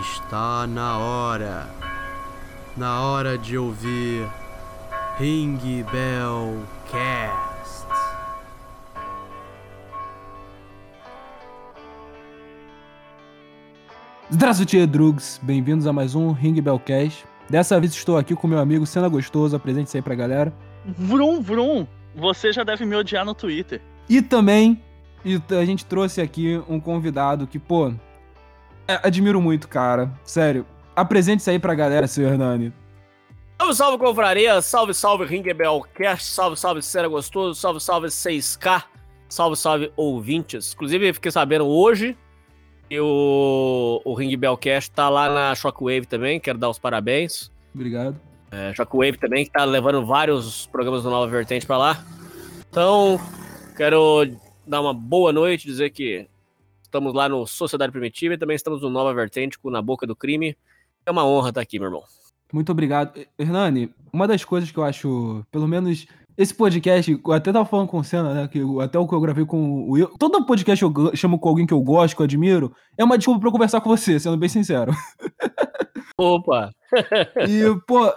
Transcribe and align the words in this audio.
Está 0.00 0.66
na 0.66 0.98
hora. 0.98 1.68
Na 2.76 3.02
hora 3.02 3.38
de 3.38 3.56
ouvir 3.56 4.28
Ring 5.18 5.84
Bell 5.92 6.62
Cast. 6.90 7.86
Здравствуйте, 14.30 14.86
drugs! 14.86 15.38
Bem-vindos 15.42 15.86
a 15.86 15.92
mais 15.92 16.14
um 16.14 16.32
Ring 16.32 16.60
Bell 16.60 16.78
Cast. 16.80 17.24
Dessa 17.48 17.78
vez 17.78 17.92
estou 17.92 18.16
aqui 18.16 18.34
com 18.34 18.48
meu 18.48 18.58
amigo 18.58 18.86
Cena 18.86 19.08
Gostoso, 19.08 19.54
apresente 19.54 19.88
isso 19.88 19.96
aí 19.96 20.02
pra 20.02 20.14
galera. 20.14 20.52
Vrum, 20.84 21.40
vrum! 21.40 21.86
Você 22.16 22.52
já 22.52 22.64
deve 22.64 22.84
me 22.84 22.96
odiar 22.96 23.24
no 23.24 23.34
Twitter. 23.34 23.80
E 24.08 24.20
também, 24.20 24.82
e 25.24 25.40
a 25.50 25.64
gente 25.64 25.84
trouxe 25.84 26.20
aqui 26.20 26.60
um 26.68 26.80
convidado 26.80 27.46
que, 27.46 27.58
pô, 27.58 27.88
é, 27.88 27.94
admiro 29.03 29.41
muito, 29.41 29.67
cara. 29.67 30.11
Sério. 30.23 30.65
Apresente 30.95 31.41
isso 31.41 31.49
aí 31.49 31.59
pra 31.59 31.75
galera, 31.75 32.07
seu 32.07 32.27
Hernani. 32.27 32.73
Salve, 33.57 33.75
salve, 33.75 33.97
confraria! 33.97 34.61
Salve, 34.61 34.93
salve, 34.93 35.25
Ringbell 35.25 35.81
Cast! 35.93 36.31
Salve, 36.31 36.57
salve, 36.57 36.81
Cera 36.81 37.07
Gostoso! 37.07 37.59
Salve, 37.59 37.79
salve, 37.79 38.07
6K! 38.07 38.83
Salve, 39.27 39.55
salve, 39.57 39.91
ouvintes! 39.95 40.73
Inclusive, 40.73 41.13
fiquei 41.13 41.31
sabendo 41.31 41.67
hoje 41.67 42.17
que 42.89 42.99
o, 42.99 44.01
o 44.03 44.13
Ring 44.15 44.35
tá 44.95 45.09
lá 45.09 45.29
na 45.29 45.53
Shockwave 45.53 46.07
também, 46.07 46.39
quero 46.39 46.57
dar 46.57 46.69
os 46.69 46.79
parabéns. 46.79 47.51
Obrigado. 47.75 48.19
É, 48.51 48.73
Shockwave 48.73 49.17
também, 49.17 49.45
que 49.45 49.51
tá 49.51 49.63
levando 49.63 50.05
vários 50.05 50.65
programas 50.67 51.03
do 51.03 51.09
Nova 51.09 51.27
Vertente 51.27 51.67
pra 51.67 51.77
lá. 51.77 52.03
Então, 52.69 53.19
quero 53.77 54.27
dar 54.65 54.81
uma 54.81 54.93
boa 54.93 55.31
noite, 55.31 55.67
dizer 55.67 55.91
que 55.91 56.27
estamos 56.89 57.13
lá 57.13 57.29
no 57.29 57.45
Sociedade 57.45 57.91
Primitiva 57.91 58.33
e 58.33 58.37
também 58.37 58.55
estamos 58.55 58.81
no 58.81 58.89
Nova 58.89 59.13
Vertente, 59.13 59.57
com 59.59 59.69
Na 59.69 59.81
Boca 59.81 60.07
do 60.07 60.15
Crime. 60.15 60.57
É 61.05 61.11
uma 61.11 61.25
honra 61.25 61.49
estar 61.49 61.61
aqui, 61.61 61.77
meu 61.79 61.87
irmão. 61.87 62.03
Muito 62.51 62.71
obrigado. 62.71 63.13
Hernani, 63.37 63.93
uma 64.11 64.27
das 64.27 64.43
coisas 64.43 64.71
que 64.71 64.77
eu 64.77 64.83
acho, 64.83 65.45
pelo 65.51 65.67
menos 65.67 66.07
esse 66.35 66.53
podcast, 66.53 67.11
eu 67.23 67.31
até 67.33 67.51
tava 67.53 67.65
falando 67.65 67.87
com 67.87 67.99
o 67.99 68.03
Senna, 68.03 68.33
né? 68.33 68.47
Que 68.47 68.59
eu- 68.59 68.81
até 68.81 68.97
o 68.97 69.07
que 69.07 69.13
eu 69.13 69.21
gravei 69.21 69.45
com 69.45 69.57
o 69.83 69.91
Will. 69.91 70.07
Todo 70.17 70.45
podcast 70.45 70.83
eu 70.83 70.91
chamo 71.15 71.37
com 71.37 71.47
alguém 71.49 71.67
que 71.67 71.73
eu 71.73 71.81
gosto, 71.81 72.15
que 72.15 72.21
eu 72.21 72.25
admiro, 72.25 72.73
é 72.97 73.03
uma 73.03 73.17
desculpa 73.17 73.39
pra 73.41 73.49
eu 73.49 73.51
conversar 73.53 73.81
com 73.81 73.89
você, 73.89 74.19
sendo 74.19 74.35
bem 74.37 74.49
sincero. 74.49 74.91
Opa! 76.17 76.71
E, 77.47 77.63
pô, 77.87 78.11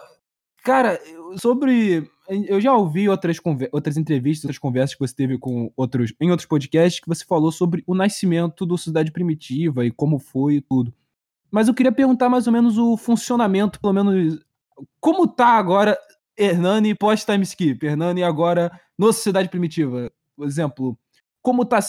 cara, 0.64 0.98
sobre. 1.40 2.08
Eu 2.48 2.60
já 2.60 2.74
ouvi 2.74 3.08
outras, 3.08 3.36
outras 3.70 3.96
entrevistas, 3.96 4.44
outras 4.44 4.58
conversas 4.58 4.94
que 4.94 5.00
você 5.00 5.14
teve 5.14 5.36
com 5.38 5.70
outros, 5.76 6.14
em 6.20 6.30
outros 6.30 6.46
podcasts, 6.46 7.00
que 7.00 7.08
você 7.08 7.24
falou 7.24 7.52
sobre 7.52 7.82
o 7.86 7.94
nascimento 7.94 8.64
do 8.64 8.78
Sociedade 8.78 9.12
Primitiva 9.12 9.84
e 9.84 9.90
como 9.90 10.18
foi 10.18 10.54
e 10.54 10.60
tudo. 10.60 10.94
Mas 11.50 11.68
eu 11.68 11.74
queria 11.74 11.92
perguntar 11.92 12.30
mais 12.30 12.46
ou 12.46 12.52
menos 12.52 12.78
o 12.78 12.96
funcionamento, 12.96 13.78
pelo 13.78 13.92
menos. 13.92 14.42
Como 14.98 15.28
tá 15.28 15.48
agora 15.48 15.98
Hernani 16.36 16.94
pós-time 16.94 17.42
skip? 17.42 17.84
Hernani 17.84 18.22
agora 18.22 18.72
no 18.98 19.12
Sociedade 19.12 19.50
Primitiva? 19.50 20.10
Por 20.34 20.46
exemplo, 20.46 20.98
como 21.42 21.64
tá 21.66 21.80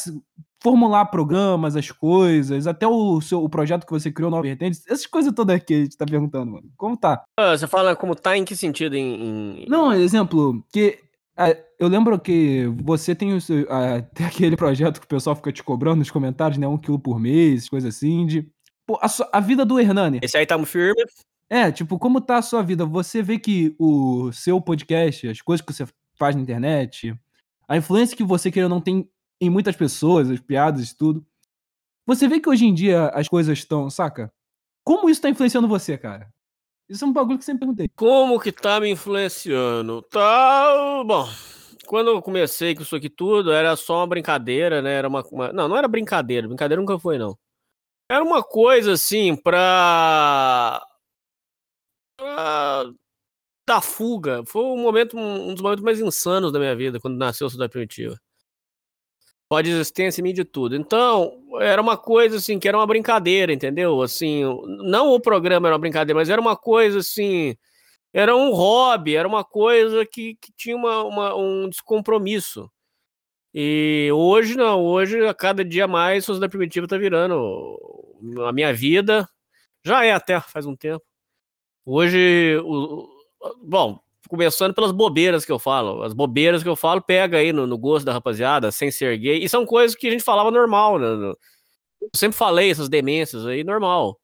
formular 0.63 1.05
programas, 1.07 1.75
as 1.75 1.91
coisas, 1.91 2.65
até 2.65 2.87
o 2.87 3.19
seu 3.19 3.43
o 3.43 3.49
projeto 3.49 3.85
que 3.85 3.91
você 3.91 4.09
criou, 4.11 4.31
Nova 4.31 4.43
Vertentes, 4.43 4.81
essas 4.87 5.05
coisas 5.05 5.33
todas 5.35 5.61
que 5.61 5.73
a 5.73 5.77
gente 5.83 5.97
tá 5.97 6.05
perguntando, 6.05 6.53
mano. 6.53 6.71
Como 6.77 6.95
tá? 6.95 7.21
Ah, 7.37 7.57
Você 7.57 7.67
fala 7.67 7.95
como 7.95 8.15
tá 8.15 8.37
em 8.37 8.45
que 8.45 8.55
sentido? 8.55 8.95
Em, 8.95 9.63
em- 9.63 9.65
Não, 9.67 9.91
exemplo, 9.93 10.65
que 10.71 10.99
ah, 11.35 11.55
eu 11.77 11.87
lembro 11.89 12.17
que 12.17 12.65
você 12.81 13.13
tem, 13.13 13.33
o 13.33 13.41
seu, 13.41 13.67
ah, 13.69 14.01
tem 14.15 14.25
aquele 14.25 14.55
projeto 14.55 14.99
que 15.01 15.05
o 15.05 15.09
pessoal 15.09 15.35
fica 15.35 15.51
te 15.51 15.61
cobrando 15.61 15.97
nos 15.97 16.09
comentários, 16.09 16.57
né? 16.57 16.65
Um 16.67 16.77
quilo 16.77 16.97
por 16.99 17.19
mês, 17.19 17.67
coisa 17.67 17.89
assim, 17.89 18.25
de. 18.25 18.47
Pô, 18.87 18.97
a, 19.01 19.07
sua- 19.09 19.29
a 19.33 19.39
vida 19.41 19.65
do 19.65 19.79
Hernani. 19.79 20.19
Esse 20.23 20.37
aí 20.37 20.45
tamo 20.45 20.65
firme. 20.65 21.03
É, 21.49 21.71
tipo, 21.71 21.99
como 21.99 22.21
tá 22.21 22.37
a 22.37 22.41
sua 22.41 22.61
vida? 22.63 22.85
Você 22.85 23.21
vê 23.21 23.37
que 23.37 23.75
o 23.77 24.31
seu 24.31 24.59
podcast, 24.61 25.27
as 25.27 25.41
coisas 25.41 25.63
que 25.65 25.71
você 25.73 25.85
faz 26.17 26.35
na 26.35 26.41
internet, 26.41 27.13
a 27.67 27.77
influência 27.77 28.15
que 28.17 28.23
você 28.23 28.49
queira 28.49 28.67
não 28.69 28.79
tem 28.81 29.07
em 29.41 29.49
muitas 29.49 29.75
pessoas, 29.75 30.29
as 30.29 30.39
piadas 30.39 30.89
e 30.91 30.97
tudo. 30.97 31.25
Você 32.05 32.27
vê 32.27 32.39
que 32.39 32.49
hoje 32.49 32.65
em 32.65 32.73
dia 32.73 33.07
as 33.09 33.27
coisas 33.27 33.57
estão, 33.57 33.89
saca? 33.89 34.31
Como 34.85 35.09
isso 35.09 35.21
tá 35.21 35.29
influenciando 35.29 35.67
você, 35.67 35.97
cara? 35.97 36.29
Isso 36.89 37.05
é 37.05 37.07
um 37.07 37.13
bagulho 37.13 37.37
que 37.37 37.43
eu 37.43 37.45
sempre 37.45 37.61
perguntei. 37.61 37.89
Como 37.95 38.39
que 38.39 38.51
tá 38.51 38.79
me 38.79 38.89
influenciando? 38.89 40.01
Tá. 40.03 41.03
Bom, 41.05 41.27
quando 41.87 42.09
eu 42.11 42.21
comecei 42.21 42.75
com 42.75 42.81
isso 42.83 42.95
aqui 42.95 43.09
tudo, 43.09 43.51
era 43.53 43.75
só 43.77 43.99
uma 43.99 44.07
brincadeira, 44.07 44.81
né? 44.81 44.93
Era 44.95 45.07
uma. 45.07 45.23
uma- 45.31 45.53
Não, 45.53 45.67
não 45.69 45.77
era 45.77 45.87
brincadeira. 45.87 46.47
Brincadeira 46.47 46.81
nunca 46.81 46.99
foi, 46.99 47.17
não. 47.17 47.37
Era 48.11 48.23
uma 48.23 48.43
coisa 48.43 48.93
assim 48.93 49.35
pra. 49.35 50.85
pra 52.17 52.85
dar 53.67 53.81
fuga. 53.81 54.43
Foi 54.45 54.63
um 54.63 54.77
momento, 54.77 55.17
um 55.17 55.53
dos 55.53 55.61
momentos 55.63 55.83
mais 55.83 55.99
insanos 56.01 56.51
da 56.51 56.59
minha 56.59 56.75
vida, 56.75 56.99
quando 56.99 57.17
nasceu 57.17 57.47
a 57.47 57.49
Cidade 57.49 57.71
Primitiva. 57.71 58.19
Pode 59.53 59.69
existência 59.69 60.23
mim 60.23 60.33
de 60.33 60.43
tudo. 60.43 60.75
Então, 60.75 61.39
era 61.61 61.79
uma 61.79 61.95
coisa 61.95 62.37
assim, 62.37 62.57
que 62.57 62.67
era 62.67 62.75
uma 62.75 62.87
brincadeira, 62.87 63.53
entendeu? 63.53 64.01
Assim, 64.01 64.41
não 64.83 65.09
o 65.13 65.19
programa 65.19 65.67
era 65.67 65.75
uma 65.75 65.79
brincadeira, 65.79 66.19
mas 66.19 66.27
era 66.27 66.41
uma 66.41 66.57
coisa 66.57 66.97
assim. 66.97 67.55
Era 68.11 68.35
um 68.35 68.51
hobby, 68.51 69.15
era 69.15 69.27
uma 69.27 69.43
coisa 69.43 70.07
que, 70.07 70.37
que 70.41 70.51
tinha 70.57 70.75
uma, 70.75 71.03
uma- 71.03 71.35
um 71.35 71.69
descompromisso. 71.69 72.67
E 73.53 74.09
hoje 74.13 74.57
não, 74.57 74.83
hoje 74.83 75.23
a 75.27 75.35
cada 75.35 75.63
dia 75.63 75.87
mais 75.87 76.23
a 76.23 76.27
Sociedade 76.27 76.51
Primitiva 76.51 76.87
tá 76.87 76.97
virando 76.97 77.47
a 78.47 78.51
minha 78.51 78.73
vida. 78.73 79.29
Já 79.85 80.03
é 80.05 80.13
até 80.13 80.39
faz 80.41 80.65
um 80.65 80.75
tempo. 80.75 81.03
Hoje, 81.85 82.57
o- 82.65 83.07
bom, 83.63 83.99
começando 84.33 84.73
pelas 84.73 84.91
bobeiras 84.91 85.45
que 85.45 85.51
eu 85.51 85.59
falo. 85.59 86.01
As 86.01 86.11
bobeiras 86.11 86.63
que 86.63 86.69
eu 86.69 86.75
falo 86.75 86.99
pega 87.03 87.37
aí 87.37 87.53
no, 87.53 87.67
no 87.67 87.77
gosto 87.77 88.03
da 88.03 88.13
rapaziada, 88.13 88.71
sem 88.71 88.89
ser 88.89 89.15
gay. 89.19 89.43
E 89.43 89.47
são 89.47 89.63
coisas 89.63 89.95
que 89.95 90.07
a 90.07 90.11
gente 90.11 90.23
falava 90.23 90.49
normal, 90.49 90.97
né? 90.97 91.05
Eu 92.01 92.09
sempre 92.15 92.35
falei 92.35 92.71
essas 92.71 92.89
demências 92.89 93.45
aí, 93.45 93.63
normal. 93.63 94.19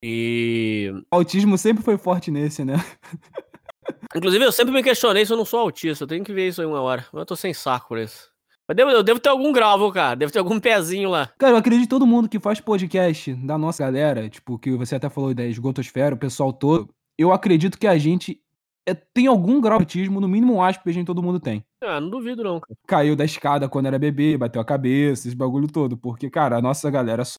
E. 0.00 0.92
Autismo 1.10 1.58
sempre 1.58 1.82
foi 1.82 1.98
forte 1.98 2.30
nesse, 2.30 2.64
né? 2.64 2.74
Inclusive, 4.14 4.44
eu 4.44 4.52
sempre 4.52 4.72
me 4.72 4.82
questionei 4.82 5.26
se 5.26 5.32
eu 5.32 5.36
não 5.36 5.44
sou 5.44 5.58
autista. 5.58 6.04
Eu 6.04 6.08
tenho 6.08 6.24
que 6.24 6.32
ver 6.32 6.46
isso 6.46 6.60
aí 6.60 6.66
uma 6.66 6.80
hora. 6.80 7.04
Mas 7.12 7.20
eu 7.20 7.26
tô 7.26 7.34
sem 7.34 7.52
saco 7.52 7.88
por 7.88 7.98
isso. 7.98 8.30
Mas 8.68 8.76
devo- 8.76 8.90
eu 8.90 9.02
devo 9.02 9.18
ter 9.18 9.28
algum 9.30 9.52
grau, 9.52 9.90
cara? 9.90 10.14
Devo 10.14 10.32
ter 10.32 10.38
algum 10.38 10.60
pezinho 10.60 11.10
lá. 11.10 11.32
Cara, 11.36 11.54
eu 11.54 11.56
acredito 11.56 11.82
que 11.82 11.90
todo 11.90 12.06
mundo 12.06 12.28
que 12.28 12.38
faz 12.38 12.60
podcast 12.60 13.34
da 13.34 13.58
nossa 13.58 13.82
galera, 13.82 14.28
tipo, 14.28 14.56
que 14.56 14.70
você 14.76 14.94
até 14.94 15.10
falou 15.10 15.34
da 15.34 15.44
esgotosfera, 15.44 16.14
o 16.14 16.18
pessoal 16.18 16.52
todo, 16.52 16.88
eu 17.18 17.32
acredito 17.32 17.78
que 17.78 17.86
a 17.88 17.98
gente 17.98 18.40
é- 18.86 18.94
tem 18.94 19.26
algum 19.26 19.60
grau 19.60 19.78
de 19.78 19.84
autismo, 19.84 20.20
no 20.20 20.28
mínimo 20.28 20.54
um 20.54 20.62
Asperger 20.62 21.04
todo 21.04 21.22
mundo 21.22 21.38
tem. 21.40 21.64
Ah, 21.80 22.00
não 22.00 22.10
duvido, 22.10 22.42
não, 22.42 22.60
cara. 22.60 22.76
Caiu 22.86 23.16
da 23.16 23.24
escada 23.24 23.68
quando 23.68 23.86
era 23.86 23.98
bebê, 23.98 24.36
bateu 24.36 24.60
a 24.60 24.64
cabeça, 24.64 25.28
esse 25.28 25.36
bagulho 25.36 25.70
todo. 25.70 25.96
Porque, 25.96 26.28
cara, 26.30 26.56
a 26.58 26.62
nossa 26.62 26.90
galera 26.90 27.22
é 27.22 27.24
só, 27.24 27.38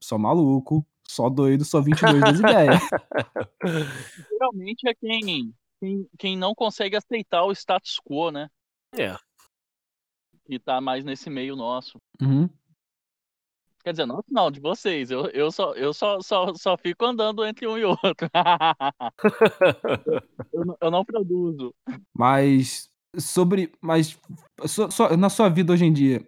só 0.00 0.18
maluco, 0.18 0.86
só 1.06 1.28
doido, 1.28 1.64
só 1.64 1.80
22 1.80 2.20
das 2.20 2.38
ideias. 2.38 2.80
Geralmente 4.30 4.88
é 4.88 4.94
quem, 4.94 5.54
quem, 5.80 6.08
quem 6.18 6.36
não 6.36 6.54
consegue 6.54 6.96
aceitar 6.96 7.44
o 7.44 7.52
status 7.52 8.00
quo, 8.04 8.30
né? 8.30 8.48
É. 8.96 9.16
Que 10.44 10.58
tá 10.58 10.80
mais 10.80 11.04
nesse 11.04 11.28
meio 11.28 11.56
nosso. 11.56 11.98
Uhum. 12.20 12.48
Quer 13.86 13.92
dizer, 13.92 14.06
não, 14.06 14.20
não, 14.28 14.50
de 14.50 14.58
vocês. 14.58 15.12
Eu, 15.12 15.26
eu, 15.26 15.52
só, 15.52 15.72
eu 15.74 15.94
só, 15.94 16.20
só, 16.20 16.52
só 16.54 16.76
fico 16.76 17.04
andando 17.04 17.46
entre 17.46 17.68
um 17.68 17.78
e 17.78 17.84
outro. 17.84 18.28
eu, 20.52 20.64
não- 20.64 20.76
eu 20.80 20.90
não 20.90 21.04
produzo. 21.04 21.72
Mas 22.12 22.90
sobre. 23.16 23.70
Mas 23.80 24.18
so- 24.66 24.90
so- 24.90 25.16
na 25.16 25.30
sua 25.30 25.48
vida 25.48 25.72
hoje 25.72 25.84
em 25.84 25.92
dia, 25.92 26.26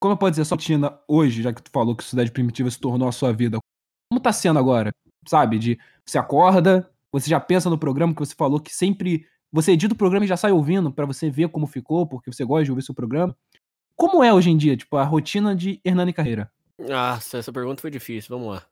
como 0.00 0.14
eu 0.14 0.18
posso 0.18 0.32
dizer, 0.32 0.44
sua 0.44 0.56
rotina 0.56 0.98
hoje, 1.06 1.40
já 1.40 1.52
que 1.52 1.62
tu 1.62 1.70
falou 1.70 1.94
que 1.94 2.02
Cidade 2.02 2.32
Primitiva 2.32 2.68
se 2.68 2.80
tornou 2.80 3.06
a 3.06 3.12
sua 3.12 3.32
vida, 3.32 3.58
como 4.10 4.20
tá 4.20 4.32
sendo 4.32 4.58
agora? 4.58 4.90
Sabe? 5.28 5.56
De 5.56 5.78
você 6.04 6.18
acorda, 6.18 6.90
você 7.12 7.30
já 7.30 7.38
pensa 7.38 7.70
no 7.70 7.78
programa 7.78 8.12
que 8.12 8.18
você 8.18 8.34
falou 8.34 8.58
que 8.58 8.74
sempre. 8.74 9.24
Você 9.52 9.70
edita 9.70 9.94
o 9.94 9.96
programa 9.96 10.24
e 10.24 10.28
já 10.28 10.36
sai 10.36 10.50
ouvindo 10.50 10.90
pra 10.92 11.06
você 11.06 11.30
ver 11.30 11.48
como 11.48 11.68
ficou, 11.68 12.08
porque 12.08 12.32
você 12.32 12.44
gosta 12.44 12.64
de 12.64 12.72
ouvir 12.72 12.82
seu 12.82 12.94
programa. 12.94 13.36
Como 14.00 14.24
é 14.24 14.32
hoje 14.32 14.48
em 14.48 14.56
dia, 14.56 14.74
tipo, 14.78 14.96
a 14.96 15.04
rotina 15.04 15.54
de 15.54 15.78
Hernani 15.84 16.14
Carreira? 16.14 16.50
Nossa, 16.78 17.36
essa 17.36 17.52
pergunta 17.52 17.82
foi 17.82 17.90
difícil. 17.90 18.34
Vamos 18.34 18.54
lá. 18.54 18.66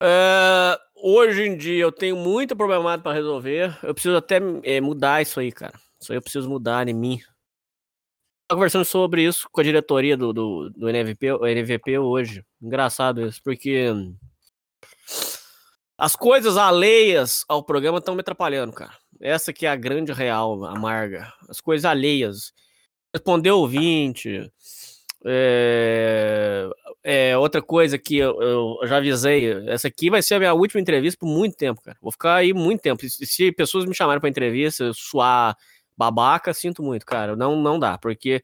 É, 0.00 0.78
hoje 0.94 1.42
em 1.42 1.56
dia 1.56 1.82
eu 1.82 1.90
tenho 1.90 2.14
muito 2.14 2.54
problemático 2.54 3.02
pra 3.02 3.12
resolver. 3.12 3.76
Eu 3.82 3.92
preciso 3.92 4.16
até 4.16 4.38
é, 4.62 4.80
mudar 4.80 5.22
isso 5.22 5.40
aí, 5.40 5.50
cara. 5.50 5.74
Isso 6.00 6.12
aí 6.12 6.16
eu 6.16 6.22
preciso 6.22 6.48
mudar 6.48 6.86
em 6.86 6.94
mim. 6.94 7.18
Tava 8.46 8.58
conversando 8.58 8.84
sobre 8.84 9.24
isso 9.24 9.48
com 9.50 9.60
a 9.60 9.64
diretoria 9.64 10.16
do, 10.16 10.32
do, 10.32 10.70
do 10.70 10.88
NVP, 10.88 11.32
NVP 11.32 11.98
hoje. 11.98 12.44
Engraçado 12.62 13.26
isso, 13.26 13.42
porque 13.42 13.92
as 15.98 16.14
coisas 16.14 16.56
alheias 16.56 17.44
ao 17.48 17.64
programa 17.64 17.98
estão 17.98 18.14
me 18.14 18.20
atrapalhando, 18.20 18.72
cara. 18.72 18.96
Essa 19.20 19.52
que 19.52 19.66
é 19.66 19.68
a 19.68 19.74
grande 19.74 20.12
real, 20.12 20.64
amarga. 20.64 21.32
As 21.48 21.60
coisas 21.60 21.84
alheias. 21.84 22.52
Responder 23.14 23.52
ouvinte, 23.52 24.50
É, 25.24 26.68
é, 27.02 27.38
outra 27.38 27.62
coisa 27.62 27.96
que 27.96 28.18
eu, 28.18 28.42
eu, 28.42 28.78
já 28.86 28.96
avisei, 28.98 29.52
essa 29.68 29.88
aqui 29.88 30.10
vai 30.10 30.20
ser 30.20 30.34
a 30.34 30.38
minha 30.38 30.52
última 30.52 30.80
entrevista 30.80 31.18
por 31.18 31.26
muito 31.28 31.56
tempo, 31.56 31.80
cara. 31.80 31.96
Vou 32.02 32.12
ficar 32.12 32.34
aí 32.34 32.52
muito 32.52 32.82
tempo. 32.82 33.08
Se, 33.08 33.24
se 33.24 33.52
pessoas 33.52 33.86
me 33.86 33.94
chamarem 33.94 34.20
para 34.20 34.28
entrevista, 34.28 34.90
suar 34.92 35.56
babaca, 35.96 36.52
sinto 36.52 36.82
muito, 36.82 37.06
cara. 37.06 37.36
Não, 37.36 37.56
não 37.56 37.78
dá, 37.78 37.96
porque 37.96 38.42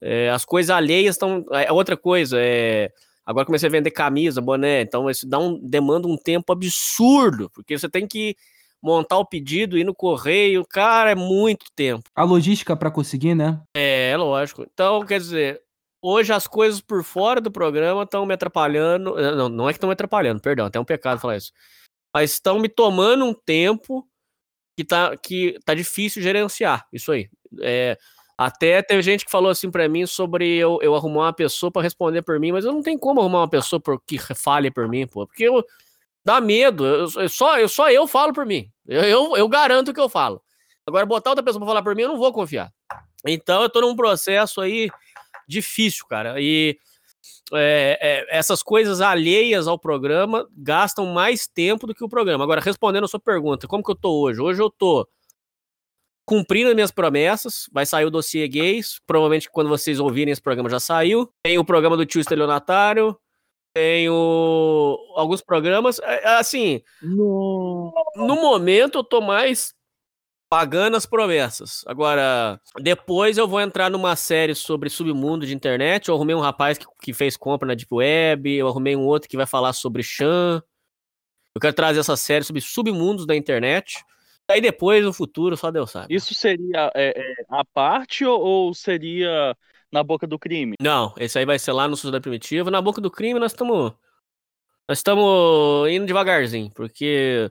é, 0.00 0.30
as 0.30 0.44
coisas 0.44 0.70
alheias 0.70 1.14
estão. 1.16 1.44
É 1.50 1.72
outra 1.72 1.96
coisa, 1.96 2.38
é. 2.40 2.90
Agora 3.24 3.46
comecei 3.46 3.68
a 3.68 3.72
vender 3.72 3.90
camisa, 3.90 4.40
boné, 4.40 4.82
então 4.82 5.10
isso 5.10 5.28
dá 5.28 5.38
um, 5.38 5.58
demanda 5.60 6.06
um 6.06 6.16
tempo 6.16 6.52
absurdo, 6.52 7.50
porque 7.50 7.76
você 7.76 7.88
tem 7.88 8.06
que 8.06 8.36
montar 8.82 9.18
o 9.18 9.26
pedido, 9.26 9.78
ir 9.78 9.84
no 9.84 9.94
correio, 9.94 10.64
cara, 10.64 11.10
é 11.10 11.14
muito 11.14 11.66
tempo. 11.74 12.04
A 12.14 12.22
logística 12.22 12.76
para 12.76 12.90
conseguir, 12.90 13.34
né? 13.34 13.60
É, 13.76 14.10
é 14.10 14.16
lógico. 14.16 14.66
Então, 14.70 15.04
quer 15.04 15.18
dizer, 15.18 15.62
hoje 16.02 16.32
as 16.32 16.46
coisas 16.46 16.80
por 16.80 17.02
fora 17.02 17.40
do 17.40 17.50
programa 17.50 18.02
estão 18.04 18.24
me 18.24 18.34
atrapalhando. 18.34 19.18
Eh, 19.18 19.34
não, 19.34 19.48
não 19.48 19.68
é 19.68 19.72
que 19.72 19.76
estão 19.76 19.88
me 19.88 19.94
atrapalhando, 19.94 20.40
perdão, 20.40 20.66
até 20.66 20.78
um 20.78 20.84
pecado 20.84 21.20
falar 21.20 21.36
isso. 21.36 21.52
Mas 22.14 22.32
estão 22.32 22.58
me 22.58 22.68
tomando 22.68 23.24
um 23.24 23.34
tempo 23.34 24.06
que 24.76 24.84
tá, 24.84 25.16
que 25.16 25.58
tá 25.64 25.74
difícil 25.74 26.22
gerenciar. 26.22 26.86
Isso 26.92 27.10
aí. 27.12 27.28
É, 27.60 27.96
até 28.38 28.82
teve 28.82 29.02
gente 29.02 29.24
que 29.24 29.30
falou 29.30 29.50
assim 29.50 29.70
para 29.70 29.88
mim 29.88 30.06
sobre 30.06 30.56
eu, 30.56 30.78
eu 30.82 30.94
arrumar 30.94 31.24
uma 31.26 31.32
pessoa 31.32 31.72
para 31.72 31.82
responder 31.82 32.22
por 32.22 32.38
mim, 32.38 32.52
mas 32.52 32.64
eu 32.64 32.72
não 32.72 32.82
tenho 32.82 32.98
como 32.98 33.20
arrumar 33.20 33.40
uma 33.40 33.50
pessoa 33.50 33.80
por, 33.80 34.00
que 34.06 34.18
fale 34.34 34.70
por 34.70 34.88
mim, 34.88 35.06
pô. 35.06 35.26
Porque 35.26 35.44
eu, 35.44 35.64
dá 36.26 36.40
medo. 36.40 36.84
Eu, 36.84 37.28
só, 37.28 37.56
eu, 37.56 37.68
só 37.68 37.88
eu 37.88 38.04
falo 38.08 38.32
por 38.32 38.44
mim. 38.44 38.68
Eu, 38.84 39.02
eu, 39.02 39.36
eu 39.36 39.48
garanto 39.48 39.94
que 39.94 40.00
eu 40.00 40.08
falo. 40.08 40.42
Agora, 40.84 41.06
botar 41.06 41.30
outra 41.30 41.44
pessoa 41.44 41.60
pra 41.60 41.68
falar 41.68 41.82
por 41.82 41.94
mim, 41.94 42.02
eu 42.02 42.08
não 42.08 42.18
vou 42.18 42.32
confiar. 42.32 42.72
Então, 43.24 43.62
eu 43.62 43.70
tô 43.70 43.80
num 43.80 43.94
processo 43.94 44.60
aí 44.60 44.90
difícil, 45.48 46.04
cara. 46.06 46.40
E 46.40 46.76
é, 47.52 47.98
é, 48.00 48.36
essas 48.36 48.60
coisas 48.60 49.00
alheias 49.00 49.68
ao 49.68 49.78
programa 49.78 50.48
gastam 50.56 51.06
mais 51.06 51.46
tempo 51.46 51.86
do 51.86 51.94
que 51.94 52.04
o 52.04 52.08
programa. 52.08 52.42
Agora, 52.42 52.60
respondendo 52.60 53.04
a 53.04 53.08
sua 53.08 53.20
pergunta, 53.20 53.68
como 53.68 53.84
que 53.84 53.90
eu 53.92 53.96
tô 53.96 54.22
hoje? 54.22 54.40
Hoje 54.40 54.60
eu 54.60 54.68
tô 54.68 55.08
cumprindo 56.26 56.70
as 56.70 56.74
minhas 56.74 56.90
promessas. 56.90 57.68
Vai 57.72 57.86
sair 57.86 58.04
o 58.04 58.10
dossiê 58.10 58.48
gays. 58.48 59.00
Provavelmente 59.06 59.48
quando 59.48 59.68
vocês 59.68 60.00
ouvirem 60.00 60.32
esse 60.32 60.42
programa 60.42 60.68
já 60.68 60.80
saiu. 60.80 61.30
Tem 61.44 61.56
o 61.56 61.64
programa 61.64 61.96
do 61.96 62.04
tio 62.04 62.20
estelionatário. 62.20 63.16
Tenho 63.76 64.98
alguns 65.14 65.42
programas. 65.42 65.98
É, 65.98 66.24
é, 66.24 66.36
assim, 66.38 66.80
no, 67.02 67.92
no 68.16 68.36
momento 68.36 68.96
eu 68.96 69.04
tô 69.04 69.20
mais 69.20 69.74
pagando 70.48 70.96
as 70.96 71.04
promessas. 71.04 71.84
Agora, 71.86 72.58
depois 72.80 73.36
eu 73.36 73.46
vou 73.46 73.60
entrar 73.60 73.90
numa 73.90 74.16
série 74.16 74.54
sobre 74.54 74.88
submundo 74.88 75.44
de 75.44 75.54
internet. 75.54 76.08
Eu 76.08 76.14
arrumei 76.14 76.34
um 76.34 76.40
rapaz 76.40 76.78
que, 76.78 76.86
que 77.02 77.12
fez 77.12 77.36
compra 77.36 77.68
na 77.68 77.74
Deep 77.74 77.94
Web, 77.94 78.50
eu 78.50 78.66
arrumei 78.66 78.96
um 78.96 79.04
outro 79.04 79.28
que 79.28 79.36
vai 79.36 79.44
falar 79.44 79.74
sobre 79.74 80.02
Chan. 80.02 80.62
Eu 81.54 81.60
quero 81.60 81.74
trazer 81.74 82.00
essa 82.00 82.16
série 82.16 82.44
sobre 82.46 82.62
submundos 82.62 83.26
da 83.26 83.36
internet. 83.36 84.02
Aí 84.48 84.62
depois, 84.62 85.04
no 85.04 85.12
futuro, 85.12 85.54
só 85.54 85.70
Deus 85.70 85.90
sabe. 85.90 86.14
Isso 86.14 86.32
seria 86.32 86.90
é, 86.94 87.12
é, 87.14 87.44
a 87.50 87.62
parte 87.62 88.24
ou, 88.24 88.40
ou, 88.40 88.72
seria 88.72 89.54
na 89.96 90.04
boca 90.04 90.26
do 90.26 90.38
crime? 90.38 90.74
Não, 90.80 91.14
esse 91.16 91.38
aí 91.38 91.46
vai 91.46 91.58
ser 91.58 91.72
lá 91.72 91.88
no 91.88 91.96
Sociedade 91.96 92.22
Primitiva. 92.22 92.70
Na 92.70 92.82
boca 92.82 93.00
do 93.00 93.10
crime 93.10 93.40
nós 93.40 93.52
estamos. 93.52 93.92
Nós 94.88 94.98
estamos 94.98 95.90
indo 95.90 96.06
devagarzinho, 96.06 96.70
porque 96.72 97.50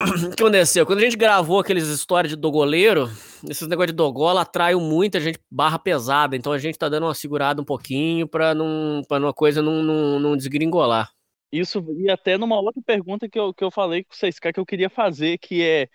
o 0.00 0.34
que 0.34 0.42
aconteceu? 0.42 0.86
Quando 0.86 1.00
a 1.00 1.02
gente 1.02 1.16
gravou 1.16 1.58
aqueles 1.58 1.86
histórias 1.88 2.30
de 2.30 2.36
dogoleiro, 2.36 3.10
esses 3.48 3.68
negócios 3.68 3.92
de 3.92 3.96
dogola 3.96 4.40
atraem 4.42 4.78
muito 4.78 5.18
a 5.18 5.20
gente 5.20 5.38
barra 5.50 5.78
pesada, 5.78 6.34
então 6.34 6.52
a 6.52 6.58
gente 6.58 6.78
tá 6.78 6.88
dando 6.88 7.04
uma 7.04 7.14
segurada 7.14 7.60
um 7.60 7.64
pouquinho 7.64 8.26
pra, 8.26 8.54
não, 8.54 9.02
pra 9.06 9.18
uma 9.18 9.34
coisa 9.34 9.60
não, 9.60 9.82
não, 9.82 10.18
não 10.18 10.36
desgringolar. 10.36 11.12
Isso 11.52 11.84
e 11.98 12.10
até 12.10 12.38
numa 12.38 12.58
outra 12.58 12.80
pergunta 12.86 13.28
que 13.28 13.38
eu, 13.38 13.52
que 13.52 13.62
eu 13.62 13.70
falei 13.70 14.04
com 14.04 14.14
vocês, 14.14 14.38
que 14.38 14.48
eu 14.58 14.64
queria 14.64 14.88
fazer, 14.88 15.36
que 15.36 15.62
é, 15.62 15.88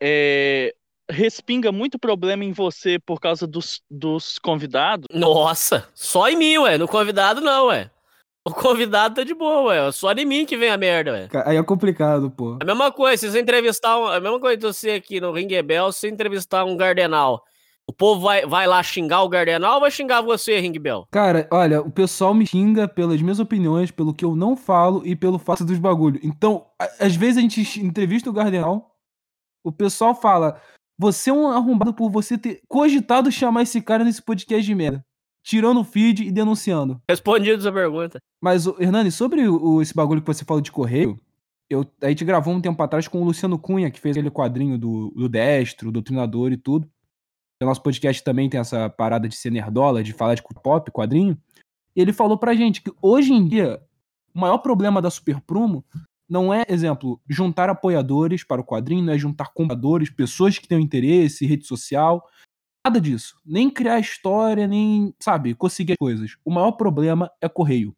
é 0.00 0.74
respinga 1.10 1.70
muito 1.70 1.98
problema 1.98 2.44
em 2.44 2.52
você 2.52 2.98
por 2.98 3.20
causa 3.20 3.46
dos, 3.46 3.82
dos 3.90 4.38
convidados? 4.38 5.06
Nossa, 5.12 5.88
só 5.94 6.28
em 6.28 6.36
mim, 6.36 6.58
ué. 6.58 6.78
No 6.78 6.88
convidado 6.88 7.40
não, 7.40 7.66
ué. 7.66 7.90
O 8.46 8.52
convidado 8.52 9.14
tá 9.14 9.24
de 9.24 9.34
boa, 9.34 9.62
ué. 9.70 9.92
Só 9.92 10.12
de 10.12 10.24
mim 10.24 10.44
que 10.44 10.56
vem 10.56 10.70
a 10.70 10.76
merda, 10.76 11.12
ué. 11.12 11.28
Aí 11.46 11.56
é 11.56 11.62
complicado, 11.62 12.30
pô. 12.30 12.58
A 12.60 12.64
mesma 12.64 12.92
coisa, 12.92 13.16
se 13.16 13.30
você 13.30 13.40
entrevistar. 13.40 13.98
Um, 13.98 14.06
a 14.06 14.20
mesma 14.20 14.38
coisa 14.38 14.56
de 14.56 14.66
você 14.66 14.90
aqui 14.92 15.20
no 15.20 15.32
Ring 15.32 15.62
Bell, 15.62 15.90
se 15.92 16.00
você 16.00 16.08
entrevistar 16.08 16.64
um 16.64 16.76
Gardenal. 16.76 17.42
O 17.86 17.92
povo 17.92 18.22
vai, 18.22 18.46
vai 18.46 18.66
lá 18.66 18.82
xingar 18.82 19.22
o 19.22 19.28
Gardenal 19.28 19.74
ou 19.74 19.80
vai 19.80 19.90
xingar 19.90 20.22
você, 20.22 20.58
Ring 20.58 20.78
Bell? 20.78 21.06
Cara, 21.10 21.46
olha, 21.50 21.82
o 21.82 21.90
pessoal 21.90 22.32
me 22.32 22.46
xinga 22.46 22.88
pelas 22.88 23.20
minhas 23.20 23.38
opiniões, 23.38 23.90
pelo 23.90 24.14
que 24.14 24.24
eu 24.24 24.34
não 24.34 24.56
falo 24.56 25.02
e 25.06 25.14
pelo 25.14 25.38
fato 25.38 25.66
dos 25.66 25.78
bagulho. 25.78 26.18
Então, 26.22 26.66
às 26.98 27.14
vezes 27.14 27.36
a 27.36 27.40
gente 27.42 27.80
entrevista 27.80 28.30
o 28.30 28.32
Gardenal, 28.32 28.94
o 29.62 29.72
pessoal 29.72 30.14
fala: 30.14 30.60
você 30.98 31.30
é 31.30 31.32
um 31.32 31.48
arrombado 31.48 31.92
por 31.94 32.10
você 32.10 32.38
ter 32.38 32.60
cogitado 32.68 33.30
chamar 33.30 33.62
esse 33.62 33.80
cara 33.80 34.04
nesse 34.04 34.22
podcast 34.22 34.64
de 34.64 34.74
merda 34.74 35.04
tirando 35.44 35.80
o 35.80 35.84
feed 35.84 36.24
e 36.24 36.32
denunciando. 36.32 37.00
Respondido 37.08 37.60
essa 37.60 37.70
pergunta. 37.70 38.18
Mas, 38.42 38.66
Hernani, 38.66 39.12
sobre 39.12 39.46
o, 39.46 39.82
esse 39.82 39.94
bagulho 39.94 40.22
que 40.22 40.26
você 40.26 40.44
falou 40.44 40.62
de 40.62 40.72
correio, 40.72 41.20
eu, 41.68 41.86
a 42.02 42.08
gente 42.08 42.24
gravou 42.24 42.54
um 42.54 42.60
tempo 42.60 42.82
atrás 42.82 43.06
com 43.06 43.20
o 43.20 43.24
Luciano 43.24 43.58
Cunha, 43.58 43.90
que 43.90 44.00
fez 44.00 44.16
aquele 44.16 44.30
quadrinho 44.30 44.78
do, 44.78 45.12
do 45.14 45.28
Destro, 45.28 45.92
do 45.92 46.02
Treinador 46.02 46.50
e 46.50 46.56
tudo. 46.56 46.90
O 47.62 47.66
nosso 47.66 47.82
podcast 47.82 48.24
também 48.24 48.48
tem 48.48 48.58
essa 48.58 48.88
parada 48.90 49.28
de 49.28 49.36
ser 49.36 49.50
nerdola, 49.50 50.02
de 50.02 50.12
falar 50.12 50.34
de 50.34 50.42
pop, 50.62 50.90
quadrinho. 50.90 51.38
E 51.94 52.00
ele 52.00 52.12
falou 52.12 52.38
pra 52.38 52.54
gente 52.54 52.82
que 52.82 52.92
hoje 53.00 53.32
em 53.32 53.46
dia, 53.46 53.80
o 54.34 54.40
maior 54.40 54.58
problema 54.58 55.00
da 55.00 55.10
Super 55.10 55.40
Prumo 55.40 55.84
não 56.28 56.52
é, 56.52 56.64
exemplo, 56.68 57.20
juntar 57.28 57.68
apoiadores 57.68 58.42
para 58.42 58.60
o 58.60 58.64
quadrinho, 58.64 59.04
não 59.04 59.12
é 59.12 59.18
juntar 59.18 59.52
compradores, 59.52 60.10
pessoas 60.10 60.58
que 60.58 60.68
têm 60.68 60.80
interesse, 60.80 61.46
rede 61.46 61.66
social. 61.66 62.26
Nada 62.86 63.00
disso. 63.00 63.38
Nem 63.44 63.70
criar 63.70 63.98
história, 63.98 64.66
nem, 64.66 65.14
sabe, 65.20 65.54
conseguir 65.54 65.96
coisas. 65.98 66.36
O 66.44 66.50
maior 66.50 66.72
problema 66.72 67.30
é 67.40 67.48
correio. 67.48 67.94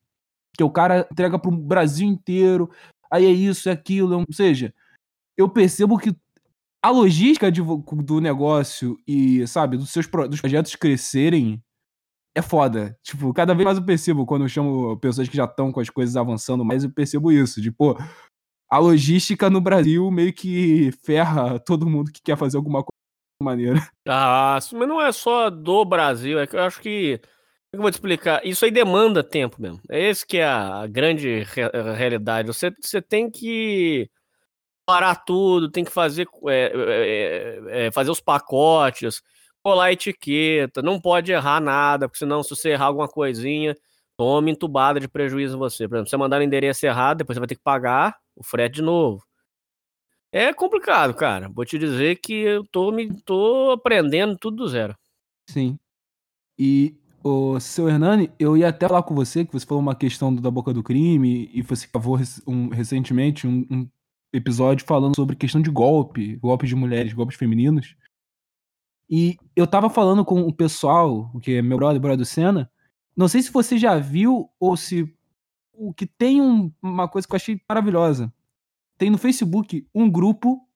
Que 0.57 0.65
o 0.65 0.71
cara 0.71 1.07
entrega 1.11 1.39
pro 1.39 1.51
Brasil 1.51 2.07
inteiro, 2.07 2.71
aí 3.11 3.25
é 3.25 3.31
isso, 3.31 3.69
é 3.69 3.73
aquilo, 3.73 4.15
é 4.15 4.17
ou 4.17 4.27
seja, 4.33 4.75
eu 5.37 5.49
percebo 5.49 5.99
que 5.99 6.17
a 6.83 6.91
logística 6.91 7.51
de, 7.51 7.61
do 7.63 8.21
negócio 8.21 8.99
e, 9.07 9.47
sabe, 9.47 9.77
dos 9.77 9.91
seus 9.91 10.07
dos 10.07 10.41
projetos 10.41 10.77
crescerem 10.77 11.63
é 12.37 12.43
foda. 12.43 12.95
Tipo, 13.03 13.33
cada 13.33 13.55
vez 13.55 13.65
mais 13.65 13.79
eu 13.79 13.85
percebo 13.85 14.27
quando 14.27 14.43
eu 14.43 14.49
chamo 14.49 14.99
pessoas 14.99 15.27
que 15.27 15.37
já 15.37 15.47
estão 15.47 15.73
com 15.73 15.81
as 15.81 15.89
coisas 15.89 16.17
avançando 16.17 16.63
mais, 16.67 16.85
eu 16.85 16.91
percebo 16.91 17.33
isso. 17.33 17.63
De, 17.63 17.73
pô, 17.73 17.97
a 18.71 18.79
logística 18.79 19.49
no 19.49 19.59
Brasil 19.59 20.11
meio 20.11 20.35
que 20.35 20.93
ferra 21.03 21.59
todo 21.59 21.89
mundo 21.89 22.13
que 22.13 22.21
quer 22.23 22.37
fazer 22.37 22.59
alguma 22.59 22.81
coisa 22.81 22.93
maneira. 23.43 23.81
Ah, 24.07 24.59
mas 24.73 24.89
não 24.89 25.01
é 25.01 25.11
só 25.13 25.49
do 25.49 25.85
Brasil, 25.85 26.39
é 26.39 26.47
que 26.47 26.57
eu 26.57 26.63
acho 26.63 26.81
que. 26.81 27.21
Eu 27.73 27.81
vou 27.81 27.91
te 27.91 27.95
explicar? 27.95 28.47
Isso 28.47 28.65
aí 28.65 28.71
demanda 28.71 29.25
tempo 29.25 29.61
mesmo. 29.61 29.81
É 29.91 30.09
esse 30.09 30.27
que 30.27 30.39
é 30.39 30.47
a 30.47 30.87
grande 30.87 31.43
re 31.43 31.63
realidade. 31.97 32.49
Você, 32.49 32.71
você 32.81 33.03
tem 33.03 33.31
que 33.31 34.09
parar 34.87 35.17
tudo, 35.17 35.71
tem 35.71 35.85
que 35.85 35.91
fazer, 35.91 36.29
é, 36.49 36.73
é, 36.75 37.87
é, 37.87 37.91
fazer 37.91 38.11
os 38.11 38.21
pacotes, 38.21 39.21
colar 39.67 39.91
etiqueta, 39.91 40.81
não 40.81 41.01
pode 41.01 41.33
errar 41.33 41.61
nada, 41.61 42.07
porque 42.07 42.21
senão, 42.21 42.41
se 42.41 42.51
você 42.51 42.71
errar 42.71 42.85
alguma 42.85 43.09
coisinha, 43.09 43.77
toma 44.17 44.49
entubada 44.49 45.01
de 45.01 45.09
prejuízo 45.09 45.59
você. 45.59 45.89
Por 45.89 45.97
exemplo, 45.97 46.09
você 46.09 46.17
mandar 46.17 46.41
o 46.41 46.45
endereço 46.45 46.87
errado, 46.87 47.19
depois 47.19 47.35
você 47.35 47.41
vai 47.41 47.49
ter 47.49 47.57
que 47.57 47.65
pagar 47.65 48.17
o 48.37 48.45
frete 48.45 48.77
de 48.77 48.83
novo. 48.83 49.25
É 50.31 50.55
complicado, 50.55 51.13
cara. 51.15 51.49
Vou 51.49 51.65
te 51.65 51.81
dizer 51.81 52.21
que 52.21 52.33
eu 52.33 52.65
tô, 52.65 52.93
me, 52.93 53.13
tô 53.23 53.73
aprendendo 53.73 54.37
tudo 54.39 54.59
do 54.59 54.69
zero. 54.69 54.95
Sim. 55.51 55.77
E, 56.57 56.95
o 57.25 57.59
seu 57.59 57.89
Hernani, 57.89 58.31
eu 58.39 58.57
ia 58.57 58.69
até 58.69 58.87
falar 58.87 59.03
com 59.03 59.17
você, 59.17 59.45
que 59.45 59.53
você 59.53 59.67
falou 59.67 59.83
uma 59.83 59.97
questão 59.97 60.33
da 60.33 60.49
boca 60.49 60.73
do 60.73 60.81
crime, 60.81 61.51
e 61.53 61.61
você 61.61 61.89
gravou 61.93 62.17
um, 62.47 62.69
recentemente 62.69 63.49
um, 63.49 63.67
um, 63.69 63.89
episódio 64.33 64.87
falando 64.87 65.17
sobre 65.17 65.35
questão 65.35 65.61
de 65.61 65.71
golpe, 65.71 66.37
golpes 66.37 66.69
de 66.69 66.77
mulheres, 66.77 67.13
golpes 67.13 67.37
femininos. 67.37 67.97
E 69.09 69.37
eu 69.55 69.67
tava 69.67 69.89
falando 69.89 70.25
com 70.25 70.41
o 70.41 70.53
pessoal, 70.53 71.31
que 71.41 71.55
é 71.55 71.63
meu 71.63 71.79
brother, 71.79 72.01
brother 72.01 72.19
do 72.19 72.25
Senna, 72.25 72.71
não 73.17 73.29
sei 73.29 73.43
se 73.43 73.53
você 73.53 73.79
já 73.79 73.99
viu 73.99 74.51
ou 74.59 74.77
se 74.77 75.11
o 75.73 75.93
que 75.93 76.07
tem 76.07 76.41
um, 76.41 76.73
uma 76.83 77.09
coisa 77.09 77.27
que 77.27 77.35
eu 77.35 77.37
achei 77.37 77.61
maravilhosa 77.69 78.33
tem 78.99 79.11
no 79.11 79.19
Facebook 79.19 79.87
um 79.95 80.11
grupo 80.11 80.67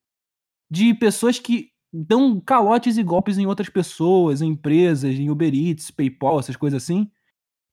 de 0.69 0.93
pessoas 0.93 1.39
que 1.39 1.71
dão 1.91 2.39
calotes 2.39 2.97
e 2.97 3.03
golpes 3.03 3.37
em 3.37 3.45
outras 3.45 3.67
pessoas, 3.67 4.41
em 4.41 4.49
empresas, 4.49 5.15
em 5.15 5.29
Uber 5.29 5.53
Eats, 5.53 5.91
PayPal, 5.91 6.39
essas 6.39 6.55
coisas 6.55 6.81
assim. 6.81 7.09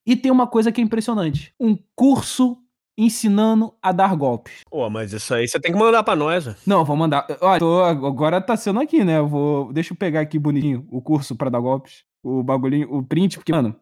E 0.05 0.15
tem 0.15 0.31
uma 0.31 0.47
coisa 0.47 0.71
que 0.71 0.81
é 0.81 0.83
impressionante: 0.83 1.53
um 1.59 1.77
curso 1.95 2.61
ensinando 2.99 3.73
a 3.81 3.91
dar 3.91 4.15
golpes. 4.15 4.61
Pô, 4.69 4.89
mas 4.89 5.13
isso 5.13 5.33
aí 5.33 5.47
você 5.47 5.59
tem 5.59 5.71
que 5.71 5.79
mandar 5.79 6.03
para 6.03 6.15
nós. 6.15 6.45
Véio. 6.45 6.57
Não, 6.67 6.83
vou 6.83 6.95
mandar. 6.95 7.25
Olha, 7.41 7.59
tô, 7.59 7.81
agora 7.81 8.41
tá 8.41 8.57
sendo 8.57 8.79
aqui, 8.79 9.03
né? 9.05 9.17
Eu 9.19 9.27
vou, 9.27 9.71
deixa 9.71 9.93
eu 9.93 9.97
pegar 9.97 10.21
aqui 10.21 10.37
bonitinho 10.37 10.85
o 10.91 11.01
curso 11.01 11.35
para 11.35 11.49
dar 11.49 11.59
golpes, 11.59 12.03
o 12.23 12.43
bagulhinho, 12.43 12.93
o 12.93 13.01
print, 13.03 13.37
porque 13.37 13.51
mano, 13.53 13.75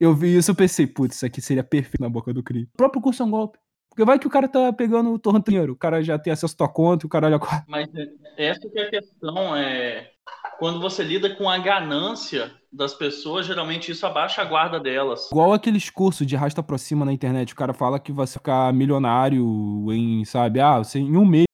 Eu 0.00 0.14
vi 0.14 0.36
isso 0.36 0.50
e 0.52 0.54
pensei, 0.54 0.86
putz, 0.86 1.16
isso 1.16 1.26
aqui 1.26 1.40
seria 1.40 1.64
perfeito 1.64 2.00
na 2.02 2.08
boca 2.08 2.32
do 2.32 2.42
CRI. 2.42 2.64
O 2.64 2.76
próprio 2.76 3.02
curso 3.02 3.22
é 3.22 3.26
um 3.26 3.30
golpe. 3.30 3.58
Porque 3.96 4.04
vai 4.04 4.18
que 4.18 4.26
o 4.26 4.30
cara 4.30 4.46
tá 4.46 4.70
pegando 4.74 5.10
o 5.10 5.18
torrent 5.18 5.46
dinheiro, 5.46 5.72
o 5.72 5.76
cara 5.76 6.02
já 6.02 6.18
tem 6.18 6.30
acesso 6.30 6.54
à 6.54 6.58
tua 6.58 6.68
conta, 6.68 7.06
o 7.06 7.08
cara 7.08 7.30
já... 7.30 7.40
Mas 7.66 7.88
essa 8.36 8.68
que 8.68 8.78
é 8.78 8.82
a 8.82 8.90
questão, 8.90 9.56
é... 9.56 10.10
Quando 10.58 10.82
você 10.82 11.02
lida 11.02 11.34
com 11.34 11.48
a 11.48 11.56
ganância 11.56 12.52
das 12.70 12.92
pessoas, 12.92 13.46
geralmente 13.46 13.90
isso 13.90 14.06
abaixa 14.06 14.42
a 14.42 14.44
guarda 14.44 14.78
delas. 14.78 15.30
Igual 15.30 15.54
aqueles 15.54 15.88
cursos 15.88 16.26
de 16.26 16.36
rasta 16.36 16.62
cima 16.76 17.06
na 17.06 17.12
internet, 17.12 17.54
o 17.54 17.56
cara 17.56 17.72
fala 17.72 17.98
que 17.98 18.12
vai 18.12 18.26
ficar 18.26 18.70
milionário 18.74 19.42
em, 19.90 20.26
sabe, 20.26 20.60
ah, 20.60 20.76
você, 20.76 20.98
em 20.98 21.16
um 21.16 21.24
mês 21.24 21.46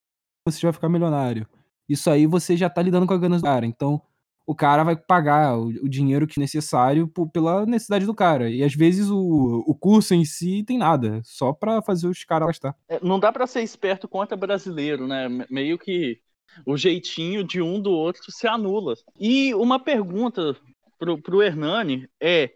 você 0.45 0.67
vai 0.67 0.73
ficar 0.73 0.89
milionário. 0.89 1.47
Isso 1.89 2.11
aí 2.11 2.27
você 2.27 2.57
já 2.57 2.69
tá 2.69 2.83
lidando 2.83 3.07
com 3.07 3.15
a 3.15 3.19
ganância 3.19 3.43
do 3.43 3.53
cara, 3.53 3.67
então 3.67 4.03
o 4.53 4.55
cara 4.55 4.85
vai 4.85 4.95
pagar 4.95 5.59
o, 5.59 5.69
o 5.69 5.89
dinheiro 5.89 6.27
que 6.27 6.39
é 6.39 6.43
necessário 6.43 7.09
por, 7.09 7.29
pela 7.29 7.65
necessidade 7.65 8.05
do 8.05 8.15
cara. 8.15 8.51
E 8.51 8.63
às 8.63 8.75
vezes 8.75 9.09
o, 9.09 9.65
o 9.67 9.75
curso 9.75 10.15
em 10.15 10.25
si 10.25 10.63
tem 10.63 10.77
nada, 10.77 11.21
só 11.25 11.53
para 11.53 11.81
fazer 11.81 12.07
os 12.07 12.23
caras 12.23 12.49
gastar. 12.49 12.77
É, 12.89 13.01
não 13.03 13.19
dá 13.19 13.33
para 13.33 13.47
ser 13.47 13.63
esperto 13.63 14.07
contra 14.07 14.37
brasileiro, 14.37 15.07
né? 15.07 15.27
Meio 15.51 15.79
que 15.79 16.21
o 16.67 16.77
jeitinho 16.77 17.43
de 17.43 17.63
um 17.63 17.81
do 17.81 17.91
outro 17.91 18.31
se 18.31 18.47
anula. 18.47 18.95
E 19.19 19.55
uma 19.55 19.79
pergunta 19.79 20.55
pro, 20.99 21.21
pro 21.21 21.43
Hernani 21.43 22.07
é: 22.21 22.53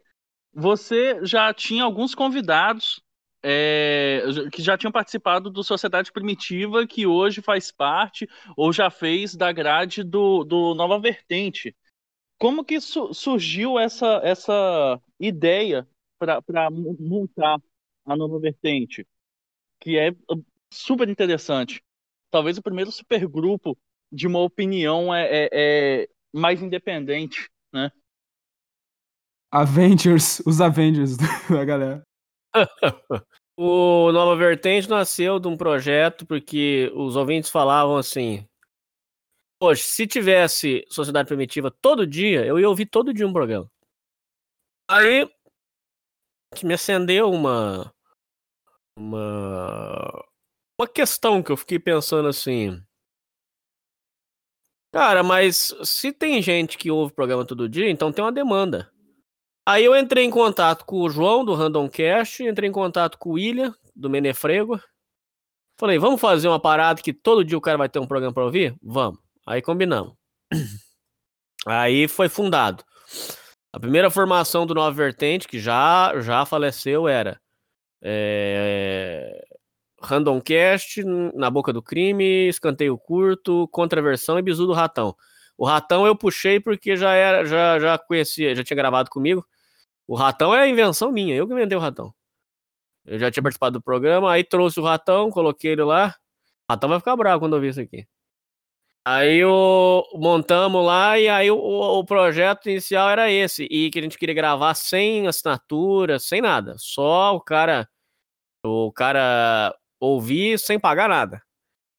você 0.53 1.25
já 1.25 1.53
tinha 1.55 1.83
alguns 1.83 2.15
convidados 2.15 3.03
é, 3.43 4.23
que 4.53 4.61
já 4.61 4.77
tinham 4.77 4.93
participado 4.93 5.49
do 5.49 5.63
Sociedade 5.63 6.13
Primitiva, 6.13 6.87
que 6.87 7.07
hoje 7.07 7.41
faz 7.41 7.71
parte 7.71 8.29
ou 8.57 8.73
já 8.73 8.91
fez 8.91 9.35
da 9.35 9.51
grade 9.51 10.03
do, 10.03 10.45
do 10.45 10.75
Nova 10.75 10.99
Vertente. 10.99 11.75
Como 12.39 12.65
que 12.65 12.81
su 12.81 13.15
surgiu 13.15 13.79
essa, 13.79 14.21
essa 14.23 15.01
ideia 15.19 15.89
para 16.19 16.71
montar 16.71 17.59
a 18.05 18.17
Nova 18.17 18.39
Vertente? 18.39 19.07
Que 19.81 19.99
é 19.99 20.15
super 20.73 21.09
interessante. 21.09 21.83
Talvez 22.31 22.59
o 22.59 22.63
primeiro 22.63 22.93
supergrupo 22.93 23.77
de 24.13 24.27
uma 24.27 24.41
opinião 24.41 25.15
é, 25.15 25.25
é, 25.25 25.49
é 25.53 26.09
mais 26.33 26.63
independente, 26.63 27.49
né? 27.73 27.91
Avengers, 29.51 30.41
os 30.41 30.61
Avengers 30.61 31.17
da 31.49 31.65
galera. 31.65 32.03
o 33.57 34.13
Nova 34.13 34.37
Vertente 34.37 34.89
nasceu 34.89 35.39
de 35.39 35.49
um 35.49 35.57
projeto 35.57 36.27
porque 36.27 36.93
os 36.95 37.17
ouvintes 37.17 37.49
falavam 37.49 37.97
assim: 37.97 38.47
Poxa, 39.67 39.83
se 39.83 40.07
tivesse 40.07 40.87
Sociedade 40.89 41.27
Primitiva 41.27 41.73
todo 41.73 42.07
dia, 42.07 42.47
eu 42.47 42.57
ia 42.57 42.69
ouvir 42.69 42.87
todo 42.87 43.13
dia 43.13 43.27
um 43.27 43.33
programa. 43.33 43.69
Aí 44.89 45.29
me 46.63 46.75
acendeu 46.75 47.33
uma 47.33 47.93
uma 48.97 50.25
uma 50.79 50.87
questão 50.87 51.43
que 51.43 51.51
eu 51.51 51.57
fiquei 51.57 51.81
pensando 51.81 52.29
assim. 52.29 52.81
Cara, 54.93 55.25
mas 55.25 55.75
se 55.83 56.13
tem 56.13 56.41
gente 56.41 56.79
que 56.79 56.89
ouve 56.89 57.11
o 57.11 57.17
programa 57.17 57.45
todo 57.45 57.69
dia, 57.69 57.91
então 57.91 58.13
tem 58.13 58.25
uma 58.25 58.31
demanda. 58.31 58.89
Aí 59.67 59.85
eu 59.85 59.97
entrei 59.97 60.23
em 60.23 60.31
contato 60.31 60.85
com 60.85 61.01
o 61.01 61.11
João 61.11 61.45
do 61.45 61.55
Random 61.55 61.89
Cast, 61.89 62.41
entrei 62.45 62.69
em 62.69 62.73
contato 62.73 63.19
com 63.19 63.31
o 63.31 63.33
William 63.33 63.75
do 63.97 64.09
Menefrego. 64.09 64.81
Falei, 65.77 65.99
vamos 65.99 66.21
fazer 66.21 66.47
uma 66.47 66.61
parada 66.61 67.03
que 67.03 67.13
todo 67.13 67.45
dia 67.45 67.59
o 67.59 67.61
cara 67.61 67.77
vai 67.77 67.89
ter 67.89 67.99
um 67.99 68.07
programa 68.07 68.33
para 68.33 68.45
ouvir? 68.45 68.77
Vamos. 68.81 69.26
Aí 69.47 69.63
combinamos. 69.63 70.15
Aí 71.67 72.09
foi 72.09 72.29
fundado. 72.29 72.85
A 73.73 73.81
primeira 73.81 74.11
formação 74.11 74.67
do 74.67 74.75
Nova 74.75 74.91
Vertente, 74.91 75.47
que 75.47 75.59
já, 75.59 76.13
já 76.21 76.45
faleceu, 76.45 77.07
era 77.07 77.41
é, 78.03 79.45
Random 80.01 80.41
Cast, 80.41 81.05
Na 81.35 81.51
Boca 81.51 81.73
do 81.73 81.83
Crime, 81.83 82.49
Escanteio 82.49 82.99
Curto, 82.99 83.69
Contraversão 83.69 84.39
e 84.39 84.43
Bizu 84.43 84.67
do 84.67 84.73
Ratão. 84.73 85.15
O 85.59 85.65
Ratão 85.65 86.07
eu 86.07 86.17
puxei 86.17 86.61
porque 86.61 86.97
já 86.97 87.13
era, 87.13 87.45
já, 87.45 87.79
já 87.79 87.99
conhecia, 87.99 88.55
já 88.55 88.65
tinha 88.65 88.77
gravado 88.77 89.11
comigo. 89.11 89.47
O 90.07 90.15
ratão 90.15 90.55
é 90.55 90.61
a 90.61 90.69
invenção 90.69 91.11
minha, 91.11 91.35
eu 91.35 91.47
que 91.47 91.53
inventei 91.53 91.77
o 91.77 91.81
ratão. 91.81 92.15
Eu 93.05 93.19
já 93.19 93.31
tinha 93.31 93.43
participado 93.43 93.79
do 93.79 93.83
programa, 93.83 94.33
aí 94.33 94.45
trouxe 94.45 94.79
o 94.81 94.83
ratão, 94.83 95.31
coloquei 95.31 95.73
ele 95.73 95.83
lá. 95.85 96.15
O 96.69 96.73
ratão 96.73 96.89
vai 96.89 96.99
ficar 96.99 97.17
bravo 97.17 97.41
quando 97.41 97.55
ouvir 97.55 97.69
isso 97.71 97.81
aqui. 97.81 98.07
Aí 99.09 99.45
o, 99.45 100.05
montamos 100.15 100.85
lá 100.85 101.17
e 101.17 101.29
aí 101.29 101.49
o, 101.49 101.57
o, 101.57 102.05
projeto 102.05 102.69
inicial 102.69 103.09
era 103.09 103.31
esse. 103.31 103.63
E 103.71 103.89
que 103.89 104.01
a 104.01 104.03
gente 104.03 104.19
queria 104.19 104.35
gravar 104.35 104.75
sem 104.75 105.29
assinatura, 105.29 106.19
sem 106.19 106.41
nada. 106.41 106.75
Só 106.77 107.37
o 107.37 107.41
cara. 107.41 107.89
O 108.65 108.91
cara 108.93 109.73
ouvir 110.01 110.59
sem 110.59 110.81
pagar 110.81 111.09
nada. 111.09 111.41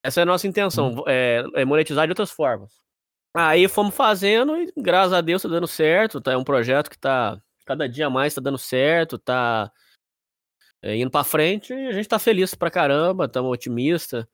Essa 0.04 0.20
é 0.20 0.24
a 0.24 0.26
nossa 0.26 0.48
intenção, 0.48 1.04
é, 1.08 1.46
é 1.56 1.64
monetizar 1.64 2.06
de 2.08 2.12
outras 2.12 2.30
formas. 2.30 2.74
Aí 3.34 3.70
fomos 3.70 3.96
fazendo 3.96 4.58
e 4.58 4.74
graças 4.78 5.14
a 5.14 5.22
Deus 5.22 5.42
tá 5.42 5.48
dando 5.48 5.68
certo. 5.68 6.20
Tá, 6.20 6.34
é 6.34 6.38
um 6.38 6.44
projeto 6.44 6.90
que 6.90 6.98
tá 7.00 7.42
cada 7.66 7.88
dia 7.88 8.10
mais 8.10 8.34
tá 8.34 8.42
dando 8.42 8.58
certo, 8.58 9.18
tá 9.18 9.72
é, 10.82 10.98
indo 10.98 11.12
para 11.12 11.24
frente 11.24 11.74
e 11.74 11.88
a 11.88 11.92
gente 11.94 12.10
tá 12.10 12.20
feliz 12.20 12.54
pra 12.54 12.70
caramba, 12.70 13.26
estamos 13.26 13.50
otimista. 13.50 14.28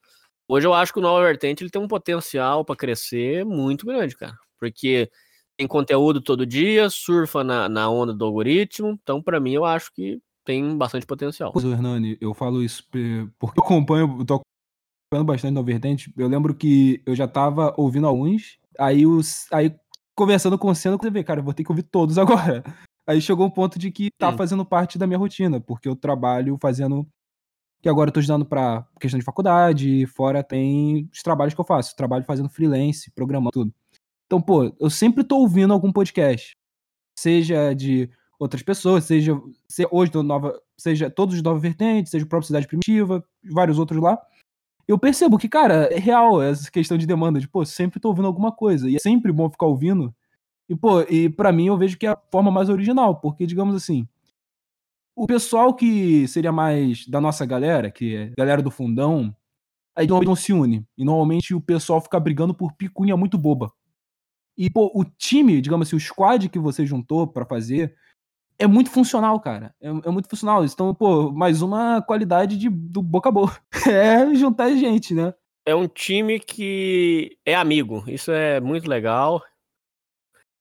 Hoje 0.47 0.67
eu 0.67 0.73
acho 0.73 0.91
que 0.91 0.99
o 0.99 1.01
Nova 1.01 1.23
Vertente 1.23 1.63
ele 1.63 1.69
tem 1.69 1.81
um 1.81 1.87
potencial 1.87 2.65
para 2.65 2.75
crescer 2.75 3.45
muito 3.45 3.85
grande, 3.85 4.15
cara, 4.15 4.37
porque 4.59 5.09
tem 5.57 5.67
conteúdo 5.67 6.21
todo 6.21 6.45
dia, 6.45 6.89
surfa 6.89 7.43
na, 7.43 7.69
na 7.69 7.89
onda 7.89 8.13
do 8.13 8.25
algoritmo, 8.25 8.97
então 9.01 9.21
para 9.21 9.39
mim 9.39 9.53
eu 9.53 9.65
acho 9.65 9.91
que 9.93 10.19
tem 10.45 10.77
bastante 10.77 11.05
potencial. 11.05 11.51
Pois, 11.51 11.65
Hernani, 11.65 12.17
eu 12.19 12.33
falo 12.33 12.61
isso 12.61 12.83
porque 12.83 13.27
eu 13.41 13.49
acompanho, 13.49 14.17
eu 14.19 14.25
tô 14.25 14.33
acompanhando 14.33 15.27
bastante 15.27 15.53
Nova 15.53 15.65
Vertente. 15.65 16.13
Eu 16.17 16.27
lembro 16.27 16.53
que 16.53 17.01
eu 17.05 17.15
já 17.15 17.27
tava 17.27 17.73
ouvindo 17.77 18.07
alguns, 18.07 18.57
aí 18.77 19.05
os 19.05 19.47
aí 19.51 19.73
conversando 20.15 20.57
com 20.57 20.69
o 20.69 20.75
Senna, 20.75 20.95
eu 20.95 20.99
falei, 20.99 21.23
cara, 21.23 21.39
eu 21.39 21.43
vou 21.43 21.53
ter 21.53 21.63
que 21.63 21.71
ouvir 21.71 21.83
todos 21.83 22.17
agora. 22.19 22.63
Aí 23.07 23.21
chegou 23.21 23.45
um 23.45 23.49
ponto 23.49 23.77
de 23.77 23.91
que 23.91 24.09
tá 24.17 24.29
hum. 24.29 24.37
fazendo 24.37 24.65
parte 24.65 24.97
da 24.97 25.05
minha 25.05 25.19
rotina, 25.19 25.59
porque 25.59 25.87
eu 25.87 25.95
trabalho 25.95 26.57
fazendo. 26.61 27.07
Que 27.83 27.89
agora 27.89 28.07
eu 28.09 28.13
tô 28.13 28.19
estudando 28.19 28.45
pra 28.45 28.87
questão 28.99 29.19
de 29.19 29.25
faculdade, 29.25 30.07
fora 30.07 30.41
tem 30.41 31.07
os 31.13 31.21
trabalhos 31.21 31.53
que 31.53 31.59
eu 31.61 31.65
faço. 31.65 31.95
Trabalho 31.95 32.23
fazendo 32.23 32.49
freelance, 32.49 33.11
programando 33.11 33.51
tudo. 33.51 33.73
Então, 34.25 34.41
pô, 34.41 34.73
eu 34.79 34.89
sempre 34.89 35.23
tô 35.23 35.37
ouvindo 35.37 35.73
algum 35.73 35.91
podcast. 35.91 36.57
Seja 37.19 37.73
de 37.73 38.09
outras 38.39 38.63
pessoas, 38.63 39.03
seja, 39.03 39.39
seja 39.67 39.89
hoje 39.91 40.11
do 40.11 40.23
Nova, 40.23 40.59
seja 40.75 41.09
todos 41.09 41.35
os 41.35 41.43
Nova 41.43 41.59
Vertentes, 41.59 42.09
seja 42.09 42.25
o 42.25 42.27
próprio 42.27 42.47
Cidade 42.47 42.65
Primitiva, 42.65 43.23
vários 43.43 43.77
outros 43.77 44.01
lá. 44.01 44.17
Eu 44.87 44.97
percebo 44.97 45.37
que, 45.37 45.47
cara, 45.47 45.93
é 45.93 45.99
real 45.99 46.41
essa 46.41 46.71
questão 46.71 46.97
de 46.97 47.05
demanda, 47.05 47.39
de, 47.39 47.47
pô, 47.47 47.63
sempre 47.65 47.99
tô 47.99 48.07
ouvindo 48.07 48.27
alguma 48.27 48.51
coisa. 48.51 48.89
E 48.89 48.95
é 48.95 48.99
sempre 48.99 49.31
bom 49.31 49.49
ficar 49.49 49.65
ouvindo 49.67 50.15
e, 50.69 50.75
pô, 50.75 51.01
e 51.01 51.29
para 51.29 51.51
mim 51.51 51.67
eu 51.67 51.77
vejo 51.77 51.97
que 51.97 52.07
é 52.07 52.09
a 52.09 52.17
forma 52.31 52.49
mais 52.49 52.69
original, 52.69 53.19
porque, 53.19 53.45
digamos 53.45 53.75
assim, 53.75 54.07
o 55.15 55.27
pessoal 55.27 55.73
que 55.73 56.27
seria 56.27 56.51
mais 56.51 57.07
da 57.07 57.21
nossa 57.21 57.45
galera, 57.45 57.91
que 57.91 58.15
é 58.15 58.31
galera 58.37 58.61
do 58.61 58.71
fundão, 58.71 59.35
aí 59.95 60.07
normalmente 60.07 60.27
não 60.27 60.35
se 60.35 60.53
une. 60.53 60.85
E 60.97 61.03
normalmente 61.03 61.53
o 61.53 61.61
pessoal 61.61 62.01
fica 62.01 62.19
brigando 62.19 62.53
por 62.53 62.73
picunha 62.73 63.15
muito 63.15 63.37
boba. 63.37 63.71
E, 64.57 64.69
pô, 64.69 64.91
o 64.93 65.03
time, 65.03 65.61
digamos 65.61 65.87
assim, 65.87 65.95
o 65.95 65.99
squad 65.99 66.47
que 66.47 66.59
você 66.59 66.85
juntou 66.85 67.25
para 67.25 67.45
fazer 67.45 67.95
é 68.59 68.67
muito 68.67 68.91
funcional, 68.91 69.39
cara. 69.39 69.73
É, 69.81 69.87
é, 69.87 70.09
muito 70.11 70.29
funcional. 70.29 70.63
Então, 70.63 70.93
pô, 70.93 71.31
mais 71.31 71.61
uma 71.61 72.01
qualidade 72.01 72.57
de, 72.57 72.69
do 72.69 73.01
boca 73.01 73.29
a 73.29 73.31
boca. 73.31 73.61
É 73.89 74.33
juntar 74.35 74.69
gente, 74.75 75.13
né? 75.13 75.33
É 75.65 75.73
um 75.73 75.87
time 75.87 76.39
que 76.39 77.37
é 77.45 77.55
amigo. 77.55 78.03
Isso 78.07 78.31
é 78.31 78.59
muito 78.59 78.87
legal 78.87 79.41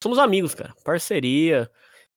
somos 0.03 0.19
amigos, 0.19 0.55
cara. 0.55 0.75
Parceria. 0.85 1.71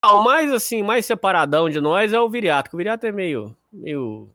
Ah, 0.06 0.18
o 0.18 0.24
mais 0.24 0.52
assim, 0.52 0.84
mais 0.84 1.04
separadão 1.04 1.68
de 1.68 1.82
nós 1.82 2.14
é 2.14 2.20
o 2.20 2.30
Viriato, 2.30 2.70
que 2.70 2.76
o 2.76 2.78
Viriato 2.78 3.08
é 3.08 3.12
meio. 3.12 3.58
meio. 3.74 4.30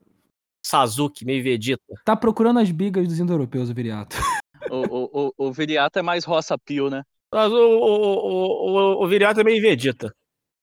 Sazuki, 0.66 1.24
meio 1.24 1.44
Vegeta. 1.44 1.94
Tá 2.04 2.16
procurando 2.16 2.58
as 2.58 2.72
bigas 2.72 3.06
dos 3.06 3.20
indo-europeus, 3.20 3.70
o 3.70 3.74
Viriato. 3.74 4.16
O, 4.70 4.76
o, 4.76 5.10
o, 5.12 5.48
o 5.48 5.52
Viriato 5.52 5.98
é 5.98 6.02
mais 6.02 6.22
roça 6.22 6.56
pio, 6.56 6.90
né? 6.90 7.02
Mas 7.32 7.50
o, 7.50 7.56
o, 7.56 9.00
o, 9.00 9.04
o, 9.04 9.08
Viriato 9.08 9.40
é 9.40 9.42
meio 9.42 9.60
Vegeta. 9.60 10.14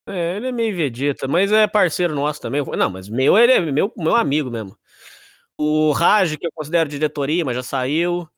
É, 0.07 0.37
ele 0.37 0.47
é 0.47 0.51
meio 0.51 0.77
Vegeta, 0.77 1.27
mas 1.27 1.51
é 1.51 1.65
parceiro 1.67 2.13
nosso 2.13 2.39
também. 2.39 2.63
Não, 2.77 2.89
mas 2.91 3.09
meu, 3.09 3.37
ele 3.37 3.51
é 3.51 3.59
meu, 3.59 3.91
meu 3.97 4.15
amigo 4.15 4.51
mesmo. 4.51 4.77
O 5.57 5.91
Raj, 5.91 6.37
que 6.37 6.45
eu 6.45 6.51
considero 6.53 6.87
diretoria, 6.87 7.43
mas 7.43 7.55
já 7.55 7.63
saiu. 7.63 8.29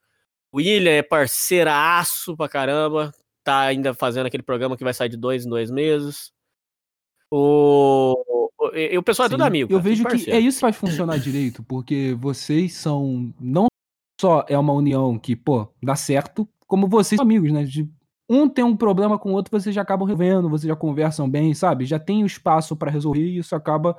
O 0.52 0.58
William 0.58 0.92
é 0.94 1.04
parceiraço 1.04 2.36
pra 2.38 2.48
caramba 2.48 3.12
tá 3.44 3.62
ainda 3.62 3.94
fazendo 3.94 4.28
aquele 4.28 4.44
programa 4.44 4.78
que 4.78 4.84
vai 4.84 4.94
sair 4.94 5.10
de 5.10 5.18
dois 5.18 5.46
em 5.46 5.50
dois 5.50 5.72
meses. 5.72 6.32
O, 7.32 8.50
o, 8.58 8.76
e, 8.76 8.98
o 8.98 9.04
pessoal 9.04 9.28
Sim, 9.28 9.36
é 9.36 9.38
tudo 9.38 9.48
amigo. 9.48 9.72
Eu 9.72 9.80
vejo 9.80 10.04
que 10.06 10.30
é 10.32 10.40
isso 10.40 10.58
que 10.58 10.62
faz 10.62 10.76
funcionar 10.76 11.18
direito, 11.20 11.64
porque 11.64 12.16
vocês 12.20 12.74
são. 12.74 13.34
Não 13.40 13.68
só 14.20 14.46
é 14.50 14.58
uma 14.58 14.74
união 14.74 15.18
que, 15.18 15.36
pô, 15.36 15.68
dá 15.82 15.96
certo, 15.96 16.48
como 16.68 16.88
vocês 16.88 17.18
são 17.18 17.26
amigos, 17.26 17.52
né? 17.52 17.64
De, 17.64 17.90
um 18.30 18.48
tem 18.48 18.64
um 18.64 18.76
problema 18.76 19.18
com 19.18 19.32
o 19.32 19.34
outro, 19.34 19.58
vocês 19.60 19.74
já 19.74 19.82
acabam 19.82 20.06
resolvendo, 20.06 20.50
vocês 20.50 20.68
já 20.68 20.76
conversam 20.76 21.30
bem, 21.30 21.54
sabe? 21.54 21.86
Já 21.86 21.98
tem 21.98 22.22
o 22.24 22.28
espaço 22.28 22.76
para 22.76 22.92
resolver 22.92 23.24
e 23.24 23.38
isso 23.38 23.56
acaba 23.56 23.98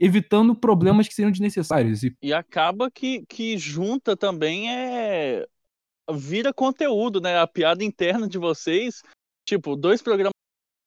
evitando 0.00 0.54
problemas 0.54 1.06
que 1.06 1.14
seriam 1.14 1.30
desnecessários. 1.30 2.02
E 2.02 2.16
E 2.22 2.32
acaba 2.32 2.90
que, 2.90 3.24
que 3.26 3.56
junta 3.58 4.16
também 4.16 4.72
é. 4.72 5.46
Vira 6.10 6.54
conteúdo, 6.54 7.20
né? 7.20 7.38
A 7.38 7.46
piada 7.46 7.84
interna 7.84 8.26
de 8.26 8.38
vocês. 8.38 9.02
Tipo, 9.46 9.76
dois 9.76 10.00
programas 10.00 10.32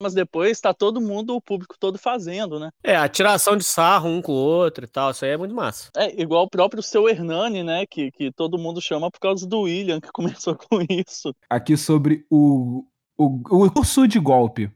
depois, 0.10 0.60
tá 0.60 0.74
todo 0.74 1.02
mundo, 1.02 1.36
o 1.36 1.42
público 1.42 1.76
todo 1.80 1.98
fazendo, 1.98 2.60
né? 2.60 2.70
É, 2.84 2.96
a 2.96 3.08
tiração 3.08 3.56
de 3.56 3.64
sarro 3.64 4.10
um 4.10 4.22
com 4.22 4.32
o 4.32 4.36
outro 4.36 4.86
e 4.86 4.88
tal, 4.88 5.12
isso 5.12 5.24
aí 5.24 5.32
é 5.32 5.38
muito 5.38 5.56
massa. 5.56 5.90
É 5.96 6.22
igual 6.22 6.44
o 6.44 6.50
próprio 6.50 6.82
seu 6.82 7.08
Hernani, 7.08 7.64
né? 7.64 7.86
Que, 7.86 8.12
que 8.12 8.32
todo 8.32 8.58
mundo 8.58 8.82
chama 8.82 9.12
por 9.12 9.20
causa 9.20 9.48
do 9.48 9.62
William, 9.62 10.00
que 10.00 10.12
começou 10.14 10.56
com 10.56 10.82
isso. 10.90 11.34
aqui 11.50 11.78
sobre 11.78 12.26
o, 12.30 12.86
o, 13.18 13.66
o 13.66 13.72
curso 13.72 14.08
de 14.08 14.20
golpe. 14.20 14.72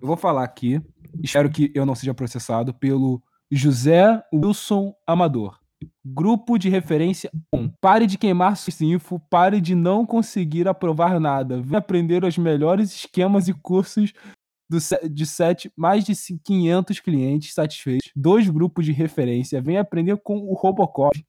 Eu 0.00 0.06
vou 0.06 0.16
falar 0.16 0.44
aqui, 0.44 0.80
espero 1.22 1.50
que 1.50 1.72
eu 1.74 1.86
não 1.86 1.94
seja 1.94 2.14
processado, 2.14 2.74
pelo 2.74 3.22
José 3.50 4.22
Wilson 4.32 4.94
Amador. 5.06 5.58
Grupo 6.04 6.58
de 6.58 6.68
referência 6.68 7.30
1. 7.54 7.68
Pare 7.80 8.06
de 8.06 8.18
queimar 8.18 8.56
sua 8.56 8.72
info, 8.84 9.20
pare 9.30 9.60
de 9.60 9.74
não 9.74 10.04
conseguir 10.04 10.66
aprovar 10.66 11.20
nada. 11.20 11.60
Vem 11.60 11.78
aprender 11.78 12.24
os 12.24 12.36
melhores 12.36 12.92
esquemas 12.92 13.46
e 13.46 13.54
cursos 13.54 14.12
do, 14.68 14.78
de 15.08 15.26
sete, 15.26 15.72
mais 15.76 16.04
de 16.04 16.14
500 16.14 17.00
clientes 17.00 17.54
satisfeitos. 17.54 18.10
Dois 18.14 18.48
grupos 18.48 18.84
de 18.84 18.92
referência. 18.92 19.60
Vem 19.60 19.78
aprender 19.78 20.16
com 20.18 20.38
o 20.38 20.54
Robocop. 20.54 21.24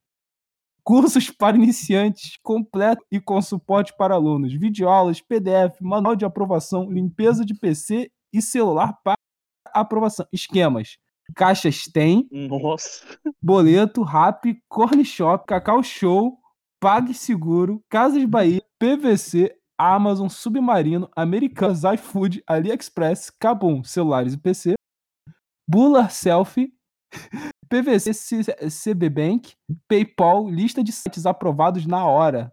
Cursos 0.83 1.29
para 1.31 1.55
iniciantes 1.55 2.37
completo 2.43 3.05
e 3.11 3.19
com 3.19 3.41
suporte 3.41 3.93
para 3.97 4.15
alunos. 4.15 4.53
Videoaulas, 4.53 5.21
PDF, 5.21 5.79
manual 5.81 6.15
de 6.15 6.25
aprovação, 6.25 6.91
limpeza 6.91 7.45
de 7.45 7.53
PC 7.53 8.11
e 8.33 8.41
celular 8.41 8.99
para 9.03 9.15
aprovação. 9.73 10.25
Esquemas. 10.31 10.97
Caixas 11.35 11.83
tem, 11.83 12.27
Nossa. 12.31 13.05
Boleto, 13.41 14.01
Rap, 14.01 14.59
Corn 14.67 15.05
Shop, 15.05 15.45
Cacau 15.45 15.83
Show, 15.83 16.39
PagSeguro, 16.79 17.83
Casas 17.87 18.25
Bahia, 18.25 18.63
PVC, 18.79 19.55
Amazon, 19.79 20.27
Submarino, 20.27 21.09
Americanas, 21.15 21.83
iFood, 21.85 22.43
AliExpress, 22.45 23.29
Kabum, 23.29 23.81
celulares 23.81 24.33
e 24.33 24.37
PC, 24.37 24.73
Bula 25.65 26.09
Selfie, 26.09 26.73
PVC, 27.69 28.11
CB 28.69 29.09
Bank, 29.09 29.53
PayPal, 29.87 30.49
lista 30.49 30.83
de 30.83 30.91
sites 30.91 31.25
aprovados 31.25 31.85
na 31.85 32.05
hora, 32.05 32.51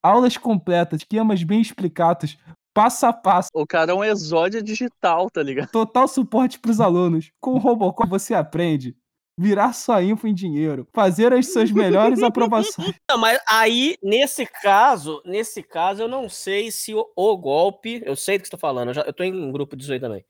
aulas 0.00 0.36
completas, 0.36 1.00
esquemas 1.00 1.42
bem 1.42 1.60
explicados, 1.60 2.38
passo 2.72 3.06
a 3.06 3.12
passo, 3.12 3.50
O 3.54 3.66
cara 3.66 3.90
é 3.90 3.94
um 3.94 4.04
exódio 4.04 4.62
digital, 4.62 5.28
tá 5.30 5.42
ligado? 5.42 5.70
Total 5.70 6.06
suporte 6.06 6.60
para 6.60 6.70
os 6.70 6.80
alunos. 6.80 7.30
Com 7.40 7.54
o 7.54 7.58
Robocop 7.58 8.08
você 8.08 8.34
aprende. 8.34 8.96
Virar 9.38 9.72
sua 9.72 10.02
info 10.02 10.26
em 10.26 10.34
dinheiro. 10.34 10.86
Fazer 10.92 11.32
as 11.32 11.52
suas 11.52 11.70
melhores 11.70 12.20
aprovações. 12.22 12.94
Não, 13.10 13.18
mas 13.18 13.40
aí, 13.48 13.96
nesse 14.02 14.44
caso, 14.46 15.22
nesse 15.24 15.62
caso, 15.62 16.02
eu 16.02 16.08
não 16.08 16.28
sei 16.28 16.70
se 16.70 16.94
o, 16.94 17.10
o 17.16 17.36
golpe. 17.36 18.02
Eu 18.04 18.14
sei 18.14 18.38
do 18.38 18.42
que 18.42 18.48
você 18.48 18.52
tá 18.52 18.58
falando, 18.58 18.88
eu, 18.88 18.94
já, 18.94 19.02
eu 19.02 19.12
tô 19.12 19.24
em 19.24 19.32
um 19.34 19.50
grupo 19.50 19.74
disso 19.74 19.92
aí 19.92 20.00
também. 20.00 20.24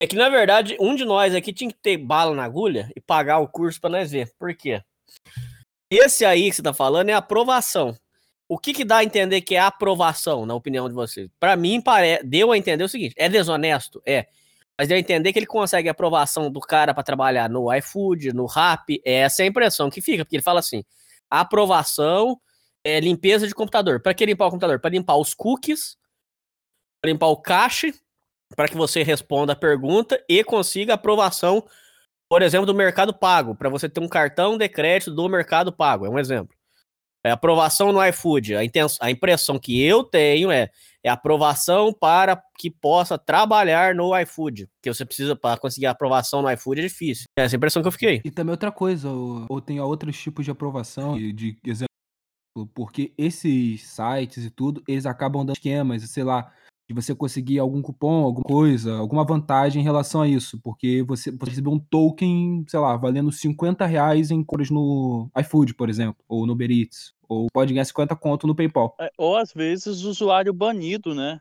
É 0.00 0.06
que, 0.06 0.16
na 0.16 0.28
verdade, 0.28 0.76
um 0.78 0.94
de 0.94 1.04
nós 1.04 1.34
aqui 1.34 1.52
tinha 1.52 1.70
que 1.70 1.78
ter 1.80 1.96
bala 1.96 2.34
na 2.34 2.44
agulha 2.44 2.90
e 2.94 3.00
pagar 3.00 3.38
o 3.38 3.48
curso 3.48 3.80
pra 3.80 3.88
nós 3.88 4.10
ver. 4.10 4.30
Por 4.38 4.54
quê? 4.54 4.82
Esse 5.90 6.24
aí 6.24 6.50
que 6.50 6.56
você 6.56 6.62
tá 6.62 6.74
falando 6.74 7.08
é 7.08 7.14
aprovação. 7.14 7.96
O 8.48 8.58
que 8.58 8.74
que 8.74 8.84
dá 8.84 8.98
a 8.98 9.04
entender 9.04 9.40
que 9.40 9.54
é 9.54 9.60
aprovação, 9.60 10.44
na 10.44 10.54
opinião 10.54 10.88
de 10.88 10.94
vocês? 10.94 11.30
Pra 11.40 11.56
mim, 11.56 11.80
pare... 11.80 12.20
deu 12.22 12.52
a 12.52 12.58
entender 12.58 12.84
o 12.84 12.88
seguinte: 12.88 13.14
é 13.16 13.28
desonesto? 13.28 14.02
É. 14.04 14.26
Mas 14.78 14.88
deu 14.88 14.96
a 14.96 15.00
entender 15.00 15.32
que 15.32 15.38
ele 15.38 15.46
consegue 15.46 15.88
a 15.88 15.92
aprovação 15.92 16.50
do 16.50 16.60
cara 16.60 16.92
pra 16.92 17.02
trabalhar 17.02 17.48
no 17.48 17.72
iFood, 17.74 18.32
no 18.32 18.46
Rap. 18.46 19.00
É 19.04 19.14
essa 19.20 19.42
é 19.42 19.44
a 19.44 19.48
impressão 19.48 19.88
que 19.88 20.00
fica, 20.00 20.24
porque 20.24 20.36
ele 20.36 20.42
fala 20.42 20.60
assim: 20.60 20.84
aprovação 21.30 22.40
é 22.84 23.00
limpeza 23.00 23.46
de 23.46 23.54
computador. 23.54 24.00
Pra 24.00 24.12
que 24.12 24.26
limpar 24.26 24.46
o 24.46 24.50
computador? 24.50 24.80
Pra 24.80 24.90
limpar 24.90 25.16
os 25.16 25.32
cookies, 25.32 25.96
limpar 27.04 27.28
o 27.28 27.36
cache, 27.36 27.94
para 28.56 28.68
que 28.68 28.76
você 28.76 29.02
responda 29.02 29.52
a 29.52 29.56
pergunta 29.56 30.22
e 30.28 30.42
consiga 30.42 30.94
aprovação, 30.94 31.64
por 32.28 32.42
exemplo, 32.42 32.66
do 32.66 32.74
Mercado 32.74 33.14
Pago, 33.14 33.54
para 33.54 33.68
você 33.68 33.88
ter 33.88 34.00
um 34.00 34.08
cartão 34.08 34.58
de 34.58 34.68
crédito 34.68 35.12
do 35.12 35.28
Mercado 35.28 35.72
Pago, 35.72 36.06
é 36.06 36.10
um 36.10 36.18
exemplo. 36.18 36.54
É 37.24 37.30
aprovação 37.30 37.90
no 37.90 38.04
iFood. 38.06 38.54
A, 38.54 38.64
inten- 38.64 38.86
a 39.00 39.10
impressão 39.10 39.58
que 39.58 39.82
eu 39.82 40.04
tenho 40.04 40.50
é, 40.50 40.68
é 41.02 41.08
aprovação 41.08 41.92
para 41.92 42.42
que 42.58 42.70
possa 42.70 43.16
trabalhar 43.16 43.94
no 43.94 44.16
iFood. 44.20 44.68
Que 44.82 44.92
você 44.92 45.06
precisa, 45.06 45.34
para 45.34 45.58
conseguir 45.58 45.86
aprovação 45.86 46.42
no 46.42 46.50
iFood 46.50 46.80
é 46.80 46.84
difícil. 46.84 47.24
É 47.38 47.44
essa 47.44 47.56
impressão 47.56 47.80
que 47.80 47.88
eu 47.88 47.92
fiquei. 47.92 48.20
E 48.24 48.30
também 48.30 48.50
outra 48.50 48.70
coisa, 48.70 49.08
ou, 49.08 49.46
ou 49.48 49.60
tem 49.60 49.80
outros 49.80 50.20
tipos 50.20 50.44
de 50.44 50.50
aprovação, 50.50 51.16
de, 51.16 51.32
de 51.32 51.56
exemplo, 51.64 51.88
porque 52.74 53.12
esses 53.16 53.82
sites 53.82 54.44
e 54.44 54.50
tudo, 54.50 54.82
eles 54.86 55.06
acabam 55.06 55.44
dando 55.44 55.56
esquemas, 55.56 56.02
sei 56.10 56.22
lá, 56.24 56.52
de 56.94 57.02
você 57.02 57.14
conseguir 57.14 57.58
algum 57.58 57.82
cupom, 57.82 58.24
alguma 58.24 58.44
coisa, 58.44 58.96
alguma 58.96 59.24
vantagem 59.24 59.80
em 59.82 59.84
relação 59.84 60.22
a 60.22 60.28
isso, 60.28 60.58
porque 60.62 61.02
você, 61.02 61.30
você 61.30 61.50
recebeu 61.50 61.72
um 61.72 61.78
token, 61.78 62.64
sei 62.68 62.78
lá, 62.80 62.96
valendo 62.96 63.30
50 63.32 63.84
reais 63.86 64.30
em 64.30 64.42
compras 64.44 64.70
no 64.70 65.30
iFood, 65.38 65.74
por 65.74 65.88
exemplo, 65.90 66.22
ou 66.28 66.46
no 66.46 66.52
Uber 66.52 66.70
Eats, 66.70 67.14
ou 67.28 67.46
pode 67.52 67.72
ganhar 67.72 67.84
50 67.84 68.14
conto 68.16 68.46
no 68.46 68.54
PayPal. 68.54 68.94
É, 69.00 69.10
Ou 69.18 69.36
às 69.36 69.52
vezes 69.52 70.02
usuário 70.02 70.52
banido, 70.52 71.14
né? 71.14 71.40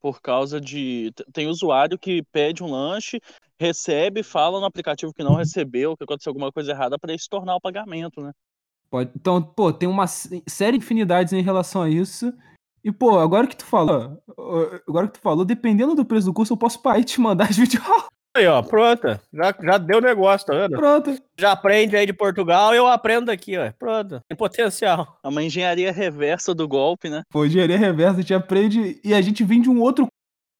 Por 0.00 0.20
causa 0.20 0.60
de. 0.60 1.12
Tem 1.32 1.46
usuário 1.46 1.96
que 1.98 2.22
pede 2.32 2.62
um 2.62 2.70
lanche, 2.70 3.20
recebe, 3.58 4.22
fala 4.24 4.58
no 4.58 4.66
aplicativo 4.66 5.14
que 5.14 5.22
não 5.22 5.36
recebeu, 5.36 5.96
que 5.96 6.02
aconteceu 6.02 6.30
alguma 6.30 6.50
coisa 6.50 6.72
errada 6.72 6.98
para 6.98 7.14
estornar 7.14 7.54
o 7.56 7.60
pagamento, 7.60 8.20
né? 8.20 8.32
Pode- 8.90 9.10
Então, 9.16 9.40
pô, 9.42 9.72
tem 9.72 9.88
uma 9.88 10.06
sé- 10.06 10.42
série 10.46 10.76
de 10.76 10.84
infinidades 10.84 11.32
em 11.32 11.40
relação 11.40 11.82
a 11.82 11.88
isso. 11.88 12.32
E, 12.84 12.90
pô, 12.90 13.18
agora 13.18 13.46
que 13.46 13.56
tu 13.56 13.64
falou, 13.64 14.22
agora 14.88 15.06
que 15.06 15.14
tu 15.14 15.20
falou, 15.20 15.44
dependendo 15.44 15.94
do 15.94 16.04
preço 16.04 16.26
do 16.26 16.32
curso, 16.32 16.52
eu 16.52 16.56
posso 16.56 16.82
parar 16.82 16.98
e 16.98 17.04
te 17.04 17.20
mandar 17.20 17.48
as 17.48 17.56
videoaulas. 17.56 18.06
Aí, 18.34 18.46
ó, 18.46 18.62
pronto. 18.62 19.20
Já, 19.32 19.54
já 19.62 19.78
deu 19.78 20.00
negócio, 20.00 20.46
tá 20.46 20.54
vendo? 20.54 20.76
Pronto. 20.76 21.14
Já 21.38 21.52
aprende 21.52 21.94
aí 21.94 22.06
de 22.06 22.14
Portugal, 22.14 22.74
eu 22.74 22.86
aprendo 22.86 23.30
aqui, 23.30 23.58
ó. 23.58 23.70
Pronto. 23.78 24.22
Tem 24.26 24.36
potencial. 24.36 25.18
É 25.22 25.28
uma 25.28 25.42
engenharia 25.42 25.92
reversa 25.92 26.54
do 26.54 26.66
golpe, 26.66 27.10
né? 27.10 27.22
Pô, 27.30 27.44
engenharia 27.44 27.76
reversa, 27.76 28.18
a 28.18 28.20
gente 28.22 28.34
aprende 28.34 28.98
e 29.04 29.12
a 29.12 29.20
gente 29.20 29.44
vem 29.44 29.60
de 29.60 29.68
um 29.68 29.80
outro 29.82 30.08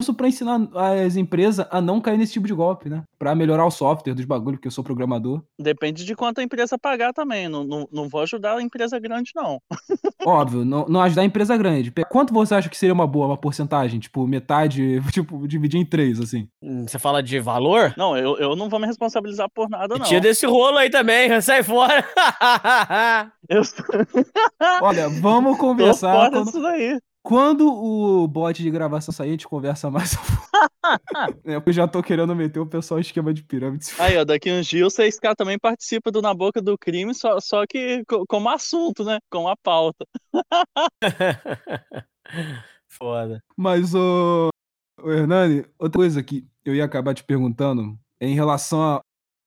curso 0.03 0.15
pra 0.15 0.27
ensinar 0.27 0.69
as 1.05 1.15
empresas 1.17 1.65
a 1.71 1.81
não 1.81 2.01
cair 2.01 2.19
nesse 2.19 2.33
tipo 2.33 2.47
de 2.47 2.53
golpe, 2.53 2.88
né? 2.88 3.05
Pra 3.19 3.35
melhorar 3.37 3.65
o 3.65 3.71
software 3.71 4.15
dos 4.15 4.25
bagulhos, 4.25 4.57
porque 4.59 4.67
eu 4.67 4.73
sou 4.73 4.83
programador. 4.83 5.41
Depende 5.61 6.05
de 6.05 6.17
quanto 6.17 6.41
a 6.41 6.43
empresa 6.43 6.77
pagar 6.77 7.12
também. 7.12 7.49
Não, 7.49 7.62
não, 7.62 7.88
não 7.93 8.09
vou 8.09 8.21
ajudar 8.23 8.57
a 8.57 8.62
empresa 8.62 8.99
grande, 8.99 9.31
não. 9.37 9.61
Óbvio, 10.27 10.65
não, 10.65 10.85
não 10.88 11.01
ajudar 11.03 11.23
a 11.23 11.25
empresa 11.25 11.57
grande. 11.57 11.93
Quanto 12.11 12.35
você 12.35 12.55
acha 12.55 12.69
que 12.69 12.77
seria 12.77 12.93
uma 12.93 13.07
boa, 13.07 13.27
uma 13.27 13.37
porcentagem? 13.37 14.01
Tipo, 14.01 14.27
metade, 14.27 15.01
tipo, 15.12 15.47
dividir 15.47 15.79
em 15.81 15.87
três, 15.87 16.19
assim. 16.21 16.49
Hum, 16.61 16.85
Você 16.88 16.99
fala 16.99 17.23
de 17.23 17.38
valor? 17.38 17.95
Não, 17.97 18.17
eu, 18.17 18.37
eu 18.38 18.57
não 18.57 18.69
vou 18.69 18.81
me 18.81 18.87
responsabilizar 18.87 19.49
por 19.55 19.69
nada, 19.71 19.97
não. 19.97 20.05
Tira 20.05 20.21
desse 20.21 20.45
rolo 20.47 20.79
aí 20.79 20.91
também, 20.91 21.29
sai 21.41 21.62
fora. 21.62 22.05
Eu 23.49 23.62
Olha, 24.83 25.09
vamos 25.09 25.57
tô 25.57 25.59
conversar. 25.61 26.12
fora 26.12 26.31
quando- 26.31 26.45
disso 26.47 26.61
daí. 26.62 26.99
Quando 27.23 27.67
o 27.73 28.27
bot 28.27 28.61
de 28.61 28.71
gravação 28.71 29.13
sair, 29.15 29.29
a 29.29 29.33
gente 29.33 29.47
conversa 29.47 29.89
mais. 29.89 30.17
é, 31.45 31.63
eu 31.65 31.73
já 31.73 31.87
tô 31.87 32.03
querendo 32.03 32.35
meter 32.35 32.59
o 32.59 32.67
pessoal 32.67 32.99
em 32.99 33.03
esquema 33.03 33.33
de 33.33 33.45
pirâmide. 33.45 33.87
Aí, 33.99 34.17
ó, 34.19 34.25
daqui 34.25 34.51
uns 34.51 34.67
dias 34.67 34.93
o 34.93 34.97
6K 34.97 35.37
também 35.37 35.57
participa 35.59 36.11
do 36.11 36.21
Na 36.21 36.35
Boca 36.35 36.61
do 36.61 36.77
Crime, 36.77 37.15
só, 37.15 37.39
só 37.39 37.65
que 37.65 38.05
co- 38.07 38.25
como 38.27 38.49
assunto, 38.49 39.05
né? 39.05 39.19
Com 39.31 39.47
a 39.49 39.57
pauta. 39.57 40.05
Foda. 42.89 43.43
Mas, 43.57 43.95
ô, 43.95 44.49
ô 45.01 45.11
Hernani, 45.11 45.65
outra 45.79 45.99
coisa 45.99 46.23
que 46.23 46.47
eu 46.65 46.75
ia 46.75 46.85
acabar 46.85 47.15
te 47.15 47.25
perguntando 47.25 47.99
é 48.21 48.27
em 48.27 48.35
relação 48.35 48.83
a. 48.83 49.01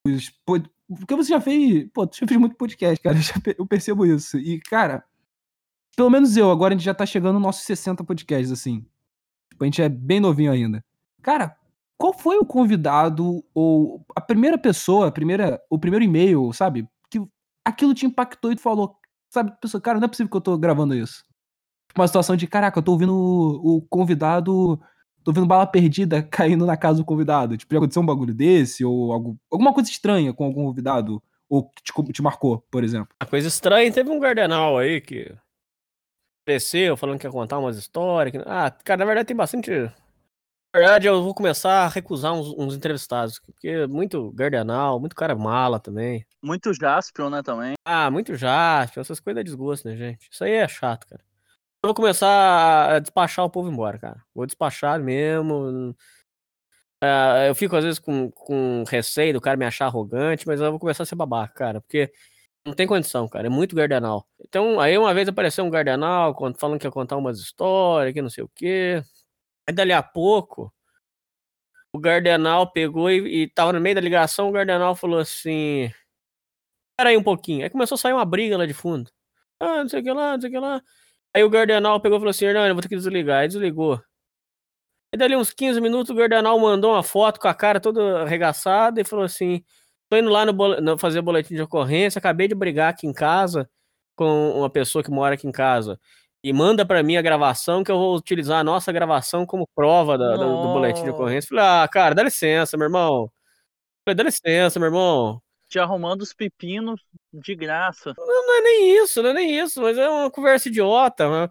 Os, 0.08 0.32
porque 0.46 1.16
você 1.16 1.30
já 1.30 1.42
fez. 1.42 1.88
Pô, 1.94 2.08
tu 2.08 2.18
já 2.18 2.28
fez 2.28 2.40
muito 2.40 2.56
podcast, 2.56 3.02
cara. 3.02 3.18
Eu, 3.18 3.22
já 3.22 3.40
pe- 3.40 3.56
eu 3.58 3.66
percebo 3.68 4.06
isso. 4.06 4.38
E, 4.38 4.60
cara, 4.62 5.04
pelo 5.96 6.10
menos 6.10 6.36
eu, 6.36 6.52
agora 6.52 6.74
a 6.74 6.78
gente 6.78 6.86
já 6.86 6.94
tá 6.94 7.06
chegando 7.06 7.36
nos 7.36 7.44
nossos 7.44 7.64
60 7.64 8.04
podcasts, 8.04 8.52
assim. 8.52 8.86
Tipo, 9.50 9.64
a 9.64 9.66
gente 9.66 9.82
é 9.82 9.90
bem 9.90 10.20
novinho 10.20 10.52
ainda. 10.52 10.84
Cara, 11.22 11.56
qual 11.98 12.14
foi 12.14 12.38
o 12.38 12.46
convidado 12.46 13.44
ou 13.54 14.06
a 14.16 14.22
primeira 14.22 14.58
pessoa, 14.58 15.08
a 15.08 15.12
primeira, 15.12 15.62
o 15.70 15.80
primeiro 15.80 16.04
e-mail, 16.04 16.52
sabe? 16.52 16.88
Que 17.10 17.22
aquilo 17.64 17.94
te 17.94 18.06
impactou 18.06 18.52
e 18.52 18.56
tu 18.56 18.62
falou, 18.62 18.98
sabe, 19.30 19.54
pessoa, 19.62 19.82
cara, 19.82 20.00
não 20.00 20.06
é 20.06 20.10
possível 20.10 20.30
que 20.30 20.38
eu 20.38 20.42
tô 20.42 20.58
gravando 20.58 20.94
isso. 20.94 21.24
Uma 21.96 22.08
situação 22.08 22.36
de, 22.36 22.46
caraca, 22.48 22.78
eu 22.78 22.84
tô 22.84 22.92
ouvindo 22.92 23.16
o, 23.16 23.82
convidado, 23.90 24.78
tô 25.24 25.32
ouvindo 25.32 25.48
bala 25.48 25.66
perdida 25.66 26.22
caindo 26.30 26.66
na 26.66 26.76
casa 26.76 27.00
do 27.00 27.06
convidado. 27.06 27.56
Tipo, 27.56 27.74
já 27.74 27.78
aconteceu 27.80 28.02
um 28.02 28.06
bagulho 28.06 28.34
desse 28.34 28.84
ou 28.84 29.14
algo, 29.14 29.40
alguma 29.50 29.74
coisa 29.74 29.90
estranha 29.90 30.34
com 30.34 30.44
algum 30.44 30.66
convidado 30.66 31.24
ou 31.48 31.70
que 31.70 31.82
te, 31.84 32.12
te 32.12 32.22
marcou, 32.22 32.66
por 32.70 32.84
exemplo. 32.84 33.16
A 33.20 33.26
coisa 33.26 33.48
estranha, 33.48 33.92
teve 33.92 34.10
um 34.10 34.20
cardenal 34.20 34.78
aí 34.78 35.00
que 35.00 35.34
apareceu 36.46 36.96
falando 36.96 37.20
que 37.20 37.26
ia 37.26 37.32
contar 37.32 37.58
umas 37.58 37.76
histórias. 37.76 38.32
Que... 38.32 38.38
Ah, 38.48 38.70
cara, 38.84 39.00
na 39.00 39.06
verdade 39.06 39.28
tem 39.28 39.36
bastante. 39.36 39.72
Na 39.72 40.80
verdade, 40.80 41.08
eu 41.08 41.24
vou 41.24 41.34
começar 41.34 41.86
a 41.86 41.88
recusar 41.88 42.34
uns, 42.34 42.54
uns 42.58 42.76
entrevistados, 42.76 43.40
porque 43.40 43.68
é 43.68 43.88
muito 43.88 44.32
gardenal, 44.34 45.00
muito 45.00 45.16
cara 45.16 45.34
mala 45.34 45.80
também. 45.80 46.26
Muito 46.44 46.74
Jaspion, 46.74 47.30
né, 47.30 47.42
também. 47.42 47.74
Ah, 47.86 48.12
muito 48.12 48.36
Jaspion, 48.36 49.02
essas 49.02 49.20
coisas 49.20 49.42
de 49.42 49.50
desgosto, 49.50 49.88
né, 49.88 49.96
gente? 49.96 50.28
Isso 50.30 50.44
aí 50.44 50.52
é 50.52 50.68
chato, 50.68 51.08
cara. 51.08 51.24
Eu 51.82 51.88
vou 51.88 51.94
começar 51.96 52.96
a 52.96 53.00
despachar 53.00 53.46
o 53.46 53.50
povo 53.50 53.70
embora, 53.70 53.98
cara. 53.98 54.22
Vou 54.34 54.46
despachar 54.46 55.00
mesmo. 55.00 55.96
Uh, 57.04 57.48
eu 57.48 57.56
fico 57.56 57.76
às 57.76 57.84
vezes 57.84 58.00
com, 58.00 58.32
com 58.32 58.84
receio 58.88 59.34
do 59.34 59.42
cara 59.42 59.56
me 59.56 59.66
achar 59.66 59.86
arrogante, 59.86 60.48
mas 60.48 60.60
eu 60.60 60.72
vou 60.72 60.80
começar 60.80 61.04
a 61.04 61.06
ser 61.06 61.16
babaca, 61.16 61.54
cara, 61.54 61.82
porque 61.82 62.12
não 62.66 62.74
tem 62.74 62.88
condição, 62.88 63.28
cara. 63.28 63.48
É 63.48 63.50
muito 63.50 63.76
gardenal. 63.76 64.28
Então, 64.40 64.80
aí 64.80 64.98
uma 64.98 65.14
vez 65.14 65.28
apareceu 65.28 65.64
um 65.64 65.70
gardenal 65.70 66.36
falando 66.58 66.80
que 66.80 66.88
ia 66.88 66.92
contar 66.92 67.18
umas 67.18 67.40
histórias, 67.40 68.14
que 68.14 68.22
não 68.22 68.30
sei 68.30 68.44
o 68.44 68.50
quê. 68.56 69.02
Aí 69.68 69.74
dali 69.76 69.94
a 69.94 70.04
pouco, 70.04 70.74
o 71.94 72.00
gardenal 72.00 72.72
pegou 72.72 73.10
e, 73.10 73.44
e 73.44 73.48
tava 73.50 73.74
no 73.74 73.82
meio 73.82 73.96
da 73.96 74.02
ligação, 74.02 74.50
o 74.50 74.52
gardenal 74.52 74.96
falou 74.96 75.20
assim. 75.20 75.92
Espera 76.92 77.10
aí 77.10 77.18
um 77.18 77.24
pouquinho. 77.24 77.64
Aí 77.64 77.70
começou 77.70 77.96
a 77.96 77.98
sair 78.00 78.14
uma 78.14 78.26
briga 78.26 78.58
lá 78.58 78.66
de 78.66 78.74
fundo. 78.74 79.10
Ah, 79.60 79.84
não 79.84 79.90
sei 79.90 80.02
o 80.02 80.04
que 80.04 80.12
lá, 80.12 80.34
não 80.34 80.42
sei 80.42 80.50
o 80.50 80.54
que 80.54 80.60
lá. 80.60 80.82
Aí 81.34 81.44
o 81.44 81.50
gardenal 81.50 82.00
pegou 82.02 82.18
e 82.18 82.22
falou 82.22 82.32
assim: 82.32 82.46
Hernani, 82.46 82.70
eu 82.70 82.76
vou 82.76 82.82
ter 82.82 82.90
que 82.90 82.96
desligar. 82.96 83.42
Aí 83.42 83.48
desligou. 83.48 84.02
E 85.14 85.18
dali 85.18 85.36
uns 85.36 85.54
15 85.54 85.80
minutos 85.82 86.10
o 86.10 86.16
gardenal 86.16 86.60
mandou 86.60 86.92
uma 86.94 87.04
foto 87.04 87.40
com 87.40 87.48
a 87.48 87.54
cara 87.54 87.80
toda 87.80 88.24
arregaçada 88.24 89.02
e 89.02 89.06
falou 89.06 89.26
assim: 89.26 89.64
Tô 90.10 90.18
indo 90.18 90.30
lá 90.30 90.46
no, 90.46 90.54
no 90.82 90.98
fazer 90.98 91.22
boletim 91.22 91.56
de 91.56 91.62
ocorrência, 91.62 92.20
acabei 92.20 92.48
de 92.48 92.56
brigar 92.56 92.90
aqui 92.92 93.08
em 93.08 93.14
casa 93.14 93.70
com 94.16 94.52
uma 94.52 94.70
pessoa 94.70 95.04
que 95.04 95.12
mora 95.12 95.36
aqui 95.36 95.48
em 95.48 95.52
casa. 95.52 96.00
E 96.44 96.54
manda 96.54 96.86
para 96.86 97.02
mim 97.02 97.18
a 97.18 97.22
gravação 97.22 97.84
que 97.84 97.92
eu 97.92 97.98
vou 97.98 98.16
utilizar 98.16 98.60
a 98.60 98.64
nossa 98.64 98.92
gravação 98.92 99.46
como 99.46 99.68
prova 99.76 100.18
da, 100.18 100.38
do, 100.38 100.62
do, 100.62 100.74
boletim 100.74 101.04
de 101.04 101.10
ocorrência. 101.10 101.50
Falei, 101.50 101.64
ah, 101.66 101.88
cara, 101.92 102.14
dá 102.14 102.22
licença, 102.22 102.78
meu 102.78 102.86
irmão. 102.86 103.32
Falei, 104.06 104.16
dá 104.16 104.24
licença, 104.24 104.80
meu 104.80 104.88
irmão. 104.88 105.42
Te 105.68 105.80
arrumando 105.80 106.22
os 106.22 106.34
pepinos 106.34 107.02
de 107.34 107.56
graça. 107.56 108.14
Não, 108.16 108.28
não, 108.28 108.58
é 108.60 108.62
nem 108.62 109.04
isso, 109.04 109.24
não 109.24 109.32
é 109.32 109.34
nem 109.34 109.60
isso, 109.60 109.82
mas 109.82 109.98
é 109.98 110.08
uma 110.08 110.30
conversa 110.30 110.70
idiota. 110.70 111.28
Né? 111.28 111.50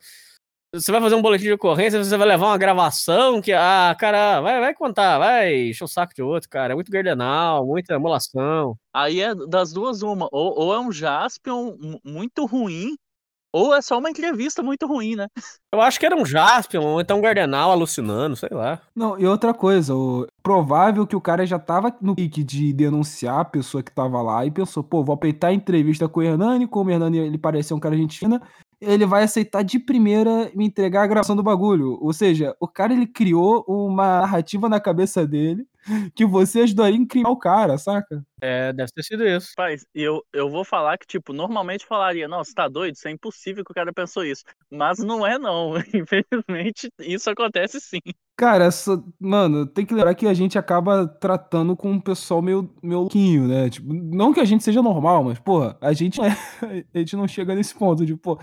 Você 0.75 0.91
vai 0.91 1.01
fazer 1.01 1.15
um 1.15 1.23
boletim 1.23 1.45
de 1.45 1.53
ocorrência, 1.53 2.03
você 2.03 2.17
vai 2.17 2.27
levar 2.27 2.49
uma 2.49 2.59
gravação 2.59 3.41
que, 3.41 3.53
ah, 3.53 3.95
cara, 3.97 4.41
vai, 4.41 4.59
vai 4.59 4.75
contar, 4.75 5.19
vai 5.21 5.69
encher 5.71 5.85
o 5.85 5.89
saco 5.89 6.13
de 6.13 6.21
outro, 6.21 6.51
cara. 6.51 6.73
É 6.73 6.75
muito 6.75 6.91
gardenal, 6.91 7.65
muita 7.65 7.95
emulação. 7.95 8.77
Aí 8.93 9.21
é 9.21 9.33
das 9.37 9.73
duas 9.73 10.03
uma. 10.03 10.29
Ou, 10.33 10.59
ou 10.59 10.75
é 10.75 10.81
um 10.81 10.91
Jaspion 10.91 11.77
muito 12.05 12.45
ruim, 12.45 12.97
ou 13.55 13.73
é 13.73 13.81
só 13.81 13.99
uma 13.99 14.11
entrevista 14.11 14.65
muito 14.65 14.85
ruim, 14.85 15.15
né? 15.15 15.29
Eu 15.73 15.81
acho 15.81 16.01
que 16.01 16.05
era 16.05 16.17
um 16.17 16.27
Jaspion, 16.27 16.83
ou 16.83 17.01
então 17.01 17.19
um 17.19 17.23
Gardenal 17.23 17.71
alucinando, 17.71 18.35
sei 18.35 18.49
lá. 18.51 18.81
Não, 18.97 19.17
e 19.17 19.25
outra 19.25 19.55
coisa, 19.55 19.95
o 19.95 20.27
provável 20.43 21.07
que 21.07 21.15
o 21.15 21.21
cara 21.21 21.47
já 21.47 21.57
tava 21.57 21.97
no 22.01 22.17
pique 22.17 22.43
de 22.43 22.73
denunciar 22.73 23.39
a 23.39 23.45
pessoa 23.45 23.81
que 23.81 23.93
tava 23.93 24.21
lá 24.21 24.45
e 24.45 24.51
pensou, 24.51 24.83
pô, 24.83 25.05
vou 25.05 25.15
apeitar 25.15 25.49
a 25.49 25.55
entrevista 25.55 26.09
com 26.09 26.19
o 26.19 26.23
Hernani, 26.25 26.67
como 26.67 26.91
o 26.91 26.93
Hernani 26.93 27.19
ele 27.19 27.39
parecia 27.39 27.77
um 27.77 27.81
cara 27.81 27.95
argentino, 27.95 28.43
ele 28.87 29.07
vai 29.07 29.25
aceitar 29.25 29.63
de 29.63 29.79
primeira 29.79 30.51
me 30.55 30.67
entregar 30.67 31.03
a 31.03 31.07
gravação 31.07 31.37
do 31.37 31.43
bagulho. 31.43 31.99
Ou 32.01 32.13
seja, 32.13 32.55
o 32.61 32.69
cara 32.69 32.93
ele 32.93 33.07
criou 33.07 33.65
uma 33.69 34.21
narrativa 34.21 34.69
na 34.69 34.81
cabeça 34.81 35.27
dele 35.27 35.67
que 36.15 36.25
você 36.25 36.61
ajudaria 36.61 36.99
a 36.99 37.03
incriminar 37.03 37.33
o 37.33 37.37
cara, 37.37 37.77
saca? 37.77 38.25
É, 38.41 38.73
deve 38.73 38.91
ter 38.93 39.03
sido 39.03 39.27
isso. 39.27 39.53
Pai, 39.55 39.77
eu, 39.95 40.25
eu 40.33 40.49
vou 40.49 40.65
falar 40.65 40.97
que, 40.99 41.07
tipo, 41.07 41.33
normalmente 41.33 41.87
falaria, 41.87 42.27
não, 42.27 42.43
você 42.43 42.55
tá 42.55 42.69
doido? 42.69 42.95
Isso 42.95 43.07
é 43.07 43.11
impossível 43.11 43.65
que 43.65 43.71
o 43.71 43.75
cara 43.75 43.93
pensou 43.93 44.25
isso. 44.25 44.45
Mas 44.71 44.99
não 44.99 45.27
é, 45.27 45.39
não. 45.39 45.75
Infelizmente, 45.93 46.91
isso 46.99 47.29
acontece 47.31 47.81
sim. 47.81 48.01
Cara, 48.37 48.65
essa, 48.65 49.03
mano, 49.21 49.67
tem 49.67 49.87
que 49.87 49.95
lembrar 49.95 50.15
que 50.15 50.27
a 50.27 50.35
gente 50.35 50.59
acaba 50.59 51.07
tratando 51.07 51.77
com 51.77 51.93
um 51.93 52.01
pessoal 52.01 52.43
meio, 52.43 52.69
meio 52.83 53.01
louquinho, 53.01 53.47
né? 53.47 53.71
Tipo, 53.71 53.93
não 53.93 54.33
que 54.33 54.41
a 54.41 54.45
gente 54.45 54.65
seja 54.65 54.83
normal, 54.83 55.23
mas, 55.23 55.39
porra, 55.39 55.77
a 55.81 55.93
gente, 55.93 56.21
é, 56.21 56.27
a 56.95 56.99
gente 56.99 57.15
não 57.15 57.29
chega 57.29 57.55
nesse 57.55 57.75
ponto 57.75 58.05
de, 58.05 58.17
pô, 58.17 58.39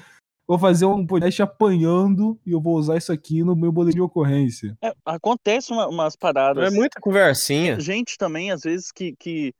vou 0.47 0.59
fazer 0.59 0.85
um 0.85 1.05
podcast 1.05 1.41
apanhando 1.41 2.39
e 2.45 2.51
eu 2.51 2.61
vou 2.61 2.75
usar 2.75 2.97
isso 2.97 3.11
aqui 3.11 3.43
no 3.43 3.55
meu 3.55 3.71
boletim 3.71 3.97
de 3.97 4.01
ocorrência. 4.01 4.77
É, 4.83 4.93
acontece 5.05 5.71
uma, 5.71 5.87
umas 5.87 6.15
paradas. 6.15 6.71
É 6.71 6.75
muita 6.75 6.99
conversinha. 6.99 7.79
Gente 7.79 8.17
também, 8.17 8.51
às 8.51 8.61
vezes, 8.61 8.91
que, 8.91 9.15
que. 9.17 9.53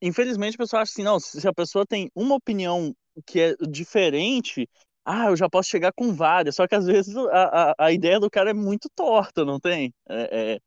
Infelizmente, 0.00 0.54
a 0.54 0.58
pessoa 0.58 0.82
acha 0.82 0.92
assim, 0.92 1.02
não, 1.02 1.18
se 1.18 1.46
a 1.48 1.52
pessoa 1.52 1.86
tem 1.86 2.10
uma 2.14 2.34
opinião 2.34 2.94
que 3.24 3.40
é 3.40 3.56
diferente, 3.68 4.68
ah, 5.04 5.26
eu 5.26 5.36
já 5.36 5.48
posso 5.48 5.68
chegar 5.68 5.92
com 5.92 6.12
várias. 6.12 6.56
Só 6.56 6.66
que 6.66 6.74
às 6.74 6.86
vezes 6.86 7.16
a, 7.16 7.70
a, 7.70 7.74
a 7.86 7.92
ideia 7.92 8.20
do 8.20 8.30
cara 8.30 8.50
é 8.50 8.54
muito 8.54 8.88
torta, 8.94 9.44
não 9.44 9.58
tem? 9.58 9.94
É, 10.08 10.54
é 10.54 10.58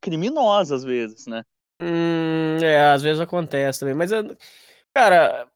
criminosa 0.00 0.76
às 0.76 0.84
vezes, 0.84 1.26
né? 1.26 1.42
Hum, 1.80 2.58
é, 2.62 2.92
às 2.92 3.02
vezes 3.02 3.20
acontece 3.20 3.80
também. 3.80 3.94
Mas, 3.94 4.10
cara, 4.94 5.48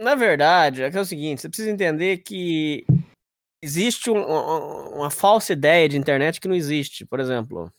na 0.00 0.14
verdade, 0.14 0.82
é, 0.82 0.90
é 0.90 1.00
o 1.00 1.04
seguinte, 1.04 1.42
você 1.42 1.48
precisa 1.48 1.70
entender 1.70 2.18
que 2.18 2.84
existe 3.62 4.10
um, 4.10 4.22
uma 4.94 5.10
falsa 5.10 5.52
ideia 5.52 5.88
de 5.88 5.98
internet 5.98 6.40
que 6.40 6.48
não 6.48 6.54
existe. 6.54 7.04
Por 7.04 7.20
exemplo, 7.20 7.70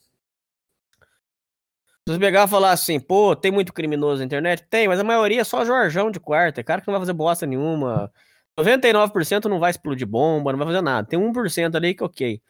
se 2.08 2.14
você 2.14 2.18
pegar 2.18 2.46
e 2.46 2.50
falar 2.50 2.70
assim, 2.70 3.00
pô, 3.00 3.34
tem 3.34 3.50
muito 3.50 3.72
criminoso 3.72 4.20
na 4.20 4.26
internet? 4.26 4.64
Tem, 4.70 4.86
mas 4.86 5.00
a 5.00 5.04
maioria 5.04 5.40
é 5.40 5.44
só 5.44 5.64
Jorjão 5.64 6.10
de 6.10 6.20
quarta, 6.20 6.60
é 6.60 6.64
cara 6.64 6.80
que 6.80 6.86
não 6.86 6.92
vai 6.92 7.00
fazer 7.00 7.12
bosta 7.12 7.44
nenhuma. 7.44 8.12
99% 8.58 9.46
não 9.46 9.58
vai 9.58 9.70
explodir 9.70 10.06
bomba, 10.06 10.52
não 10.52 10.58
vai 10.58 10.68
fazer 10.68 10.82
nada. 10.82 11.08
Tem 11.08 11.18
1% 11.18 11.74
ali 11.74 11.94
que 11.94 12.04
ok. 12.04 12.40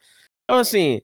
Então, 0.45 0.59
assim, 0.59 1.01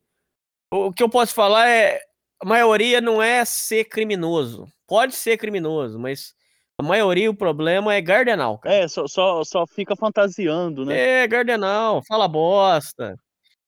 o 0.73 0.93
que 0.93 1.03
eu 1.03 1.09
posso 1.09 1.33
falar 1.35 1.69
é, 1.69 2.01
a 2.41 2.47
maioria 2.47 3.01
não 3.01 3.23
é 3.23 3.45
ser 3.45 3.85
criminoso. 3.85 4.67
Pode 4.87 5.15
ser 5.15 5.39
criminoso, 5.39 5.99
mas 5.99 6.35
a 6.79 6.83
maioria, 6.83 7.29
o 7.29 7.35
problema 7.35 7.93
é 7.93 8.01
Gardenal, 8.01 8.57
cara. 8.59 8.75
É, 8.77 8.89
só, 8.89 9.07
só, 9.09 9.43
só 9.43 9.67
fica 9.67 9.97
fantasiando, 9.97 10.85
né? 10.85 11.23
É, 11.23 11.27
Gardenal, 11.27 12.03
fala 12.07 12.29
bosta. 12.29 13.19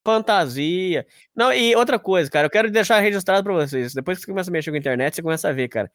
Fantasia. 0.04 1.04
Não, 1.34 1.52
e 1.52 1.74
outra 1.74 1.98
coisa, 1.98 2.30
cara, 2.30 2.46
eu 2.46 2.50
quero 2.50 2.70
deixar 2.70 3.00
registrado 3.00 3.42
pra 3.42 3.52
vocês. 3.52 3.92
Depois 3.92 4.18
que 4.18 4.24
você 4.24 4.30
começa 4.30 4.48
a 4.48 4.52
mexer 4.52 4.70
com 4.70 4.76
a 4.76 4.78
internet, 4.78 5.14
você 5.16 5.22
começa 5.22 5.48
a 5.48 5.52
ver, 5.52 5.68
cara. 5.68 5.90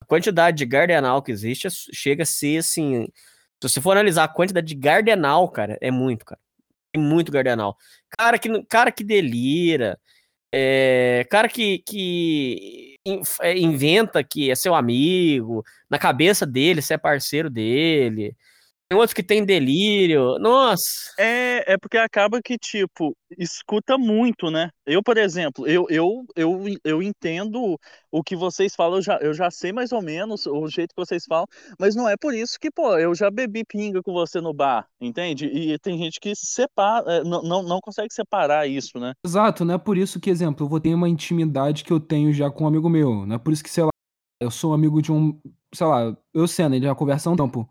A 0.00 0.04
quantidade 0.06 0.58
de 0.58 0.64
Gardenal 0.64 1.20
que 1.22 1.32
existe 1.32 1.66
é, 1.66 1.70
chega 1.70 2.22
a 2.22 2.26
ser 2.26 2.58
assim. 2.58 3.06
Se 3.60 3.68
você 3.68 3.80
for 3.80 3.92
analisar 3.92 4.24
a 4.24 4.28
quantidade 4.28 4.66
de 4.66 4.74
Gardenal, 4.74 5.48
cara, 5.50 5.76
é 5.80 5.90
muito, 5.90 6.24
cara. 6.24 6.40
Tem 6.92 7.02
muito 7.02 7.32
Gardenal. 7.32 7.76
Cara 8.16 8.38
que, 8.38 8.62
cara 8.64 8.92
que 8.92 9.04
delira. 9.04 9.98
É, 10.52 11.26
cara 11.30 11.48
que, 11.48 11.78
que 11.80 12.89
é, 12.89 12.89
inventa 13.56 14.22
que 14.22 14.50
é 14.50 14.54
seu 14.54 14.74
amigo, 14.74 15.64
na 15.88 15.98
cabeça 15.98 16.46
dele, 16.46 16.82
você 16.82 16.94
é 16.94 16.98
parceiro 16.98 17.48
dele. 17.50 18.36
Tem 18.90 18.98
outros 18.98 19.14
que 19.14 19.22
tem 19.22 19.44
delírio. 19.44 20.36
Nossa. 20.40 21.14
É, 21.16 21.74
é 21.74 21.78
porque 21.78 21.96
acaba 21.96 22.42
que, 22.42 22.58
tipo, 22.58 23.16
escuta 23.38 23.96
muito, 23.96 24.50
né? 24.50 24.68
Eu, 24.84 25.00
por 25.00 25.16
exemplo, 25.16 25.64
eu, 25.64 25.86
eu, 25.88 26.24
eu, 26.34 26.64
eu 26.82 27.00
entendo 27.00 27.78
o 28.10 28.20
que 28.20 28.34
vocês 28.34 28.74
falam, 28.74 28.98
eu 28.98 29.02
já, 29.02 29.16
eu 29.18 29.32
já 29.32 29.48
sei 29.48 29.72
mais 29.72 29.92
ou 29.92 30.02
menos 30.02 30.44
o 30.44 30.66
jeito 30.66 30.92
que 30.92 31.00
vocês 31.00 31.22
falam, 31.24 31.46
mas 31.78 31.94
não 31.94 32.08
é 32.08 32.16
por 32.16 32.34
isso 32.34 32.58
que, 32.60 32.68
pô, 32.68 32.98
eu 32.98 33.14
já 33.14 33.30
bebi 33.30 33.62
pinga 33.64 34.02
com 34.02 34.12
você 34.12 34.40
no 34.40 34.52
bar, 34.52 34.84
entende? 35.00 35.46
E 35.46 35.78
tem 35.78 35.96
gente 35.96 36.18
que 36.18 36.34
separa, 36.34 37.12
é, 37.12 37.22
não, 37.22 37.42
não, 37.42 37.62
não 37.62 37.78
consegue 37.80 38.12
separar 38.12 38.66
isso, 38.66 38.98
né? 38.98 39.12
Exato, 39.24 39.64
não 39.64 39.74
é 39.74 39.78
por 39.78 39.96
isso 39.96 40.18
que, 40.18 40.28
exemplo, 40.28 40.66
eu 40.66 40.68
vou 40.68 40.80
ter 40.80 40.92
uma 40.92 41.08
intimidade 41.08 41.84
que 41.84 41.92
eu 41.92 42.00
tenho 42.00 42.32
já 42.32 42.50
com 42.50 42.64
um 42.64 42.66
amigo 42.66 42.88
meu. 42.88 43.24
Não 43.24 43.36
é 43.36 43.38
por 43.38 43.52
isso 43.52 43.62
que, 43.62 43.70
sei 43.70 43.84
lá, 43.84 43.90
eu 44.40 44.50
sou 44.50 44.74
amigo 44.74 45.00
de 45.00 45.12
um, 45.12 45.40
sei 45.72 45.86
lá, 45.86 46.16
eu 46.34 46.48
sendo, 46.48 46.74
ele 46.74 46.86
já 46.86 46.94
conversa 46.96 47.30
um 47.30 47.36
tempo. 47.36 47.70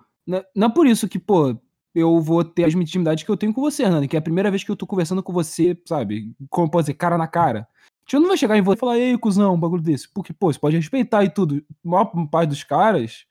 Não, 0.56 0.68
é 0.68 0.70
por 0.70 0.86
isso 0.86 1.08
que, 1.08 1.18
pô, 1.18 1.58
eu 1.96 2.22
vou 2.22 2.44
ter 2.44 2.64
a 2.64 2.68
mesma 2.68 2.84
intimidade 2.84 3.26
que 3.26 3.32
eu 3.32 3.38
tenho 3.38 3.54
com 3.54 3.62
você, 3.62 3.84
Hernani, 3.84 4.08
que 4.08 4.16
é 4.16 4.20
a 4.20 4.22
primeira 4.22 4.52
vez 4.52 4.64
que 4.64 4.70
eu 4.70 4.76
tô 4.76 4.86
conversando 4.86 5.24
com 5.24 5.34
você, 5.34 5.76
sabe? 5.88 6.36
Como 6.50 6.70
pode 6.70 6.86
dizer, 6.86 6.94
cara 6.94 7.18
na 7.18 7.28
cara. 7.28 7.68
Eu 8.12 8.20
não 8.20 8.28
vou 8.28 8.38
chegar 8.38 8.58
em 8.58 8.62
você 8.62 8.78
e 8.78 8.80
falar, 8.80 8.98
ei, 8.98 9.18
cuzão, 9.18 9.56
um 9.56 9.60
bagulho 9.60 9.82
desse. 9.82 10.12
Porque, 10.12 10.34
pô, 10.34 10.52
você 10.52 10.60
pode 10.60 10.76
respeitar 10.76 11.24
e 11.24 11.30
tudo. 11.30 11.64
A 11.86 11.88
maior 11.88 12.06
parte 12.28 12.50
dos 12.50 12.64
caras, 12.64 13.26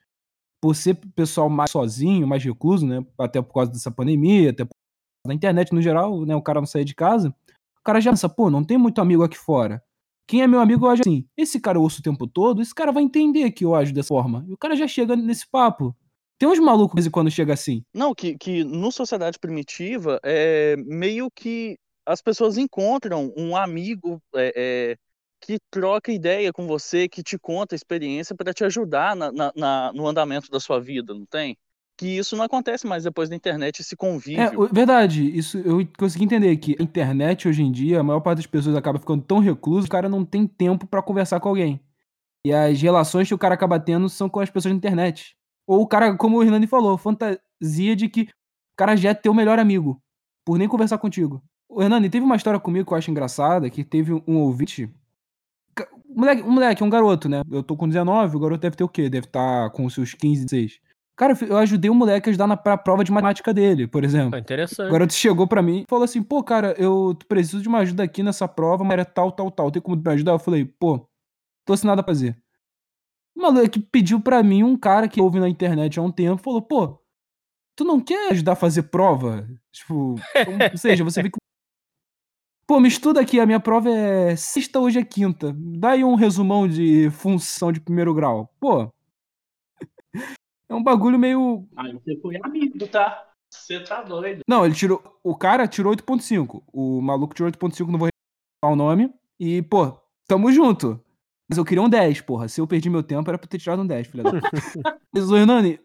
por 0.60 0.74
ser 0.74 0.94
pessoal 1.14 1.48
mais 1.48 1.70
sozinho, 1.70 2.26
mais 2.26 2.44
recluso, 2.44 2.86
né? 2.86 3.04
Até 3.18 3.40
por 3.42 3.54
causa 3.54 3.70
dessa 3.70 3.90
pandemia, 3.90 4.50
até 4.50 4.64
por 4.64 4.70
causa 4.70 5.28
da 5.28 5.34
internet 5.34 5.72
no 5.72 5.82
geral, 5.82 6.24
né? 6.24 6.34
O 6.34 6.42
cara 6.42 6.60
não 6.60 6.66
sair 6.66 6.84
de 6.84 6.94
casa. 6.94 7.34
O 7.80 7.82
cara 7.84 8.00
já 8.00 8.10
pensa, 8.10 8.28
pô, 8.28 8.50
não 8.50 8.64
tem 8.64 8.78
muito 8.78 9.00
amigo 9.00 9.22
aqui 9.22 9.36
fora. 9.36 9.82
Quem 10.26 10.42
é 10.42 10.46
meu 10.46 10.60
amigo, 10.60 10.86
eu 10.86 10.90
acho 10.90 11.02
assim. 11.02 11.26
Esse 11.36 11.60
cara 11.60 11.78
eu 11.78 11.82
ouço 11.82 12.00
o 12.00 12.02
tempo 12.02 12.26
todo, 12.26 12.60
esse 12.60 12.74
cara 12.74 12.92
vai 12.92 13.02
entender 13.02 13.50
que 13.50 13.64
eu 13.64 13.74
ajo 13.74 13.94
dessa 13.94 14.08
forma. 14.08 14.44
E 14.48 14.52
o 14.52 14.58
cara 14.58 14.76
já 14.76 14.86
chega 14.86 15.16
nesse 15.16 15.48
papo. 15.48 15.96
Tem 16.38 16.48
uns 16.48 16.58
malucos 16.58 17.08
quando 17.08 17.30
chega 17.30 17.52
assim. 17.54 17.84
Não, 17.92 18.14
que, 18.14 18.36
que 18.38 18.64
no 18.64 18.92
sociedade 18.92 19.38
primitiva, 19.38 20.20
é 20.22 20.76
meio 20.76 21.30
que 21.30 21.78
as 22.06 22.20
pessoas 22.22 22.56
encontram 22.58 23.32
um 23.36 23.56
amigo 23.56 24.22
é, 24.34 24.92
é, 24.92 24.96
que 25.40 25.58
troca 25.70 26.12
ideia 26.12 26.52
com 26.52 26.66
você, 26.66 27.08
que 27.08 27.22
te 27.22 27.38
conta 27.38 27.74
a 27.74 27.76
experiência 27.76 28.36
para 28.36 28.52
te 28.54 28.64
ajudar 28.64 29.16
na, 29.16 29.32
na, 29.32 29.52
na, 29.56 29.92
no 29.92 30.06
andamento 30.06 30.50
da 30.50 30.60
sua 30.60 30.80
vida, 30.80 31.14
não 31.14 31.26
tem? 31.26 31.56
que 31.96 32.06
isso 32.16 32.36
não 32.36 32.44
acontece 32.44 32.86
mais 32.86 33.02
depois 33.02 33.28
da 33.28 33.34
internet, 33.34 33.80
esse 33.80 33.96
É, 34.34 34.48
convívio. 34.48 34.56
o- 34.56 34.68
verdade, 34.72 35.24
isso 35.36 35.58
eu 35.58 35.86
consegui 35.98 36.24
entender 36.24 36.56
que 36.58 36.76
a 36.78 36.82
internet 36.82 37.48
hoje 37.48 37.62
em 37.62 37.72
dia, 37.72 38.00
a 38.00 38.02
maior 38.02 38.20
parte 38.20 38.38
das 38.38 38.46
pessoas 38.46 38.76
acaba 38.76 38.98
ficando 38.98 39.22
tão 39.24 39.38
recluso, 39.40 39.86
o 39.86 39.90
cara 39.90 40.08
não 40.08 40.24
tem 40.24 40.46
tempo 40.46 40.86
pra 40.86 41.02
conversar 41.02 41.40
com 41.40 41.48
alguém. 41.48 41.80
E 42.44 42.52
as 42.54 42.82
relações 42.82 43.28
que 43.28 43.34
o 43.34 43.38
cara 43.38 43.54
acaba 43.56 43.80
tendo 43.80 44.08
são 44.10 44.28
com 44.30 44.40
as 44.40 44.50
pessoas 44.50 44.74
na 44.74 44.78
internet. 44.78 45.37
Ou 45.68 45.82
o 45.82 45.86
cara, 45.86 46.16
como 46.16 46.38
o 46.38 46.42
Hernani 46.42 46.66
falou, 46.66 46.96
fantasia 46.96 47.94
de 47.94 48.08
que 48.08 48.22
o 48.22 48.26
cara 48.78 48.96
já 48.96 49.10
é 49.10 49.14
teu 49.14 49.34
melhor 49.34 49.58
amigo, 49.58 50.00
por 50.42 50.58
nem 50.58 50.66
conversar 50.66 50.96
contigo. 50.96 51.42
O 51.68 51.82
Hernani, 51.82 52.08
teve 52.08 52.24
uma 52.24 52.36
história 52.36 52.58
comigo 52.58 52.86
que 52.86 52.92
eu 52.94 52.96
acho 52.96 53.10
engraçada, 53.10 53.68
que 53.68 53.84
teve 53.84 54.14
um 54.26 54.38
ouvinte. 54.38 54.90
Um 56.08 56.20
moleque, 56.20 56.42
um 56.42 56.50
moleque, 56.50 56.82
um 56.82 56.88
garoto, 56.88 57.28
né? 57.28 57.42
Eu 57.50 57.62
tô 57.62 57.76
com 57.76 57.86
19, 57.86 58.34
o 58.34 58.40
garoto 58.40 58.62
deve 58.62 58.76
ter 58.76 58.82
o 58.84 58.88
quê? 58.88 59.10
Deve 59.10 59.26
estar 59.26 59.68
com 59.70 59.84
os 59.84 59.92
seus 59.92 60.14
15, 60.14 60.46
16. 60.46 60.80
Cara, 61.14 61.36
eu 61.46 61.58
ajudei 61.58 61.90
o 61.90 61.94
moleque 61.94 62.28
a 62.28 62.30
ajudar 62.30 62.46
na 62.46 62.56
pra 62.56 62.78
prova 62.78 63.04
de 63.04 63.12
matemática 63.12 63.52
dele, 63.52 63.86
por 63.86 64.04
exemplo. 64.04 64.38
O 64.38 64.40
interessante. 64.40 64.90
garoto 64.90 65.12
chegou 65.12 65.46
pra 65.46 65.60
mim 65.60 65.80
e 65.80 65.84
falou 65.86 66.04
assim: 66.04 66.22
pô, 66.22 66.42
cara, 66.42 66.74
eu 66.78 67.14
preciso 67.28 67.60
de 67.60 67.68
uma 67.68 67.80
ajuda 67.80 68.04
aqui 68.04 68.22
nessa 68.22 68.48
prova, 68.48 68.84
mas 68.84 68.92
era 68.94 69.04
tal, 69.04 69.30
tal, 69.30 69.50
tal. 69.50 69.70
Tem 69.70 69.82
como 69.82 69.96
me 69.96 70.10
ajudar? 70.12 70.32
Eu 70.32 70.38
falei: 70.38 70.64
pô, 70.64 71.06
tô 71.66 71.76
sem 71.76 71.86
nada 71.86 72.00
a 72.00 72.04
fazer. 72.04 72.38
O 73.38 73.40
maluco 73.40 73.80
pediu 73.92 74.20
pra 74.20 74.42
mim 74.42 74.64
um 74.64 74.76
cara 74.76 75.06
que 75.06 75.20
ouve 75.20 75.38
na 75.38 75.48
internet 75.48 75.96
há 75.96 76.02
um 76.02 76.10
tempo 76.10 76.42
falou: 76.42 76.60
pô, 76.60 77.00
tu 77.76 77.84
não 77.84 78.00
quer 78.00 78.32
ajudar 78.32 78.54
a 78.54 78.56
fazer 78.56 78.82
prova? 78.84 79.48
Tipo, 79.70 80.16
ou 80.72 80.76
seja, 80.76 81.04
você 81.04 81.22
vê 81.22 81.30
que. 81.30 81.38
Pô, 82.66 82.80
me 82.80 82.88
estuda 82.88 83.18
aqui, 83.22 83.40
a 83.40 83.46
minha 83.46 83.60
prova 83.60 83.88
é 83.88 84.36
sexta, 84.36 84.78
hoje 84.78 84.98
é 84.98 85.04
quinta. 85.04 85.54
Dá 85.56 85.92
aí 85.92 86.04
um 86.04 86.16
resumão 86.16 86.68
de 86.68 87.08
função 87.10 87.72
de 87.72 87.80
primeiro 87.80 88.12
grau. 88.12 88.52
Pô. 88.58 88.92
É 90.70 90.74
um 90.74 90.82
bagulho 90.82 91.18
meio 91.18 91.66
Aí 91.74 91.94
você 91.94 92.14
foi 92.20 92.38
amigo, 92.44 92.86
tá? 92.88 93.26
Você 93.50 93.82
tá 93.82 94.02
doido. 94.02 94.42
Não, 94.46 94.66
ele 94.66 94.74
tirou. 94.74 95.18
O 95.24 95.34
cara 95.34 95.66
tirou 95.66 95.94
8.5. 95.94 96.62
O 96.70 97.00
maluco 97.00 97.34
tirou 97.34 97.50
8.5, 97.50 97.86
não 97.88 97.98
vou 97.98 98.10
revelar 98.10 98.74
o 98.74 98.76
nome. 98.76 99.10
E, 99.40 99.62
pô, 99.62 99.98
tamo 100.26 100.52
junto. 100.52 101.02
Mas 101.48 101.56
eu 101.56 101.64
queria 101.64 101.82
um 101.82 101.88
10, 101.88 102.20
porra. 102.22 102.48
Se 102.48 102.60
eu 102.60 102.66
perdi 102.66 102.90
meu 102.90 103.02
tempo, 103.02 103.28
era 103.30 103.38
pra 103.38 103.48
ter 103.48 103.58
tirado 103.58 103.82
um 103.82 103.86
10, 103.86 104.06
filha 104.06 104.24
da. 104.24 104.30
Mas, 105.12 105.30
Hernani, 105.30 105.80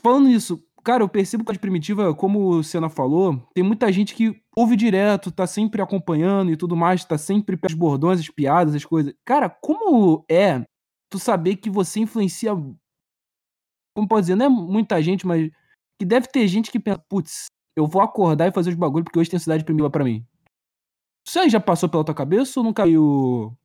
falando 0.00 0.28
nisso, 0.28 0.62
cara, 0.84 1.02
eu 1.02 1.08
percebo 1.08 1.44
que 1.44 1.52
a 1.52 1.58
primitiva, 1.58 2.14
como 2.14 2.48
o 2.48 2.62
Senna 2.62 2.88
falou, 2.88 3.48
tem 3.52 3.64
muita 3.64 3.90
gente 3.90 4.14
que 4.14 4.40
ouve 4.56 4.76
direto, 4.76 5.32
tá 5.32 5.46
sempre 5.46 5.82
acompanhando 5.82 6.52
e 6.52 6.56
tudo 6.56 6.76
mais, 6.76 7.04
tá 7.04 7.18
sempre 7.18 7.56
pelos 7.56 7.74
bordões, 7.74 8.20
as 8.20 8.28
piadas, 8.28 8.74
as 8.74 8.84
coisas. 8.84 9.12
Cara, 9.24 9.50
como 9.50 10.24
é 10.30 10.64
tu 11.10 11.18
saber 11.18 11.56
que 11.56 11.68
você 11.68 12.00
influencia. 12.00 12.52
Como 13.94 14.08
pode 14.08 14.22
dizer, 14.22 14.36
não 14.36 14.46
é 14.46 14.48
muita 14.48 15.02
gente, 15.02 15.26
mas 15.26 15.50
que 15.98 16.06
deve 16.06 16.28
ter 16.28 16.46
gente 16.46 16.70
que 16.70 16.78
pensa, 16.78 17.04
putz, 17.08 17.46
eu 17.76 17.86
vou 17.86 18.00
acordar 18.00 18.46
e 18.46 18.52
fazer 18.52 18.70
os 18.70 18.76
bagulho 18.76 19.04
porque 19.04 19.18
hoje 19.18 19.28
tem 19.28 19.38
cidade 19.38 19.64
primitiva 19.64 19.90
pra 19.90 20.04
mim. 20.04 20.24
Isso 21.26 21.38
aí 21.38 21.50
já 21.50 21.60
passou 21.60 21.88
pela 21.88 22.04
tua 22.04 22.14
cabeça 22.14 22.60
ou 22.60 22.64
não 22.64 22.72
caiu, 22.72 23.56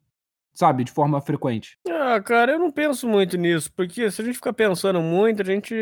sabe, 0.56 0.84
de 0.84 0.92
forma 0.92 1.22
frequente? 1.22 1.78
Ah, 1.88 2.20
cara, 2.22 2.54
eu 2.54 2.60
não 2.60 2.72
penso 2.72 3.08
muito 3.08 3.38
nisso, 3.38 3.72
porque 3.74 4.10
se 4.10 4.22
a 4.22 4.26
gente 4.26 4.36
ficar 4.36 4.54
pensando 4.54 5.02
muito, 5.02 5.42
a 5.42 5.46
gente 5.46 5.76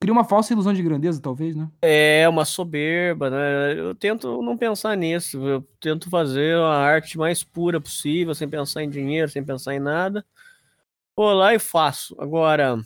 Cria 0.00 0.12
uma 0.12 0.24
falsa 0.24 0.52
ilusão 0.52 0.72
de 0.72 0.82
grandeza, 0.82 1.20
talvez, 1.20 1.56
né? 1.56 1.68
é 1.80 2.28
uma 2.28 2.44
soberba, 2.44 3.30
né? 3.30 3.78
Eu 3.78 3.94
tento 3.94 4.42
não 4.42 4.56
pensar 4.56 4.96
nisso, 4.96 5.38
eu 5.48 5.62
tento 5.80 6.10
fazer 6.10 6.56
a 6.56 6.74
arte 6.78 7.18
mais 7.18 7.42
pura 7.42 7.80
possível, 7.80 8.34
sem 8.34 8.48
pensar 8.48 8.82
em 8.82 8.90
dinheiro, 8.90 9.28
sem 9.28 9.44
pensar 9.44 9.74
em 9.74 9.80
nada. 9.80 10.24
Vou 11.16 11.32
lá 11.32 11.54
e 11.54 11.58
faço. 11.58 12.14
Agora, 12.20 12.76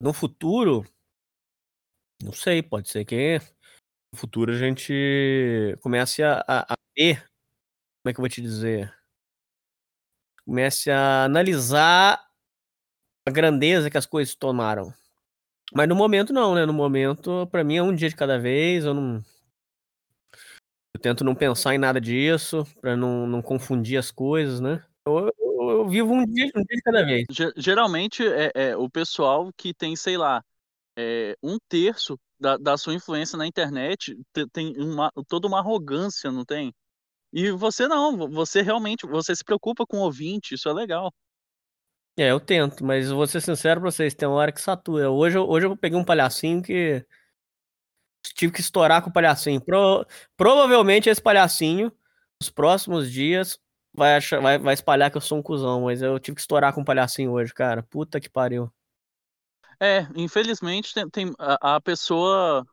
no 0.00 0.12
futuro, 0.12 0.84
não 2.22 2.32
sei, 2.32 2.62
pode 2.62 2.88
ser 2.88 3.04
que 3.04 3.38
no 4.12 4.18
futuro 4.18 4.52
a 4.52 4.56
gente 4.58 5.76
comece 5.80 6.22
a, 6.22 6.44
a, 6.46 6.74
a 6.74 6.76
ver, 6.96 7.20
como 8.02 8.10
é 8.10 8.12
que 8.14 8.20
eu 8.20 8.22
vou 8.22 8.28
te 8.28 8.42
dizer? 8.42 8.97
Comece 10.48 10.90
a 10.90 11.24
analisar 11.24 12.26
a 13.26 13.30
grandeza 13.30 13.90
que 13.90 13.98
as 13.98 14.06
coisas 14.06 14.34
tomaram. 14.34 14.90
Mas 15.74 15.86
no 15.86 15.94
momento 15.94 16.32
não, 16.32 16.54
né? 16.54 16.64
No 16.64 16.72
momento, 16.72 17.46
pra 17.50 17.62
mim 17.62 17.76
é 17.76 17.82
um 17.82 17.94
dia 17.94 18.08
de 18.08 18.16
cada 18.16 18.38
vez, 18.38 18.86
eu 18.86 18.94
não. 18.94 19.22
Eu 20.94 21.00
tento 21.02 21.22
não 21.22 21.34
pensar 21.34 21.74
em 21.74 21.78
nada 21.78 22.00
disso, 22.00 22.64
pra 22.80 22.96
não, 22.96 23.26
não 23.26 23.42
confundir 23.42 23.98
as 23.98 24.10
coisas, 24.10 24.58
né? 24.58 24.82
Eu, 25.06 25.30
eu- 25.38 25.70
eu 25.70 25.86
vivo 25.90 26.14
um 26.14 26.24
dia, 26.24 26.46
um 26.56 26.62
dia 26.64 26.76
de 26.76 26.82
cada 26.82 27.04
vez. 27.04 27.26
Ge- 27.30 27.52
Geralmente 27.54 28.26
é, 28.26 28.50
é 28.54 28.74
o 28.76 28.88
pessoal 28.88 29.50
que 29.54 29.74
tem, 29.74 29.94
sei 29.96 30.16
lá, 30.16 30.42
é, 30.98 31.36
um 31.42 31.58
terço 31.68 32.18
da, 32.40 32.56
da 32.56 32.78
sua 32.78 32.94
influência 32.94 33.36
na 33.36 33.46
internet 33.46 34.16
te- 34.32 34.46
tem 34.50 34.74
uma, 34.78 35.12
toda 35.28 35.46
uma 35.46 35.58
arrogância, 35.58 36.32
não 36.32 36.46
tem? 36.46 36.74
E 37.32 37.50
você 37.50 37.86
não, 37.86 38.16
vo- 38.16 38.28
você 38.28 38.62
realmente, 38.62 39.06
você 39.06 39.34
se 39.36 39.44
preocupa 39.44 39.84
com 39.86 39.98
o 39.98 40.02
ouvinte, 40.02 40.54
isso 40.54 40.68
é 40.68 40.72
legal. 40.72 41.12
É, 42.16 42.30
eu 42.30 42.40
tento, 42.40 42.84
mas 42.84 43.08
eu 43.10 43.16
vou 43.16 43.26
ser 43.26 43.40
sincero 43.40 43.80
pra 43.80 43.90
vocês, 43.90 44.14
tem 44.14 44.26
uma 44.28 44.36
hora 44.38 44.50
que 44.52 44.60
satura. 44.60 45.10
Hoje, 45.10 45.38
eu- 45.38 45.48
hoje 45.48 45.66
eu 45.66 45.76
peguei 45.76 45.98
um 45.98 46.04
palhacinho 46.04 46.62
que. 46.62 47.04
Tive 48.34 48.52
que 48.52 48.60
estourar 48.60 49.02
com 49.02 49.10
o 49.10 49.12
palhacinho. 49.12 49.60
Pro- 49.60 50.04
provavelmente 50.36 51.08
esse 51.08 51.22
palhacinho, 51.22 51.92
nos 52.40 52.50
próximos 52.50 53.10
dias, 53.10 53.58
vai, 53.94 54.16
achar- 54.16 54.40
vai, 54.40 54.58
vai 54.58 54.74
espalhar 54.74 55.10
que 55.10 55.16
eu 55.16 55.20
sou 55.20 55.38
um 55.38 55.42
cuzão, 55.42 55.82
mas 55.82 56.02
eu 56.02 56.18
tive 56.18 56.34
que 56.34 56.40
estourar 56.40 56.72
com 56.72 56.80
o 56.80 56.84
palhacinho 56.84 57.32
hoje, 57.32 57.54
cara. 57.54 57.82
Puta 57.84 58.20
que 58.20 58.28
pariu. 58.28 58.70
É, 59.80 60.06
infelizmente 60.16 60.92
tem, 60.92 61.08
tem- 61.08 61.34
a, 61.38 61.76
a 61.76 61.80
pessoa 61.80 62.66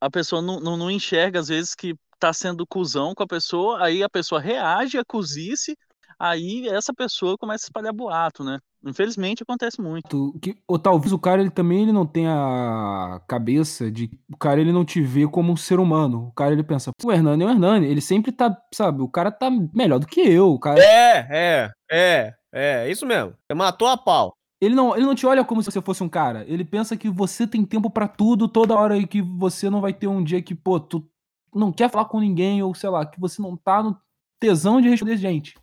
a 0.00 0.08
pessoa 0.08 0.40
não, 0.40 0.60
não, 0.60 0.76
não 0.76 0.90
enxerga 0.90 1.40
às 1.40 1.48
vezes 1.48 1.74
que 1.74 1.94
tá 2.18 2.32
sendo 2.32 2.66
cuzão 2.66 3.14
com 3.14 3.22
a 3.22 3.26
pessoa, 3.26 3.82
aí 3.82 4.02
a 4.02 4.08
pessoa 4.08 4.40
reage 4.40 4.98
à 4.98 5.04
cuzice, 5.04 5.76
aí 6.18 6.68
essa 6.68 6.92
pessoa 6.92 7.38
começa 7.38 7.64
a 7.64 7.68
espalhar 7.68 7.92
boato, 7.92 8.42
né? 8.42 8.58
Infelizmente 8.84 9.42
acontece 9.42 9.80
muito. 9.80 10.38
Que, 10.40 10.56
ou 10.66 10.78
talvez 10.78 11.12
o 11.12 11.18
cara 11.18 11.40
ele 11.40 11.50
também 11.50 11.82
ele 11.82 11.92
não 11.92 12.06
tenha 12.06 12.32
a 12.32 13.20
cabeça 13.26 13.90
de 13.90 14.10
o 14.32 14.36
cara 14.36 14.60
ele 14.60 14.72
não 14.72 14.84
te 14.84 15.00
vê 15.00 15.26
como 15.26 15.52
um 15.52 15.56
ser 15.56 15.80
humano. 15.80 16.28
O 16.28 16.32
cara 16.32 16.52
ele 16.52 16.62
pensa, 16.62 16.92
pô, 16.96 17.08
o 17.08 17.12
Hernani 17.12 17.42
é 17.42 17.46
o 17.46 17.50
Hernani, 17.50 17.86
ele 17.86 18.00
sempre 18.00 18.30
tá, 18.30 18.56
sabe, 18.72 19.02
o 19.02 19.08
cara 19.08 19.30
tá 19.32 19.50
melhor 19.74 19.98
do 19.98 20.06
que 20.06 20.20
eu, 20.20 20.50
o 20.50 20.60
cara 20.60 20.80
É, 20.80 21.26
é, 21.30 21.70
é, 21.90 22.34
é, 22.52 22.90
isso 22.90 23.04
mesmo. 23.04 23.34
Você 23.46 23.54
matou 23.54 23.88
a 23.88 23.96
pau. 23.96 24.32
Ele 24.60 24.74
não, 24.74 24.96
ele 24.96 25.06
não 25.06 25.14
te 25.14 25.24
olha 25.24 25.44
como 25.44 25.62
se 25.62 25.70
você 25.70 25.80
fosse 25.80 26.02
um 26.02 26.08
cara. 26.08 26.44
Ele 26.48 26.64
pensa 26.64 26.96
que 26.96 27.08
você 27.08 27.46
tem 27.46 27.64
tempo 27.64 27.88
pra 27.90 28.08
tudo 28.08 28.48
toda 28.48 28.74
hora 28.76 28.96
e 28.96 29.06
que 29.06 29.22
você 29.22 29.70
não 29.70 29.80
vai 29.80 29.92
ter 29.92 30.08
um 30.08 30.22
dia 30.22 30.42
que, 30.42 30.54
pô, 30.54 30.80
tu 30.80 31.08
não 31.54 31.72
quer 31.72 31.90
falar 31.90 32.06
com 32.06 32.20
ninguém 32.20 32.62
ou 32.62 32.74
sei 32.74 32.88
lá, 32.90 33.04
que 33.06 33.18
você 33.20 33.40
não 33.42 33.56
tá 33.56 33.82
no 33.82 33.98
tesão 34.40 34.80
de 34.80 34.88
responder 34.88 35.16
gente. 35.16 35.54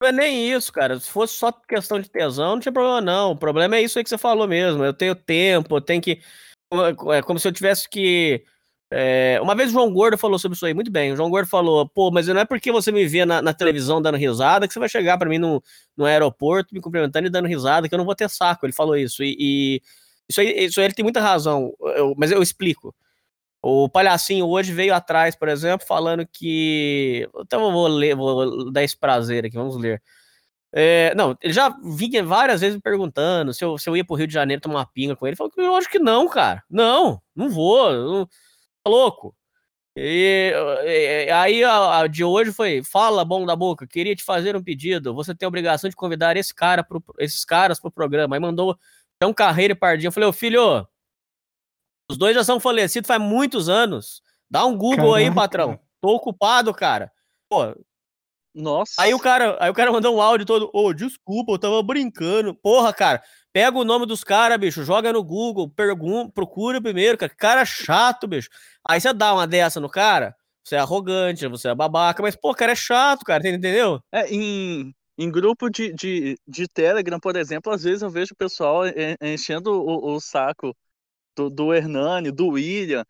Não 0.00 0.08
é 0.08 0.12
nem 0.12 0.50
isso, 0.52 0.72
cara. 0.72 0.98
Se 0.98 1.08
fosse 1.08 1.34
só 1.34 1.52
questão 1.52 2.00
de 2.00 2.08
tesão, 2.10 2.54
não 2.54 2.60
tinha 2.60 2.72
problema, 2.72 3.00
não. 3.00 3.32
O 3.32 3.36
problema 3.36 3.76
é 3.76 3.82
isso 3.82 3.98
aí 3.98 4.02
que 4.04 4.10
você 4.10 4.18
falou 4.18 4.48
mesmo. 4.48 4.82
Eu 4.84 4.92
tenho 4.92 5.14
tempo, 5.14 5.76
eu 5.76 5.80
tenho 5.80 6.02
que. 6.02 6.20
É 7.14 7.22
como 7.22 7.38
se 7.38 7.46
eu 7.46 7.52
tivesse 7.52 7.88
que. 7.88 8.44
é, 8.90 9.38
Uma 9.40 9.54
vez 9.54 9.68
o 9.70 9.72
João 9.72 9.92
Gordo 9.92 10.18
falou 10.18 10.38
sobre 10.40 10.56
isso 10.56 10.66
aí, 10.66 10.74
muito 10.74 10.90
bem. 10.90 11.12
O 11.12 11.16
João 11.16 11.30
Gordo 11.30 11.48
falou: 11.48 11.88
pô, 11.88 12.10
mas 12.10 12.26
não 12.26 12.40
é 12.40 12.44
porque 12.44 12.72
você 12.72 12.90
me 12.90 13.06
vê 13.06 13.24
na, 13.24 13.40
na 13.40 13.54
televisão 13.54 14.02
dando 14.02 14.18
risada 14.18 14.66
que 14.66 14.72
você 14.74 14.80
vai 14.80 14.88
chegar 14.88 15.16
pra 15.18 15.28
mim 15.28 15.38
no, 15.38 15.62
no 15.96 16.04
aeroporto 16.04 16.74
me 16.74 16.80
cumprimentando 16.80 17.28
e 17.28 17.30
dando 17.30 17.46
risada, 17.46 17.88
que 17.88 17.94
eu 17.94 17.98
não 17.98 18.04
vou 18.04 18.16
ter 18.16 18.28
saco. 18.28 18.66
Ele 18.66 18.72
falou 18.72 18.96
isso. 18.96 19.22
E, 19.22 19.36
e 19.38 19.82
isso, 20.28 20.40
aí, 20.40 20.64
isso 20.64 20.80
aí 20.80 20.86
ele 20.86 20.94
tem 20.94 21.04
muita 21.04 21.20
razão, 21.20 21.72
eu- 21.96 22.14
mas 22.18 22.32
eu 22.32 22.42
explico. 22.42 22.92
O 23.62 23.88
palhacinho 23.88 24.46
hoje 24.48 24.72
veio 24.72 24.94
atrás, 24.94 25.36
por 25.36 25.48
exemplo, 25.48 25.86
falando 25.86 26.26
que. 26.26 27.28
Então 27.40 27.64
eu 27.64 27.72
vou 27.72 27.86
ler, 27.88 28.16
vou 28.16 28.70
dar 28.72 28.82
esse 28.82 28.96
prazer 28.96 29.44
aqui, 29.46 29.56
vamos 29.56 29.76
ler. 29.76 30.02
É, 30.74 31.14
não, 31.14 31.36
ele 31.42 31.52
já 31.52 31.68
vinha 31.84 32.24
várias 32.24 32.60
vezes 32.62 32.76
me 32.76 32.82
perguntando 32.82 33.52
se 33.54 33.64
eu, 33.64 33.76
se 33.78 33.88
eu 33.90 33.96
ia 33.96 34.04
pro 34.04 34.16
Rio 34.16 34.26
de 34.26 34.32
Janeiro 34.34 34.62
tomar 34.62 34.76
uma 34.80 34.86
pinga 34.86 35.14
com 35.16 35.26
ele. 35.26 35.32
Ele 35.32 35.36
falou 35.36 35.50
que 35.52 35.60
eu 35.60 35.76
acho 35.76 35.90
que 35.90 35.98
não, 35.98 36.28
cara. 36.28 36.64
Não, 36.70 37.20
não 37.36 37.50
vou. 37.50 37.92
Não, 37.92 38.26
tá 38.26 38.90
louco. 38.90 39.34
E, 39.96 40.52
e- 40.86 41.30
aí 41.32 41.62
a, 41.64 42.00
a 42.00 42.06
de 42.06 42.24
hoje 42.24 42.52
foi: 42.52 42.82
fala, 42.82 43.24
bom 43.24 43.44
da 43.46 43.54
boca, 43.56 43.86
queria 43.86 44.16
te 44.16 44.24
fazer 44.24 44.56
um 44.56 44.62
pedido. 44.62 45.14
Você 45.14 45.34
tem 45.34 45.46
a 45.46 45.48
obrigação 45.48 45.90
de 45.90 45.96
convidar 45.96 46.36
esse 46.36 46.54
cara 46.54 46.82
pro, 46.84 47.02
esses 47.18 47.44
caras 47.44 47.80
pro 47.80 47.90
programa. 47.90 48.36
Aí 48.36 48.40
mandou 48.40 48.76
João 49.22 49.34
Carreiro 49.34 49.72
e 49.72 49.76
Pardinho. 49.76 50.08
Eu 50.08 50.12
falei, 50.12 50.28
ô 50.28 50.32
filho, 50.32 50.86
os 52.10 52.16
dois 52.16 52.34
já 52.34 52.44
são 52.44 52.58
falecidos 52.60 53.06
faz 53.08 53.20
muitos 53.20 53.68
anos. 53.68 54.22
Dá 54.50 54.64
um 54.66 54.76
Google 54.76 55.14
aí, 55.14 55.32
patrão. 55.34 55.78
Tô 56.00 56.10
ocupado, 56.10 56.72
cara. 56.74 57.10
Pô, 57.48 57.74
Nossa. 58.54 59.00
Aí 59.00 59.14
o 59.14 59.18
cara, 59.18 59.56
aí 59.60 59.70
o 59.70 59.74
cara 59.74 59.90
mandou 59.90 60.14
um 60.16 60.20
áudio 60.20 60.44
todo, 60.46 60.70
ô, 60.74 60.92
desculpa, 60.92 61.52
eu 61.52 61.58
tava 61.58 61.82
brincando. 61.82 62.54
Porra, 62.54 62.92
cara, 62.92 63.22
pega 63.52 63.78
o 63.78 63.84
nome 63.84 64.04
dos 64.04 64.22
caras, 64.22 64.58
bicho, 64.58 64.84
joga 64.84 65.10
no 65.12 65.24
Google, 65.24 65.70
pergunta, 65.70 66.30
procura 66.34 66.80
primeiro, 66.82 67.16
cara. 67.16 67.32
Cara 67.34 67.64
chato, 67.64 68.26
bicho. 68.26 68.50
Aí 68.86 69.00
você 69.00 69.12
dá 69.14 69.32
uma 69.32 69.46
dessa 69.46 69.80
no 69.80 69.88
cara, 69.88 70.34
você 70.62 70.76
é 70.76 70.78
arrogante, 70.80 71.46
você 71.46 71.68
é 71.68 71.74
babaca, 71.74 72.22
mas, 72.22 72.36
pô, 72.36 72.54
cara 72.54 72.72
é 72.72 72.76
chato, 72.76 73.24
cara, 73.24 73.48
entendeu? 73.48 74.00
É, 74.12 74.28
em, 74.28 74.94
Em 75.16 75.30
grupo 75.30 75.70
de, 75.70 75.92
de, 75.94 76.36
de 76.46 76.68
Telegram, 76.68 77.18
por 77.20 77.36
exemplo, 77.36 77.72
às 77.72 77.84
vezes 77.84 78.02
eu 78.02 78.10
vejo 78.10 78.32
o 78.34 78.36
pessoal 78.36 78.86
en- 78.86 79.16
enchendo 79.22 79.72
o, 79.72 80.14
o 80.14 80.20
saco 80.20 80.76
do, 81.36 81.50
do 81.50 81.72
Hernani, 81.74 82.30
do 82.30 82.48
William, 82.48 83.04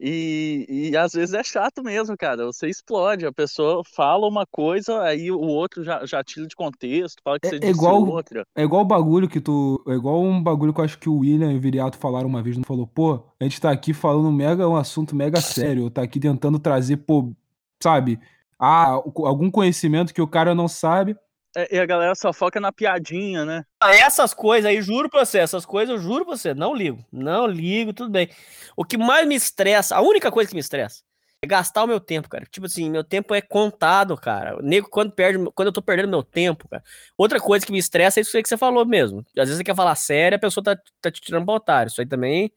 e, 0.00 0.90
e 0.92 0.96
às 0.96 1.12
vezes 1.12 1.34
é 1.34 1.42
chato 1.42 1.82
mesmo, 1.82 2.16
cara. 2.16 2.46
Você 2.46 2.68
explode, 2.68 3.26
a 3.26 3.32
pessoa 3.32 3.82
fala 3.84 4.28
uma 4.28 4.46
coisa, 4.46 5.02
aí 5.02 5.30
o 5.32 5.40
outro 5.40 5.82
já, 5.82 6.06
já 6.06 6.22
tira 6.22 6.46
de 6.46 6.54
contexto, 6.54 7.20
fala 7.22 7.38
que 7.40 7.48
É- 7.48 7.50
você 7.50 7.56
é 7.56 7.58
disse 7.58 7.70
igual- 7.72 8.06
outra. 8.08 8.44
É 8.54 8.62
igual 8.62 8.82
o 8.82 8.84
bagulho 8.84 9.28
que 9.28 9.40
tu. 9.40 9.82
É 9.88 9.92
igual 9.94 10.22
um 10.22 10.40
bagulho 10.40 10.72
que 10.72 10.80
eu 10.80 10.84
acho 10.84 10.98
que 10.98 11.08
o 11.08 11.18
William 11.18 11.52
e 11.52 11.56
o 11.56 11.60
Viriato 11.60 11.98
falaram 11.98 12.28
uma 12.28 12.42
vez, 12.42 12.56
não 12.56 12.64
falou, 12.64 12.86
pô, 12.86 13.24
a 13.40 13.44
gente 13.44 13.60
tá 13.60 13.70
aqui 13.72 13.92
falando 13.92 14.30
mega, 14.30 14.68
um 14.68 14.76
assunto 14.76 15.16
mega 15.16 15.40
sério, 15.40 15.90
tá 15.90 16.02
aqui 16.02 16.20
tentando 16.20 16.58
trazer, 16.60 16.98
pô, 16.98 17.32
sabe, 17.82 18.20
ah, 18.58 18.90
algum 19.24 19.50
conhecimento 19.50 20.14
que 20.14 20.22
o 20.22 20.28
cara 20.28 20.54
não 20.54 20.68
sabe. 20.68 21.16
É, 21.58 21.74
e 21.74 21.78
a 21.80 21.86
galera 21.86 22.14
só 22.14 22.32
foca 22.32 22.60
na 22.60 22.70
piadinha, 22.70 23.44
né? 23.44 23.64
Ah, 23.80 23.92
Essas 23.92 24.32
coisas 24.32 24.70
aí, 24.70 24.80
juro 24.80 25.10
pra 25.10 25.24
você, 25.24 25.38
essas 25.38 25.66
coisas 25.66 25.92
eu 25.92 26.00
juro 26.00 26.24
pra 26.24 26.36
você, 26.36 26.54
não 26.54 26.72
ligo. 26.72 27.04
Não 27.10 27.48
ligo, 27.48 27.92
tudo 27.92 28.10
bem. 28.10 28.30
O 28.76 28.84
que 28.84 28.96
mais 28.96 29.26
me 29.26 29.34
estressa, 29.34 29.96
a 29.96 30.00
única 30.00 30.30
coisa 30.30 30.48
que 30.48 30.54
me 30.54 30.60
estressa 30.60 31.02
é 31.42 31.48
gastar 31.48 31.82
o 31.82 31.86
meu 31.88 31.98
tempo, 31.98 32.28
cara. 32.28 32.44
Tipo 32.48 32.66
assim, 32.66 32.88
meu 32.88 33.02
tempo 33.02 33.34
é 33.34 33.40
contado, 33.40 34.16
cara. 34.16 34.56
O 34.56 34.62
nego, 34.62 34.88
quando, 34.88 35.10
perde, 35.10 35.50
quando 35.52 35.66
eu 35.66 35.72
tô 35.72 35.82
perdendo 35.82 36.08
meu 36.08 36.22
tempo, 36.22 36.68
cara. 36.68 36.82
Outra 37.16 37.40
coisa 37.40 37.66
que 37.66 37.72
me 37.72 37.78
estressa 37.78 38.20
é 38.20 38.22
isso 38.22 38.36
aí 38.36 38.42
que 38.42 38.48
você 38.48 38.56
falou 38.56 38.86
mesmo. 38.86 39.20
Às 39.36 39.48
vezes 39.48 39.56
você 39.56 39.64
quer 39.64 39.74
falar 39.74 39.96
sério, 39.96 40.36
a 40.36 40.40
pessoa 40.40 40.62
tá, 40.62 40.76
tá 41.00 41.10
te 41.10 41.20
tirando 41.20 41.44
pra 41.44 41.54
otário. 41.54 41.90
Isso 41.90 42.00
aí 42.00 42.06
também 42.06 42.52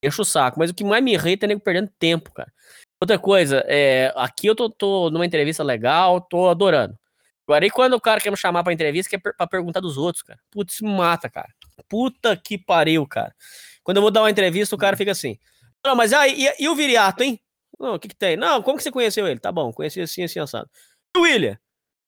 enche 0.00 0.20
o 0.20 0.24
saco. 0.24 0.60
Mas 0.60 0.70
o 0.70 0.74
que 0.74 0.84
mais 0.84 1.02
me 1.02 1.12
irrita 1.14 1.44
é 1.46 1.48
nego 1.48 1.60
perdendo 1.60 1.90
tempo, 1.98 2.32
cara. 2.32 2.52
Outra 3.00 3.18
coisa, 3.18 3.64
é, 3.66 4.12
aqui 4.14 4.46
eu 4.46 4.54
tô, 4.54 4.70
tô 4.70 5.10
numa 5.10 5.26
entrevista 5.26 5.64
legal, 5.64 6.20
tô 6.20 6.48
adorando. 6.48 6.96
Agora, 7.46 7.66
e 7.66 7.70
quando 7.70 7.94
o 7.94 8.00
cara 8.00 8.20
quer 8.20 8.30
me 8.30 8.36
chamar 8.36 8.64
pra 8.64 8.72
entrevista, 8.72 9.10
quer 9.10 9.18
pra 9.36 9.46
perguntar 9.46 9.80
dos 9.80 9.96
outros, 9.98 10.22
cara? 10.22 10.38
Putz, 10.50 10.80
me 10.80 10.90
mata, 10.90 11.28
cara. 11.28 11.48
Puta 11.88 12.36
que 12.36 12.56
pariu, 12.56 13.06
cara. 13.06 13.34
Quando 13.82 13.98
eu 13.98 14.02
vou 14.02 14.10
dar 14.10 14.22
uma 14.22 14.30
entrevista, 14.30 14.74
o 14.74 14.78
cara 14.78 14.96
fica 14.96 15.12
assim. 15.12 15.38
Não, 15.84 15.94
mas 15.94 16.12
aí, 16.12 16.46
e, 16.46 16.64
e 16.64 16.68
o 16.68 16.74
Viriato, 16.74 17.22
hein? 17.22 17.38
Não, 17.78 17.94
o 17.94 17.98
que 17.98 18.08
que 18.08 18.16
tem? 18.16 18.36
Não, 18.36 18.62
como 18.62 18.76
que 18.78 18.82
você 18.82 18.90
conheceu 18.90 19.26
ele? 19.26 19.38
Tá 19.40 19.52
bom, 19.52 19.72
conheci 19.72 20.00
assim, 20.00 20.22
assim, 20.24 20.38
assado. 20.40 20.68
E 21.14 21.18
o 21.18 21.22
William? 21.22 21.58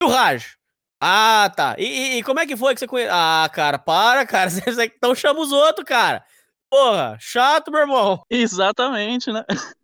E 0.03 0.07
o 0.07 0.09
Raj? 0.09 0.57
Ah, 1.01 1.53
tá. 1.55 1.77
E, 1.79 1.85
e- 1.85 2.19
e 2.19 2.23
como 2.23 2.41
é 2.41 2.47
que 2.47 2.57
foi 2.57 2.73
que 2.75 2.81
você 2.81 2.87
conheceu? 2.87 3.13
Ah, 3.15 3.49
cara, 3.53 3.79
para, 3.79 4.25
cara. 4.27 4.51
Então 4.97 5.15
chama 5.15 5.41
os 5.41 5.53
outros, 5.53 5.85
cara. 5.87 6.25
Porra, 6.71 7.17
chato, 7.21 7.71
meu 7.71 7.81
irmão. 7.81 8.23
Exatamente, 8.31 9.31
né? 9.33 9.45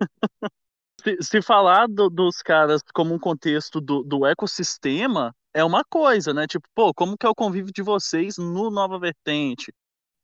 se, 1.03 1.17
se 1.23 1.43
falar 1.43 1.87
do- 1.89 2.09
dos 2.11 2.43
caras 2.43 2.81
como 2.95 3.15
um 3.15 3.19
contexto 3.19 3.81
do, 3.81 4.03
do 4.03 4.27
ecossistema, 4.27 5.35
é 5.55 5.65
uma 5.65 5.85
coisa, 5.85 6.33
né? 6.33 6.47
Tipo, 6.47 6.67
pô, 6.75 6.93
como 6.95 7.17
que 7.17 7.27
é 7.27 7.29
o 7.29 7.35
convívio 7.35 7.73
de 7.73 7.83
vocês 7.83 8.39
no 8.39 8.71
Nova 8.71 8.99
Vertente? 8.99 9.73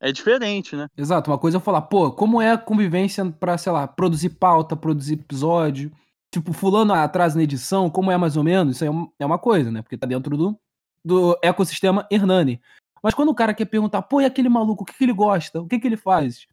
É 0.01 0.13
diferente, 0.13 0.77
né? 0.77 0.87
Exato, 0.97 1.31
uma 1.31 1.39
coisa 1.39 1.57
é 1.57 1.59
eu 1.59 1.63
falar, 1.63 1.83
pô, 1.83 2.13
como 2.13 2.41
é 2.41 2.53
a 2.53 2.59
convivência 2.59 3.25
pra, 3.33 3.59
sei 3.59 3.73
lá, 3.73 3.87
produzir 3.87 4.31
pauta, 4.31 4.77
produzir 4.77 5.15
episódio, 5.15 5.91
tipo, 6.33 6.53
fulano 6.53 6.95
atrás 6.95 7.35
na 7.35 7.43
edição, 7.43 7.91
como 7.91 8.11
é 8.11 8.17
mais 8.17 8.37
ou 8.37 8.45
menos, 8.45 8.77
isso 8.77 8.85
aí 8.85 8.91
é 8.91 9.23
é 9.25 9.27
uma 9.27 9.39
coisa, 9.39 9.71
né? 9.73 9.83
Porque 9.83 9.99
tá 9.99 10.07
dentro 10.07 10.37
do, 10.37 10.59
do 11.05 11.39
ecossistema 11.43 12.07
Hernani. 12.11 12.61
Mas 13.03 13.15
quando 13.15 13.31
o 13.31 13.35
cara 13.35 13.55
quer 13.55 13.65
perguntar, 13.65 14.03
pô, 14.03 14.21
e 14.21 14.25
aquele 14.25 14.49
maluco, 14.49 14.83
o 14.83 14.87
que, 14.87 14.95
que 14.95 15.05
ele 15.05 15.13
gosta? 15.13 15.61
O 15.61 15.67
que, 15.67 15.79
que 15.79 15.87
ele 15.87 15.97
faz? 15.97 16.47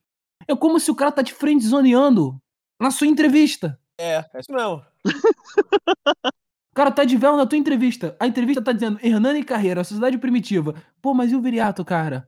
É 0.48 0.56
como 0.56 0.80
se 0.80 0.90
o 0.90 0.96
cara 0.96 1.12
tá 1.12 1.24
te 1.24 1.34
friendzoneando 1.34 2.40
na 2.80 2.92
sua 2.92 3.08
entrevista. 3.08 3.80
É, 3.98 4.26
é 4.34 4.40
isso 4.40 4.52
mesmo. 4.52 4.84
O 6.76 6.82
cara 6.84 6.92
tá 6.92 7.06
de 7.06 7.16
véu 7.16 7.38
na 7.38 7.46
tua 7.46 7.58
entrevista. 7.58 8.18
A 8.20 8.28
entrevista 8.28 8.62
tá 8.62 8.74
dizendo 8.74 9.00
Hernani 9.02 9.46
Carreira, 9.46 9.82
Sociedade 9.82 10.18
Primitiva. 10.18 10.76
Pô, 11.02 11.14
mas 11.14 11.32
e 11.32 11.36
o 11.36 11.42
Viriato, 11.42 11.86
cara? 11.86 12.28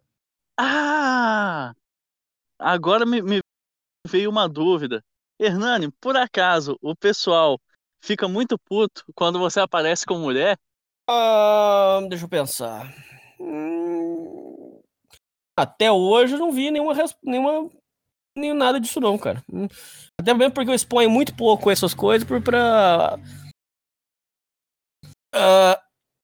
Ah! 0.57 1.73
Agora 2.57 3.05
me, 3.05 3.21
me 3.21 3.41
veio 4.07 4.29
uma 4.29 4.47
dúvida. 4.47 5.03
Hernani, 5.37 5.91
por 5.99 6.15
acaso 6.15 6.77
o 6.81 6.95
pessoal 6.95 7.59
fica 8.01 8.25
muito 8.29 8.57
puto 8.57 9.03
quando 9.13 9.37
você 9.37 9.59
aparece 9.59 10.05
com 10.05 10.17
mulher? 10.17 10.57
Ah, 11.09 11.99
deixa 12.07 12.23
eu 12.23 12.29
pensar. 12.29 12.93
Hum, 13.39 14.79
Até 15.57 15.91
hoje 15.91 16.35
eu 16.35 16.39
não 16.39 16.53
vi 16.53 16.71
nenhuma, 16.71 16.93
nenhuma, 17.21 17.69
nem 18.37 18.53
nada 18.53 18.79
disso 18.79 19.01
não, 19.01 19.17
cara. 19.17 19.43
Hum, 19.51 19.67
Até 20.17 20.33
mesmo 20.33 20.53
porque 20.53 20.69
eu 20.69 20.75
exponho 20.75 21.09
muito 21.09 21.35
pouco 21.35 21.69
essas 21.69 21.93
coisas 21.93 22.25
por, 22.25 22.41
pra... 22.41 23.19
Ah, 25.39 25.81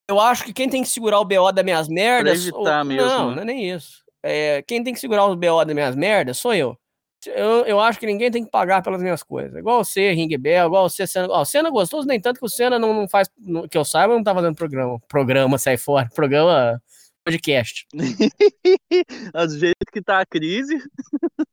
eu 0.09 0.19
acho 0.19 0.43
que 0.43 0.53
quem 0.53 0.69
tem 0.69 0.81
que 0.83 0.89
segurar 0.89 1.19
o 1.19 1.25
BO 1.25 1.51
das 1.51 1.63
minhas 1.63 1.87
merdas... 1.87 2.41
evitar 2.41 2.79
ou- 2.81 2.85
mesmo, 2.85 3.07
Não, 3.07 3.29
né? 3.29 3.35
não 3.37 3.41
é 3.41 3.45
nem 3.45 3.69
isso. 3.69 4.03
É, 4.23 4.61
quem 4.67 4.83
tem 4.83 4.93
que 4.93 4.99
segurar 4.99 5.25
o 5.25 5.35
BO 5.35 5.63
das 5.65 5.73
minhas 5.75 5.95
merdas 5.95 6.37
sou 6.37 6.53
eu. 6.53 6.77
Eu, 7.25 7.65
eu 7.65 7.79
acho 7.79 7.99
que 7.99 8.05
ninguém 8.05 8.29
tem 8.29 8.43
que 8.43 8.51
pagar 8.51 8.81
pelas 8.81 9.01
minhas 9.01 9.23
coisas. 9.23 9.57
Igual 9.57 9.83
você, 9.83 10.11
Ring 10.11 10.27
Bell, 10.37 10.67
igual 10.67 10.89
você, 10.89 11.07
Senna. 11.07 11.27
Ó, 11.29 11.41
o 11.41 11.45
Senna 11.45 11.69
é 11.69 11.71
gostoso, 11.71 12.05
nem 12.05 12.19
tanto 12.19 12.37
que 12.39 12.45
o 12.45 12.49
Senna 12.49 12.77
não, 12.77 12.93
não 12.93 13.07
faz. 13.07 13.29
não- 13.39 13.65
que 13.67 13.77
eu 13.77 13.85
saiba, 13.85 14.13
não 14.13 14.23
tá 14.23 14.33
fazendo 14.35 14.55
programa. 14.55 14.99
Programa, 15.07 15.57
sai 15.57 15.77
fora. 15.77 16.09
Programa 16.13 16.81
podcast. 17.25 17.85
Às 19.33 19.55
vezes 19.55 19.75
que 19.91 20.01
tá 20.01 20.19
a 20.19 20.25
crise, 20.25 20.77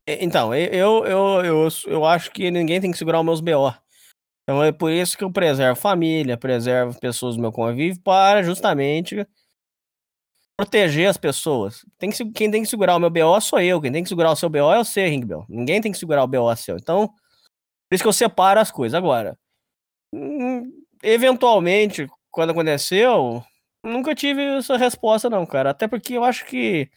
Então, 0.07 0.53
eu, 0.55 1.05
eu, 1.07 1.45
eu, 1.45 1.69
eu 1.87 2.05
acho 2.05 2.31
que 2.33 2.51
ninguém 2.51 2.81
tem 2.81 2.91
que 2.91 2.99
segurar 2.99 3.21
os 3.21 3.25
meus 3.25 3.41
BO. 3.41 3.73
Então 4.51 4.65
é 4.65 4.73
por 4.73 4.91
isso 4.91 5.17
que 5.17 5.23
eu 5.23 5.31
preservo 5.31 5.81
família, 5.81 6.37
preservo 6.37 6.99
pessoas 6.99 7.37
do 7.37 7.41
meu 7.41 7.53
convívio 7.53 8.03
para 8.03 8.43
justamente 8.43 9.25
proteger 10.57 11.09
as 11.09 11.17
pessoas. 11.17 11.87
Tem 11.97 12.11
que, 12.11 12.33
quem 12.33 12.51
tem 12.51 12.61
que 12.61 12.69
segurar 12.69 12.97
o 12.97 12.99
meu 12.99 13.11
BO 13.11 13.41
sou 13.41 13.61
eu. 13.61 13.81
Quem 13.81 13.93
tem 13.93 14.03
que 14.03 14.09
segurar 14.09 14.33
o 14.33 14.35
seu 14.35 14.51
BO 14.51 14.73
é 14.73 14.79
você, 14.79 15.07
Ring 15.07 15.25
Bell. 15.25 15.47
Ninguém 15.49 15.81
tem 15.81 15.93
que 15.93 15.99
segurar 15.99 16.25
o 16.25 16.27
BO 16.27 16.57
seu. 16.57 16.77
Então, 16.77 17.07
por 17.07 17.95
isso 17.95 18.03
que 18.03 18.09
eu 18.09 18.13
separo 18.13 18.59
as 18.59 18.73
coisas. 18.73 18.97
Agora, 18.97 19.39
hum, 20.13 20.69
eventualmente, 21.01 22.09
quando 22.29 22.51
aconteceu, 22.51 23.45
nunca 23.85 24.17
tive 24.17 24.43
essa 24.59 24.77
resposta, 24.77 25.31
não, 25.31 25.47
cara. 25.47 25.71
Até 25.71 25.87
porque 25.87 26.15
eu 26.15 26.25
acho 26.25 26.45
que 26.45 26.91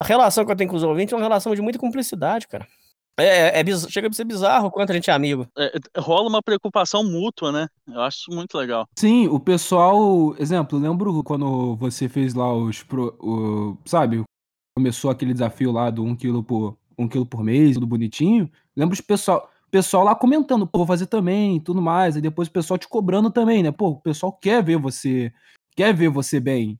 a 0.00 0.06
relação 0.06 0.46
que 0.46 0.52
eu 0.52 0.56
tenho 0.56 0.70
com 0.70 0.76
os 0.76 0.84
ouvintes 0.84 1.12
é 1.12 1.16
uma 1.16 1.22
relação 1.24 1.52
de 1.52 1.60
muita 1.60 1.80
cumplicidade, 1.80 2.46
cara. 2.46 2.64
É, 3.18 3.60
é 3.60 3.64
biz- 3.64 3.86
chega 3.90 4.08
a 4.08 4.12
ser 4.12 4.24
bizarro 4.24 4.66
o 4.66 4.70
quanto 4.70 4.90
a 4.90 4.94
gente 4.94 5.10
é 5.10 5.12
amigo. 5.12 5.46
é, 5.56 5.72
rola 5.98 6.28
uma 6.28 6.42
preocupação 6.42 7.02
mútua, 7.02 7.50
né? 7.50 7.66
Eu 7.86 8.00
acho 8.02 8.18
isso 8.18 8.30
muito 8.30 8.56
legal. 8.58 8.86
Sim, 8.98 9.26
o 9.28 9.40
pessoal. 9.40 10.34
Exemplo, 10.38 10.78
lembro 10.78 11.22
quando 11.24 11.76
você 11.76 12.08
fez 12.08 12.34
lá 12.34 12.52
os. 12.52 12.82
Pro, 12.82 13.16
o, 13.20 13.78
sabe? 13.86 14.22
Começou 14.76 15.10
aquele 15.10 15.32
desafio 15.32 15.72
lá 15.72 15.88
do 15.88 16.04
1 16.04 16.14
kg 16.14 16.42
por, 16.42 16.76
um 16.98 17.08
quilo 17.08 17.24
por 17.24 17.42
mês, 17.42 17.74
tudo 17.74 17.86
bonitinho. 17.86 18.50
Lembro 18.76 18.92
os 18.92 19.00
pessoal, 19.00 19.50
pessoal 19.70 20.04
lá 20.04 20.14
comentando, 20.14 20.66
pô, 20.66 20.80
vou 20.80 20.86
fazer 20.86 21.06
também, 21.06 21.58
tudo 21.60 21.80
mais. 21.80 22.16
Aí 22.16 22.20
depois 22.20 22.48
o 22.48 22.52
pessoal 22.52 22.76
te 22.76 22.86
cobrando 22.86 23.30
também, 23.30 23.62
né? 23.62 23.72
Pô, 23.72 23.88
o 23.88 24.00
pessoal 24.00 24.30
quer 24.32 24.62
ver 24.62 24.76
você. 24.76 25.32
Quer 25.74 25.94
ver 25.94 26.08
você 26.10 26.38
bem. 26.38 26.78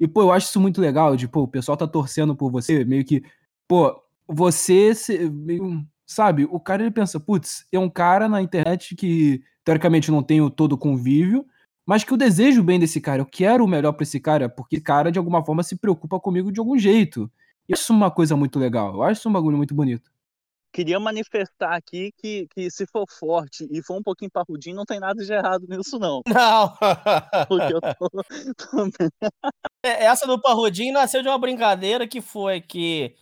E, 0.00 0.06
pô, 0.08 0.22
eu 0.22 0.32
acho 0.32 0.46
isso 0.48 0.60
muito 0.60 0.80
legal, 0.80 1.16
de, 1.16 1.26
pô, 1.28 1.42
o 1.42 1.48
pessoal 1.48 1.76
tá 1.76 1.86
torcendo 1.86 2.34
por 2.34 2.50
você, 2.52 2.84
meio 2.84 3.04
que, 3.04 3.22
pô, 3.66 4.00
você, 4.28 4.94
se- 4.94 5.30
meio, 5.30 5.84
sabe, 6.06 6.44
o 6.50 6.60
cara 6.60 6.82
ele 6.82 6.90
pensa, 6.90 7.18
putz, 7.18 7.66
é 7.72 7.78
um 7.78 7.88
cara 7.90 8.28
na 8.28 8.42
internet 8.42 8.94
que, 8.94 9.42
teoricamente, 9.64 10.10
não 10.10 10.22
tem 10.22 10.40
o 10.40 10.50
todo 10.50 10.72
o 10.74 10.78
convívio, 10.78 11.46
mas 11.86 12.04
que 12.04 12.12
eu 12.12 12.16
desejo 12.18 12.62
bem 12.62 12.78
desse 12.78 13.00
cara, 13.00 13.22
eu 13.22 13.26
quero 13.26 13.64
o 13.64 13.68
melhor 13.68 13.92
pra 13.92 14.02
esse 14.02 14.20
cara, 14.20 14.48
porque 14.48 14.76
esse 14.76 14.84
cara, 14.84 15.10
de 15.10 15.18
alguma 15.18 15.44
forma, 15.44 15.62
se 15.62 15.76
preocupa 15.76 16.20
comigo 16.20 16.52
de 16.52 16.60
algum 16.60 16.78
jeito. 16.78 17.30
Isso 17.68 17.92
é 17.92 17.96
uma 17.96 18.10
coisa 18.10 18.36
muito 18.36 18.58
legal, 18.58 18.94
eu 18.94 19.02
acho 19.02 19.20
isso 19.20 19.28
um 19.28 19.32
bagulho 19.32 19.56
muito 19.56 19.74
bonito. 19.74 20.10
Queria 20.70 21.00
manifestar 21.00 21.74
aqui 21.74 22.12
que, 22.18 22.46
que 22.54 22.70
se 22.70 22.86
for 22.86 23.06
forte 23.08 23.66
e 23.70 23.82
for 23.82 23.98
um 23.98 24.02
pouquinho 24.02 24.30
parrudinho, 24.30 24.76
não 24.76 24.84
tem 24.84 25.00
nada 25.00 25.24
de 25.24 25.32
errado 25.32 25.66
nisso, 25.66 25.98
não. 25.98 26.20
Não! 26.28 26.74
Porque 27.48 27.72
eu 27.72 27.80
tô, 27.80 28.10
tô 28.10 28.20
É, 29.82 30.04
Essa 30.04 30.26
do 30.26 30.40
Parrudinho 30.40 30.92
nasceu 30.92 31.22
de 31.22 31.28
uma 31.28 31.38
brincadeira 31.38 32.06
que 32.06 32.20
foi 32.20 32.60
que 32.60 33.14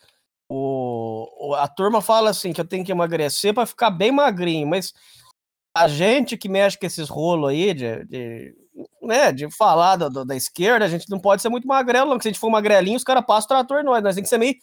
o, 0.50 1.54
a 1.54 1.66
turma 1.68 2.00
fala 2.00 2.30
assim 2.30 2.52
que 2.52 2.60
eu 2.60 2.64
tenho 2.66 2.84
que 2.84 2.92
emagrecer 2.92 3.52
para 3.54 3.66
ficar 3.66 3.90
bem 3.90 4.12
magrinho, 4.12 4.66
mas 4.66 4.92
a 5.76 5.88
gente 5.88 6.36
que 6.36 6.48
mexe 6.48 6.78
com 6.78 6.86
esses 6.86 7.08
rolos 7.08 7.50
aí 7.50 7.74
de, 7.74 8.04
de, 8.06 8.54
né, 9.02 9.32
de 9.32 9.50
falar 9.50 9.96
do- 9.96 10.08
do- 10.10 10.24
da 10.24 10.34
esquerda, 10.36 10.84
a 10.84 10.88
gente 10.88 11.10
não 11.10 11.18
pode 11.18 11.42
ser 11.42 11.48
muito 11.48 11.66
magrelo, 11.68 12.06
não, 12.06 12.16
porque 12.16 12.22
se 12.24 12.28
a 12.28 12.32
gente 12.32 12.40
for 12.40 12.50
magrelinho, 12.50 12.96
os 12.96 13.04
caras 13.04 13.24
passam 13.26 13.44
o 13.44 13.48
trator 13.48 13.84
nós, 13.84 14.02
nós 14.02 14.14
tem 14.14 14.22
que 14.24 14.30
ser 14.30 14.38
meio 14.38 14.54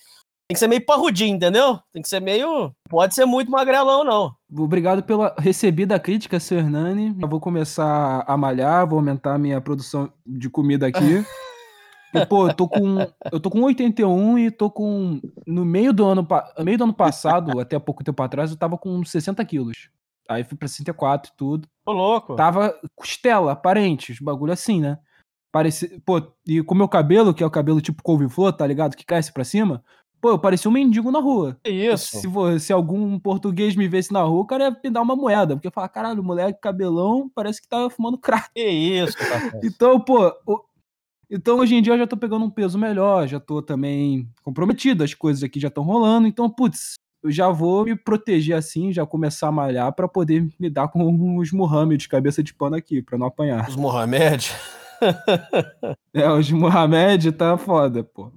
tem 0.46 0.56
que 0.56 0.60
ser 0.60 0.68
meio 0.68 0.86
parrudinho, 0.86 1.38
entendeu? 1.38 1.80
Tem 1.94 2.02
que 2.02 2.10
ser 2.10 2.20
meio. 2.20 2.70
Pode 2.90 3.16
ser 3.16 3.26
muito 3.26 3.50
magrelão, 3.50 4.04
não. 4.04 4.36
Obrigado 4.54 5.02
pela 5.02 5.34
recebida 5.40 5.98
crítica, 5.98 6.38
seu 6.38 6.60
Hernani. 6.60 7.16
Eu 7.20 7.30
vou 7.30 7.40
começar 7.40 8.26
a 8.28 8.36
malhar, 8.36 8.86
vou 8.86 9.00
aumentar 9.00 9.36
a 9.36 9.38
minha 9.38 9.62
produção 9.62 10.12
de 10.28 10.50
comida 10.50 10.86
aqui. 10.86 11.00
E, 12.14 12.26
pô, 12.26 12.48
eu 12.48 12.54
tô 12.54 12.68
com. 12.68 13.00
Eu 13.32 13.40
tô 13.40 13.50
com 13.50 13.62
81 13.62 14.38
e 14.38 14.52
tô 14.52 14.70
com. 14.70 15.20
No 15.46 15.66
meio 15.66 15.92
do 15.92 16.06
ano, 16.06 16.28
no 16.58 16.66
meio 16.66 16.78
do 16.78 16.84
ano 16.86 16.94
passado, 16.94 17.58
até 17.60 17.78
pouco 17.80 18.04
tempo 18.04 18.22
atrás, 18.22 18.52
eu 18.52 18.58
tava 18.58 18.78
com 18.78 19.04
60 19.04 19.44
quilos. 19.46 19.90
Aí 20.30 20.44
fui 20.44 20.58
pra 20.58 20.68
64 20.68 21.32
e 21.32 21.38
tudo. 21.38 21.68
Tô 21.86 21.92
louco. 21.92 22.36
Tava 22.36 22.74
costela, 22.96 23.56
parentes, 23.56 24.20
bagulho 24.20 24.54
assim, 24.54 24.80
né? 24.80 24.98
Parece, 25.52 26.00
pô, 26.06 26.22
e 26.48 26.64
com 26.64 26.74
meu 26.74 26.88
cabelo, 26.88 27.34
que 27.34 27.44
é 27.44 27.46
o 27.46 27.52
cabelo 27.52 27.82
tipo 27.82 28.02
couve-flor, 28.02 28.54
tá 28.54 28.66
ligado? 28.66 28.96
Que 28.96 29.06
cresce 29.06 29.32
pra 29.32 29.44
cima. 29.44 29.84
Pô, 30.24 30.30
eu 30.30 30.40
parecia 30.40 30.72
um 30.72 30.74
mendigo 30.74 31.12
na 31.12 31.20
rua. 31.20 31.58
Que 31.62 31.70
isso? 31.70 32.22
Se, 32.22 32.60
se 32.62 32.72
algum 32.72 33.20
português 33.20 33.76
me 33.76 33.90
visse 33.90 34.14
na 34.14 34.22
rua, 34.22 34.42
o 34.42 34.48
cara 34.48 34.64
ia 34.64 34.78
me 34.82 34.90
dar 34.90 35.02
uma 35.02 35.18
moeda. 35.18 35.54
Porque 35.54 35.70
falar, 35.70 35.90
caralho, 35.90 36.24
moleque, 36.24 36.62
cabelão, 36.62 37.30
parece 37.36 37.62
que 37.62 37.68
tá 37.68 37.90
fumando 37.90 38.18
crack. 38.18 38.50
Que 38.56 38.66
isso, 38.66 39.18
Café? 39.20 39.60
Então, 39.62 40.00
pô, 40.00 40.34
então 41.30 41.60
hoje 41.60 41.76
em 41.76 41.82
dia 41.82 41.94
eu 41.94 41.98
já 41.98 42.08
tô 42.08 42.18
pegando 42.18 42.46
um 42.46 42.50
peso 42.50 42.78
melhor, 42.78 43.28
já 43.28 43.40
tô 43.40 43.62
também 43.62 44.30
comprometido, 44.44 45.04
as 45.04 45.14
coisas 45.14 45.44
aqui 45.44 45.60
já 45.60 45.68
estão 45.68 45.84
rolando, 45.84 46.28
então, 46.28 46.50
putz, 46.50 46.96
eu 47.24 47.32
já 47.32 47.50
vou 47.50 47.86
me 47.86 47.96
proteger 47.96 48.56
assim, 48.56 48.92
já 48.92 49.06
começar 49.06 49.48
a 49.48 49.52
malhar 49.52 49.94
pra 49.94 50.08
poder 50.08 50.48
lidar 50.60 50.90
com 50.90 51.04
os 51.38 51.52
Mohamed 51.52 52.08
cabeça 52.10 52.44
de 52.44 52.54
pano 52.54 52.76
aqui, 52.76 53.02
pra 53.02 53.18
não 53.18 53.28
apanhar. 53.28 53.68
Os 53.68 53.76
Mohamed. 53.76 54.52
É, 56.14 56.30
os 56.30 56.50
Mohamed 56.50 57.34
tá 57.34 57.58
foda, 57.58 58.04
pô. 58.06 58.32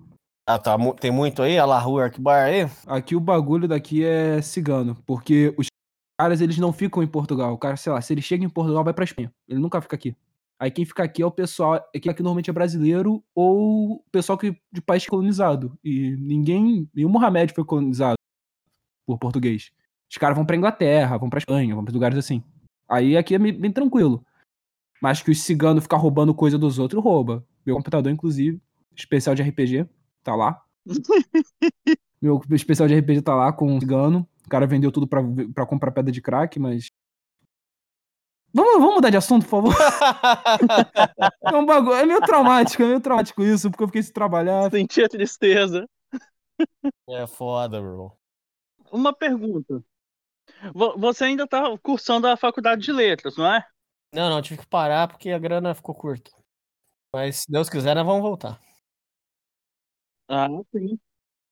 Ah, 0.49 0.59
tá. 0.59 0.76
Tem 0.99 1.11
muito 1.11 1.43
aí? 1.43 1.59
Allahu 1.59 2.01
Akbar 2.01 2.47
aí? 2.47 2.68
Aqui 2.87 3.14
o 3.14 3.20
bagulho 3.20 3.68
daqui 3.68 4.05
é 4.05 4.41
cigano, 4.43 4.97
porque 5.07 5.55
os 5.57 5.66
caras 6.20 6.41
eles 6.41 6.59
não 6.59 6.72
ficam 6.72 7.03
em 7.03 7.07
Portugal. 7.07 7.53
O 7.53 7.59
cara, 7.59 7.76
sei 7.76 7.93
lá, 7.93 8.01
se 8.01 8.12
ele 8.12 8.22
chega 8.22 8.45
em 8.45 8.49
Portugal, 8.49 8.82
vai 8.82 8.95
pra 8.95 9.05
Espanha. 9.05 9.32
Ele 9.49 9.61
nunca 9.61 9.80
fica 9.80 9.95
aqui. 9.95 10.16
Aí 10.59 10.70
quem 10.70 10.84
fica 10.84 11.04
aqui 11.04 11.22
é 11.22 11.26
o 11.26 11.30
pessoal, 11.30 11.76
é 11.94 12.00
que 12.00 12.09
aqui 12.09 12.22
normalmente 12.22 12.48
é 12.48 12.52
brasileiro 12.52 13.22
ou 13.34 13.96
o 13.96 14.04
pessoal 14.11 14.38
que, 14.38 14.57
de 14.72 14.80
país 14.80 15.07
colonizado. 15.07 15.78
E 15.84 16.16
ninguém, 16.16 16.88
nenhum 16.94 17.11
Mohamed 17.11 17.52
foi 17.52 17.64
colonizado 17.64 18.16
por 19.07 19.18
português. 19.18 19.70
Os 20.11 20.16
caras 20.16 20.36
vão 20.36 20.46
pra 20.46 20.57
Inglaterra, 20.57 21.18
vão 21.18 21.28
pra 21.28 21.38
Espanha, 21.38 21.74
vão 21.74 21.84
pra 21.84 21.92
lugares 21.92 22.16
assim. 22.16 22.42
Aí 22.88 23.16
aqui 23.16 23.34
é 23.34 23.38
bem, 23.38 23.52
bem 23.52 23.70
tranquilo. 23.70 24.24
Mas 25.02 25.20
que 25.20 25.30
os 25.30 25.42
ciganos 25.42 25.82
ficam 25.82 25.98
roubando 25.98 26.34
coisa 26.34 26.57
dos 26.57 26.78
outros, 26.78 27.02
rouba. 27.02 27.44
Meu 27.64 27.76
computador, 27.76 28.11
inclusive, 28.11 28.61
especial 28.94 29.34
de 29.34 29.42
RPG, 29.42 29.86
tá 30.22 30.34
lá. 30.34 30.62
Meu 32.22 32.40
especial 32.52 32.88
de 32.88 32.98
RPG 32.98 33.22
tá 33.22 33.34
lá 33.34 33.52
com 33.52 33.70
um 33.70 33.80
cigano. 33.80 34.26
O 34.46 34.48
cara 34.48 34.66
vendeu 34.66 34.90
tudo 34.90 35.07
pra, 35.07 35.20
pra 35.54 35.66
comprar 35.66 35.92
pedra 35.92 36.11
de 36.11 36.22
crack, 36.22 36.59
mas. 36.59 36.86
Vamos, 38.57 38.72
vamos 38.80 38.94
mudar 38.94 39.11
de 39.11 39.18
assunto, 39.18 39.46
por 39.46 39.50
favor? 39.50 39.74
É 41.44 41.54
um 41.54 41.66
bagulho. 41.66 41.94
É 41.94 42.07
meio 42.07 42.20
traumático, 42.22 42.82
é 42.82 42.86
meio 42.86 43.00
traumático 43.00 43.42
isso, 43.42 43.70
porque 43.70 43.84
eu 43.84 43.88
fiquei 43.88 44.02
sem 44.02 44.12
trabalhar. 44.14 44.70
Sentir 44.70 45.04
a 45.04 45.09
tristeza. 45.09 45.86
é 47.11 47.26
foda, 47.26 47.80
bro. 47.80 48.12
Uma 48.90 49.12
pergunta. 49.12 49.84
Vo- 50.74 50.96
Você 50.98 51.24
ainda 51.24 51.46
tá 51.46 51.76
cursando 51.82 52.26
a 52.28 52.36
faculdade 52.36 52.82
de 52.82 52.92
letras, 52.92 53.36
não 53.36 53.46
é? 53.46 53.62
Não, 54.14 54.30
não, 54.30 54.40
tive 54.40 54.61
que 54.62 54.66
parar 54.66 55.07
porque 55.07 55.30
a 55.30 55.38
grana 55.38 55.74
ficou 55.74 55.94
curta. 55.94 56.30
Mas 57.14 57.40
se 57.42 57.50
Deus 57.52 57.68
quiser, 57.68 57.94
nós 57.94 58.07
vamos 58.07 58.22
voltar. 58.22 58.59
Ah, 60.28 60.48
sim. 60.74 60.98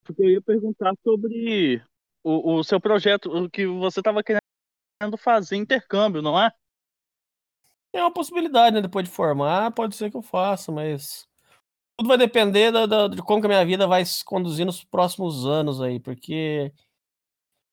Porque 0.04 0.22
eu 0.22 0.30
ia 0.30 0.40
perguntar 0.42 0.94
sobre 1.04 1.82
o, 2.22 2.56
o 2.58 2.64
seu 2.64 2.80
projeto, 2.80 3.26
o 3.30 3.50
que 3.50 3.66
você 3.66 4.00
estava 4.00 4.22
querendo 4.22 5.18
fazer 5.18 5.56
intercâmbio, 5.56 6.22
não 6.22 6.40
é? 6.40 6.50
É 7.94 8.00
uma 8.02 8.12
possibilidade, 8.12 8.74
né? 8.74 8.82
Depois 8.82 9.04
de 9.08 9.10
formar, 9.14 9.70
pode 9.72 9.94
ser 9.94 10.10
que 10.10 10.16
eu 10.16 10.22
faça, 10.22 10.72
mas 10.72 11.28
tudo 11.98 12.08
vai 12.08 12.18
depender 12.18 12.72
da, 12.72 12.86
da- 12.86 13.08
de 13.08 13.22
como 13.22 13.40
que 13.40 13.46
a 13.46 13.50
minha 13.50 13.64
vida 13.66 13.86
vai 13.86 14.04
se 14.04 14.24
conduzir 14.24 14.66
nos 14.66 14.84
próximos 14.84 15.46
anos 15.46 15.80
aí, 15.80 16.00
porque 16.00 16.72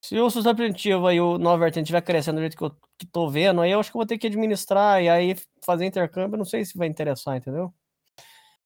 se 0.03 0.19
o 0.19 0.29
sustentativo 0.29 1.07
aí, 1.07 1.19
o 1.21 1.37
Nova 1.37 1.59
Vertente 1.59 1.83
estiver 1.85 2.01
crescendo 2.01 2.35
do 2.37 2.41
jeito 2.41 2.57
que 2.57 2.63
eu 2.63 2.75
que 2.99 3.05
tô 3.07 3.27
vendo, 3.29 3.61
aí 3.61 3.71
eu 3.71 3.79
acho 3.79 3.89
que 3.91 3.97
eu 3.97 3.99
vou 3.99 4.05
ter 4.05 4.17
que 4.19 4.27
administrar 4.27 5.01
e 5.01 5.09
aí 5.09 5.35
fazer 5.65 5.85
intercâmbio, 5.85 6.37
não 6.37 6.45
sei 6.45 6.63
se 6.63 6.77
vai 6.77 6.87
interessar, 6.87 7.35
entendeu? 7.37 7.73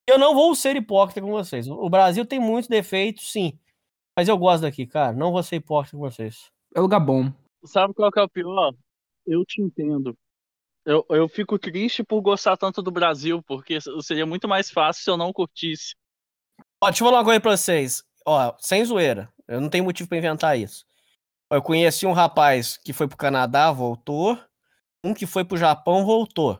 Eu 0.07 0.19
não 0.19 0.33
vou 0.35 0.53
ser 0.53 0.75
hipócrita 0.75 1.21
com 1.21 1.31
vocês. 1.31 1.67
O 1.69 1.89
Brasil 1.89 2.25
tem 2.25 2.39
muitos 2.39 2.67
defeitos, 2.67 3.31
sim, 3.31 3.57
mas 4.15 4.27
eu 4.27 4.37
gosto 4.37 4.63
daqui, 4.63 4.85
cara. 4.85 5.13
Não 5.13 5.31
vou 5.31 5.41
ser 5.41 5.55
hipócrita 5.55 5.95
com 5.97 6.01
vocês. 6.03 6.51
É 6.75 6.79
lugar 6.81 6.99
bom. 6.99 7.31
Sabe 7.63 7.93
qual 7.93 8.11
que 8.11 8.19
é 8.19 8.23
o 8.23 8.29
pior? 8.29 8.73
Eu 9.25 9.43
te 9.45 9.61
entendo. 9.61 10.15
Eu, 10.85 11.05
eu 11.09 11.27
fico 11.27 11.57
triste 11.57 12.03
por 12.03 12.21
gostar 12.21 12.55
tanto 12.57 12.81
do 12.81 12.91
Brasil, 12.91 13.41
porque 13.43 13.79
seria 14.01 14.25
muito 14.25 14.47
mais 14.47 14.69
fácil 14.69 15.03
se 15.03 15.09
eu 15.09 15.17
não 15.17 15.33
curtisse. 15.33 15.95
Ó, 16.81 16.87
deixa 16.87 17.03
eu 17.03 17.07
falar 17.07 17.19
uma 17.19 17.25
coisa 17.25 17.39
pra 17.39 17.57
vocês. 17.57 18.03
Ó, 18.25 18.53
sem 18.59 18.85
zoeira. 18.85 19.31
Eu 19.47 19.59
não 19.59 19.69
tenho 19.69 19.83
motivo 19.83 20.07
pra 20.07 20.17
inventar 20.17 20.57
isso. 20.57 20.85
Eu 21.51 21.61
conheci 21.61 22.05
um 22.05 22.11
rapaz 22.11 22.77
que 22.77 22.93
foi 22.93 23.07
pro 23.07 23.17
Canadá, 23.17 23.71
voltou. 23.71 24.39
Um 25.03 25.13
que 25.13 25.25
foi 25.25 25.43
pro 25.43 25.57
Japão, 25.57 26.05
voltou. 26.05 26.59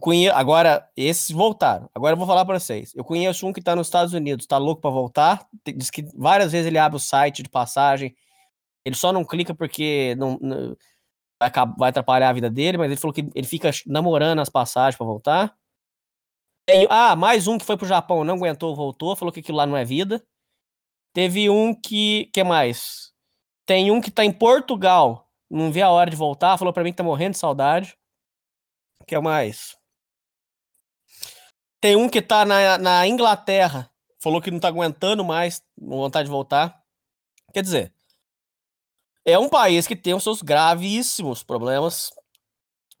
Conhe... 0.00 0.28
Agora, 0.30 0.88
esses 0.96 1.30
voltaram. 1.30 1.90
Agora 1.94 2.12
eu 2.12 2.16
vou 2.18 2.26
falar 2.26 2.44
pra 2.44 2.58
vocês. 2.58 2.94
Eu 2.94 3.04
conheço 3.04 3.46
um 3.46 3.52
que 3.52 3.62
tá 3.62 3.74
nos 3.74 3.86
Estados 3.86 4.14
Unidos, 4.14 4.46
tá 4.46 4.56
louco 4.58 4.80
pra 4.80 4.90
voltar. 4.90 5.46
Diz 5.74 5.90
que 5.90 6.02
várias 6.14 6.52
vezes 6.52 6.66
ele 6.66 6.78
abre 6.78 6.96
o 6.96 7.00
site 7.00 7.42
de 7.42 7.48
passagem. 7.48 8.14
Ele 8.84 8.94
só 8.94 9.12
não 9.12 9.24
clica 9.24 9.54
porque 9.54 10.14
não, 10.16 10.38
não- 10.40 10.76
vai, 11.40 11.90
atrapalhar 11.90 12.30
a 12.30 12.32
vida 12.32 12.50
dele, 12.50 12.78
mas 12.78 12.90
ele 12.90 13.00
falou 13.00 13.14
que 13.14 13.28
ele 13.34 13.46
fica 13.46 13.70
namorando 13.86 14.40
as 14.40 14.48
passagens 14.48 14.96
pra 14.96 15.06
voltar. 15.06 15.56
Ah, 16.90 17.16
mais 17.16 17.46
um 17.46 17.56
que 17.56 17.64
foi 17.64 17.76
pro 17.76 17.86
Japão, 17.86 18.24
não 18.24 18.34
aguentou, 18.34 18.76
voltou, 18.76 19.16
falou 19.16 19.32
que 19.32 19.40
aquilo 19.40 19.56
lá 19.56 19.66
não 19.66 19.76
é 19.76 19.84
vida. 19.84 20.22
Teve 21.14 21.48
um 21.48 21.74
que. 21.74 22.26
que 22.32 22.44
mais? 22.44 23.12
Tem 23.64 23.90
um 23.90 24.00
que 24.00 24.10
tá 24.10 24.24
em 24.24 24.32
Portugal, 24.32 25.28
não 25.50 25.72
vê 25.72 25.82
a 25.82 25.90
hora 25.90 26.10
de 26.10 26.16
voltar, 26.16 26.58
falou 26.58 26.72
pra 26.72 26.82
mim 26.82 26.90
que 26.90 26.96
tá 26.96 27.02
morrendo 27.02 27.32
de 27.32 27.38
saudade. 27.38 27.96
que 29.06 29.18
mais? 29.18 29.76
Tem 31.80 31.96
um 31.96 32.08
que 32.08 32.20
tá 32.20 32.44
na, 32.44 32.76
na 32.76 33.06
Inglaterra, 33.06 33.90
falou 34.20 34.40
que 34.40 34.50
não 34.50 34.58
tá 34.58 34.68
aguentando 34.68 35.24
mais, 35.24 35.62
com 35.78 35.96
vontade 35.96 36.26
de 36.26 36.30
voltar. 36.30 36.82
Quer 37.52 37.62
dizer, 37.62 37.94
é 39.28 39.38
um 39.38 39.48
país 39.48 39.86
que 39.86 39.94
tem 39.94 40.14
os 40.14 40.22
seus 40.22 40.40
gravíssimos 40.40 41.42
problemas 41.42 42.10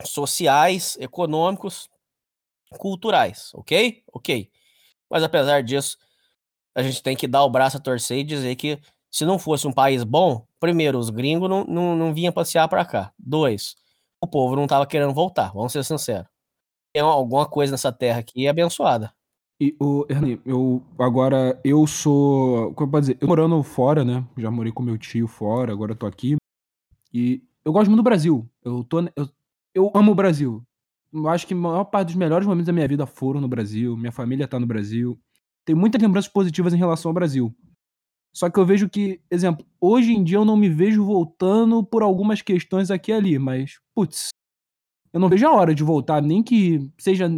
sociais, 0.04 0.94
econômicos, 1.00 1.88
culturais, 2.78 3.50
ok? 3.54 4.02
Ok. 4.12 4.50
Mas 5.10 5.22
apesar 5.22 5.62
disso, 5.62 5.96
a 6.74 6.82
gente 6.82 7.02
tem 7.02 7.16
que 7.16 7.26
dar 7.26 7.44
o 7.44 7.50
braço 7.50 7.78
a 7.78 7.80
torcer 7.80 8.18
e 8.18 8.24
dizer 8.24 8.56
que 8.56 8.78
se 9.10 9.24
não 9.24 9.38
fosse 9.38 9.66
um 9.66 9.72
país 9.72 10.04
bom, 10.04 10.46
primeiro, 10.60 10.98
os 10.98 11.08
gringos 11.08 11.48
não, 11.48 11.64
não, 11.64 11.96
não 11.96 12.12
vinham 12.12 12.32
passear 12.32 12.68
pra 12.68 12.84
cá. 12.84 13.10
Dois, 13.18 13.74
o 14.20 14.26
povo 14.26 14.54
não 14.54 14.66
tava 14.66 14.86
querendo 14.86 15.14
voltar, 15.14 15.50
vamos 15.54 15.72
ser 15.72 15.82
sinceros. 15.82 16.28
Tem 16.94 17.02
alguma 17.02 17.46
coisa 17.48 17.72
nessa 17.72 17.92
terra 17.92 18.20
aqui 18.20 18.48
abençoada. 18.48 19.14
E 19.60 19.74
o 19.80 20.06
Ernie, 20.08 20.40
eu 20.44 20.82
agora 20.96 21.60
eu 21.64 21.84
sou, 21.84 22.72
como 22.74 22.86
eu 22.86 22.90
posso 22.92 23.00
dizer, 23.00 23.18
eu 23.20 23.26
morando 23.26 23.60
fora, 23.64 24.04
né? 24.04 24.24
Já 24.36 24.50
morei 24.52 24.72
com 24.72 24.84
meu 24.84 24.96
tio 24.96 25.26
fora, 25.26 25.72
agora 25.72 25.96
tô 25.96 26.06
aqui. 26.06 26.36
E 27.12 27.42
eu 27.64 27.72
gosto 27.72 27.88
muito 27.88 28.00
do 28.00 28.04
Brasil. 28.04 28.48
Eu 28.64 28.84
tô 28.84 29.00
eu, 29.00 29.28
eu 29.74 29.90
amo 29.94 30.12
o 30.12 30.14
Brasil. 30.14 30.62
Eu 31.12 31.28
acho 31.28 31.44
que 31.44 31.54
a 31.54 31.56
maior 31.56 31.84
parte 31.84 32.08
dos 32.08 32.16
melhores 32.16 32.46
momentos 32.46 32.66
da 32.66 32.72
minha 32.72 32.86
vida 32.86 33.04
foram 33.04 33.40
no 33.40 33.48
Brasil, 33.48 33.96
minha 33.96 34.12
família 34.12 34.46
tá 34.46 34.60
no 34.60 34.66
Brasil. 34.66 35.18
Tem 35.64 35.74
muitas 35.74 36.00
lembranças 36.00 36.30
positivas 36.30 36.72
em 36.72 36.78
relação 36.78 37.08
ao 37.08 37.14
Brasil. 37.14 37.52
Só 38.32 38.48
que 38.48 38.60
eu 38.60 38.64
vejo 38.64 38.88
que, 38.88 39.20
exemplo, 39.28 39.66
hoje 39.80 40.12
em 40.12 40.22
dia 40.22 40.36
eu 40.36 40.44
não 40.44 40.56
me 40.56 40.68
vejo 40.68 41.04
voltando 41.04 41.82
por 41.82 42.02
algumas 42.02 42.42
questões 42.42 42.90
aqui 42.90 43.10
e 43.10 43.14
ali, 43.14 43.38
mas 43.38 43.80
putz, 43.92 44.28
eu 45.12 45.18
não 45.18 45.28
vejo 45.28 45.46
a 45.46 45.52
hora 45.52 45.74
de 45.74 45.82
voltar, 45.82 46.22
nem 46.22 46.42
que 46.42 46.88
seja 46.98 47.28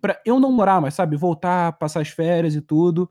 pra 0.00 0.20
eu 0.24 0.38
não 0.40 0.52
morar, 0.52 0.80
mas 0.80 0.94
sabe, 0.94 1.16
voltar, 1.16 1.72
passar 1.78 2.00
as 2.00 2.08
férias 2.08 2.54
e 2.54 2.60
tudo. 2.60 3.10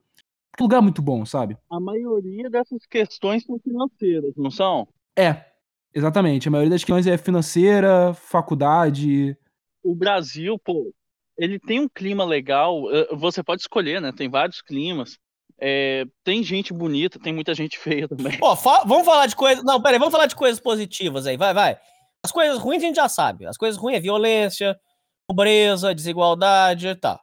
Que 0.55 0.63
lugar 0.63 0.81
muito 0.81 1.01
bom, 1.01 1.25
sabe? 1.25 1.57
A 1.69 1.79
maioria 1.79 2.49
dessas 2.49 2.85
questões 2.85 3.43
são 3.43 3.57
financeiras, 3.59 4.33
não 4.37 4.51
são? 4.51 4.87
É, 5.17 5.45
exatamente. 5.93 6.47
A 6.47 6.51
maioria 6.51 6.69
das 6.71 6.83
questões 6.83 7.07
é 7.07 7.17
financeira, 7.17 8.13
faculdade. 8.13 9.35
O 9.83 9.95
Brasil, 9.95 10.59
pô, 10.59 10.93
ele 11.37 11.59
tem 11.59 11.79
um 11.79 11.89
clima 11.89 12.23
legal. 12.23 12.83
eh, 12.93 13.07
Você 13.15 13.43
pode 13.43 13.61
escolher, 13.61 13.99
né? 13.99 14.11
Tem 14.11 14.29
vários 14.29 14.61
climas. 14.61 15.17
É, 15.59 16.05
tem 16.23 16.43
gente 16.43 16.73
bonita, 16.73 17.19
tem 17.19 17.33
muita 17.33 17.53
gente 17.55 17.77
feia 17.79 18.07
também. 18.07 18.37
Ó, 18.41 18.55
fa- 18.55 18.83
vamos 18.85 19.05
falar 19.05 19.25
de 19.27 19.35
coisas. 19.35 19.63
Não, 19.63 19.81
peraí, 19.81 19.97
vamos 19.99 20.11
falar 20.13 20.27
de 20.27 20.35
coisas 20.35 20.59
positivas 20.59 21.25
aí, 21.25 21.37
vai, 21.37 21.53
vai. 21.53 21.77
As 22.23 22.31
coisas 22.31 22.57
ruins 22.59 22.83
a 22.83 22.85
gente 22.85 22.95
já 22.95 23.09
sabe. 23.09 23.45
As 23.45 23.57
coisas 23.57 23.79
ruins 23.79 23.97
é 23.97 23.99
violência, 23.99 24.79
pobreza, 25.27 25.93
desigualdade 25.93 26.87
e 26.87 26.95
tal. 26.95 27.19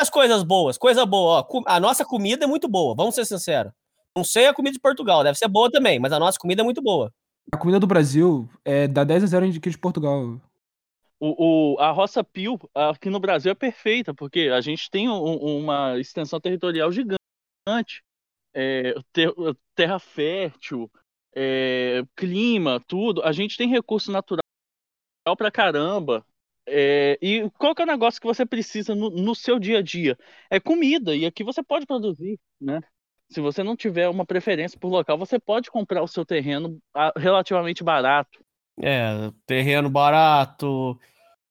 As 0.00 0.10
coisas 0.10 0.42
boas, 0.42 0.76
coisa 0.76 1.06
boa, 1.06 1.46
ó. 1.48 1.62
A 1.66 1.78
nossa 1.78 2.04
comida 2.04 2.44
é 2.44 2.48
muito 2.48 2.68
boa, 2.68 2.94
vamos 2.94 3.14
ser 3.14 3.24
sinceros. 3.24 3.72
Não 4.16 4.24
sei 4.24 4.46
a 4.46 4.54
comida 4.54 4.72
de 4.74 4.80
Portugal, 4.80 5.22
deve 5.22 5.38
ser 5.38 5.48
boa 5.48 5.70
também, 5.70 5.98
mas 5.98 6.12
a 6.12 6.18
nossa 6.18 6.38
comida 6.38 6.62
é 6.62 6.64
muito 6.64 6.82
boa. 6.82 7.12
A 7.52 7.56
comida 7.56 7.78
do 7.78 7.86
Brasil 7.86 8.48
é 8.64 8.88
dá 8.88 9.04
10 9.04 9.22
a 9.24 9.26
0 9.26 9.50
de 9.50 9.60
que 9.60 9.70
de 9.70 9.78
Portugal. 9.78 10.40
O, 11.20 11.74
o- 11.74 11.80
a 11.80 11.90
Roça 11.90 12.24
Pio 12.24 12.58
aqui 12.74 13.08
no 13.08 13.20
Brasil 13.20 13.52
é 13.52 13.54
perfeita, 13.54 14.12
porque 14.12 14.50
a 14.52 14.60
gente 14.60 14.90
tem 14.90 15.08
um- 15.08 15.58
uma 15.58 15.98
extensão 15.98 16.40
territorial 16.40 16.90
gigante, 16.90 18.02
é, 18.52 18.94
ter- 19.12 19.32
terra 19.74 19.98
fértil, 19.98 20.90
é, 21.34 22.02
clima, 22.16 22.80
tudo. 22.86 23.22
A 23.22 23.32
gente 23.32 23.56
tem 23.56 23.68
recurso 23.68 24.10
natural 24.10 24.42
pra 25.36 25.50
caramba. 25.50 26.24
É, 26.66 27.18
e 27.20 27.50
qual 27.58 27.74
que 27.74 27.82
é 27.82 27.84
o 27.84 27.88
negócio 27.88 28.20
que 28.20 28.26
você 28.26 28.46
precisa 28.46 28.94
no, 28.94 29.10
no, 29.10 29.34
seu 29.34 29.58
dia 29.58 29.78
a 29.78 29.82
dia? 29.82 30.16
É 30.50 30.58
comida, 30.58 31.14
e 31.14 31.26
aqui 31.26 31.44
você 31.44 31.62
pode 31.62 31.86
produzir, 31.86 32.38
né? 32.60 32.80
Se 33.30 33.40
você 33.40 33.62
não 33.62 33.76
tiver 33.76 34.08
uma 34.08 34.24
preferência 34.24 34.78
por 34.78 34.88
local, 34.88 35.18
você 35.18 35.38
pode 35.38 35.70
comprar 35.70 36.02
o 36.02 36.08
seu 36.08 36.24
terreno 36.24 36.78
relativamente 37.16 37.82
barato. 37.82 38.44
É, 38.80 39.30
terreno 39.46 39.90
barato, 39.90 40.98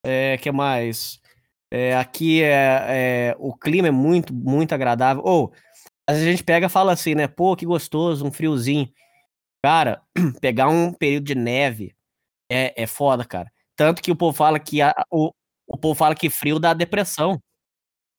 é, 0.04 0.36
que 0.38 0.50
mais? 0.50 1.20
É, 1.70 1.96
aqui 1.96 2.42
é, 2.42 2.84
é, 3.32 3.36
o 3.38 3.54
clima 3.54 3.88
é 3.88 3.90
muito, 3.90 4.32
muito 4.32 4.74
agradável. 4.74 5.22
Ou, 5.24 5.52
às 6.06 6.16
vezes 6.16 6.28
a 6.28 6.30
gente 6.30 6.44
pega 6.44 6.66
e 6.66 6.70
fala 6.70 6.92
assim, 6.92 7.14
né? 7.14 7.26
Pô, 7.26 7.56
que 7.56 7.66
gostoso, 7.66 8.26
um 8.26 8.32
friozinho. 8.32 8.88
Cara, 9.62 10.02
pegar 10.40 10.68
um 10.68 10.92
período 10.92 11.24
de 11.24 11.34
neve 11.34 11.94
é, 12.50 12.82
é 12.82 12.86
foda, 12.86 13.24
cara. 13.24 13.50
Tanto 13.76 14.02
que 14.02 14.10
o 14.10 14.16
povo 14.16 14.36
fala 14.36 14.58
que 14.58 14.80
a, 14.80 14.94
o, 15.10 15.32
o 15.66 15.76
povo 15.78 15.94
fala 15.94 16.14
que 16.14 16.30
frio 16.30 16.58
dá 16.58 16.72
depressão. 16.74 17.40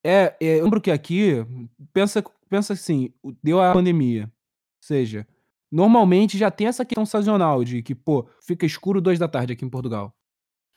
É, 0.04 0.36
é, 0.40 0.60
eu 0.60 0.64
lembro 0.66 0.82
que 0.82 0.92
aqui, 0.92 1.46
pensa, 1.94 2.24
pensa 2.50 2.74
assim, 2.74 3.14
deu 3.44 3.62
a 3.62 3.74
pandemia. 3.74 4.26
Ou 4.26 4.32
seja, 4.82 5.28
normalmente 5.72 6.38
já 6.38 6.52
tem 6.52 6.68
essa 6.68 6.86
questão 6.86 7.06
sazonal 7.06 7.64
de 7.64 7.82
que, 7.82 7.96
pô, 7.96 8.28
fica 8.42 8.66
escuro 8.66 9.02
duas 9.02 9.18
da 9.18 9.28
tarde 9.28 9.54
aqui 9.54 9.66
em 9.66 9.70
Portugal. 9.70 10.14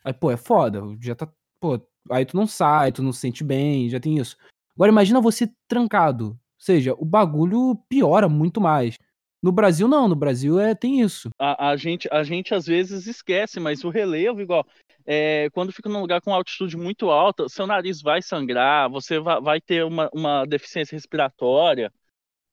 Aí, 0.05 0.13
pô, 0.13 0.31
é 0.31 0.37
foda, 0.37 0.83
já 1.01 1.15
tá, 1.15 1.31
pô, 1.61 1.81
aí 2.11 2.25
tu 2.25 2.37
não 2.37 2.47
sai, 2.47 2.93
tu 2.93 3.03
não 3.03 3.13
se 3.13 3.21
sente 3.21 3.45
bem, 3.45 3.89
já 3.89 4.01
tem 4.01 4.19
isso. 4.19 4.37
Agora 4.75 4.91
imagina 4.91 5.21
você 5.21 5.53
trancado. 5.67 6.29
Ou 6.29 6.39
seja, 6.57 6.95
o 6.99 7.05
bagulho 7.05 7.77
piora 7.89 8.29
muito 8.29 8.61
mais. 8.61 8.97
No 9.43 9.53
Brasil, 9.53 9.87
não. 9.87 10.09
No 10.09 10.17
Brasil 10.17 10.59
é, 10.59 10.75
tem 10.75 11.01
isso. 11.01 11.31
A, 11.39 11.71
a, 11.71 11.77
gente, 11.77 12.09
a 12.11 12.23
gente 12.23 12.55
às 12.55 12.67
vezes 12.67 13.07
esquece, 13.07 13.61
mas 13.61 13.85
o 13.85 13.89
relevo, 13.89 14.41
igual, 14.41 14.67
é, 15.07 15.49
quando 15.51 15.73
fica 15.73 15.89
num 15.89 16.01
lugar 16.01 16.21
com 16.21 16.35
altitude 16.35 16.77
muito 16.77 17.11
alta, 17.11 17.49
seu 17.49 17.67
nariz 17.67 18.03
vai 18.03 18.21
sangrar, 18.21 18.91
você 18.91 19.19
vai, 19.19 19.41
vai 19.41 19.61
ter 19.61 19.85
uma, 19.85 20.11
uma 20.13 20.45
deficiência 20.45 20.97
respiratória. 20.97 21.93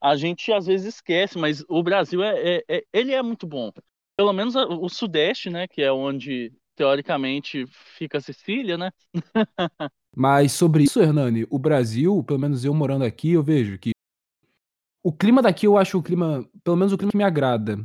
A 0.01 0.15
gente 0.15 0.51
às 0.53 0.67
vezes 0.67 0.95
esquece, 0.95 1.37
mas 1.37 1.63
o 1.67 1.81
Brasil 1.81 2.23
é, 2.23 2.57
é, 2.57 2.63
é 2.69 2.83
ele 2.93 3.13
é 3.13 3.21
muito 3.21 3.47
bom. 3.47 3.71
Pelo 4.15 4.31
menos 4.31 4.55
o 4.55 4.87
Sudeste, 4.87 5.49
né, 5.49 5.67
que 5.67 5.81
é 5.81 5.91
onde 5.91 6.53
teoricamente 6.75 7.65
fica 7.97 8.19
a 8.19 8.21
Sicília, 8.21 8.77
né? 8.77 8.91
mas 10.15 10.51
sobre 10.51 10.83
isso, 10.83 11.01
Hernani, 11.01 11.45
o 11.49 11.57
Brasil, 11.57 12.23
pelo 12.23 12.39
menos 12.39 12.63
eu 12.63 12.73
morando 12.73 13.03
aqui, 13.03 13.31
eu 13.31 13.43
vejo 13.43 13.77
que 13.77 13.94
o 15.05 15.13
clima 15.13 15.39
daqui 15.39 15.67
eu 15.67 15.77
acho 15.77 15.99
o 15.99 16.01
clima, 16.01 16.43
pelo 16.63 16.75
menos 16.75 16.91
o 16.91 16.97
clima 16.97 17.11
que 17.11 17.17
me 17.17 17.23
agrada. 17.23 17.77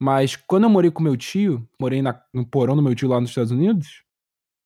Mas 0.00 0.34
quando 0.34 0.64
eu 0.64 0.70
morei 0.70 0.90
com 0.90 1.02
meu 1.02 1.14
tio, 1.14 1.68
morei 1.78 2.00
na, 2.00 2.18
no 2.32 2.46
porão 2.46 2.74
do 2.74 2.80
meu 2.80 2.94
tio 2.94 3.06
lá 3.06 3.20
nos 3.20 3.28
Estados 3.28 3.52
Unidos, 3.52 4.02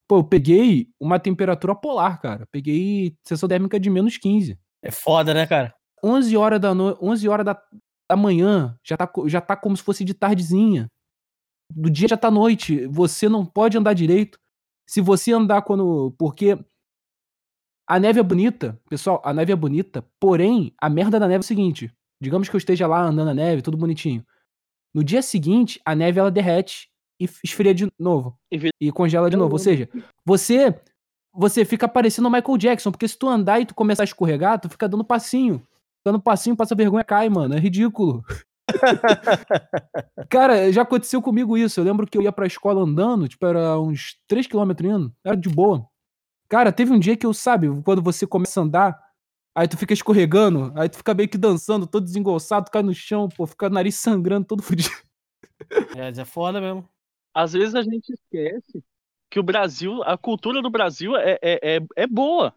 pô, 0.08 0.18
eu 0.18 0.24
peguei 0.24 0.90
uma 1.00 1.18
temperatura 1.18 1.74
polar, 1.74 2.20
cara. 2.20 2.46
Peguei 2.52 3.16
sensação 3.26 3.48
térmica 3.48 3.80
de 3.80 3.90
menos 3.90 4.16
15. 4.16 4.56
É 4.80 4.92
foda, 4.92 5.34
né, 5.34 5.44
cara? 5.44 5.74
11 6.04 6.36
horas 6.36 6.60
da 6.60 6.72
noite, 6.72 6.98
11 7.02 7.28
horas 7.28 7.44
da, 7.44 7.60
da 8.08 8.16
manhã, 8.16 8.78
já 8.86 8.96
tá, 8.96 9.10
já 9.26 9.40
tá 9.40 9.56
como 9.56 9.76
se 9.76 9.82
fosse 9.82 10.04
de 10.04 10.14
tardezinha. 10.14 10.86
Do 11.74 11.90
dia 11.90 12.06
já 12.06 12.16
tá 12.16 12.30
noite, 12.30 12.86
você 12.86 13.28
não 13.28 13.44
pode 13.44 13.76
andar 13.76 13.92
direito. 13.92 14.38
Se 14.88 15.00
você 15.00 15.32
andar 15.32 15.62
quando, 15.62 16.14
porque 16.16 16.56
a 17.88 17.98
neve 17.98 18.20
é 18.20 18.22
bonita, 18.22 18.78
pessoal, 18.88 19.22
a 19.24 19.32
neve 19.32 19.52
é 19.52 19.56
bonita, 19.56 20.04
porém, 20.20 20.74
a 20.78 20.90
merda 20.90 21.18
da 21.18 21.26
neve 21.26 21.38
é 21.38 21.40
o 21.40 21.42
seguinte: 21.42 21.90
digamos 22.20 22.48
que 22.48 22.54
eu 22.54 22.58
esteja 22.58 22.86
lá 22.86 23.00
andando 23.00 23.26
na 23.28 23.34
neve, 23.34 23.62
tudo 23.62 23.78
bonitinho. 23.78 24.24
No 24.94 25.02
dia 25.02 25.22
seguinte, 25.22 25.80
a 25.84 25.94
neve 25.94 26.20
ela 26.20 26.30
derrete 26.30 26.88
e 27.20 27.28
esfria 27.42 27.74
de 27.74 27.88
novo. 27.98 28.38
E, 28.80 28.92
congela 28.92 29.30
de 29.30 29.36
novo. 29.36 29.52
Ou 29.52 29.58
seja, 29.58 29.88
você 30.24 30.74
você 31.32 31.64
fica 31.64 31.86
parecendo 31.86 32.28
o 32.28 32.30
Michael 32.30 32.58
Jackson, 32.58 32.90
porque 32.90 33.06
se 33.06 33.16
tu 33.16 33.28
andar 33.28 33.60
e 33.60 33.66
tu 33.66 33.74
começar 33.74 34.02
a 34.02 34.04
escorregar, 34.04 34.60
tu 34.60 34.68
fica 34.68 34.88
dando 34.88 35.04
passinho. 35.04 35.62
Dando 36.04 36.20
passinho, 36.20 36.56
passa 36.56 36.74
vergonha, 36.74 37.04
cai, 37.04 37.28
mano. 37.28 37.54
É 37.54 37.58
ridículo. 37.58 38.24
Cara, 40.28 40.72
já 40.72 40.82
aconteceu 40.82 41.22
comigo 41.22 41.56
isso. 41.56 41.78
Eu 41.78 41.84
lembro 41.84 42.06
que 42.06 42.18
eu 42.18 42.22
ia 42.22 42.32
pra 42.32 42.46
escola 42.46 42.82
andando, 42.82 43.28
tipo, 43.28 43.46
era 43.46 43.78
uns 43.78 44.16
3km 44.28 44.84
indo. 44.84 45.14
Era 45.24 45.36
de 45.36 45.48
boa. 45.48 45.86
Cara, 46.48 46.72
teve 46.72 46.92
um 46.92 46.98
dia 46.98 47.16
que 47.16 47.26
eu, 47.26 47.34
sabe, 47.34 47.68
quando 47.82 48.02
você 48.02 48.26
começa 48.26 48.60
a 48.60 48.62
andar, 48.62 48.98
aí 49.54 49.68
tu 49.68 49.76
fica 49.76 49.92
escorregando, 49.92 50.72
aí 50.74 50.88
tu 50.88 50.96
fica 50.96 51.12
meio 51.12 51.28
que 51.28 51.36
dançando, 51.36 51.86
todo 51.86 52.04
desengolçado, 52.04 52.70
cai 52.70 52.82
no 52.82 52.94
chão, 52.94 53.28
pô, 53.28 53.46
fica 53.46 53.66
o 53.66 53.70
nariz 53.70 53.96
sangrando, 54.00 54.46
todo 54.46 54.62
fudido. 54.62 54.96
É, 55.96 56.08
é 56.08 56.24
foda 56.24 56.60
mesmo. 56.60 56.88
Às 57.34 57.52
vezes 57.52 57.74
a 57.74 57.82
gente 57.82 58.10
esquece 58.12 58.82
que 59.30 59.38
o 59.38 59.42
Brasil, 59.42 60.02
a 60.04 60.16
cultura 60.16 60.62
do 60.62 60.70
Brasil 60.70 61.14
é, 61.16 61.38
é, 61.42 61.76
é, 61.76 61.80
é 61.96 62.06
boa. 62.06 62.54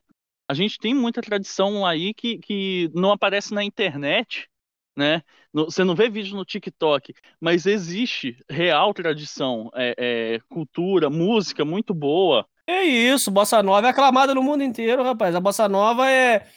A 0.48 0.54
gente 0.54 0.78
tem 0.78 0.94
muita 0.94 1.22
tradição 1.22 1.86
aí 1.86 2.14
que, 2.14 2.38
que 2.38 2.90
não 2.94 3.12
aparece 3.12 3.54
na 3.54 3.64
internet, 3.64 4.50
né? 4.98 5.22
Você 5.54 5.84
não 5.84 5.96
vê 5.96 6.10
vídeo 6.10 6.36
no 6.36 6.46
TikTok, 6.46 7.14
mas 7.40 7.66
existe 7.66 8.38
real 8.50 8.94
tradição, 8.94 9.70
é, 9.74 9.96
é, 9.98 10.40
cultura, 10.50 11.10
música 11.10 11.66
muito 11.66 11.94
boa. 11.94 12.48
É 12.72 12.84
isso, 12.86 13.30
Bossa 13.30 13.62
Nova 13.62 13.88
é 13.88 13.90
aclamada 13.90 14.34
no 14.34 14.42
mundo 14.42 14.64
inteiro, 14.64 15.04
rapaz. 15.04 15.36
A 15.36 15.42
Bossa 15.42 15.68
Nova 15.68 16.10
é 16.10 16.48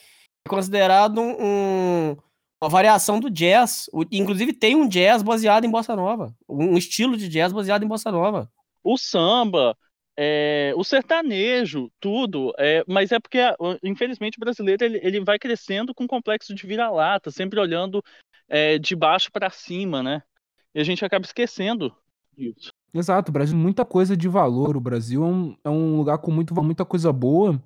considerado 0.49 1.21
um, 1.21 2.17
uma 2.63 2.71
variação 2.71 3.19
do 3.19 3.29
jazz. 3.29 3.91
O, 3.93 4.05
inclusive 4.13 4.53
tem 4.53 4.77
um 4.77 4.89
jazz 4.89 5.23
baseado 5.25 5.65
em 5.65 5.71
Bossa 5.71 5.97
Nova. 5.97 6.33
Um 6.49 6.79
estilo 6.79 7.17
de 7.17 7.29
jazz 7.29 7.53
baseado 7.53 7.83
em 7.83 7.89
Bossa 7.89 8.13
Nova. 8.13 8.49
O 8.83 8.97
samba, 8.97 9.77
é, 10.17 10.73
o 10.77 10.85
sertanejo, 10.85 11.91
tudo. 11.99 12.55
É, 12.59 12.85
mas 12.87 13.11
é 13.11 13.19
porque, 13.19 13.41
infelizmente, 13.83 14.39
o 14.39 14.41
brasileiro 14.41 14.85
ele, 14.85 15.01
ele 15.03 15.21
vai 15.21 15.37
crescendo 15.37 15.93
com 15.93 16.07
complexo 16.07 16.55
de 16.55 16.65
vira-lata, 16.65 17.33
sempre 17.33 17.59
olhando 17.59 18.03
é, 18.49 18.79
de 18.79 18.95
baixo 18.95 19.33
para 19.33 19.51
cima, 19.51 20.01
né? 20.01 20.23
E 20.73 20.81
a 20.81 20.85
gente 20.85 21.05
acaba 21.05 21.27
esquecendo 21.27 21.95
disso. 22.37 22.73
Exato, 22.95 23.31
o 23.31 23.33
Brasil 23.33 23.57
muita 23.57 23.85
coisa 23.85 24.17
de 24.17 24.29
valor. 24.29 24.77
O 24.77 24.81
Brasil 24.81 25.25
é 25.25 25.27
um, 25.27 25.57
é 25.65 25.69
um 25.69 25.97
lugar 25.97 26.19
com 26.19 26.31
muito, 26.31 26.55
muita 26.63 26.85
coisa 26.85 27.13
boa. 27.13 27.61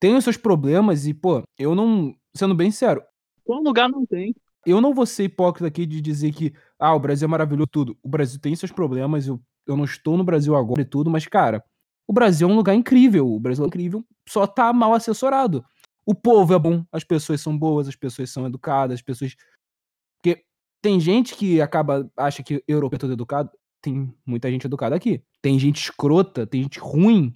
Tem 0.00 0.16
os 0.16 0.24
seus 0.24 0.38
problemas 0.38 1.06
e, 1.06 1.12
pô, 1.12 1.42
eu 1.58 1.74
não. 1.74 2.16
Sendo 2.34 2.54
bem 2.54 2.70
sério. 2.70 3.02
Qual 3.44 3.62
lugar 3.62 3.90
não 3.90 4.06
tem? 4.06 4.34
Eu 4.66 4.80
não 4.80 4.94
vou 4.94 5.04
ser 5.04 5.24
hipócrita 5.24 5.68
aqui 5.68 5.84
de 5.84 6.00
dizer 6.00 6.32
que, 6.32 6.54
ah, 6.78 6.94
o 6.94 6.98
Brasil 6.98 7.26
é 7.26 7.28
maravilhoso 7.28 7.68
tudo. 7.70 7.98
O 8.02 8.08
Brasil 8.08 8.40
tem 8.40 8.56
seus 8.56 8.72
problemas, 8.72 9.26
eu, 9.26 9.38
eu 9.66 9.76
não 9.76 9.84
estou 9.84 10.16
no 10.16 10.24
Brasil 10.24 10.56
agora 10.56 10.80
e 10.80 10.84
tudo, 10.86 11.10
mas, 11.10 11.26
cara, 11.26 11.62
o 12.08 12.12
Brasil 12.14 12.48
é 12.48 12.52
um 12.52 12.56
lugar 12.56 12.74
incrível. 12.74 13.30
O 13.30 13.38
Brasil 13.38 13.64
é 13.64 13.66
incrível, 13.66 14.02
só 14.26 14.46
tá 14.46 14.72
mal 14.72 14.94
assessorado. 14.94 15.62
O 16.06 16.14
povo 16.14 16.54
é 16.54 16.58
bom, 16.58 16.82
as 16.90 17.04
pessoas 17.04 17.42
são 17.42 17.56
boas, 17.56 17.86
as 17.86 17.96
pessoas 17.96 18.30
são 18.30 18.46
educadas, 18.46 18.94
as 18.94 19.02
pessoas. 19.02 19.36
Porque 20.16 20.42
tem 20.82 20.98
gente 20.98 21.34
que 21.36 21.60
acaba, 21.60 22.10
acha 22.16 22.42
que 22.42 22.64
europeu 22.66 22.96
é 22.96 23.00
todo 23.00 23.12
educado 23.12 23.50
tem 23.84 24.12
muita 24.24 24.50
gente 24.50 24.66
educada 24.66 24.96
aqui. 24.96 25.22
Tem 25.42 25.58
gente 25.58 25.82
escrota, 25.82 26.46
tem 26.46 26.62
gente 26.62 26.78
ruim. 26.78 27.34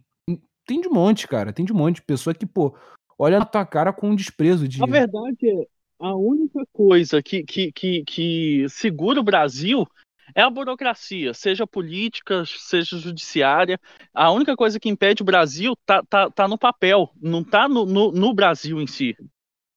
Tem 0.66 0.80
de 0.80 0.88
monte, 0.88 1.28
cara. 1.28 1.52
Tem 1.52 1.64
de 1.64 1.72
monte. 1.72 2.02
Pessoa 2.02 2.34
que, 2.34 2.46
pô, 2.46 2.74
olha 3.18 3.38
na 3.38 3.44
tua 3.44 3.66
cara 3.66 3.92
com 3.92 4.10
um 4.10 4.16
desprezo 4.16 4.66
de. 4.66 4.82
A 4.82 4.86
verdade 4.86 5.36
é, 5.42 5.66
a 5.98 6.14
única 6.14 6.64
coisa 6.72 7.22
que, 7.22 7.42
que, 7.44 7.70
que, 7.70 8.02
que 8.04 8.66
segura 8.70 9.20
o 9.20 9.24
Brasil 9.24 9.86
é 10.34 10.42
a 10.42 10.50
burocracia, 10.50 11.34
seja 11.34 11.66
política, 11.66 12.44
seja 12.46 12.98
judiciária. 12.98 13.78
A 14.14 14.30
única 14.30 14.56
coisa 14.56 14.80
que 14.80 14.88
impede 14.88 15.22
o 15.22 15.26
Brasil 15.26 15.74
tá, 15.84 16.02
tá, 16.02 16.30
tá 16.30 16.48
no 16.48 16.58
papel, 16.58 17.10
não 17.20 17.44
tá 17.44 17.68
no, 17.68 17.84
no, 17.84 18.10
no 18.12 18.34
Brasil 18.34 18.80
em 18.80 18.86
si. 18.86 19.14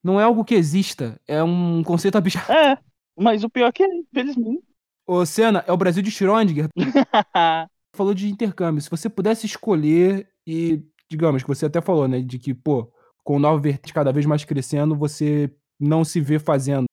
Não 0.04 0.20
é 0.20 0.24
algo 0.24 0.44
que 0.44 0.56
exista, 0.56 1.20
é 1.28 1.44
um 1.44 1.84
conceito 1.84 2.18
abstrato. 2.18 2.52
É, 2.52 2.78
mas 3.18 3.44
o 3.44 3.50
pior 3.50 3.68
é 3.68 3.72
que 3.72 3.84
é, 3.84 3.88
infelizmente. 3.88 4.71
Ô, 5.14 5.26
Senna, 5.26 5.62
é 5.68 5.74
o 5.74 5.78
Brasil 5.78 6.02
de 6.02 6.10
Schrödinger. 6.10 6.70
falou 7.94 8.14
de 8.14 8.30
intercâmbio. 8.30 8.82
Se 8.82 8.90
você 8.90 9.10
pudesse 9.10 9.46
escolher 9.46 10.32
e, 10.48 10.82
digamos, 11.10 11.44
que 11.44 11.50
você 11.50 11.66
até 11.66 11.82
falou, 11.82 12.08
né, 12.08 12.22
de 12.22 12.40
que, 12.40 12.54
pô, 12.54 12.90
com 13.22 13.36
o 13.36 13.40
Nova 13.40 13.60
Vertente 13.60 13.94
cada 13.94 14.14
vez 14.14 14.26
mais 14.26 14.46
crescendo, 14.46 14.96
você 14.96 15.54
não 15.78 16.06
se 16.06 16.22
vê 16.22 16.40
fazendo, 16.40 16.86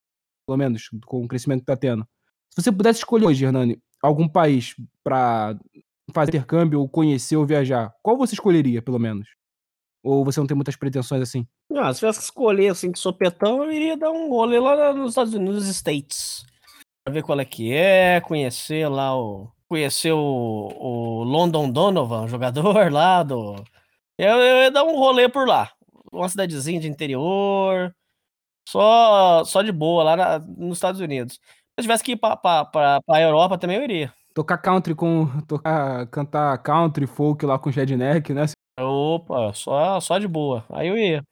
pelo 0.49 0.59
menos, 0.59 0.91
com 1.07 1.23
o 1.23 1.29
crescimento 1.29 1.61
que 1.61 1.67
tá 1.67 1.77
tendo. 1.77 2.05
Se 2.51 2.61
você 2.61 2.73
pudesse 2.73 2.99
escolher 2.99 3.27
hoje, 3.27 3.45
Hernani, 3.45 3.79
algum 4.03 4.29
país 4.29 4.75
para 5.05 5.57
fazer 6.13 6.31
intercâmbio, 6.31 6.81
ou 6.81 6.89
conhecer, 6.89 7.37
ou 7.37 7.47
viajar, 7.47 7.95
qual 8.03 8.19
você 8.19 8.35
escolheria, 8.35 8.83
pelo 8.83 8.99
menos? 8.99 9.29
Ou 10.03 10.25
você 10.25 10.41
não 10.41 10.47
tem 10.49 10.57
muitas 10.57 10.75
pretensões 10.75 11.23
assim? 11.23 11.47
Ah, 11.73 11.95
se 11.95 12.01
tivesse 12.01 12.19
que 12.19 12.25
escolher, 12.25 12.71
assim, 12.71 12.91
que 12.91 12.99
sopetão, 12.99 13.63
eu 13.63 13.71
iria 13.71 13.97
dar 13.97 14.11
um 14.11 14.29
rolê 14.29 14.59
lá 14.59 14.93
nos 14.93 15.11
Estados 15.11 15.35
Unidos, 15.35 15.67
nos 15.67 15.69
States 15.69 16.45
ver 17.09 17.23
qual 17.23 17.39
é 17.41 17.45
que 17.45 17.73
é, 17.73 18.21
conhecer 18.21 18.89
lá 18.89 19.17
o. 19.19 19.51
Conhecer 19.69 20.13
o, 20.13 20.19
o 20.19 21.25
London 21.25 21.71
Donovan, 21.71 22.27
jogador 22.27 22.91
lá 22.93 23.23
do. 23.23 23.57
Eu, 24.19 24.37
eu 24.37 24.63
ia 24.65 24.71
dar 24.71 24.85
um 24.85 24.97
rolê 24.97 25.29
por 25.29 25.47
lá. 25.47 25.71
Uma 26.13 26.29
cidadezinha 26.29 26.81
de 26.81 26.89
interior. 26.89 27.95
Só, 28.69 29.45
só 29.45 29.63
de 29.63 29.73
boa, 29.73 30.05
lá 30.05 30.17
na, 30.17 30.39
nos 30.39 30.79
Estados 30.79 31.01
Unidos. 31.01 31.35
Se 31.35 31.41
eu 31.79 31.83
tivesse 31.83 32.05
que 32.05 32.13
ir 32.13 32.17
pra, 32.17 32.37
pra, 32.37 32.65
pra, 32.65 33.01
pra 33.03 33.21
Europa 33.21 33.57
também, 33.57 33.77
eu 33.77 33.85
iria. 33.85 34.13
Tocar 34.35 34.59
country 34.59 34.95
com. 34.95 35.27
Tocar, 35.47 36.07
cantar 36.09 36.59
country, 36.59 37.07
folk 37.07 37.45
lá 37.47 37.59
com 37.59 37.71
Redneck, 37.71 38.33
né? 38.33 38.45
Opa, 38.79 39.53
só, 39.55 39.99
só 40.01 40.19
de 40.19 40.29
boa. 40.29 40.65
Aí 40.71 40.89
eu 40.89 40.97
ia. 40.97 41.25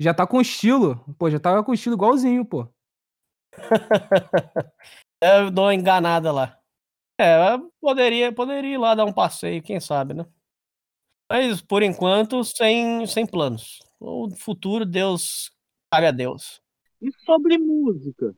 Já 0.00 0.12
tá 0.12 0.26
com 0.26 0.40
estilo. 0.40 1.04
Pô, 1.18 1.30
já 1.30 1.38
tava 1.38 1.62
com 1.62 1.72
estilo 1.72 1.94
igualzinho, 1.94 2.44
pô. 2.44 2.66
eu 5.22 5.50
dou 5.50 5.66
uma 5.66 5.74
enganada 5.74 6.32
lá. 6.32 6.58
É, 7.20 7.56
poderia, 7.80 8.32
poderia 8.32 8.74
ir 8.74 8.78
lá 8.78 8.94
dar 8.94 9.04
um 9.04 9.12
passeio, 9.12 9.62
quem 9.62 9.78
sabe, 9.78 10.14
né? 10.14 10.26
Mas 11.30 11.62
por 11.62 11.82
enquanto, 11.82 12.44
sem, 12.44 13.06
sem 13.06 13.26
planos. 13.26 13.78
O 13.98 14.28
futuro, 14.36 14.84
Deus 14.84 15.50
cabe 15.90 16.06
a 16.06 16.10
Deus. 16.10 16.60
E 17.00 17.10
sobre 17.24 17.58
música? 17.58 18.34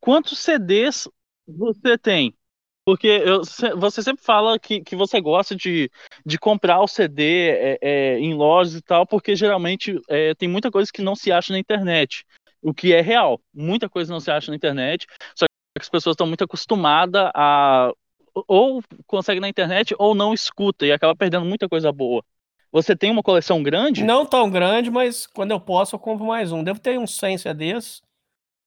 Quantos 0.00 0.38
CDs 0.38 1.08
você 1.46 1.98
tem? 1.98 2.36
Porque 2.84 3.06
eu, 3.06 3.42
você 3.78 4.02
sempre 4.02 4.24
fala 4.24 4.58
que, 4.58 4.80
que 4.80 4.96
você 4.96 5.20
gosta 5.20 5.54
de, 5.54 5.88
de 6.26 6.38
comprar 6.38 6.80
o 6.80 6.88
CD 6.88 7.50
é, 7.50 7.78
é, 7.80 8.18
em 8.18 8.34
lojas 8.34 8.74
e 8.74 8.82
tal, 8.82 9.06
porque 9.06 9.36
geralmente 9.36 10.00
é, 10.08 10.34
tem 10.34 10.48
muita 10.48 10.70
coisa 10.70 10.90
que 10.92 11.02
não 11.02 11.14
se 11.14 11.30
acha 11.30 11.52
na 11.52 11.58
internet. 11.58 12.24
O 12.62 12.72
que 12.72 12.92
é 12.92 13.00
real. 13.00 13.40
Muita 13.52 13.88
coisa 13.88 14.12
não 14.12 14.20
se 14.20 14.30
acha 14.30 14.50
na 14.50 14.56
internet. 14.56 15.06
Só 15.34 15.46
que 15.46 15.82
as 15.82 15.88
pessoas 15.88 16.14
estão 16.14 16.26
muito 16.26 16.44
acostumadas 16.44 17.30
a. 17.34 17.92
Ou 18.34 18.82
consegue 19.06 19.40
na 19.40 19.48
internet 19.48 19.94
ou 19.98 20.14
não 20.14 20.32
escuta 20.32 20.86
e 20.86 20.92
acaba 20.92 21.14
perdendo 21.14 21.44
muita 21.44 21.68
coisa 21.68 21.92
boa. 21.92 22.24
Você 22.72 22.96
tem 22.96 23.10
uma 23.10 23.22
coleção 23.22 23.62
grande? 23.62 24.02
Não 24.02 24.24
tão 24.24 24.48
grande, 24.48 24.90
mas 24.90 25.26
quando 25.26 25.50
eu 25.50 25.60
posso 25.60 25.94
eu 25.94 26.00
compro 26.00 26.24
mais 26.24 26.50
um. 26.50 26.64
Devo 26.64 26.80
ter 26.80 26.98
uns 26.98 27.14
100 27.18 27.36
CDs, 27.36 28.02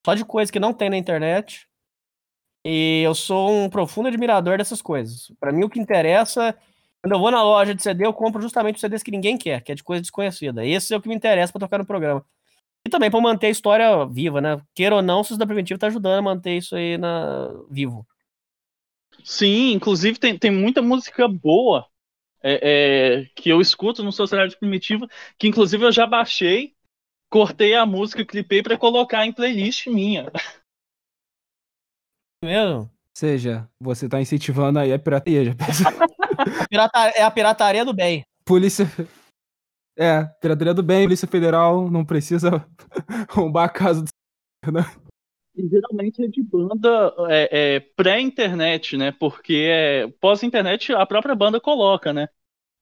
só 0.06 0.14
de 0.14 0.24
coisa 0.24 0.52
que 0.52 0.60
não 0.60 0.72
tem 0.72 0.92
na 0.92 0.98
internet. 0.98 1.68
E 2.64 3.02
eu 3.04 3.16
sou 3.16 3.52
um 3.52 3.70
profundo 3.70 4.08
admirador 4.08 4.60
dessas 4.60 4.82
coisas. 4.82 5.32
Para 5.40 5.52
mim, 5.52 5.64
o 5.64 5.70
que 5.70 5.80
interessa, 5.80 6.56
quando 7.02 7.14
eu 7.14 7.20
vou 7.20 7.32
na 7.32 7.42
loja 7.42 7.74
de 7.74 7.82
CD, 7.82 8.06
eu 8.06 8.14
compro 8.14 8.42
justamente 8.42 8.76
os 8.76 8.82
CDs 8.82 9.02
que 9.02 9.12
ninguém 9.12 9.38
quer, 9.38 9.62
que 9.62 9.72
é 9.72 9.76
de 9.76 9.84
coisa 9.84 10.02
desconhecida. 10.02 10.64
Esse 10.64 10.94
é 10.94 10.98
o 10.98 11.02
que 11.02 11.08
me 11.08 11.16
interessa 11.16 11.52
para 11.52 11.62
tocar 11.62 11.80
no 11.80 11.86
programa. 11.86 12.24
E 12.86 12.90
também 12.90 13.10
para 13.10 13.20
manter 13.20 13.48
a 13.48 13.50
história 13.50 14.06
viva, 14.06 14.40
né? 14.40 14.62
Queira 14.76 14.96
ou 14.96 15.02
não, 15.02 15.22
o 15.22 15.24
Sus 15.24 15.38
da 15.38 15.48
Primitiva 15.48 15.80
tá 15.80 15.88
ajudando 15.88 16.20
a 16.20 16.22
manter 16.22 16.58
isso 16.58 16.76
aí 16.76 16.98
na... 16.98 17.50
vivo. 17.70 18.06
Sim, 19.24 19.72
inclusive 19.72 20.20
tem, 20.20 20.38
tem 20.38 20.52
muita 20.52 20.82
música 20.82 21.28
boa 21.28 21.88
é, 22.44 22.60
é, 22.62 23.26
que 23.36 23.50
eu 23.50 23.60
escuto 23.60 24.04
no 24.04 24.12
Sociedade 24.12 24.56
Primitiva, 24.58 25.08
que 25.38 25.48
inclusive 25.48 25.84
eu 25.84 25.92
já 25.92 26.06
baixei, 26.06 26.76
cortei 27.28 27.74
a 27.74 27.88
música, 27.88 28.24
clipei 28.24 28.62
para 28.62 28.78
colocar 28.78 29.26
em 29.26 29.34
playlist 29.34 29.88
minha. 29.88 30.32
mesmo? 32.44 32.82
Ou 32.82 32.90
seja, 33.16 33.68
você 33.80 34.08
tá 34.08 34.22
incentivando 34.22 34.78
aí 34.78 34.94
a 34.94 35.00
pirataria, 35.00 35.46
já 35.46 35.56
pensa? 35.56 35.90
a 36.62 36.68
pirataria, 36.68 37.14
é 37.20 37.24
a 37.24 37.32
pirataria 37.32 37.84
do 37.84 37.94
bem. 37.94 38.24
Polícia. 38.46 38.86
É, 39.98 40.26
pirataria 40.42 40.74
do 40.74 40.84
bem, 40.84 41.04
Polícia 41.04 41.28
Federal 41.28 41.90
não 41.90 42.04
precisa 42.04 42.66
roubar 43.30 43.66
a 43.66 43.70
casa 43.70 44.02
do. 44.02 44.10
Né? 44.72 44.82
E 45.56 45.70
geralmente 45.70 46.24
é 46.24 46.28
de 46.28 46.42
banda 46.42 47.14
é, 47.30 47.76
é, 47.76 47.80
pré-internet, 47.80 48.98
né? 48.98 49.12
Porque 49.12 49.68
é, 49.70 50.08
pós-internet 50.20 50.92
a 50.92 51.06
própria 51.06 51.36
banda 51.36 51.62
coloca, 51.62 52.12
né? 52.12 52.28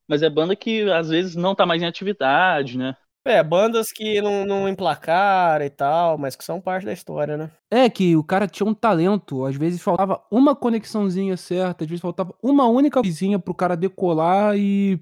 Mas 0.08 0.24
é 0.24 0.30
banda 0.30 0.56
que 0.56 0.90
às 0.90 1.10
vezes 1.10 1.36
não 1.36 1.54
tá 1.54 1.66
mais 1.66 1.82
em 1.82 1.86
atividade, 1.86 2.78
né? 2.78 2.96
É, 3.26 3.42
bandas 3.42 3.92
que 3.92 4.22
não, 4.22 4.46
não 4.46 4.68
emplacaram 4.68 5.64
e 5.64 5.70
tal, 5.70 6.18
mas 6.18 6.36
que 6.36 6.44
são 6.44 6.60
parte 6.60 6.86
da 6.86 6.92
história, 6.92 7.38
né? 7.38 7.52
É, 7.72 7.90
que 7.90 8.18
o 8.18 8.24
cara 8.24 8.48
tinha 8.48 8.68
um 8.68 8.74
talento. 8.74 9.46
Às 9.46 9.56
vezes 9.56 9.82
faltava 9.82 10.22
uma 10.30 10.56
conexãozinha 10.56 11.38
certa, 11.38 11.84
às 11.84 11.90
vezes 11.90 12.02
faltava 12.02 12.36
uma 12.42 12.66
única 12.68 13.02
coisinha 13.02 13.40
pro 13.40 13.54
cara 13.54 13.78
decolar 13.78 14.58
e 14.58 15.00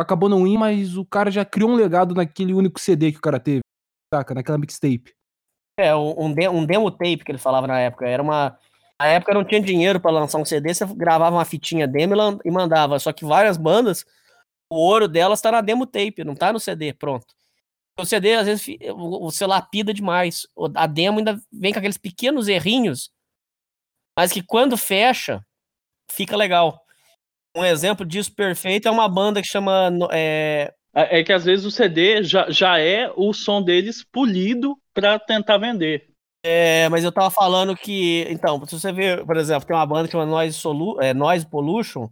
acabou 0.00 0.28
não 0.28 0.46
indo, 0.46 0.58
mas 0.58 0.96
o 0.96 1.04
cara 1.04 1.30
já 1.30 1.44
criou 1.44 1.70
um 1.70 1.74
legado 1.74 2.14
naquele 2.14 2.52
único 2.52 2.80
CD 2.80 3.12
que 3.12 3.18
o 3.18 3.22
cara 3.22 3.40
teve, 3.40 3.60
saca? 4.12 4.34
Naquela 4.34 4.58
mixtape. 4.58 5.12
É, 5.78 5.94
um, 5.94 6.32
de, 6.32 6.48
um 6.48 6.64
demo 6.64 6.90
tape 6.90 7.24
que 7.24 7.32
ele 7.32 7.38
falava 7.38 7.66
na 7.66 7.78
época. 7.78 8.06
Era 8.06 8.22
uma. 8.22 8.58
Na 9.00 9.06
época 9.06 9.32
não 9.32 9.44
tinha 9.44 9.62
dinheiro 9.62 9.98
para 9.98 10.10
lançar 10.10 10.38
um 10.38 10.44
CD, 10.44 10.74
você 10.74 10.84
gravava 10.94 11.36
uma 11.36 11.44
fitinha 11.44 11.88
demo 11.88 12.14
e 12.44 12.50
mandava. 12.50 12.98
Só 12.98 13.12
que 13.12 13.24
várias 13.24 13.56
bandas, 13.56 14.04
o 14.70 14.76
ouro 14.76 15.08
delas 15.08 15.40
tá 15.40 15.50
na 15.50 15.62
demo 15.62 15.86
tape, 15.86 16.22
não 16.22 16.34
tá 16.34 16.52
no 16.52 16.60
CD, 16.60 16.92
pronto. 16.92 17.34
O 17.98 18.04
CD, 18.04 18.34
às 18.34 18.46
vezes, 18.46 18.66
você 19.18 19.46
lapida 19.46 19.94
demais. 19.94 20.46
A 20.74 20.86
demo 20.86 21.18
ainda 21.18 21.40
vem 21.50 21.72
com 21.72 21.78
aqueles 21.78 21.96
pequenos 21.96 22.46
errinhos, 22.46 23.10
mas 24.18 24.32
que 24.32 24.42
quando 24.42 24.76
fecha, 24.76 25.44
fica 26.10 26.36
legal. 26.36 26.84
Um 27.56 27.64
exemplo 27.64 28.06
disso 28.06 28.32
perfeito 28.34 28.86
é 28.86 28.90
uma 28.90 29.08
banda 29.08 29.42
que 29.42 29.48
chama. 29.48 29.90
É, 30.12 30.72
é, 30.94 31.20
é 31.20 31.24
que 31.24 31.32
às 31.32 31.44
vezes 31.44 31.64
o 31.64 31.70
CD 31.70 32.22
já, 32.22 32.50
já 32.50 32.78
é 32.78 33.10
o 33.16 33.32
som 33.32 33.62
deles 33.62 34.04
polido 34.04 34.76
para 34.94 35.18
tentar 35.18 35.58
vender. 35.58 36.10
É, 36.42 36.88
mas 36.88 37.04
eu 37.04 37.12
tava 37.12 37.30
falando 37.30 37.76
que. 37.76 38.26
Então, 38.30 38.64
se 38.66 38.78
você 38.78 38.92
ver, 38.92 39.24
por 39.26 39.36
exemplo, 39.36 39.66
tem 39.66 39.76
uma 39.76 39.86
banda 39.86 40.08
que 40.08 40.12
chama 40.12 40.26
Noise, 40.26 40.58
Solu 40.58 41.00
é, 41.00 41.12
Noise 41.12 41.46
Pollution. 41.46 42.08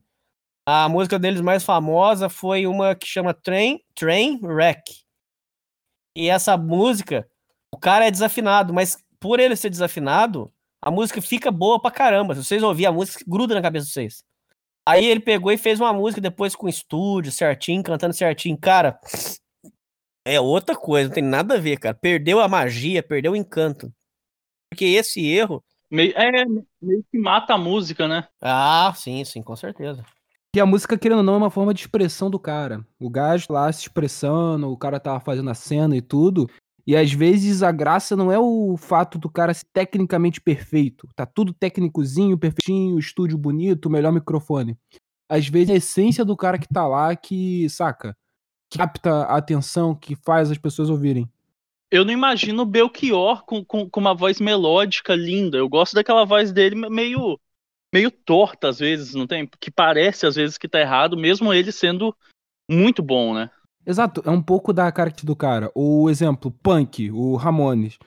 A 0.67 0.89
música 0.89 1.19
deles 1.19 1.41
mais 1.41 1.65
famosa 1.65 2.29
foi 2.29 2.67
uma 2.67 2.95
que 2.95 3.07
chama 3.07 3.33
Train, 3.33 3.81
Train 3.95 4.39
Wreck. 4.43 4.83
E 6.15 6.29
essa 6.29 6.57
música, 6.59 7.27
o 7.75 7.79
cara 7.79 8.07
é 8.07 8.11
desafinado, 8.11 8.75
mas 8.75 8.97
por 9.19 9.41
ele 9.41 9.57
ser 9.57 9.71
desafinado, 9.71 10.53
a 10.83 10.91
música 10.91 11.23
fica 11.23 11.51
boa 11.51 11.81
pra 11.81 11.91
caramba. 11.91 12.35
Se 12.35 12.45
vocês 12.45 12.63
ouvirem 12.63 12.89
a 12.89 12.93
música, 12.93 13.25
gruda 13.27 13.55
na 13.55 13.63
cabeça 13.63 13.87
de 13.87 13.93
vocês. 13.93 14.28
Aí 14.89 15.05
ele 15.05 15.21
pegou 15.21 15.53
e 15.53 15.59
fez 15.59 15.79
uma 15.79 15.93
música 15.93 16.19
depois 16.19 16.57
com 16.57 16.67
estúdio, 16.67 17.31
certinho, 17.31 17.83
cantando 17.83 18.15
certinho. 18.15 18.57
Cara, 18.57 18.99
é 20.25 20.41
outra 20.41 20.75
coisa, 20.75 21.09
não 21.09 21.15
tem 21.15 21.23
nada 21.23 21.57
a 21.57 21.61
ver, 21.61 21.79
cara. 21.79 21.95
Perdeu 21.95 22.41
a 22.41 22.49
magia, 22.49 23.03
perdeu 23.03 23.33
o 23.33 23.37
encanto. 23.37 23.93
Porque 24.71 24.87
esse 24.87 25.27
erro. 25.27 25.63
Meio, 25.91 26.17
é, 26.17 26.45
meio 26.81 27.05
que 27.11 27.19
mata 27.19 27.53
a 27.53 27.59
música, 27.59 28.09
né? 28.09 28.27
Ah, 28.41 28.91
sim, 28.97 29.23
sim, 29.27 29.43
com 29.43 29.55
certeza. 29.55 30.03
E 30.57 30.61
a 30.61 30.65
música, 30.65 30.97
querendo 30.97 31.19
ou 31.19 31.25
não, 31.25 31.35
é 31.35 31.37
uma 31.37 31.51
forma 31.51 31.75
de 31.75 31.81
expressão 31.81 32.31
do 32.31 32.39
cara. 32.39 32.83
O 32.99 33.11
gajo 33.11 33.47
lá 33.51 33.71
se 33.71 33.83
expressando, 33.83 34.73
o 34.73 34.77
cara 34.77 34.99
tava 34.99 35.21
fazendo 35.21 35.51
a 35.51 35.55
cena 35.55 35.95
e 35.95 36.01
tudo. 36.01 36.49
E 36.89 36.97
às 36.97 37.13
vezes 37.13 37.63
a 37.63 37.71
graça 37.71 38.17
não 38.17 38.33
é 38.33 38.39
o 38.39 38.75
fato 38.79 39.19
do 39.19 39.29
cara 39.29 39.53
ser 39.53 39.67
tecnicamente 39.75 40.41
perfeito. 40.41 41.07
Tá 41.15 41.27
tudo 41.27 41.53
técnicozinho, 41.53 42.39
perfeitinho, 42.39 42.99
estúdio 42.99 43.37
bonito, 43.37 43.91
melhor 43.91 44.11
microfone. 44.11 44.75
Às 45.29 45.47
vezes 45.49 45.69
a 45.69 45.75
essência 45.75 46.25
do 46.25 46.35
cara 46.35 46.59
que 46.59 46.67
tá 46.67 46.89
lá 46.89 47.15
que, 47.15 47.69
saca, 47.69 48.17
capta 48.75 49.11
a 49.25 49.37
atenção, 49.37 49.95
que 49.95 50.17
faz 50.17 50.51
as 50.51 50.57
pessoas 50.57 50.89
ouvirem. 50.89 51.29
Eu 51.91 52.07
não 52.07 52.13
imagino 52.13 52.63
o 52.63 52.67
Belchior 52.67 53.45
com, 53.45 53.63
com, 53.63 53.87
com 53.91 54.01
uma 54.01 54.15
voz 54.15 54.41
melódica 54.41 55.15
linda. 55.15 55.59
Eu 55.59 55.69
gosto 55.69 55.93
daquela 55.93 56.25
voz 56.25 56.53
dele 56.53 56.75
meio 56.75 57.39
meio 57.93 58.11
torta 58.11 58.71
às 58.71 58.79
vezes, 58.79 59.15
não 59.15 59.27
tem? 59.27 59.47
Que 59.61 59.71
parece 59.71 60.25
às 60.25 60.37
vezes 60.37 60.57
que 60.57 60.67
tá 60.67 60.81
errado, 60.81 61.19
mesmo 61.19 61.53
ele 61.53 61.71
sendo 61.71 62.17
muito 62.67 63.03
bom, 63.03 63.35
né? 63.35 63.51
Exato, 63.89 64.23
é 64.27 64.31
um 64.31 64.43
pouco 64.43 64.71
da 64.71 64.93
característica 64.93 65.27
do 65.27 65.35
cara. 65.35 65.73
O 65.75 66.11
exemplo, 66.11 66.51
Punk, 66.51 67.11
o 67.11 67.37
Ramones. 67.37 67.99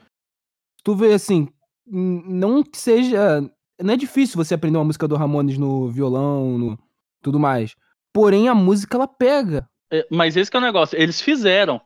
Tu 0.84 0.96
vê 0.96 1.14
assim, 1.14 1.48
não 1.88 2.62
que 2.64 2.78
seja. 2.78 3.42
Não 3.82 3.96
é 3.96 3.98
difícil 3.98 4.38
você 4.38 4.54
aprender 4.54 4.78
uma 4.78 4.86
música 4.86 5.08
do 5.08 5.16
Ramones 5.16 5.58
no 5.58 5.90
violão, 5.90 6.56
no 6.56 6.80
tudo 7.20 7.40
mais. 7.40 7.76
Porém, 8.14 8.48
a 8.48 8.54
música 8.54 8.96
ela 8.96 9.08
pega. 9.08 9.68
É, 9.92 10.06
mas 10.12 10.38
esse 10.38 10.56
é 10.56 10.60
o 10.60 10.62
negócio, 10.62 10.96
eles 11.02 11.20
fizeram. 11.20 11.82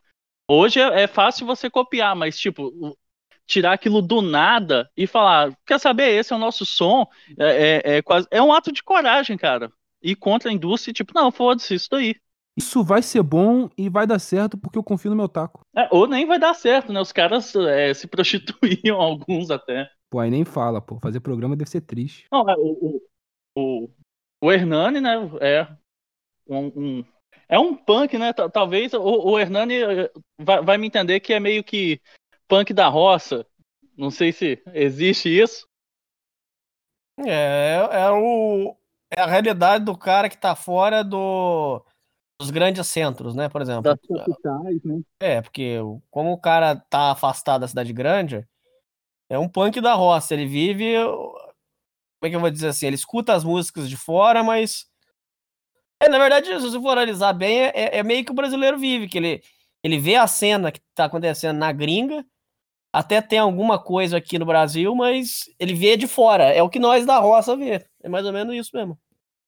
Hoje 0.46 0.82
é, 0.82 1.04
é 1.04 1.08
fácil 1.08 1.48
você 1.48 1.70
copiar, 1.70 2.18
mas 2.18 2.38
tipo, 2.38 2.98
tirar 3.48 3.72
aquilo 3.72 4.02
do 4.02 4.22
nada 4.22 4.92
e 4.98 5.08
falar, 5.08 5.58
quer 5.66 5.80
saber, 5.80 6.10
esse 6.20 6.34
é 6.34 6.36
o 6.36 6.40
nosso 6.40 6.66
som, 6.66 7.08
é, 7.40 7.82
é, 7.86 7.98
é, 7.98 8.02
quase, 8.02 8.28
é 8.30 8.42
um 8.42 8.52
ato 8.52 8.74
de 8.74 8.84
coragem, 8.84 9.38
cara. 9.38 9.72
E 10.02 10.16
contra 10.16 10.50
a 10.50 10.54
indústria, 10.54 10.94
tipo, 10.94 11.14
não, 11.16 11.32
foda-se, 11.32 11.74
isso 11.74 11.88
daí. 11.90 12.16
Isso 12.58 12.84
vai 12.84 13.02
ser 13.02 13.22
bom 13.22 13.70
e 13.78 13.90
vai 13.90 14.08
dar 14.08 14.20
certo 14.20 14.58
porque 14.58 14.78
eu 14.78 14.84
confio 14.84 15.12
no 15.12 15.18
meu 15.18 15.28
taco. 15.28 15.62
É, 15.76 15.90
ou 15.92 16.08
nem 16.08 16.26
vai 16.26 16.40
dar 16.40 16.54
certo, 16.54 16.94
né? 16.94 17.02
Os 17.02 17.12
caras 17.12 17.54
é, 17.56 17.94
se 17.94 18.08
prostituíam, 18.08 19.02
alguns 19.02 19.52
até. 19.52 19.90
Pô, 20.10 20.20
aí 20.20 20.32
nem 20.32 20.46
fala, 20.46 20.82
pô. 20.82 20.98
Fazer 21.00 21.20
programa 21.20 21.56
deve 21.56 21.70
ser 21.70 21.82
triste. 21.82 22.26
Não, 22.32 22.50
é, 22.50 22.56
o, 22.58 22.72
o, 22.72 23.02
o, 23.58 23.90
o 24.42 24.52
Hernani, 24.52 25.02
né, 25.02 25.16
é 25.42 25.68
um, 26.48 26.68
um, 26.68 27.06
é 27.50 27.60
um 27.60 27.76
punk, 27.76 28.18
né? 28.18 28.32
Talvez 28.32 28.94
o, 28.94 29.02
o 29.02 29.38
Hernani 29.38 29.76
eh, 29.76 30.12
vai, 30.40 30.62
vai 30.64 30.78
me 30.78 30.88
entender 30.88 31.20
que 31.20 31.34
é 31.34 31.40
meio 31.40 31.64
que 31.64 32.00
punk 32.48 32.74
da 32.74 32.88
roça. 32.88 33.46
Não 33.98 34.10
sei 34.10 34.32
se 34.32 34.62
existe 34.74 35.30
isso. 35.30 35.68
É, 37.20 37.76
é, 37.92 38.12
o, 38.12 38.76
é 39.10 39.22
a 39.22 39.26
realidade 39.26 39.86
do 39.86 39.98
cara 39.98 40.30
que 40.30 40.38
tá 40.38 40.56
fora 40.56 41.04
do, 41.04 41.84
dos 42.40 42.50
grandes 42.50 42.88
centros, 42.88 43.36
né? 43.36 43.50
Por 43.50 43.62
exemplo. 43.62 43.84
Das 43.84 44.00
capitais, 44.00 44.84
né? 44.84 45.02
É, 45.20 45.42
porque 45.42 45.78
como 46.12 46.32
o 46.32 46.38
cara 46.40 46.76
tá 46.76 47.12
afastado 47.12 47.62
da 47.62 47.68
cidade 47.68 47.94
grande, 47.94 48.46
é 49.30 49.40
um 49.40 49.50
punk 49.50 49.82
da 49.82 49.94
roça. 49.94 50.34
Ele 50.34 50.48
vive. 50.48 50.96
Como 51.04 52.28
é 52.28 52.30
que 52.30 52.36
eu 52.36 52.40
vou 52.40 52.52
dizer 52.52 52.70
assim? 52.70 52.88
Ele 52.88 52.96
escuta 52.96 53.34
as 53.34 53.44
músicas 53.44 53.90
de 53.90 53.98
fora, 53.98 54.44
mas 54.44 54.88
É, 56.02 56.10
na 56.10 56.18
verdade, 56.18 56.48
se 56.48 56.60
você 56.60 56.80
for 56.80 56.90
analisar 56.92 57.34
bem, 57.34 57.62
é, 57.64 57.98
é 57.98 58.04
meio 58.04 58.24
que 58.26 58.32
o 58.32 58.36
brasileiro 58.36 58.78
vive, 58.78 59.08
que 59.08 59.18
ele, 59.18 59.42
ele 59.84 59.98
vê 59.98 60.16
a 60.16 60.28
cena 60.28 60.72
que 60.72 60.82
tá 60.94 61.06
acontecendo 61.06 61.58
na 61.58 61.72
gringa, 61.72 62.26
até 62.94 63.22
tem 63.22 63.40
alguma 63.40 63.80
coisa 63.80 64.18
aqui 64.18 64.40
no 64.40 64.46
Brasil, 64.46 64.96
mas 64.96 65.46
ele 65.60 65.74
vê 65.76 65.98
de 65.98 66.08
fora. 66.08 66.46
É 66.46 66.64
o 66.64 66.70
que 66.70 66.80
nós 66.80 67.06
da 67.06 67.20
roça 67.20 67.56
vê. 67.58 67.86
É 68.04 68.10
mais 68.10 68.26
ou 68.26 68.34
menos 68.34 68.56
isso 68.56 68.72
mesmo. 68.76 69.00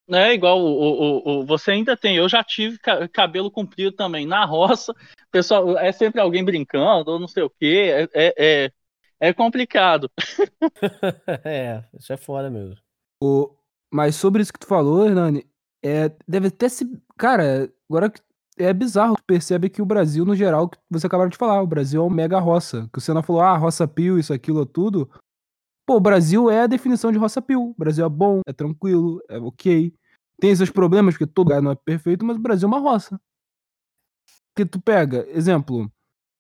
É 0.10 0.34
igual 0.34 0.62
o, 0.62 0.68
o, 0.68 1.40
o, 1.42 1.46
você 1.46 1.72
ainda 1.72 1.98
tem. 1.98 2.16
Eu 2.16 2.30
já 2.30 2.44
tive 2.44 2.80
cabelo 3.12 3.52
comprido 3.52 3.92
também 3.92 4.26
na 4.26 4.46
roça. 4.46 4.94
Pessoal, 5.30 5.78
é 5.78 5.92
sempre 5.92 6.22
alguém 6.22 6.44
brincando 6.44 7.12
ou 7.12 7.20
não 7.20 7.28
sei 7.28 7.44
o 7.44 7.50
quê. 7.50 8.08
É, 8.14 8.28
é, 8.28 8.34
é, 8.38 8.72
é 9.20 9.34
complicado. 9.34 10.10
é, 11.44 11.84
isso 11.98 12.14
é 12.14 12.18
foda 12.18 12.50
mesmo. 12.50 12.78
O, 13.22 13.54
mas 13.94 14.16
sobre 14.16 14.42
isso 14.42 14.54
que 14.54 14.60
tu 14.60 14.68
falou, 14.68 15.06
Hernani, 15.06 15.46
é, 15.84 16.12
deve 16.28 16.48
até 16.48 16.70
se. 16.70 16.86
Cara, 17.18 17.70
agora 17.90 18.12
é 18.58 18.74
bizarro, 18.74 19.16
tu 19.16 19.24
percebe 19.24 19.70
que 19.70 19.82
o 19.82 19.86
Brasil, 19.86 20.26
no 20.26 20.36
geral, 20.36 20.70
que 20.70 20.78
você 20.90 21.08
acabaram 21.08 21.30
de 21.30 21.38
falar, 21.38 21.62
o 21.62 21.68
Brasil 21.68 22.02
é 22.02 22.06
um 22.06 22.10
mega 22.10 22.40
roça. 22.40 22.90
Que 22.92 23.00
o 23.00 23.02
Senna 23.02 23.22
falou, 23.22 23.42
ah, 23.42 23.58
roça 23.58 23.88
pio, 23.88 24.18
isso, 24.18 24.34
aquilo, 24.34 24.66
tudo. 24.66 25.10
Pô, 25.88 25.96
o 25.96 26.02
Brasil 26.02 26.50
é 26.50 26.64
a 26.64 26.68
definição 26.68 27.14
de 27.14 27.18
roça 27.18 27.42
pio. 27.42 27.70
O 27.70 27.76
Brasil 27.78 28.06
é 28.06 28.10
bom, 28.10 28.42
é 28.46 28.52
tranquilo, 28.52 29.24
é 29.30 29.38
ok. 29.38 29.94
Tem 30.38 30.50
esses 30.52 30.70
problemas, 30.70 31.14
porque 31.14 31.26
todo 31.26 31.48
lugar 31.48 31.62
não 31.62 31.72
é 31.72 31.76
perfeito, 31.76 32.26
mas 32.26 32.36
o 32.36 32.42
Brasil 32.42 32.68
é 32.68 32.72
uma 32.72 32.80
roça. 32.80 33.18
Porque 34.54 34.70
tu 34.70 34.82
pega, 34.82 35.26
exemplo, 35.30 35.90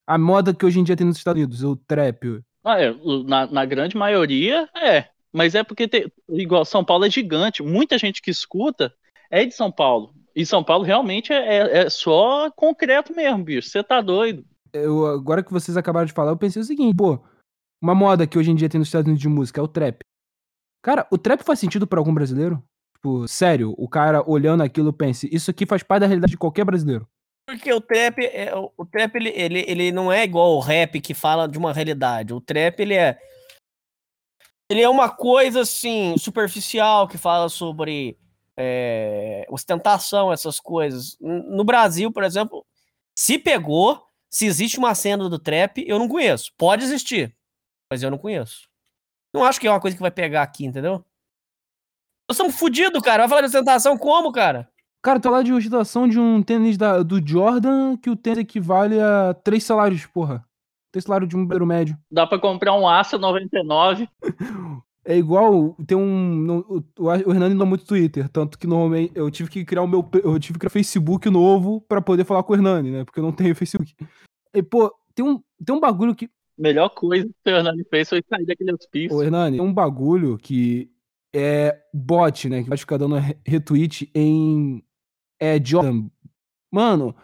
a 0.05 0.17
moda 0.17 0.53
que 0.53 0.65
hoje 0.65 0.81
em 0.81 0.83
dia 0.83 0.97
tem 0.97 1.07
nos 1.07 1.17
Estados 1.17 1.41
Unidos, 1.41 1.63
o 1.63 1.77
trap. 1.77 2.43
Ah, 2.61 2.81
é, 2.81 2.93
na, 3.25 3.47
na 3.47 3.65
grande 3.65 3.95
maioria, 3.95 4.67
é. 4.75 5.07
Mas 5.31 5.55
é 5.55 5.63
porque, 5.63 5.87
tem, 5.87 6.11
igual, 6.27 6.65
São 6.65 6.83
Paulo 6.83 7.05
é 7.05 7.09
gigante. 7.09 7.63
Muita 7.63 7.97
gente 7.97 8.21
que 8.21 8.29
escuta 8.29 8.93
é 9.31 9.45
de 9.45 9.53
São 9.53 9.71
Paulo. 9.71 10.13
E 10.35 10.45
São 10.45 10.61
Paulo 10.61 10.83
realmente 10.83 11.31
é, 11.31 11.37
é, 11.37 11.77
é 11.85 11.89
só 11.89 12.51
concreto 12.51 13.15
mesmo, 13.15 13.45
bicho. 13.45 13.69
Você 13.69 13.81
tá 13.81 14.01
doido. 14.01 14.43
Eu, 14.73 15.05
agora 15.05 15.41
que 15.41 15.53
vocês 15.53 15.77
acabaram 15.77 16.05
de 16.05 16.11
falar, 16.11 16.31
eu 16.31 16.37
pensei 16.37 16.61
o 16.61 16.65
seguinte, 16.65 16.95
pô, 16.97 17.23
uma 17.81 17.95
moda 17.95 18.27
que 18.27 18.37
hoje 18.37 18.51
em 18.51 18.55
dia 18.55 18.69
tem 18.69 18.79
nos 18.79 18.87
Estados 18.87 19.07
Unidos 19.07 19.21
de 19.21 19.29
música 19.29 19.59
é 19.59 19.63
o 19.63 19.67
trap. 19.67 19.99
Cara, 20.81 21.07
o 21.11 21.17
trap 21.17 21.43
faz 21.43 21.59
sentido 21.59 21.85
para 21.85 21.99
algum 21.99 22.13
brasileiro? 22.13 22.63
Tipo, 22.95 23.27
sério, 23.27 23.73
o 23.77 23.87
cara 23.87 24.23
olhando 24.27 24.63
aquilo 24.63 24.91
pensa, 24.91 25.27
isso 25.31 25.51
aqui 25.51 25.65
faz 25.65 25.83
parte 25.83 26.01
da 26.01 26.07
realidade 26.07 26.31
de 26.31 26.37
qualquer 26.37 26.65
brasileiro. 26.65 27.07
Porque 27.47 27.71
o 27.71 27.79
trap, 27.79 28.25
é, 28.25 28.51
o 28.55 28.85
trap 28.85 29.15
ele, 29.15 29.29
ele, 29.29 29.65
ele 29.67 29.91
não 29.91 30.11
é 30.11 30.23
igual 30.23 30.55
o 30.55 30.59
rap 30.59 30.99
que 30.99 31.13
fala 31.13 31.47
de 31.47 31.57
uma 31.57 31.71
realidade. 31.71 32.33
O 32.33 32.41
trap 32.41 32.79
ele 32.79 32.93
é 32.93 33.17
ele 34.69 34.81
é 34.81 34.89
uma 34.89 35.09
coisa 35.09 35.61
assim 35.61 36.17
superficial 36.17 37.07
que 37.07 37.17
fala 37.17 37.47
sobre 37.47 38.17
é, 38.57 39.45
ostentação, 39.49 40.33
essas 40.33 40.59
coisas. 40.59 41.15
No 41.21 41.63
Brasil, 41.63 42.11
por 42.11 42.23
exemplo, 42.23 42.65
se 43.15 43.37
pegou, 43.37 44.03
se 44.29 44.45
existe 44.45 44.77
uma 44.77 44.93
cena 44.93 45.29
do 45.29 45.39
trap, 45.39 45.85
eu 45.87 45.97
não 45.99 46.09
conheço. 46.09 46.51
Pode 46.57 46.83
existir, 46.83 47.36
mas 47.91 48.03
eu 48.03 48.11
não 48.11 48.17
conheço. 48.17 48.67
Não 49.33 49.43
acho 49.43 49.59
que 49.59 49.67
é 49.67 49.71
uma 49.71 49.79
coisa 49.79 49.95
que 49.95 50.01
vai 50.01 50.11
pegar 50.11 50.41
aqui, 50.41 50.65
entendeu? 50.65 51.03
Nós 52.29 52.35
estamos 52.35 52.57
fodidos, 52.57 53.01
cara. 53.01 53.23
Vai 53.23 53.29
falar 53.29 53.41
de 53.41 53.47
ostentação 53.47 53.97
como, 53.97 54.31
cara? 54.31 54.69
Cara, 55.01 55.19
tô 55.19 55.29
lá 55.29 55.41
de 55.41 55.53
ostentação 55.53 56.07
de 56.07 56.19
um 56.19 56.41
tênis 56.41 56.77
da, 56.77 57.01
do 57.01 57.25
Jordan 57.25 57.95
que 57.97 58.09
o 58.09 58.15
tênis 58.15 58.39
equivale 58.39 58.99
a 58.99 59.33
três 59.33 59.63
salários, 59.63 60.05
porra. 60.05 60.45
Três 60.91 61.05
salários 61.05 61.29
de 61.29 61.37
um 61.37 61.45
beiro 61.45 61.65
médio. 61.65 61.97
Dá 62.11 62.25
pra 62.25 62.39
comprar 62.39 62.73
um 62.73 62.87
Aça 62.87 63.17
99. 63.17 64.09
É 65.05 65.17
igual, 65.17 65.73
tem 65.87 65.97
um. 65.97 66.59
O, 66.67 66.83
o 66.99 67.11
Hernani 67.31 67.55
não 67.55 67.65
é 67.65 67.69
muito 67.69 67.85
Twitter, 67.85 68.27
tanto 68.27 68.59
que 68.59 68.67
normalmente 68.67 69.13
eu 69.15 69.31
tive 69.31 69.49
que 69.49 69.63
criar 69.63 69.83
o 69.83 69.87
meu. 69.87 70.05
Eu 70.21 70.37
tive 70.37 70.55
que 70.55 70.59
criar 70.59 70.69
Facebook 70.69 71.29
novo 71.29 71.79
pra 71.87 72.01
poder 72.01 72.25
falar 72.25 72.43
com 72.43 72.51
o 72.51 72.55
Hernani, 72.57 72.91
né? 72.91 73.05
Porque 73.05 73.21
eu 73.21 73.23
não 73.23 73.31
tenho 73.31 73.55
Facebook. 73.55 73.95
E, 74.53 74.61
pô, 74.61 74.93
tem 75.15 75.23
um, 75.23 75.41
tem 75.65 75.73
um 75.73 75.79
bagulho 75.79 76.13
que. 76.13 76.29
Melhor 76.57 76.89
coisa 76.89 77.27
que 77.43 77.51
o 77.51 77.55
Hernani 77.55 77.83
fez 77.83 78.09
foi 78.09 78.23
sair 78.27 78.45
daquele 78.45 78.73
hospício. 78.73 79.15
Ô, 79.15 79.21
Hernani, 79.21 79.57
tem 79.57 79.65
um 79.65 79.73
bagulho 79.73 80.37
que 80.37 80.91
é 81.33 81.79
bot, 81.93 82.49
né? 82.49 82.63
Que 82.63 82.69
vai 82.69 82.77
ficar 82.77 82.97
dando 82.97 83.15
retweet 83.45 84.09
em. 84.15 84.83
É, 85.39 85.63
Jordan. 85.63 86.09
Mano, 86.71 87.15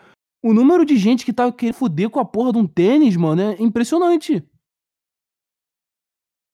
o 0.44 0.54
número 0.54 0.86
de 0.86 0.98
gente 0.98 1.26
que 1.26 1.34
tá 1.34 1.52
querendo 1.52 1.76
foder 1.76 2.10
com 2.10 2.20
a 2.20 2.26
porra 2.26 2.52
de 2.52 2.60
um 2.60 2.68
tênis, 2.68 3.16
mano, 3.16 3.42
é 3.42 3.62
impressionante. 3.62 4.44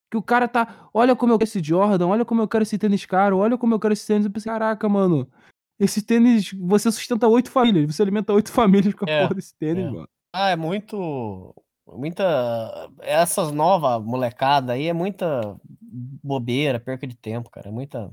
Que 0.09 0.17
o 0.17 0.23
cara 0.23 0.47
tá, 0.47 0.89
olha 0.93 1.15
como 1.15 1.33
eu 1.33 1.37
quero 1.37 1.47
esse 1.47 1.61
Jordan, 1.61 2.07
olha 2.07 2.25
como 2.25 2.41
eu 2.41 2.47
quero 2.47 2.63
esse 2.63 2.77
tênis 2.77 3.05
caro, 3.05 3.37
olha 3.37 3.57
como 3.57 3.73
eu 3.73 3.79
quero 3.79 3.93
esse 3.93 4.07
tênis. 4.07 4.25
Eu 4.25 4.31
pensei, 4.31 4.51
caraca, 4.51 4.87
mano, 4.87 5.29
esse 5.79 6.01
tênis, 6.01 6.51
você 6.53 6.91
sustenta 6.91 7.27
oito 7.27 7.51
famílias, 7.51 7.95
você 7.95 8.01
alimenta 8.01 8.33
oito 8.33 8.51
famílias 8.53 8.93
com 8.93 9.05
a 9.05 9.11
é, 9.11 9.21
porra 9.21 9.35
desse 9.35 9.55
tênis, 9.55 9.85
é. 9.85 9.89
mano. 9.89 10.09
Ah, 10.33 10.49
é 10.49 10.55
muito. 10.55 11.55
Muita. 11.97 12.89
Essas 12.99 13.51
novas 13.51 14.03
molecada 14.03 14.73
aí 14.73 14.87
é 14.87 14.93
muita 14.93 15.59
bobeira, 16.23 16.79
perca 16.79 17.07
de 17.07 17.15
tempo, 17.15 17.49
cara. 17.49 17.69
É 17.69 17.71
muita. 17.71 18.11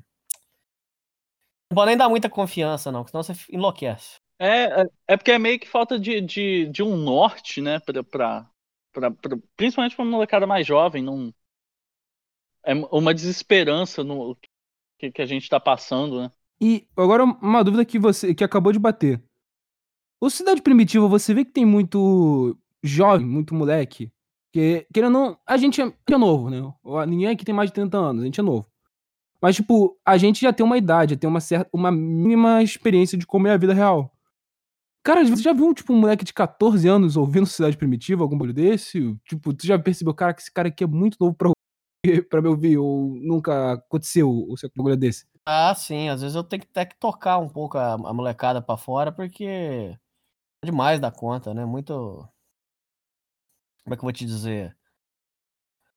Não 1.70 1.74
pode 1.74 1.88
nem 1.88 1.96
dar 1.96 2.08
muita 2.08 2.30
confiança, 2.30 2.92
não, 2.92 3.06
senão 3.06 3.22
você 3.22 3.32
enlouquece. 3.50 4.20
É, 4.38 4.82
é, 4.82 4.86
é 5.08 5.16
porque 5.16 5.32
é 5.32 5.38
meio 5.38 5.58
que 5.58 5.68
falta 5.68 5.98
de, 5.98 6.20
de, 6.20 6.66
de 6.68 6.82
um 6.82 6.96
norte, 6.96 7.60
né? 7.60 7.80
Pra, 7.80 8.02
pra, 8.04 8.50
pra, 8.92 9.10
pra 9.10 9.38
principalmente 9.56 9.96
pra 9.96 10.04
molecada 10.04 10.46
mais 10.46 10.66
jovem, 10.66 11.02
não 11.02 11.32
é 12.64 12.74
uma 12.90 13.14
desesperança 13.14 14.02
no 14.02 14.36
que, 14.98 15.12
que 15.12 15.22
a 15.22 15.26
gente 15.26 15.44
está 15.44 15.60
passando, 15.60 16.20
né? 16.20 16.32
E 16.60 16.86
agora 16.96 17.24
uma 17.24 17.62
dúvida 17.62 17.84
que 17.84 17.98
você 17.98 18.34
que 18.34 18.42
acabou 18.42 18.72
de 18.72 18.78
bater. 18.78 19.22
O 20.20 20.30
Cidade 20.30 20.62
Primitiva, 20.62 21.06
você 21.06 21.32
vê 21.34 21.44
que 21.44 21.52
tem 21.52 21.64
muito 21.64 22.58
jovem, 22.82 23.26
muito 23.26 23.54
moleque. 23.54 24.12
Que, 24.52 24.86
querendo 24.92 25.12
não, 25.12 25.38
a 25.46 25.56
gente 25.56 25.82
é, 25.82 25.92
é 26.10 26.16
novo, 26.16 26.50
né? 26.50 26.60
Ninguém 27.06 27.28
aqui 27.28 27.44
tem 27.44 27.54
mais 27.54 27.70
de 27.70 27.74
30 27.74 27.98
anos, 27.98 28.22
a 28.22 28.24
gente 28.24 28.40
é 28.40 28.42
novo. 28.42 28.66
Mas, 29.40 29.56
tipo, 29.56 29.98
a 30.04 30.16
gente 30.16 30.40
já 30.40 30.52
tem 30.52 30.64
uma 30.64 30.78
idade, 30.78 31.14
já 31.14 31.20
tem 31.20 31.28
uma 31.28 31.40
certa, 31.40 31.68
uma 31.72 31.92
mínima 31.92 32.62
experiência 32.62 33.18
de 33.18 33.26
como 33.26 33.46
é 33.48 33.52
a 33.52 33.56
vida 33.56 33.74
real. 33.74 34.12
Cara, 35.04 35.24
você 35.24 35.42
já 35.42 35.52
viu, 35.52 35.72
tipo, 35.72 35.92
um 35.92 36.00
moleque 36.00 36.24
de 36.24 36.32
14 36.32 36.88
anos 36.88 37.16
ouvindo 37.16 37.46
Cidade 37.46 37.76
Primitiva, 37.76 38.24
algum 38.24 38.36
bagulho 38.36 38.54
desse? 38.54 39.16
Tipo, 39.24 39.54
tu 39.54 39.66
já 39.66 39.78
percebeu, 39.78 40.14
cara, 40.14 40.34
que 40.34 40.42
esse 40.42 40.52
cara 40.52 40.68
aqui 40.68 40.82
é 40.82 40.86
muito 40.86 41.16
novo 41.20 41.34
pra 41.34 41.50
para 42.30 42.40
me 42.40 42.48
ouvir, 42.48 42.78
ou 42.78 43.14
nunca 43.16 43.74
aconteceu 43.74 44.30
o 44.30 44.56
seu 44.56 44.70
bagulho 44.76 44.96
desse? 44.96 45.26
Ah, 45.44 45.74
sim, 45.74 46.08
às 46.08 46.20
vezes 46.20 46.34
eu 46.34 46.42
tenho 46.42 46.62
que 46.62 46.68
ter 46.68 46.86
que 46.86 46.98
tocar 46.98 47.38
um 47.38 47.48
pouco 47.48 47.78
a, 47.78 47.94
a 47.94 48.12
molecada 48.12 48.60
para 48.60 48.76
fora, 48.76 49.12
porque 49.12 49.44
é 49.44 49.96
demais 50.64 51.00
da 51.00 51.10
conta, 51.10 51.54
né? 51.54 51.64
Muito. 51.64 52.28
Como 53.86 53.94
é 53.94 53.96
que 53.96 54.00
eu 54.00 54.06
vou 54.06 54.12
te 54.12 54.26
dizer? 54.26 54.76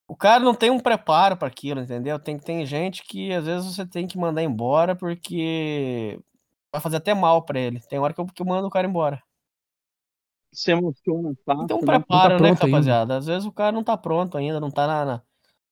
O 0.07 0.15
cara 0.15 0.43
não 0.43 0.53
tem 0.53 0.69
um 0.69 0.79
preparo 0.79 1.35
para 1.35 1.47
aquilo, 1.47 1.81
entendeu? 1.81 2.19
Tem, 2.19 2.37
tem 2.37 2.63
gente 2.63 3.03
que 3.03 3.33
às 3.33 3.47
vezes 3.47 3.75
você 3.75 3.83
tem 3.83 4.05
que 4.05 4.15
mandar 4.15 4.43
embora 4.43 4.95
porque 4.95 6.19
vai 6.71 6.79
fazer 6.79 6.97
até 6.97 7.15
mal 7.15 7.41
para 7.43 7.59
ele. 7.59 7.79
Tem 7.89 7.97
hora 7.97 8.13
que 8.13 8.21
eu, 8.21 8.27
que 8.27 8.39
eu 8.43 8.45
mando 8.45 8.67
o 8.67 8.69
cara 8.69 8.87
embora. 8.87 9.19
Se 10.53 10.69
emociona, 10.69 11.33
tá? 11.43 11.65
Tem 11.65 11.75
um 11.75 11.79
preparo, 11.79 12.37
tá 12.37 12.43
né, 12.43 12.51
rapaziada? 12.51 13.01
Ainda. 13.01 13.17
Às 13.17 13.25
vezes 13.25 13.45
o 13.47 13.51
cara 13.51 13.71
não 13.71 13.83
tá 13.83 13.97
pronto 13.97 14.37
ainda, 14.37 14.59
não 14.59 14.69
tá 14.69 14.85
na, 14.85 15.05
na 15.05 15.23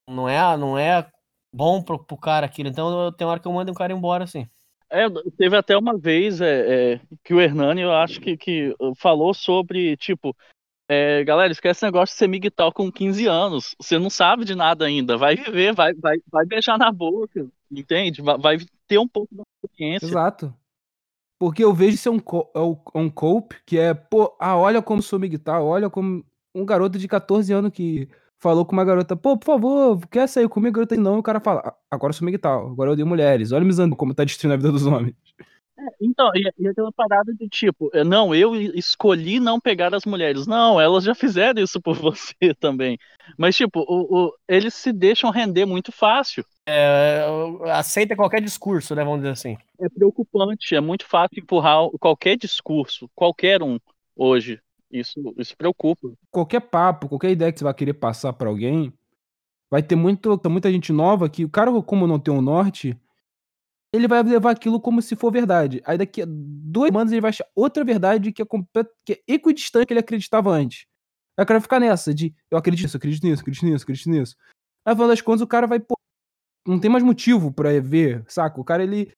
não 0.08 0.28
é, 0.28 0.58
não 0.58 0.76
é 0.76 1.08
bom 1.54 1.84
pro, 1.84 2.04
pro 2.04 2.18
cara 2.18 2.48
aquilo. 2.48 2.70
Então 2.70 3.12
tem 3.12 3.28
hora 3.28 3.40
que 3.40 3.48
eu 3.48 3.54
mando 3.54 3.72
um 3.72 3.76
cara 3.76 3.94
embora, 3.94 4.24
assim. 4.24 4.50
É, 4.90 5.06
teve 5.38 5.56
até 5.56 5.78
uma 5.78 5.96
vez 5.96 6.42
é, 6.42 6.94
é, 6.94 7.02
que 7.24 7.34
o 7.34 7.42
Hernani, 7.42 7.82
eu 7.82 7.94
acho 7.94 8.20
que, 8.22 8.36
que 8.38 8.74
falou 8.98 9.36
sobre, 9.36 9.96
tipo, 9.98 10.36
é, 10.90 11.24
galera, 11.24 11.52
esquece 11.52 11.80
esse 11.80 11.86
negócio 11.86 12.14
de 12.14 12.20
ser 12.20 12.28
migtal 12.28 12.72
com 12.72 12.92
15 12.92 13.28
anos. 13.28 13.76
Você 13.80 14.00
não 14.00 14.10
sabe 14.10 14.46
de 14.46 14.56
nada 14.56 14.86
ainda. 14.86 15.18
Vai 15.18 15.36
viver, 15.36 15.74
vai, 15.74 15.94
vai, 15.94 16.18
vai 16.32 16.46
beijar 16.46 16.78
na 16.78 16.92
boca, 16.92 17.46
entende? 17.70 18.22
Vai, 18.22 18.38
vai 18.38 18.58
ter 18.88 18.98
um 18.98 19.08
pouco 19.08 19.36
de 19.36 19.42
experiência. 19.64 20.06
Exato. 20.06 20.54
Porque 21.40 21.64
eu 21.64 21.74
vejo 21.74 21.98
ser 21.98 22.10
um, 22.10 22.20
é 22.56 22.98
um 22.98 23.10
cope 23.10 23.58
que 23.66 23.78
é, 23.78 23.94
pô, 23.94 24.36
ah, 24.40 24.58
olha 24.58 24.82
como 24.82 25.04
sou 25.04 25.20
migtal, 25.20 25.66
olha 25.66 25.90
como 25.90 26.26
um 26.56 26.66
garoto 26.66 26.98
de 26.98 27.08
14 27.08 27.54
anos 27.54 27.72
que 27.72 28.10
falou 28.40 28.66
com 28.66 28.74
uma 28.74 28.86
garota, 28.86 29.16
pô, 29.16 29.38
por 29.38 29.46
favor, 29.46 30.08
quer 30.08 30.28
sair 30.28 30.48
comigo? 30.50 30.76
Garota, 30.76 30.96
não, 30.96 31.18
e 31.18 31.20
o 31.20 31.24
cara 31.24 31.40
fala, 31.40 31.76
agora 31.92 32.14
sou 32.14 32.26
migtal, 32.26 32.72
agora 32.72 32.90
eu 32.90 32.94
odeio 32.94 33.08
mulheres, 33.08 33.52
olha 33.52 33.64
me 33.64 33.70
usando 33.70 33.96
como 33.96 34.16
tá 34.16 34.24
destruindo 34.24 34.54
a 34.56 34.58
vida 34.58 34.72
dos 34.72 34.86
homens. 34.88 35.16
É, 35.80 35.84
então, 36.02 36.32
e, 36.34 36.52
e 36.58 36.68
aquela 36.68 36.92
parada 36.92 37.32
de 37.34 37.48
tipo, 37.48 37.90
é, 37.94 38.04
não, 38.04 38.34
eu 38.34 38.56
escolhi 38.56 39.40
não 39.40 39.60
pegar 39.60 39.94
as 39.94 40.06
mulheres. 40.06 40.48
Não, 40.48 40.82
elas 40.82 41.04
já 41.04 41.14
fizeram 41.14 41.62
isso 41.62 41.80
por 41.80 41.96
você 42.02 42.54
também. 42.60 42.98
Mas, 43.38 43.56
tipo, 43.56 43.82
o, 43.82 44.26
o, 44.26 44.34
eles 44.48 44.74
se 44.74 44.92
deixam 44.92 45.30
render 45.30 45.66
muito 45.66 45.92
fácil. 45.92 46.44
É, 46.66 47.26
aceita 47.72 48.16
qualquer 48.16 48.42
discurso, 48.42 48.96
né? 48.96 49.04
Vamos 49.04 49.20
dizer 49.20 49.32
assim. 49.32 49.58
É 49.80 49.88
preocupante, 49.88 50.76
é 50.76 50.82
muito 50.82 51.06
fácil 51.06 51.40
empurrar 51.40 51.88
qualquer 52.00 52.36
discurso, 52.36 53.10
qualquer 53.16 53.62
um, 53.62 53.80
hoje, 54.16 54.60
isso, 54.92 55.34
isso 55.38 55.56
preocupa. 55.56 56.12
Qualquer 56.32 56.62
papo, 56.62 57.08
qualquer 57.08 57.32
ideia 57.32 57.52
que 57.52 57.60
você 57.60 57.64
vai 57.64 57.74
querer 57.74 57.94
passar 57.94 58.34
para 58.34 58.50
alguém, 58.50 58.92
vai 59.70 59.84
ter 59.84 59.96
muito, 59.96 60.42
muita 60.50 60.72
gente 60.72 60.92
nova 60.92 61.30
que 61.30 61.46
o 61.46 61.50
cara, 61.50 61.72
como 61.84 62.08
não 62.08 62.20
tem 62.20 62.34
um 62.34 62.42
norte, 62.42 62.98
ele 63.94 64.08
vai 64.08 64.22
levar 64.24 64.52
aquilo 64.52 64.80
como 64.80 65.02
se 65.02 65.16
for 65.16 65.32
verdade. 65.32 65.82
Aí 65.86 65.98
daqui 65.98 66.22
a 66.22 66.26
duas 66.28 66.90
semanas 66.90 67.12
ele 67.12 67.22
vai 67.22 67.30
achar 67.30 67.48
outra 67.56 67.84
verdade 67.84 68.32
que 68.32 68.42
é, 68.42 68.46
complet... 68.46 68.90
que 69.06 69.14
é 69.14 69.34
equidistante 69.34 69.86
que 69.86 69.94
ele 69.94 70.00
acreditava 70.00 70.52
antes. 70.52 70.86
Aí 71.38 71.44
o 71.44 71.48
cara 71.48 71.60
vai 71.60 71.64
ficar 71.64 71.80
nessa 71.80 72.14
de 72.14 72.34
eu 72.52 72.58
acredito 72.58 72.86
nisso, 72.86 72.98
acredito 72.98 73.24
nisso, 73.24 73.42
acredito 73.42 73.66
nisso, 73.66 73.84
acredito 73.84 74.10
nisso. 74.10 74.36
Aí, 74.86 74.94
no 74.94 74.96
final 74.96 75.08
das 75.10 75.22
contas, 75.22 75.42
o 75.42 75.48
cara 75.48 75.68
vai, 75.68 75.80
pô, 75.80 75.96
não 76.68 76.80
tem 76.80 76.90
mais 76.90 77.04
motivo 77.04 77.52
pra 77.52 77.80
ver, 77.80 78.24
saca? 78.28 78.60
O 78.60 78.64
cara, 78.64 78.84
ele, 78.84 79.12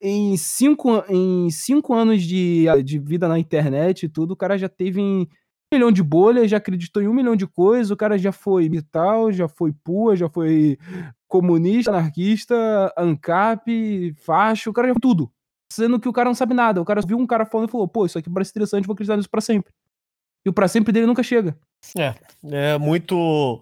em 0.00 0.36
cinco, 0.36 1.04
em 1.08 1.50
cinco 1.50 1.94
anos 1.94 2.22
de, 2.22 2.66
de 2.84 2.98
vida 2.98 3.28
na 3.28 3.38
internet 3.38 4.04
e 4.04 4.08
tudo, 4.08 4.32
o 4.32 4.36
cara 4.36 4.56
já 4.56 4.68
teve 4.68 5.00
em 5.00 5.22
um 5.22 5.76
milhão 5.76 5.92
de 5.92 6.02
bolhas, 6.02 6.50
já 6.50 6.56
acreditou 6.56 7.02
em 7.02 7.08
um 7.08 7.12
milhão 7.12 7.36
de 7.36 7.46
coisas, 7.46 7.90
o 7.90 7.96
cara 7.96 8.16
já 8.16 8.32
foi 8.32 8.68
vital, 8.68 9.30
já 9.30 9.46
foi 9.46 9.72
pua, 9.72 10.16
já 10.16 10.28
foi 10.28 10.78
comunista, 11.28 11.90
anarquista, 11.90 12.92
ANCAP, 12.96 14.14
facho, 14.16 14.70
o 14.70 14.72
cara 14.72 14.88
já 14.88 14.94
foi 14.94 15.00
tudo. 15.00 15.30
Sendo 15.70 16.00
que 16.00 16.08
o 16.08 16.12
cara 16.12 16.30
não 16.30 16.34
sabe 16.34 16.54
nada. 16.54 16.80
O 16.80 16.84
cara 16.84 17.02
viu 17.06 17.18
um 17.18 17.26
cara 17.26 17.44
falando 17.44 17.68
e 17.68 17.72
falou, 17.72 17.86
pô, 17.86 18.06
isso 18.06 18.18
aqui 18.18 18.30
parece 18.30 18.50
interessante, 18.50 18.86
vou 18.86 18.94
acreditar 18.94 19.16
nisso 19.16 19.30
pra 19.30 19.40
sempre. 19.40 19.72
E 20.44 20.48
o 20.48 20.52
pra 20.52 20.66
sempre 20.66 20.92
dele 20.92 21.06
nunca 21.06 21.22
chega. 21.22 21.56
É, 21.96 22.14
é 22.50 22.78
muito 22.78 23.60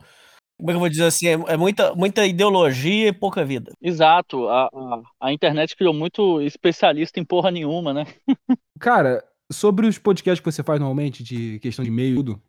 como 0.58 0.70
é 0.70 0.72
que 0.72 0.76
eu 0.76 0.80
vou 0.80 0.88
dizer 0.88 1.04
assim? 1.04 1.28
É, 1.28 1.32
é 1.32 1.56
muita, 1.56 1.94
muita 1.94 2.26
ideologia 2.26 3.08
e 3.08 3.12
pouca 3.12 3.44
vida. 3.44 3.72
Exato. 3.80 4.48
A, 4.48 4.66
a, 4.66 5.02
a, 5.20 5.32
internet 5.32 5.76
criou 5.76 5.92
muito 5.92 6.40
especialista 6.40 7.20
em 7.20 7.24
porra 7.24 7.50
nenhuma, 7.50 7.92
né? 7.92 8.06
Cara, 8.80 9.22
sobre 9.52 9.86
os 9.86 9.98
podcasts 9.98 10.40
que 10.40 10.50
você 10.50 10.62
faz 10.62 10.80
normalmente, 10.80 11.22
de 11.22 11.58
questão 11.60 11.84
de 11.84 11.90
e-mail 11.90 12.12
e 12.12 12.16
tudo, 12.16 12.42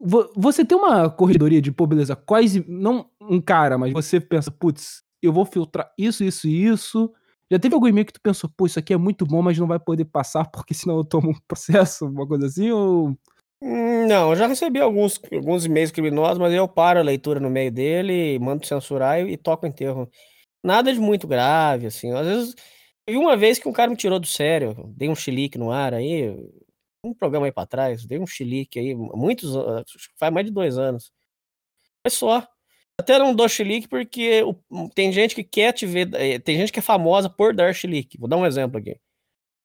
você 0.00 0.64
tem 0.64 0.76
uma 0.78 1.10
corredoria 1.10 1.60
de, 1.60 1.70
pô, 1.70 1.86
beleza, 1.86 2.16
quais. 2.16 2.54
Não 2.66 3.10
um 3.20 3.40
cara, 3.40 3.76
mas 3.76 3.92
você 3.92 4.18
pensa, 4.20 4.50
putz, 4.50 5.02
eu 5.22 5.32
vou 5.32 5.44
filtrar 5.44 5.92
isso, 5.98 6.24
isso 6.24 6.48
e 6.48 6.66
isso. 6.66 7.12
Já 7.52 7.58
teve 7.58 7.74
algum 7.74 7.88
e-mail 7.88 8.06
que 8.06 8.12
tu 8.12 8.20
pensou, 8.20 8.48
pô, 8.56 8.66
isso 8.66 8.78
aqui 8.78 8.94
é 8.94 8.96
muito 8.96 9.26
bom, 9.26 9.42
mas 9.42 9.58
não 9.58 9.66
vai 9.66 9.78
poder 9.78 10.04
passar 10.06 10.46
porque 10.50 10.72
senão 10.72 10.96
eu 10.98 11.04
tomo 11.04 11.30
um 11.30 11.34
processo, 11.46 12.06
uma 12.06 12.26
coisa 12.26 12.46
assim? 12.46 12.70
Ou 12.70 13.14
não, 13.62 14.30
eu 14.30 14.36
já 14.36 14.46
recebi 14.46 14.80
alguns, 14.80 15.20
alguns 15.32 15.66
e-mails 15.66 15.90
criminosos, 15.90 16.38
mas 16.38 16.52
eu 16.54 16.66
paro 16.66 16.98
a 16.98 17.02
leitura 17.02 17.38
no 17.38 17.50
meio 17.50 17.70
dele, 17.70 18.38
mando 18.38 18.66
censurar 18.66 19.20
e, 19.20 19.32
e 19.32 19.36
toco 19.36 19.66
o 19.66 19.68
enterro. 19.68 20.08
Nada 20.64 20.92
de 20.92 21.00
muito 21.00 21.26
grave, 21.28 21.86
assim. 21.86 22.12
Às 22.12 22.26
vezes, 22.26 22.54
e 23.08 23.16
uma 23.16 23.36
vez 23.36 23.58
que 23.58 23.68
um 23.68 23.72
cara 23.72 23.90
me 23.90 23.96
tirou 23.96 24.18
do 24.20 24.26
sério, 24.26 24.74
dei 24.96 25.08
um 25.10 25.14
chilique 25.14 25.58
no 25.58 25.70
ar 25.70 25.94
aí, 25.94 26.34
um 27.02 27.14
programa 27.14 27.46
aí 27.46 27.52
pra 27.52 27.66
trás, 27.66 28.04
dei 28.04 28.18
um 28.18 28.26
chilique 28.26 28.78
aí, 28.78 28.94
muitos 28.94 29.52
faz 30.16 30.32
mais 30.32 30.46
de 30.46 30.52
dois 30.52 30.78
anos. 30.78 31.12
É 32.04 32.10
só. 32.10 32.46
Até 32.98 33.18
não 33.18 33.34
dou 33.34 33.48
chilique 33.48 33.88
porque 33.88 34.42
tem 34.94 35.10
gente 35.10 35.34
que 35.34 35.42
quer 35.42 35.72
te 35.72 35.86
ver, 35.86 36.10
eh, 36.14 36.38
tem 36.38 36.58
gente 36.58 36.72
que 36.72 36.78
é 36.78 36.82
famosa 36.82 37.30
por 37.30 37.54
dar 37.54 37.74
chilique. 37.74 38.18
Vou 38.18 38.28
dar 38.28 38.36
um 38.36 38.46
exemplo 38.46 38.78
aqui. 38.78 38.90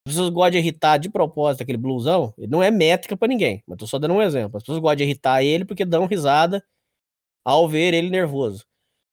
As 0.08 0.14
pessoas 0.14 0.30
gostam 0.30 0.52
de 0.52 0.58
irritar 0.60 0.98
de 0.98 1.10
propósito 1.10 1.64
aquele 1.64 1.78
blusão. 1.78 2.34
Ele 2.38 2.48
não 2.48 2.64
é 2.64 2.72
métrica 2.72 3.18
para 3.18 3.28
ninguém, 3.28 3.64
mas 3.68 3.78
tô 3.78 3.88
só 3.88 4.00
dando 4.00 4.14
um 4.14 4.22
exemplo. 4.22 4.58
As 4.58 4.64
pessoas 4.64 4.80
gostam 4.80 4.98
de 4.98 5.04
irritar 5.04 5.44
ele 5.44 5.66
porque 5.66 5.84
dão 5.84 6.06
risada 6.06 6.64
ao 7.44 7.68
ver 7.68 7.94
ele 7.94 8.10
nervoso. 8.10 8.66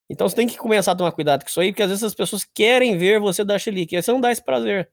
Então 0.09 0.29
você 0.29 0.37
tem 0.37 0.47
que 0.47 0.59
começar 0.59 0.93
a 0.93 0.97
tomar 0.97 1.13
cuidado 1.13 1.43
com 1.43 1.49
isso 1.49 1.61
aí, 1.61 1.73
porque 1.73 1.83
às 1.83 1.89
vezes 1.89 2.05
as 2.05 2.15
pessoas 2.15 2.45
querem 2.45 2.97
ver 2.99 3.19
você 3.19 3.45
dar 3.45 3.59
chilique, 3.59 3.97
aí 3.97 4.03
você 4.03 4.13
não 4.13 4.21
dá 4.21 4.31
esse 4.31 4.45
prazer. 4.45 4.91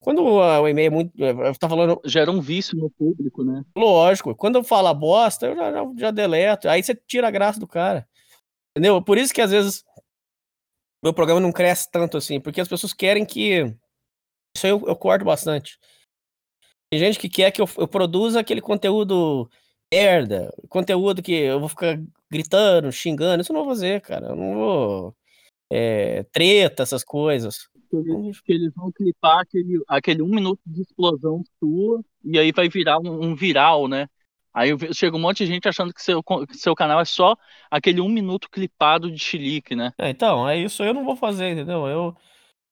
Quando 0.00 0.22
o 0.22 0.68
e-mail 0.68 0.86
é 0.86 0.90
muito. 0.90 1.12
Tá 1.58 1.68
falando. 1.68 2.00
Gera 2.04 2.30
um 2.30 2.40
vício 2.40 2.76
no 2.76 2.90
público, 2.90 3.42
né? 3.44 3.64
Lógico. 3.76 4.34
Quando 4.34 4.56
eu 4.56 4.64
falo 4.64 4.92
bosta, 4.94 5.46
eu 5.46 5.56
já, 5.56 5.72
já, 5.72 5.84
já 5.98 6.10
deleto. 6.10 6.68
Aí 6.68 6.82
você 6.82 6.94
tira 6.94 7.28
a 7.28 7.30
graça 7.30 7.58
do 7.58 7.66
cara. 7.66 8.06
Entendeu? 8.76 9.02
Por 9.02 9.18
isso 9.18 9.32
que 9.32 9.40
às 9.40 9.50
vezes 9.50 9.84
meu 11.02 11.14
programa 11.14 11.40
não 11.40 11.52
cresce 11.52 11.90
tanto 11.90 12.16
assim, 12.16 12.40
porque 12.40 12.60
as 12.60 12.68
pessoas 12.68 12.92
querem 12.92 13.24
que 13.24 13.74
isso 14.56 14.66
aí 14.66 14.72
eu, 14.72 14.82
eu 14.86 14.96
corto 14.96 15.24
bastante. 15.24 15.78
Tem 16.90 16.98
gente 16.98 17.18
que 17.18 17.28
quer 17.28 17.50
que 17.50 17.60
eu, 17.60 17.68
eu 17.78 17.88
produza 17.88 18.40
aquele 18.40 18.60
conteúdo 18.60 19.48
merda, 19.92 20.52
conteúdo 20.68 21.22
que 21.22 21.32
eu 21.32 21.60
vou 21.60 21.68
ficar 21.68 21.98
gritando, 22.30 22.90
xingando. 22.92 23.42
Isso 23.42 23.52
eu 23.52 23.54
não 23.54 23.64
vou 23.64 23.74
fazer, 23.74 24.00
cara. 24.00 24.28
Eu 24.28 24.36
não 24.36 24.54
vou. 24.54 25.16
É, 25.70 26.24
treta, 26.32 26.82
essas 26.82 27.04
coisas. 27.04 27.68
Eles, 27.92 28.40
que 28.40 28.52
eles 28.52 28.72
vão 28.74 28.90
clipar 28.92 29.40
aquele, 29.40 29.82
aquele 29.88 30.22
um 30.22 30.28
minuto 30.28 30.60
de 30.66 30.82
explosão 30.82 31.42
sua 31.58 32.02
e 32.24 32.38
aí 32.38 32.52
vai 32.52 32.68
virar 32.68 32.98
um, 32.98 33.24
um 33.24 33.34
viral, 33.34 33.88
né? 33.88 34.08
Aí 34.52 34.70
chega 34.94 35.14
um 35.14 35.20
monte 35.20 35.44
de 35.44 35.52
gente 35.52 35.68
achando 35.68 35.92
que 35.92 36.02
seu, 36.02 36.22
que 36.22 36.56
seu 36.56 36.74
canal 36.74 36.98
é 36.98 37.04
só 37.04 37.36
aquele 37.70 38.00
um 38.00 38.08
minuto 38.08 38.48
clipado 38.50 39.10
de 39.10 39.18
chilique, 39.18 39.76
né? 39.76 39.92
É, 39.98 40.08
então, 40.08 40.48
é 40.48 40.58
isso 40.58 40.82
eu 40.82 40.94
não 40.94 41.04
vou 41.04 41.14
fazer, 41.14 41.50
entendeu? 41.50 41.86
Eu, 41.86 42.16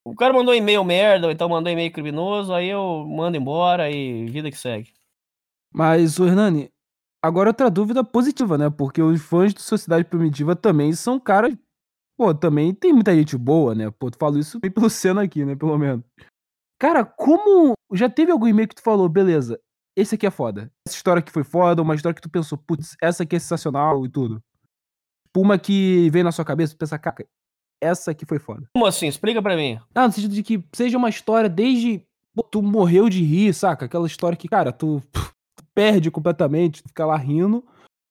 o 0.02 0.14
cara 0.14 0.32
mandou 0.32 0.54
e-mail 0.54 0.82
merda, 0.82 1.26
ou 1.26 1.32
então 1.32 1.48
mandou 1.48 1.70
e-mail 1.70 1.92
criminoso, 1.92 2.54
aí 2.54 2.68
eu 2.68 3.04
mando 3.06 3.36
embora 3.36 3.90
e 3.90 4.24
vida 4.26 4.50
que 4.50 4.56
segue. 4.56 4.92
Mas, 5.72 6.18
o 6.18 6.26
Hernani, 6.26 6.70
agora 7.22 7.50
outra 7.50 7.70
dúvida 7.70 8.02
positiva, 8.02 8.56
né? 8.56 8.70
Porque 8.70 9.02
os 9.02 9.20
fãs 9.20 9.52
de 9.52 9.60
Sociedade 9.60 10.04
Primitiva 10.04 10.56
também 10.56 10.92
são 10.92 11.20
caras. 11.20 11.54
Pô, 12.16 12.34
também 12.34 12.72
tem 12.72 12.92
muita 12.92 13.14
gente 13.14 13.36
boa, 13.36 13.74
né? 13.74 13.90
Pô, 13.90 14.10
tu 14.10 14.18
falo 14.18 14.38
isso 14.38 14.58
bem 14.60 14.70
pelo 14.70 14.88
Senna 14.88 15.22
aqui, 15.22 15.44
né? 15.44 15.56
Pelo 15.56 15.76
menos. 15.76 16.04
Cara, 16.78 17.04
como. 17.04 17.74
Já 17.92 18.08
teve 18.08 18.32
algum 18.32 18.46
e-mail 18.46 18.68
que 18.68 18.74
tu 18.74 18.82
falou, 18.82 19.08
beleza, 19.08 19.60
esse 19.96 20.14
aqui 20.14 20.26
é 20.26 20.30
foda. 20.30 20.70
Essa 20.86 20.96
história 20.96 21.20
aqui 21.20 21.30
foi 21.30 21.44
foda, 21.44 21.82
uma 21.82 21.94
história 21.94 22.14
que 22.14 22.22
tu 22.22 22.28
pensou, 22.28 22.58
putz, 22.58 22.96
essa 23.00 23.22
aqui 23.22 23.36
é 23.36 23.38
sensacional 23.38 24.04
e 24.04 24.08
tudo. 24.08 24.42
Tipo, 25.26 25.40
uma 25.40 25.58
que 25.58 26.08
veio 26.10 26.24
na 26.24 26.32
sua 26.32 26.44
cabeça, 26.44 26.74
tu 26.74 26.78
pensa, 26.78 26.98
cara, 26.98 27.26
essa 27.80 28.10
aqui 28.10 28.24
foi 28.24 28.38
foda. 28.38 28.68
Como 28.74 28.86
assim? 28.86 29.06
Explica 29.06 29.42
pra 29.42 29.56
mim. 29.56 29.78
Ah, 29.94 30.06
no 30.06 30.12
sentido 30.12 30.34
de 30.34 30.42
que 30.42 30.64
seja 30.72 30.96
uma 30.98 31.08
história 31.08 31.48
desde. 31.48 32.04
Pô, 32.34 32.42
tu 32.42 32.62
morreu 32.62 33.08
de 33.08 33.22
rir, 33.22 33.52
saca? 33.52 33.84
Aquela 33.84 34.06
história 34.06 34.36
que, 34.36 34.48
cara, 34.48 34.72
tu, 34.72 35.00
tu 35.12 35.64
perde 35.74 36.10
completamente, 36.10 36.82
tu 36.82 36.88
fica 36.88 37.06
lá 37.06 37.16
rindo. 37.16 37.64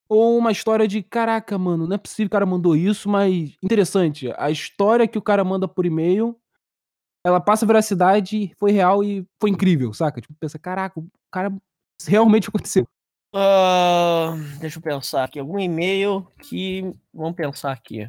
Ou 0.10 0.38
uma 0.38 0.52
história 0.52 0.88
de, 0.88 1.02
caraca, 1.02 1.58
mano, 1.58 1.88
não 1.88 1.96
é 1.96 1.98
possível 1.98 2.26
que 2.26 2.36
o 2.36 2.38
cara 2.38 2.46
mandou 2.46 2.76
isso, 2.76 3.10
mas 3.10 3.56
interessante. 3.64 4.32
A 4.38 4.52
história 4.52 5.08
que 5.08 5.18
o 5.18 5.22
cara 5.22 5.44
manda 5.44 5.68
por 5.68 5.86
e-mail, 5.86 6.38
ela 7.26 7.40
passa 7.40 7.66
veracidade, 7.66 8.54
foi 8.58 8.72
real 8.72 9.04
e 9.04 9.26
foi 9.40 9.50
incrível, 9.50 9.94
saca? 9.94 10.22
Tipo, 10.22 10.34
pensa, 10.40 10.60
caraca, 10.60 11.00
o 11.00 11.08
cara 11.32 11.52
realmente 12.06 12.48
aconteceu. 12.50 12.88
Uh, 13.34 14.38
deixa 14.60 14.78
eu 14.78 14.82
pensar 14.84 15.24
aqui. 15.24 15.40
Algum 15.40 15.60
e-mail 15.60 16.28
que. 16.40 16.92
Vamos 17.12 17.36
pensar 17.36 17.72
aqui. 17.72 18.08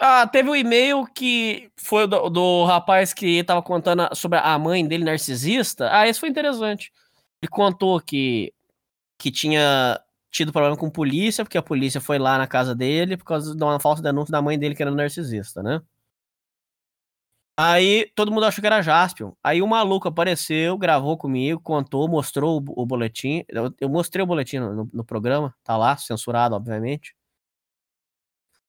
Ah, 0.00 0.26
teve 0.26 0.48
um 0.48 0.56
e-mail 0.56 1.06
que 1.06 1.70
foi 1.76 2.06
do, 2.06 2.28
do, 2.28 2.64
rapaz 2.64 3.12
que 3.12 3.44
tava 3.44 3.62
contando 3.62 4.08
sobre 4.14 4.38
a 4.38 4.58
mãe 4.58 4.86
dele 4.86 5.04
narcisista. 5.04 5.88
Ah, 5.92 6.08
esse 6.08 6.18
foi 6.18 6.28
interessante. 6.28 6.90
Ele 7.42 7.50
contou 7.50 8.00
que, 8.00 8.54
que 9.18 9.30
tinha 9.30 10.00
tido 10.30 10.52
problema 10.52 10.76
com 10.76 10.88
polícia, 10.88 11.44
porque 11.44 11.58
a 11.58 11.62
polícia 11.62 12.00
foi 12.00 12.18
lá 12.18 12.38
na 12.38 12.46
casa 12.46 12.74
dele 12.74 13.16
por 13.16 13.24
causa 13.24 13.54
de 13.54 13.62
uma 13.62 13.80
falsa 13.80 14.02
denúncia 14.02 14.32
da 14.32 14.40
mãe 14.40 14.58
dele 14.58 14.74
que 14.74 14.82
era 14.82 14.90
narcisista, 14.90 15.62
né? 15.62 15.82
Aí 17.58 18.10
todo 18.14 18.32
mundo 18.32 18.46
achou 18.46 18.62
que 18.62 18.66
era 18.66 18.80
Jaspion. 18.80 19.32
Aí 19.44 19.60
o 19.60 19.66
maluco 19.66 20.08
apareceu, 20.08 20.78
gravou 20.78 21.18
comigo, 21.18 21.60
contou, 21.60 22.08
mostrou 22.08 22.60
o, 22.60 22.82
o 22.82 22.86
boletim. 22.86 23.44
Eu, 23.48 23.74
eu, 23.78 23.88
mostrei 23.90 24.22
o 24.22 24.26
boletim 24.26 24.58
no, 24.58 24.88
no 24.92 25.04
programa, 25.04 25.54
tá 25.62 25.76
lá, 25.76 25.96
censurado, 25.96 26.54
obviamente. 26.54 27.14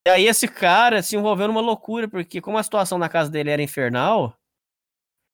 E 0.06 0.10
aí 0.10 0.28
esse 0.28 0.48
cara 0.50 1.02
se 1.02 1.16
envolveu 1.16 1.48
numa 1.48 1.62
loucura, 1.62 2.10
porque 2.10 2.42
como 2.42 2.58
a 2.58 2.64
situação 2.64 2.98
na 2.98 3.08
casa 3.08 3.32
dele 3.32 3.50
era 3.52 3.62
infernal, 3.62 4.38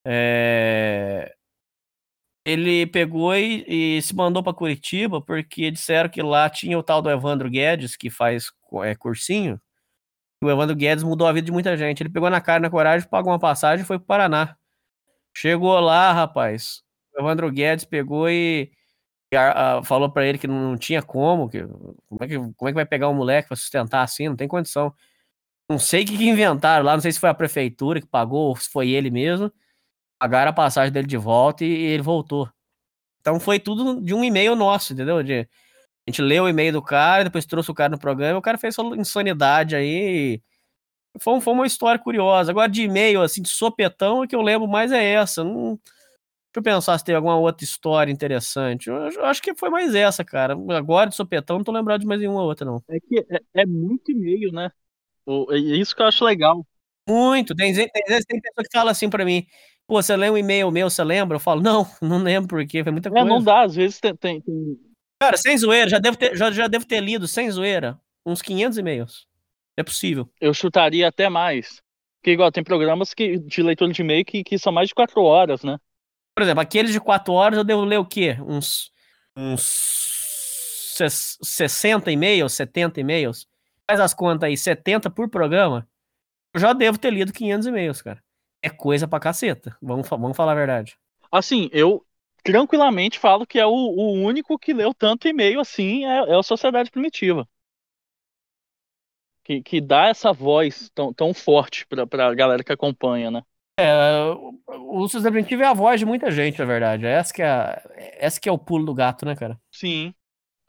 é... 0.06 1.36
ele 2.46 2.88
pegou 2.88 3.36
e, 3.36 3.98
e 3.98 4.02
se 4.02 4.16
mandou 4.16 4.44
para 4.44 4.54
Curitiba, 4.54 5.22
porque 5.22 5.72
disseram 5.72 6.10
que 6.10 6.22
lá 6.22 6.50
tinha 6.50 6.78
o 6.78 6.84
tal 6.84 7.02
do 7.02 7.10
Evandro 7.10 7.50
Guedes, 7.50 7.96
que 7.96 8.10
faz 8.10 8.52
é, 8.84 8.96
cursinho. 8.96 9.60
O 10.44 10.50
Evandro 10.50 10.76
Guedes 10.76 11.04
mudou 11.04 11.28
a 11.28 11.34
vida 11.34 11.46
de 11.46 11.52
muita 11.52 11.76
gente. 11.78 12.02
Ele 12.02 12.10
pegou 12.10 12.30
na 12.30 12.42
cara, 12.42 12.62
na 12.62 12.70
coragem, 12.70 13.08
pagou 13.10 13.32
uma 13.32 13.40
passagem 13.40 13.84
e 13.84 13.88
foi 13.88 14.00
pro 14.00 14.08
Paraná. 14.08 14.56
Chegou 15.36 15.80
lá, 15.80 16.14
rapaz. 16.14 16.82
O 17.16 17.22
Evandro 17.22 17.52
Guedes 17.52 17.86
pegou 17.86 18.30
e 18.30 18.72
falou 19.84 20.10
para 20.12 20.26
ele 20.26 20.38
que 20.38 20.48
não 20.48 20.78
tinha 20.78 21.02
como, 21.04 21.50
que, 21.50 21.64
como, 22.08 22.24
é 22.24 22.28
que, 22.28 22.38
como 22.38 22.70
é 22.70 22.72
que 22.72 22.76
vai 22.76 22.86
pegar 22.86 23.10
um 23.10 23.14
moleque 23.14 23.50
para 23.50 23.58
sustentar 23.58 24.04
assim, 24.04 24.28
não 24.28 24.36
tem 24.36 24.48
condição. 24.48 24.94
Não 25.70 25.78
sei 25.80 26.04
o 26.04 26.08
que, 26.08 26.18
que 26.18 26.28
inventaram 26.28 26.86
lá, 26.86 26.94
não 26.94 27.02
sei 27.02 27.12
se 27.12 27.20
foi 27.20 27.30
a 27.30 27.34
prefeitura 27.34 28.02
que 28.02 28.08
pagou 28.08 28.50
ou 28.50 28.56
se 28.56 28.70
foi 28.70 28.90
ele 28.90 29.12
mesmo. 29.12 29.52
Pagaram 30.20 30.52
a 30.52 30.54
passagem 30.54 30.92
dele 30.92 31.08
de 31.08 31.18
volta 31.18 31.64
e, 31.64 31.72
ele 31.72 32.04
voltou. 32.04 32.50
Então 33.22 33.40
foi 33.40 33.60
tudo 33.60 34.02
de 34.02 34.14
um 34.14 34.24
e-mail 34.24 34.56
nosso, 34.56 34.94
entendeu? 34.94 35.24
De, 35.24 35.42
a 35.42 36.12
gente 36.12 36.22
leu 36.22 36.46
o 36.46 36.50
e-mail 36.50 36.74
do 36.74 36.82
cara, 36.82 37.24
depois 37.26 37.46
trouxe 37.46 37.72
o 37.72 37.74
cara 37.76 37.90
no 37.90 38.00
programa, 38.00 38.40
o 38.40 38.42
cara 38.42 38.58
fez 38.58 38.76
sua 38.76 38.96
insanidade 38.98 39.76
aí. 39.76 40.42
Foi, 41.20 41.42
foi 41.42 41.54
uma 41.54 41.68
história 41.68 42.00
curiosa. 42.02 42.52
Agora, 42.52 42.70
de 42.70 42.84
e-mail, 42.84 43.22
assim, 43.22 43.42
de 43.42 43.50
sopetão, 43.50 44.22
o 44.22 44.28
que 44.28 44.36
eu 44.36 44.42
lembro 44.42 44.68
mais 44.68 44.92
é 44.92 45.04
essa. 45.14 45.44
Não, 45.44 45.80
Deixa 46.52 46.58
eu 46.58 46.64
pensar 46.64 46.98
se 46.98 47.06
tem 47.06 47.14
alguma 47.14 47.38
outra 47.38 47.64
história 47.64 48.12
interessante. 48.12 48.90
Eu, 48.90 48.96
eu 48.96 49.26
acho 49.26 49.40
que 49.40 49.54
foi 49.56 49.70
mais 49.70 49.94
essa, 49.94 50.26
cara. 50.26 50.56
Agora 50.76 51.08
de 51.08 51.16
sopetão, 51.16 51.58
não 51.58 51.64
tô 51.64 51.72
lembrado 51.72 52.02
de 52.02 52.08
mais 52.08 52.20
nenhuma 52.20 52.42
outra, 52.42 52.66
não. 52.66 52.84
É 52.90 53.00
que 53.00 53.20
é, 53.30 53.62
é 53.62 53.66
muito 53.68 54.12
e-mail, 54.12 54.52
né? 54.52 54.72
É 55.52 55.58
isso 55.58 55.96
que 55.96 56.02
eu 56.02 56.08
acho 56.08 56.26
legal. 56.26 56.66
Muito. 57.08 57.54
Tem, 57.56 57.72
tem 57.74 57.88
tem 57.88 58.42
pessoa 58.42 58.64
que 58.64 58.72
fala 58.74 58.90
assim 58.90 59.10
pra 59.12 59.24
mim, 59.24 59.46
pô, 59.90 60.02
você 60.02 60.16
lê 60.16 60.30
um 60.30 60.38
e-mail 60.38 60.72
meu, 60.72 60.90
você 60.90 61.04
lembra? 61.04 61.36
Eu 61.36 61.40
falo, 61.40 61.62
não, 61.62 61.86
não 62.02 62.20
lembro 62.24 62.48
porque 62.48 62.82
foi 62.84 62.92
muita 62.92 63.10
É, 63.10 63.12
coisa. 63.12 63.26
não 63.28 63.44
dá, 63.44 63.64
às 63.64 63.76
vezes 63.76 64.00
tem, 64.00 64.16
tem- 64.16 64.40
tem- 64.42 64.78
Cara, 65.22 65.36
sem 65.36 65.58
zoeira, 65.58 65.90
já 65.90 66.00
devo 66.00 66.16
ter, 66.16 66.34
já, 66.38 66.50
já 66.50 66.68
devo 66.68 66.86
ter 66.86 67.02
lido, 67.02 67.28
sem 67.28 67.52
zoeira, 67.52 68.00
uns 68.26 68.42
500 68.42 68.78
e-mails. 68.78 69.28
É 69.76 69.84
possível. 69.84 70.30
eu 70.40 70.54
chutaria 70.54 71.08
até 71.08 71.28
mais. 71.28 71.82
Porque 72.22 72.32
igual, 72.32 72.52
tem 72.52 72.64
programas 72.64 73.14
que, 73.14 73.38
de 73.40 73.62
leitura 73.64 73.92
de 73.92 74.02
e-mail 74.02 74.24
que, 74.26 74.44
que 74.44 74.58
são 74.60 74.72
mais 74.74 74.90
de 74.90 74.96
quatro 74.96 75.22
horas, 75.24 75.64
né? 75.64 75.78
Por 76.36 76.44
exemplo, 76.44 76.62
aqueles 76.62 76.92
de 76.92 77.00
4 77.02 77.34
horas 77.34 77.58
eu 77.58 77.64
devo 77.64 77.84
ler 77.84 77.98
o 77.98 78.06
quê? 78.06 78.38
Uns, 78.46 78.92
uns 79.36 79.62
ses- 80.96 81.38
60 81.42 82.12
e-mails, 82.12 82.54
70 82.54 83.00
e-mails. 83.00 83.48
Faz 83.90 84.00
as 84.00 84.14
contas 84.14 84.48
aí, 84.48 84.56
70 84.58 85.10
por 85.10 85.30
programa. 85.30 85.88
Eu 86.54 86.60
já 86.62 86.74
devo 86.74 86.98
ter 86.98 87.12
lido 87.12 87.32
500 87.34 87.68
e-mails, 87.68 88.02
cara. 88.02 88.22
É 88.62 88.70
coisa 88.70 89.08
pra 89.08 89.20
caceta. 89.20 89.78
Vamos, 89.82 90.08
vamos 90.10 90.38
falar 90.38 90.54
a 90.54 90.56
verdade. 90.56 90.98
Assim, 91.32 91.70
eu 91.72 92.06
tranquilamente 92.44 93.18
falo 93.20 93.46
que 93.46 93.60
é 93.60 93.66
o, 93.66 93.72
o 93.72 94.14
único 94.14 94.58
que 94.60 94.74
leu 94.74 94.94
tanto 94.94 95.28
e-mail 95.28 95.60
assim 95.60 96.06
é, 96.06 96.32
é 96.32 96.36
a 96.36 96.44
Sociedade 96.44 96.92
Primitiva. 96.92 97.48
Que, 99.44 99.62
que 99.64 99.82
dá 99.82 100.08
essa 100.08 100.32
voz 100.32 100.90
tão, 100.94 101.14
tão 101.14 101.34
forte 101.34 101.86
pra, 101.88 102.06
pra 102.06 102.34
galera 102.36 102.64
que 102.64 102.72
acompanha, 102.72 103.32
né? 103.32 103.42
É, 103.78 104.24
o- 104.68 105.08
Suicídio 105.08 105.32
Preventivo 105.32 105.64
é 105.64 105.66
a 105.68 105.74
voz 105.74 106.00
de 106.00 106.06
muita 106.06 106.30
gente, 106.32 106.60
na 106.60 106.66
verdade. 106.66 107.06
Essa 107.06 107.34
que 107.34 107.42
é, 107.42 107.48
a- 107.50 107.82
essa 108.20 108.40
que 108.40 108.50
é 108.50 108.52
o 108.52 108.58
pulo 108.58 108.86
do 108.86 108.94
gato, 108.94 109.26
né, 109.26 109.36
cara? 109.36 109.60
Sim. 109.72 110.14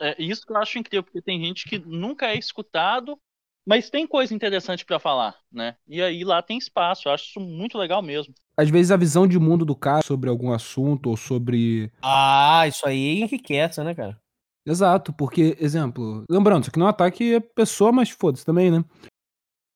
É 0.01 0.21
isso 0.23 0.47
que 0.47 0.53
eu 0.53 0.59
acho 0.59 0.79
incrível, 0.79 1.05
porque 1.05 1.23
tem 1.23 1.41
gente 1.45 1.67
que 1.69 1.79
nunca 1.79 2.27
é 2.29 2.37
escutado, 2.39 3.21
mas 3.67 3.91
tem 3.91 4.07
coisa 4.07 4.35
interessante 4.35 4.85
pra 4.85 4.99
falar, 4.99 5.37
né? 5.53 5.77
E 5.87 6.03
aí 6.03 6.25
lá 6.25 6.43
tem 6.43 6.59
espaço, 6.59 7.09
eu 7.09 7.13
acho 7.13 7.25
isso 7.25 7.41
muito 7.41 7.79
legal 7.79 8.03
mesmo. 8.03 8.35
Às 8.57 8.69
vezes 8.71 8.91
a 8.91 8.97
visão 8.97 9.27
de 9.27 9.39
mundo 9.39 9.65
do 9.65 9.77
cara 9.77 10.03
sobre 10.05 10.29
algum 10.29 10.53
assunto 10.53 11.09
ou 11.09 11.17
sobre. 11.17 11.91
Ah, 12.03 12.65
isso 12.67 12.87
aí 12.87 13.21
enriquece, 13.21 13.83
né, 13.83 13.95
cara? 13.95 14.21
Exato, 14.67 15.13
porque, 15.13 15.57
exemplo, 15.59 16.25
lembrando, 16.31 16.63
isso 16.63 16.71
aqui 16.71 16.79
não 16.79 16.87
é 16.87 16.89
um 16.89 16.91
ataque 16.91 17.35
a 17.37 17.41
pessoa, 17.41 17.91
mas 17.91 18.11
foda-se 18.11 18.45
também, 18.45 18.71
né? 18.71 18.85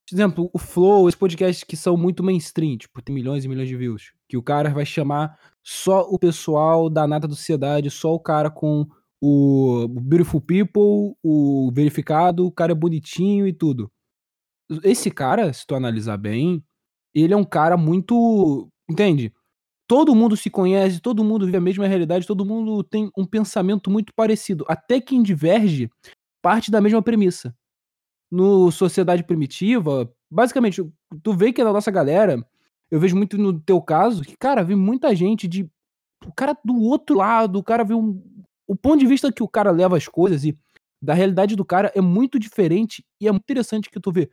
Por 0.07 0.15
exemplo, 0.15 0.51
o 0.53 0.59
Flow, 0.59 1.09
esses 1.09 1.19
podcasts 1.19 1.65
que 1.65 1.77
são 1.77 1.97
muito 1.97 2.23
mainstream, 2.23 2.77
tipo, 2.77 3.01
tem 3.01 3.15
milhões 3.15 3.45
e 3.45 3.49
milhões 3.49 3.69
de 3.69 3.77
views, 3.77 4.13
que 4.29 4.37
o 4.37 4.43
cara 4.43 4.69
vai 4.69 4.85
chamar 4.85 5.39
só 5.63 6.03
o 6.03 6.19
pessoal 6.19 6.91
da 6.91 7.07
nata 7.07 7.27
da 7.27 7.35
sociedade, 7.35 7.91
só 7.91 8.13
o 8.13 8.21
cara 8.21 8.51
com 8.51 8.87
o 9.27 9.89
Beautiful 9.89 10.41
People, 10.41 11.17
o 11.23 11.71
verificado, 11.73 12.47
o 12.47 12.53
cara 12.53 12.73
é 12.73 12.75
bonitinho 12.75 13.47
e 13.49 13.55
tudo. 13.55 13.91
Esse 14.83 15.11
cara, 15.11 15.51
se 15.53 15.67
tu 15.67 15.75
analisar 15.75 16.19
bem, 16.19 16.63
ele 17.15 17.33
é 17.33 17.37
um 17.37 17.45
cara 17.45 17.77
muito. 17.77 18.69
Entende? 18.89 19.33
Todo 19.89 20.15
mundo 20.15 20.37
se 20.37 20.51
conhece, 20.51 21.01
todo 21.01 21.25
mundo 21.25 21.47
vive 21.47 21.57
a 21.57 21.61
mesma 21.61 21.87
realidade, 21.87 22.27
todo 22.27 22.45
mundo 22.45 22.83
tem 22.85 23.11
um 23.17 23.25
pensamento 23.27 23.91
muito 23.91 24.13
parecido. 24.15 24.65
Até 24.69 25.01
quem 25.01 25.23
diverge 25.23 25.91
parte 26.43 26.71
da 26.71 26.81
mesma 26.81 27.03
premissa. 27.03 27.55
No 28.31 28.71
Sociedade 28.71 29.25
Primitiva, 29.25 30.11
basicamente, 30.31 30.83
tu 31.23 31.33
vê 31.33 31.51
que 31.53 31.65
na 31.65 31.73
nossa 31.73 31.91
galera, 31.91 32.45
eu 32.91 33.01
vejo 33.01 33.17
muito 33.17 33.39
no 33.39 33.59
teu 33.59 33.81
caso, 33.81 34.23
que, 34.23 34.37
cara, 34.37 34.63
vem 34.63 34.77
muita 34.77 35.15
gente 35.15 35.49
de. 35.49 35.71
O 36.27 36.33
cara 36.35 36.57
do 36.65 36.77
outro 36.77 37.17
lado, 37.17 37.59
o 37.59 37.63
cara 37.63 37.85
vê 37.85 37.95
um. 37.95 38.23
O 38.67 38.75
ponto 38.75 38.99
de 38.99 39.07
vista 39.07 39.33
que 39.33 39.43
o 39.43 39.49
cara 39.49 39.71
leva 39.71 39.97
as 39.97 40.09
coisas 40.09 40.45
e 40.45 40.59
da 41.03 41.13
realidade 41.13 41.55
do 41.55 41.65
cara 41.65 41.93
é 41.95 42.01
muito 42.01 42.39
diferente 42.39 43.05
e 43.21 43.29
é 43.29 43.31
muito 43.31 43.43
interessante 43.43 43.91
que 43.91 44.01
tu 44.01 44.11
vê. 44.11 44.31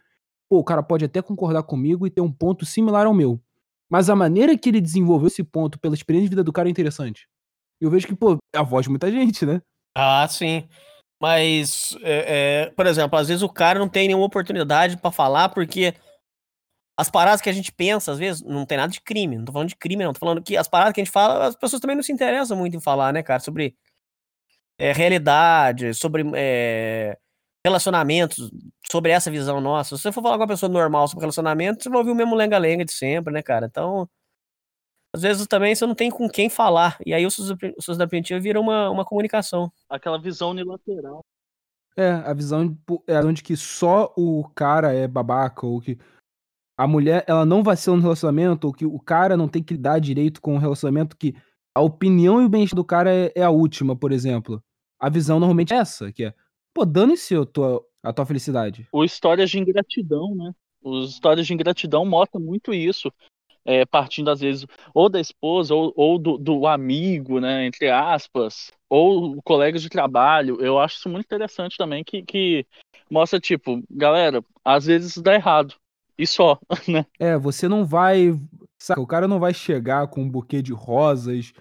Pô, 0.49 0.59
o 0.59 0.63
cara 0.63 0.81
pode 0.81 1.05
até 1.05 1.21
concordar 1.21 1.63
comigo 1.63 2.07
e 2.07 2.09
ter 2.09 2.21
um 2.21 2.31
ponto 2.31 2.65
similar 2.65 3.05
ao 3.05 3.13
meu. 3.13 3.41
Mas 3.89 4.09
a 4.09 4.15
maneira 4.15 4.57
que 4.57 4.69
ele 4.69 4.79
desenvolveu 4.79 5.27
esse 5.27 5.43
ponto 5.43 5.77
pela 5.79 5.95
experiência 5.95 6.29
de 6.29 6.29
vida 6.29 6.43
do 6.43 6.53
cara 6.53 6.69
é 6.69 6.71
interessante. 6.71 7.27
Eu 7.79 7.89
vejo 7.89 8.07
que, 8.07 8.15
pô, 8.15 8.37
é 8.55 8.57
a 8.57 8.63
voz 8.63 8.85
de 8.85 8.89
muita 8.89 9.11
gente, 9.11 9.45
né? 9.45 9.61
Ah, 9.95 10.25
sim. 10.29 10.67
Mas, 11.21 11.97
é, 12.01 12.67
é, 12.67 12.71
por 12.71 12.87
exemplo, 12.87 13.19
às 13.19 13.27
vezes 13.27 13.43
o 13.43 13.49
cara 13.49 13.77
não 13.77 13.89
tem 13.89 14.07
nenhuma 14.07 14.25
oportunidade 14.25 14.97
pra 14.97 15.11
falar 15.11 15.49
porque 15.49 15.93
as 16.97 17.09
paradas 17.09 17.41
que 17.41 17.49
a 17.49 17.53
gente 17.53 17.71
pensa, 17.71 18.11
às 18.11 18.17
vezes, 18.17 18.41
não 18.41 18.65
tem 18.65 18.77
nada 18.77 18.91
de 18.91 19.01
crime. 19.01 19.37
Não 19.37 19.45
tô 19.45 19.51
falando 19.51 19.69
de 19.69 19.75
crime, 19.75 20.03
não. 20.03 20.13
Tô 20.13 20.19
falando 20.19 20.41
que 20.41 20.55
as 20.55 20.67
paradas 20.67 20.93
que 20.93 21.01
a 21.01 21.03
gente 21.03 21.13
fala, 21.13 21.47
as 21.47 21.55
pessoas 21.55 21.81
também 21.81 21.95
não 21.95 22.03
se 22.03 22.13
interessam 22.13 22.55
muito 22.55 22.77
em 22.77 22.81
falar, 22.81 23.11
né, 23.11 23.21
cara? 23.23 23.39
Sobre 23.39 23.75
é, 24.81 24.91
realidade, 24.91 25.93
sobre 25.93 26.23
é, 26.35 27.15
relacionamentos, 27.63 28.51
sobre 28.89 29.11
essa 29.11 29.29
visão 29.29 29.61
nossa. 29.61 29.95
Se 29.95 30.01
você 30.01 30.11
for 30.11 30.23
falar 30.23 30.37
com 30.37 30.41
uma 30.41 30.47
pessoa 30.47 30.71
normal 30.71 31.07
sobre 31.07 31.21
relacionamento, 31.21 31.83
você 31.83 31.89
vai 31.89 31.99
ouvir 31.99 32.09
o 32.09 32.15
mesmo 32.15 32.33
lenga-lenga 32.33 32.83
de 32.83 32.91
sempre, 32.91 33.31
né, 33.31 33.43
cara? 33.43 33.67
Então, 33.67 34.09
às 35.15 35.21
vezes 35.21 35.45
também 35.45 35.75
você 35.75 35.85
não 35.85 35.93
tem 35.93 36.09
com 36.09 36.27
quem 36.27 36.49
falar. 36.49 36.97
E 37.05 37.13
aí 37.13 37.23
o 37.23 37.29
Sociedade 37.29 38.09
Primitiva 38.09 38.39
vira 38.39 38.59
uma, 38.59 38.89
uma 38.89 39.05
comunicação. 39.05 39.71
Aquela 39.87 40.19
visão 40.19 40.49
unilateral. 40.49 41.23
É, 41.95 42.09
a 42.09 42.33
visão 42.33 42.75
é 43.05 43.15
a 43.15 43.19
visão 43.19 43.33
de 43.33 43.43
que 43.43 43.55
só 43.55 44.11
o 44.17 44.49
cara 44.55 44.93
é 44.93 45.07
babaca, 45.07 45.67
ou 45.67 45.79
que 45.79 45.99
a 46.75 46.87
mulher 46.87 47.23
ela 47.27 47.45
não 47.45 47.61
vacila 47.61 47.97
no 47.97 48.01
relacionamento, 48.01 48.65
ou 48.65 48.73
que 48.73 48.85
o 48.85 48.99
cara 48.99 49.37
não 49.37 49.47
tem 49.47 49.61
que 49.61 49.77
dar 49.77 49.99
direito 49.99 50.41
com 50.41 50.55
o 50.55 50.57
relacionamento, 50.57 51.15
que 51.15 51.35
a 51.75 51.81
opinião 51.81 52.41
e 52.41 52.45
o 52.45 52.49
bem-estar 52.49 52.75
do 52.75 52.83
cara 52.83 53.13
é, 53.13 53.31
é 53.35 53.43
a 53.43 53.51
última, 53.51 53.95
por 53.95 54.11
exemplo. 54.11 54.63
A 55.01 55.09
visão 55.09 55.39
normalmente 55.39 55.73
é 55.73 55.77
essa, 55.77 56.11
que 56.11 56.25
é, 56.25 56.33
pô, 56.71 56.85
dane-se 56.85 57.35
a 57.35 57.43
tua, 57.43 57.83
a 58.03 58.13
tua 58.13 58.23
felicidade. 58.23 58.87
O 58.91 59.03
Histórias 59.03 59.49
de 59.49 59.57
Ingratidão, 59.57 60.35
né? 60.35 60.53
Os 60.79 61.09
Histórias 61.09 61.47
de 61.47 61.53
Ingratidão 61.55 62.05
mostram 62.05 62.39
muito 62.39 62.71
isso. 62.71 63.11
É, 63.63 63.85
partindo, 63.85 64.31
às 64.31 64.39
vezes, 64.39 64.65
ou 64.91 65.07
da 65.07 65.19
esposa, 65.19 65.75
ou, 65.75 65.93
ou 65.95 66.17
do, 66.17 66.37
do 66.37 66.67
amigo, 66.67 67.39
né? 67.39 67.65
Entre 67.65 67.89
aspas, 67.89 68.71
ou 68.89 69.41
colegas 69.43 69.81
de 69.81 69.89
trabalho. 69.89 70.59
Eu 70.59 70.79
acho 70.79 70.97
isso 70.97 71.09
muito 71.09 71.25
interessante 71.25 71.77
também, 71.77 72.03
que, 72.03 72.23
que 72.23 72.65
mostra, 73.09 73.39
tipo, 73.39 73.83
galera, 73.89 74.43
às 74.63 74.85
vezes 74.85 75.17
dá 75.17 75.33
errado. 75.33 75.75
E 76.17 76.27
só, 76.27 76.59
né? 76.87 77.05
É, 77.19 77.37
você 77.37 77.67
não 77.67 77.85
vai. 77.85 78.39
Saca, 78.79 79.01
o 79.01 79.07
cara 79.07 79.27
não 79.27 79.39
vai 79.39 79.53
chegar 79.53 80.07
com 80.07 80.21
um 80.21 80.29
buquê 80.29 80.61
de 80.61 80.73
rosas, 80.73 81.53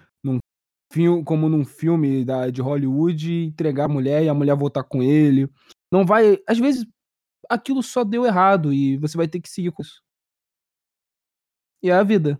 como 1.25 1.49
num 1.49 1.65
filme 1.65 2.23
da, 2.25 2.49
de 2.49 2.61
Hollywood, 2.61 3.45
entregar 3.45 3.85
a 3.85 3.87
mulher 3.87 4.23
e 4.23 4.29
a 4.29 4.33
mulher 4.33 4.55
voltar 4.55 4.83
com 4.83 5.01
ele. 5.03 5.49
Não 5.91 6.05
vai. 6.05 6.37
Às 6.47 6.57
vezes, 6.57 6.85
aquilo 7.49 7.83
só 7.83 8.03
deu 8.03 8.25
errado 8.25 8.73
e 8.73 8.97
você 8.97 9.17
vai 9.17 9.27
ter 9.27 9.39
que 9.41 9.49
seguir 9.49 9.71
com 9.71 9.81
isso. 9.81 10.01
E 11.83 11.89
é 11.89 11.93
a 11.93 12.03
vida. 12.03 12.39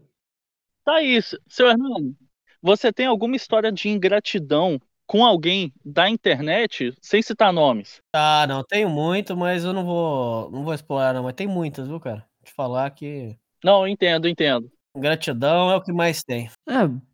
Tá 0.86 1.02
isso. 1.02 1.38
Seu 1.48 1.68
Hernani, 1.68 2.16
você 2.62 2.92
tem 2.92 3.06
alguma 3.06 3.36
história 3.36 3.72
de 3.72 3.90
ingratidão 3.90 4.80
com 5.08 5.26
alguém 5.26 5.74
da 5.84 6.10
internet, 6.10 6.96
sem 7.02 7.22
citar 7.22 7.52
nomes? 7.52 8.02
Ah, 8.14 8.46
não, 8.48 8.64
tenho 8.64 8.90
muito, 8.90 9.36
mas 9.36 9.66
eu 9.66 9.74
não 9.74 9.84
vou, 9.84 10.50
não 10.52 10.64
vou 10.64 10.74
explorar, 10.74 11.14
não. 11.14 11.24
Mas 11.24 11.34
tem 11.34 11.48
muitas, 11.48 11.88
viu, 11.88 12.00
cara? 12.00 12.26
Te 12.44 12.54
falar 12.54 12.90
que 12.92 13.38
Não, 13.64 13.88
entendo, 13.88 14.28
entendo. 14.28 14.72
gratidão 14.96 15.70
é 15.72 15.76
o 15.76 15.82
que 15.82 15.92
mais 15.92 16.24
tem. 16.24 16.50
É. 16.68 17.11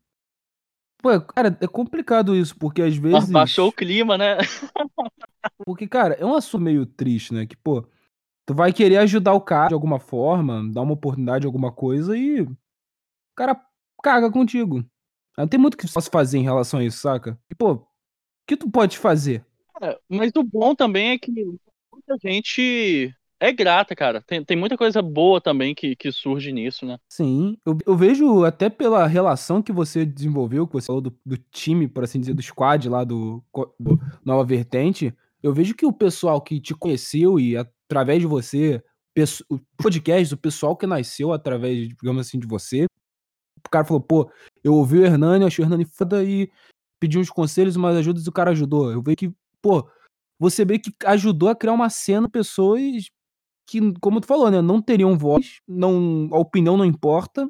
Pô, 1.08 1.22
cara, 1.22 1.58
é 1.62 1.68
complicado 1.68 2.36
isso, 2.36 2.54
porque 2.58 2.82
às 2.82 2.98
vezes. 2.98 3.30
Baixou 3.30 3.70
o 3.70 3.72
clima, 3.72 4.18
né? 4.18 4.38
Porque, 5.66 5.88
cara, 5.88 6.16
é 6.16 6.26
um 6.26 6.36
assunto 6.36 6.62
meio 6.62 6.86
triste, 6.86 7.34
né? 7.34 7.46
Que, 7.46 7.56
pô, 7.56 7.88
tu 8.46 8.54
vai 8.54 8.74
querer 8.74 8.98
ajudar 8.98 9.34
o 9.34 9.40
cara 9.40 9.70
de 9.70 9.74
alguma 9.74 9.98
forma, 9.98 10.62
dar 10.74 10.82
uma 10.82 10.92
oportunidade 10.92 11.42
de 11.42 11.48
alguma 11.48 11.72
coisa 11.72 12.18
e 12.18 12.42
o 12.42 12.58
cara 13.34 13.60
caga 14.04 14.30
contigo. 14.30 14.84
Não 15.38 15.48
tem 15.48 15.58
muito 15.58 15.76
o 15.76 15.78
que 15.78 15.90
possa 15.90 16.12
fazer 16.12 16.38
em 16.38 16.44
relação 16.44 16.82
a 16.82 16.84
isso, 16.84 16.98
saca? 16.98 17.40
E, 17.50 17.56
pô, 17.56 17.74
o 17.74 17.88
que 18.46 18.58
tu 18.58 18.70
pode 18.70 18.98
fazer? 18.98 19.46
É, 19.82 19.98
mas 20.10 20.32
o 20.36 20.44
bom 20.44 20.76
também 20.76 21.12
é 21.12 21.18
que 21.18 21.32
muita 21.32 22.18
gente 22.22 23.16
é 23.40 23.52
grata, 23.52 23.96
cara. 23.96 24.22
Tem, 24.22 24.44
tem 24.44 24.58
muita 24.58 24.78
coisa 24.78 25.02
boa 25.02 25.40
também 25.40 25.76
que, 25.76 25.96
que 25.96 26.12
surge 26.12 26.52
nisso, 26.52 26.86
né? 26.86 26.98
Sim, 27.10 27.58
eu, 27.66 27.78
eu 27.86 27.96
vejo 27.96 28.44
até 28.44 28.70
pela 28.70 29.06
relação 29.08 29.62
que 29.62 29.72
você 29.72 30.06
desenvolveu, 30.06 30.68
que 30.68 30.74
você 30.74 30.88
falou 30.88 31.02
do, 31.02 31.16
do 31.26 31.38
time, 31.52 31.88
por 31.88 32.04
assim 32.04 32.20
dizer, 32.20 32.34
do 32.34 32.42
squad 32.42 32.90
lá 32.90 33.04
do, 33.04 33.44
do 33.80 34.00
Nova 34.26 34.44
Vertente, 34.44 35.14
eu 35.42 35.54
vejo 35.54 35.76
que 35.76 35.86
o 35.86 35.94
pessoal 35.94 36.42
que 36.42 36.60
te 36.60 36.74
conheceu 36.74 37.40
e 37.40 37.56
através 37.56 38.20
de 38.20 38.28
você, 38.28 38.84
o 39.50 39.60
podcast, 39.78 40.34
o 40.34 40.38
pessoal 40.38 40.76
que 40.76 40.88
nasceu 40.88 41.32
através, 41.32 41.90
digamos 41.90 42.28
assim, 42.28 42.40
de 42.40 42.48
você, 42.48 42.86
o 43.66 43.70
cara 43.70 43.86
falou, 43.86 44.02
pô, 44.02 44.32
eu 44.64 44.74
ouvi 44.74 45.00
o 45.00 45.06
Hernani, 45.06 45.46
achei 45.46 45.64
o 45.64 45.66
Hernani 45.66 45.86
foda 45.86 46.24
e 46.24 46.50
pedi 47.00 47.20
uns 47.20 47.30
conselhos, 47.30 47.76
umas 47.76 47.96
ajudas 47.96 48.26
e 48.26 48.30
o 48.30 48.32
cara 48.32 48.52
ajudou. 48.52 48.92
Eu 48.92 49.02
vejo 49.02 49.18
que, 49.18 49.34
pô, 49.62 49.88
você 50.40 50.66
vê 50.66 50.80
que 50.80 50.92
ajudou 51.06 51.50
a 51.50 51.56
criar 51.56 51.74
uma 51.74 51.90
cena, 51.90 52.30
pessoas 52.30 53.10
que, 53.68 53.94
como 54.00 54.22
tu 54.22 54.28
falou, 54.28 54.50
né, 54.50 54.62
não 54.62 54.82
teriam 54.82 55.18
voz, 55.18 55.60
não, 55.68 56.30
a 56.32 56.40
opinião 56.40 56.78
não 56.78 56.86
importa, 56.86 57.48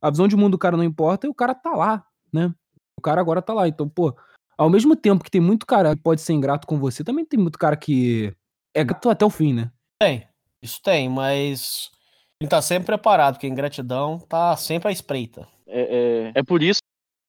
a 0.00 0.10
visão 0.10 0.26
de 0.26 0.36
mundo 0.36 0.52
do 0.52 0.58
cara 0.58 0.76
não 0.76 0.84
importa, 0.84 1.26
e 1.26 1.30
o 1.30 1.34
cara 1.34 1.54
tá 1.54 1.70
lá, 1.72 2.04
né? 2.32 2.52
O 2.96 3.02
cara 3.02 3.20
agora 3.20 3.42
tá 3.42 3.52
lá. 3.52 3.68
Então, 3.68 3.88
pô, 3.88 4.16
ao 4.56 4.70
mesmo 4.70 4.96
tempo 4.96 5.22
que 5.22 5.30
tem 5.30 5.40
muito 5.40 5.66
cara 5.66 5.94
que 5.94 6.02
pode 6.02 6.20
ser 6.20 6.32
ingrato 6.32 6.66
com 6.66 6.78
você, 6.78 7.04
também 7.04 7.24
tem 7.24 7.38
muito 7.38 7.58
cara 7.58 7.76
que 7.76 8.34
é 8.74 8.82
grato 8.82 9.10
até 9.10 9.24
o 9.24 9.30
fim, 9.30 9.52
né? 9.52 9.70
Tem. 10.00 10.26
Isso 10.62 10.80
tem, 10.82 11.08
mas 11.08 11.90
ele 12.40 12.48
tá 12.48 12.60
sempre 12.60 12.86
preparado, 12.86 13.34
porque 13.34 13.46
ingratidão 13.46 14.18
tá 14.18 14.56
sempre 14.56 14.88
à 14.88 14.92
espreita. 14.92 15.46
É, 15.66 16.32
é, 16.34 16.40
é 16.40 16.42
por 16.42 16.62
isso 16.62 16.80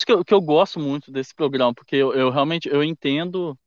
que 0.05 0.11
eu, 0.11 0.23
que 0.23 0.33
eu 0.33 0.41
gosto 0.41 0.79
muito 0.79 1.11
desse 1.11 1.35
programa, 1.35 1.73
porque 1.73 1.95
eu, 1.95 2.13
eu 2.13 2.31
realmente 2.31 2.67
eu 2.67 2.83
entendo 2.83 3.57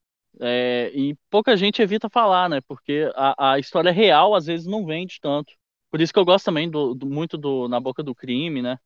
é, 0.41 0.91
e 0.95 1.15
pouca 1.31 1.57
gente 1.57 1.83
evita 1.83 2.09
falar, 2.09 2.49
né? 2.49 2.61
Porque 2.67 3.11
a, 3.15 3.53
a 3.53 3.59
história 3.59 3.93
real 3.93 4.35
às 4.35 4.47
vezes 4.47 4.67
não 4.67 4.85
vende 4.85 5.19
tanto. 5.21 5.53
Por 5.91 6.01
isso 6.01 6.13
que 6.13 6.19
eu 6.19 6.25
gosto 6.25 6.47
também 6.47 6.71
do, 6.71 6.95
do 6.95 7.07
muito 7.07 7.37
do 7.37 7.69
Na 7.69 7.79
Boca 7.79 8.03
do 8.03 8.15
Crime, 8.15 8.63
né? 8.63 8.79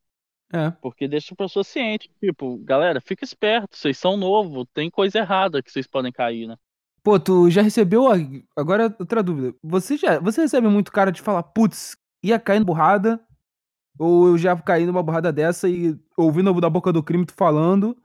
É. 0.52 0.70
Porque 0.80 1.08
deixa 1.08 1.34
a 1.34 1.36
pessoa 1.36 1.64
ciente. 1.64 2.10
Tipo, 2.20 2.58
galera, 2.58 3.00
fica 3.00 3.24
esperto, 3.24 3.76
vocês 3.76 3.98
são 3.98 4.16
novos, 4.16 4.66
tem 4.72 4.90
coisa 4.90 5.18
errada 5.18 5.62
que 5.62 5.70
vocês 5.70 5.86
podem 5.86 6.12
cair, 6.12 6.46
né? 6.46 6.56
Pô, 7.02 7.20
tu 7.20 7.48
já 7.48 7.62
recebeu. 7.62 8.06
Agora, 8.56 8.94
outra 8.98 9.22
dúvida. 9.22 9.54
Você 9.62 9.96
já. 9.96 10.18
Você 10.18 10.40
recebe 10.40 10.66
muito 10.66 10.90
cara 10.90 11.12
de 11.12 11.22
falar, 11.22 11.44
putz, 11.44 11.96
ia 12.22 12.38
cair 12.38 12.58
na 12.58 12.64
burrada. 12.64 13.20
Ou 13.98 14.28
eu 14.28 14.38
já 14.38 14.56
caí 14.56 14.84
numa 14.84 15.02
burrada 15.02 15.32
dessa 15.32 15.68
e 15.68 15.96
ouvindo 16.16 16.60
da 16.60 16.68
boca 16.68 16.92
do 16.92 17.02
crime 17.02 17.24
tu 17.24 17.32
falando. 17.32 17.96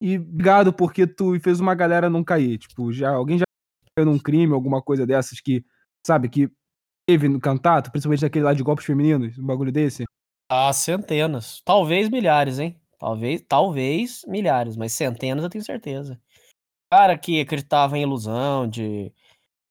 E 0.00 0.18
obrigado 0.18 0.72
porque 0.72 1.06
tu 1.06 1.38
fez 1.40 1.60
uma 1.60 1.74
galera 1.74 2.08
não 2.08 2.22
cair. 2.22 2.58
Tipo, 2.58 2.92
já 2.92 3.10
alguém 3.10 3.38
já 3.38 3.44
caiu 3.96 4.06
num 4.06 4.18
crime, 4.18 4.54
alguma 4.54 4.80
coisa 4.80 5.06
dessas 5.06 5.40
que, 5.40 5.64
sabe, 6.06 6.28
que 6.28 6.50
teve 7.08 7.28
no 7.28 7.40
cantato, 7.40 7.90
principalmente 7.90 8.20
daquele 8.20 8.44
lá 8.44 8.54
de 8.54 8.62
golpes 8.62 8.84
femininos, 8.84 9.38
um 9.38 9.46
bagulho 9.46 9.72
desse. 9.72 10.04
Há 10.50 10.72
centenas, 10.72 11.60
talvez 11.64 12.08
milhares, 12.08 12.58
hein? 12.58 12.80
Talvez, 12.98 13.44
talvez 13.48 14.22
milhares, 14.26 14.76
mas 14.76 14.92
centenas 14.92 15.44
eu 15.44 15.50
tenho 15.50 15.64
certeza. 15.64 16.20
Cara 16.92 17.18
que 17.18 17.40
acreditava 17.40 17.98
em 17.98 18.02
ilusão 18.02 18.68
de 18.68 19.12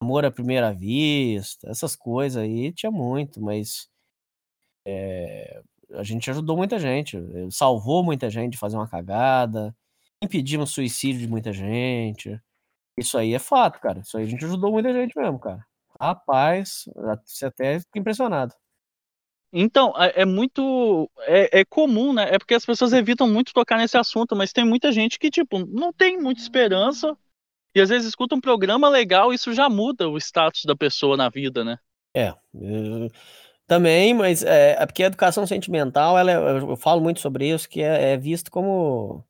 amor 0.01 0.25
à 0.25 0.31
primeira 0.31 0.73
vista, 0.73 1.69
essas 1.69 1.95
coisas 1.95 2.41
aí 2.41 2.71
tinha 2.71 2.91
muito, 2.91 3.41
mas 3.41 3.89
é, 4.85 5.61
a 5.93 6.03
gente 6.03 6.29
ajudou 6.29 6.55
muita 6.55 6.79
gente, 6.79 7.17
eh, 7.17 7.47
salvou 7.51 8.03
muita 8.03 8.29
gente 8.29 8.53
de 8.53 8.57
fazer 8.57 8.77
uma 8.77 8.87
cagada, 8.87 9.75
impedimos 10.21 10.71
suicídio 10.71 11.21
de 11.21 11.27
muita 11.27 11.51
gente. 11.53 12.39
Isso 12.97 13.17
aí 13.17 13.33
é 13.33 13.39
fato, 13.39 13.79
cara. 13.79 13.99
Isso 13.99 14.17
aí 14.17 14.23
a 14.23 14.27
gente 14.27 14.43
ajudou 14.45 14.71
muita 14.71 14.91
gente 14.93 15.17
mesmo, 15.17 15.39
cara. 15.39 15.65
Rapaz, 15.99 16.85
você 17.25 17.45
até 17.45 17.79
fica 17.79 17.99
impressionado. 17.99 18.53
Então, 19.51 19.93
é, 19.97 20.21
é 20.21 20.25
muito. 20.25 21.09
É, 21.21 21.61
é 21.61 21.65
comum, 21.65 22.13
né? 22.13 22.27
É 22.33 22.37
porque 22.37 22.53
as 22.53 22.65
pessoas 22.65 22.93
evitam 22.93 23.27
muito 23.29 23.53
tocar 23.53 23.77
nesse 23.77 23.97
assunto, 23.97 24.35
mas 24.35 24.51
tem 24.51 24.65
muita 24.65 24.91
gente 24.91 25.17
que, 25.17 25.29
tipo, 25.31 25.59
não 25.59 25.93
tem 25.93 26.19
muita 26.19 26.41
esperança. 26.41 27.17
E 27.73 27.81
às 27.81 27.89
vezes 27.89 28.07
escuta 28.07 28.35
um 28.35 28.41
programa 28.41 28.89
legal, 28.89 29.31
isso 29.31 29.53
já 29.53 29.69
muda 29.69 30.09
o 30.09 30.17
status 30.17 30.63
da 30.65 30.75
pessoa 30.75 31.15
na 31.15 31.29
vida, 31.29 31.63
né? 31.63 31.77
É, 32.15 32.33
eu- 32.53 33.09
também, 33.67 34.13
mas 34.13 34.43
é, 34.43 34.71
é 34.81 34.85
porque 34.85 35.03
a 35.03 35.07
educação 35.07 35.45
sentimental, 35.45 36.17
ela 36.17 36.31
é- 36.31 36.35
eu, 36.35 36.69
eu 36.71 36.77
falo 36.77 37.01
muito 37.01 37.19
sobre 37.19 37.49
isso, 37.49 37.69
que 37.69 37.81
é, 37.81 38.13
é 38.13 38.17
visto 38.17 38.49
como. 38.49 39.23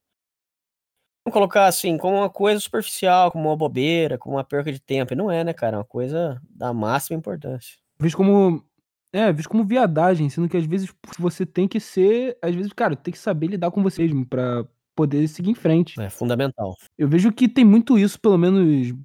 Vamos 1.27 1.33
colocar 1.33 1.65
assim, 1.65 1.97
como 1.97 2.15
uma 2.15 2.29
coisa 2.29 2.57
superficial, 2.57 3.29
como 3.33 3.49
uma 3.49 3.55
bobeira, 3.57 4.17
como 4.17 4.37
uma 4.37 4.45
perca 4.45 4.71
de 4.71 4.79
tempo. 4.79 5.11
E 5.11 5.15
não 5.15 5.29
é, 5.29 5.43
né, 5.43 5.51
cara? 5.51 5.75
É 5.75 5.79
uma 5.79 5.83
coisa 5.83 6.41
da 6.49 6.73
máxima 6.73 7.17
importância. 7.17 7.75
Visto 7.99 8.15
como. 8.15 8.63
É, 9.11 9.29
visto 9.33 9.49
como 9.49 9.65
viadagem, 9.65 10.29
sendo 10.29 10.47
que 10.47 10.55
às 10.55 10.65
vezes 10.65 10.89
você 11.19 11.45
tem 11.45 11.67
que 11.67 11.81
ser. 11.81 12.37
Às 12.41 12.55
vezes, 12.55 12.71
cara, 12.71 12.95
tem 12.95 13.11
que 13.11 13.17
saber 13.19 13.47
lidar 13.47 13.71
com 13.71 13.83
você 13.83 14.03
mesmo 14.03 14.25
pra 14.25 14.65
poder 14.95 15.27
seguir 15.27 15.49
em 15.49 15.53
frente. 15.53 15.99
É 15.99 16.09
fundamental. 16.09 16.77
Eu 16.97 17.09
vejo 17.09 17.29
que 17.33 17.49
tem 17.49 17.65
muito 17.65 17.99
isso, 17.99 18.17
pelo 18.21 18.37
menos 18.37 18.95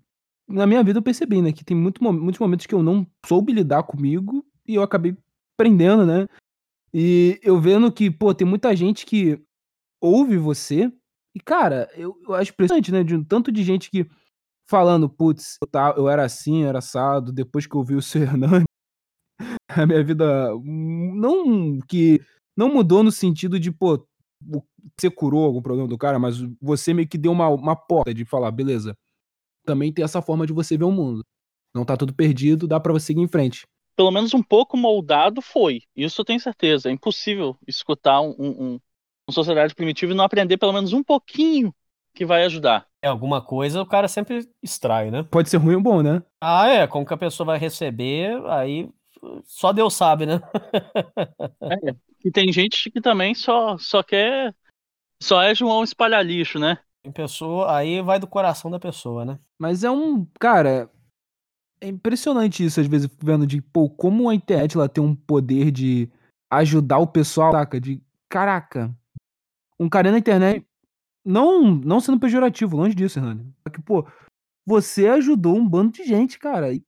na 0.46 0.64
minha 0.64 0.84
vida 0.84 1.00
eu 1.00 1.02
percebi, 1.02 1.42
né? 1.42 1.50
Que 1.50 1.64
tem 1.64 1.76
muito, 1.76 2.04
muitos 2.04 2.38
momentos 2.38 2.66
que 2.66 2.74
eu 2.74 2.84
não 2.84 3.04
soube 3.26 3.52
lidar 3.52 3.82
comigo 3.82 4.46
e 4.64 4.76
eu 4.76 4.82
acabei 4.84 5.16
aprendendo, 5.58 6.06
né? 6.06 6.28
E 6.94 7.40
eu 7.42 7.60
vendo 7.60 7.90
que, 7.90 8.12
pô, 8.12 8.32
tem 8.32 8.46
muita 8.46 8.76
gente 8.76 9.04
que 9.04 9.42
ouve 10.00 10.36
você 10.36 10.92
e, 11.34 11.40
cara, 11.40 11.88
eu, 11.94 12.14
eu 12.26 12.34
acho 12.34 12.52
impressionante, 12.52 12.92
né? 12.92 13.02
De 13.02 13.14
um 13.14 13.24
tanto 13.24 13.50
de 13.50 13.62
gente 13.62 13.90
que 13.90 14.06
falando, 14.68 15.08
putz, 15.08 15.56
eu, 15.62 15.68
tá, 15.68 15.94
eu 15.96 16.08
era 16.08 16.24
assim, 16.24 16.62
eu 16.62 16.68
era 16.68 16.78
assado, 16.78 17.32
depois 17.32 17.66
que 17.66 17.74
eu 17.74 17.82
vi 17.82 17.94
o 17.94 18.02
seu 18.02 18.22
Hernani, 18.24 18.64
a 19.68 19.86
minha 19.86 20.02
vida 20.04 20.50
não 20.54 21.78
que 21.88 22.20
não 22.56 22.72
mudou 22.72 23.02
no 23.02 23.10
sentido 23.10 23.58
de, 23.58 23.72
pô, 23.72 24.06
você 24.98 25.10
curou 25.10 25.44
algum 25.44 25.62
problema 25.62 25.88
do 25.88 25.98
cara, 25.98 26.18
mas 26.18 26.36
você 26.60 26.92
meio 26.92 27.08
que 27.08 27.18
deu 27.18 27.32
uma, 27.32 27.48
uma 27.48 27.76
porta 27.76 28.12
de 28.12 28.24
falar, 28.24 28.50
beleza, 28.50 28.94
também 29.64 29.92
tem 29.92 30.04
essa 30.04 30.20
forma 30.20 30.46
de 30.46 30.52
você 30.52 30.76
ver 30.76 30.84
o 30.84 30.90
mundo. 30.90 31.22
Não 31.74 31.84
tá 31.84 31.96
tudo 31.96 32.14
perdido, 32.14 32.66
dá 32.66 32.78
pra 32.78 32.92
você 32.92 33.06
seguir 33.06 33.22
em 33.22 33.28
frente. 33.28 33.62
Pelo 33.96 34.10
menos 34.10 34.34
um 34.34 34.42
pouco 34.42 34.76
moldado 34.76 35.40
foi. 35.40 35.82
Isso 35.96 36.20
eu 36.20 36.24
tenho 36.24 36.40
certeza. 36.40 36.88
É 36.88 36.92
impossível 36.92 37.56
escutar 37.66 38.20
um, 38.20 38.34
um, 38.38 38.80
uma 39.32 39.34
sociedade 39.34 39.74
primitiva 39.74 40.12
e 40.12 40.14
não 40.14 40.24
aprender 40.24 40.56
pelo 40.58 40.72
menos 40.72 40.92
um 40.92 41.02
pouquinho 41.02 41.74
que 42.14 42.24
vai 42.26 42.44
ajudar. 42.44 42.86
É 43.02 43.08
alguma 43.08 43.40
coisa, 43.40 43.80
o 43.80 43.86
cara 43.86 44.06
sempre 44.06 44.48
extrai, 44.62 45.10
né? 45.10 45.22
Pode 45.24 45.48
ser 45.48 45.56
ruim 45.56 45.74
ou 45.74 45.80
bom, 45.80 46.02
né? 46.02 46.22
Ah, 46.40 46.68
é, 46.68 46.86
como 46.86 47.06
que 47.06 47.14
a 47.14 47.16
pessoa 47.16 47.46
vai 47.46 47.58
receber, 47.58 48.40
aí 48.46 48.88
só 49.44 49.72
Deus 49.72 49.94
sabe, 49.94 50.26
né? 50.26 50.40
E 52.24 52.30
tem 52.30 52.52
gente 52.52 52.88
que 52.88 53.00
também 53.00 53.34
só, 53.34 53.76
só 53.78 54.00
quer. 54.00 54.54
Só 55.20 55.42
é 55.42 55.52
João 55.56 55.82
espalhar 55.82 56.24
lixo, 56.24 56.56
né? 56.56 56.78
Tem 57.02 57.10
pessoa, 57.10 57.76
aí 57.76 58.00
vai 58.00 58.20
do 58.20 58.28
coração 58.28 58.70
da 58.70 58.78
pessoa, 58.78 59.24
né? 59.24 59.40
Mas 59.58 59.82
é 59.82 59.90
um, 59.90 60.24
cara, 60.38 60.88
é 61.80 61.88
impressionante 61.88 62.64
isso 62.64 62.80
às 62.80 62.86
vezes 62.86 63.10
vendo 63.20 63.44
de, 63.44 63.60
pô, 63.60 63.90
como 63.90 64.28
a 64.28 64.34
internet 64.36 64.76
ela 64.76 64.88
tem 64.88 65.02
um 65.02 65.16
poder 65.16 65.72
de 65.72 66.08
ajudar 66.48 66.98
o 66.98 67.08
pessoal, 67.08 67.50
saca? 67.50 67.80
De, 67.80 68.00
caraca, 68.28 68.96
um 69.82 69.88
cara 69.88 70.10
na 70.10 70.18
internet 70.18 70.66
não 71.24 71.62
não 71.62 72.00
sendo 72.00 72.18
pejorativo, 72.18 72.76
longe 72.76 72.94
disso, 72.94 73.18
Hernani. 73.18 73.46
Só 73.62 73.72
que, 73.72 73.80
pô, 73.80 74.06
você 74.66 75.08
ajudou 75.08 75.56
um 75.56 75.68
bando 75.68 75.92
de 75.92 76.04
gente, 76.04 76.38
cara. 76.38 76.72
E, 76.72 76.82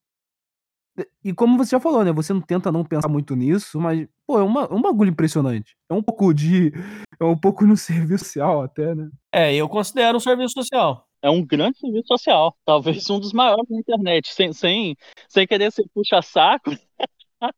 e 1.24 1.32
como 1.32 1.57
você 1.57 1.70
já 1.70 1.80
falou, 1.80 2.05
né? 2.05 2.12
Você 2.12 2.32
não 2.32 2.40
tenta 2.40 2.70
não 2.70 2.84
pensar 2.84 3.09
muito 3.09 3.34
nisso, 3.34 3.80
mas, 3.80 4.07
pô, 4.26 4.38
é, 4.38 4.42
uma, 4.42 4.62
é 4.62 4.74
um 4.74 4.82
bagulho 4.82 5.11
impressionante. 5.11 5.76
É 5.88 5.95
um 5.95 6.03
pouco 6.03 6.32
de. 6.32 6.72
É 7.18 7.24
um 7.24 7.38
pouco 7.38 7.64
no 7.64 7.76
serviço 7.76 8.24
social 8.24 8.62
até, 8.62 8.95
né? 8.95 9.09
É, 9.32 9.55
eu 9.55 9.68
considero 9.68 10.16
um 10.16 10.20
serviço 10.20 10.55
social. 10.55 11.09
É 11.22 11.30
um 11.30 11.45
grande 11.45 11.78
serviço 11.78 12.09
social. 12.09 12.57
Talvez 12.64 13.09
um 13.09 13.18
dos 13.18 13.32
maiores 13.32 13.66
da 13.68 13.76
internet. 13.76 14.32
Sem, 14.32 14.53
sem, 14.53 14.97
sem 15.28 15.47
querer 15.47 15.72
ser 15.72 15.84
puxa-saco. 15.95 16.70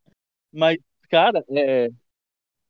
Mas, 0.53 0.79
cara, 1.11 1.45
é, 1.51 1.91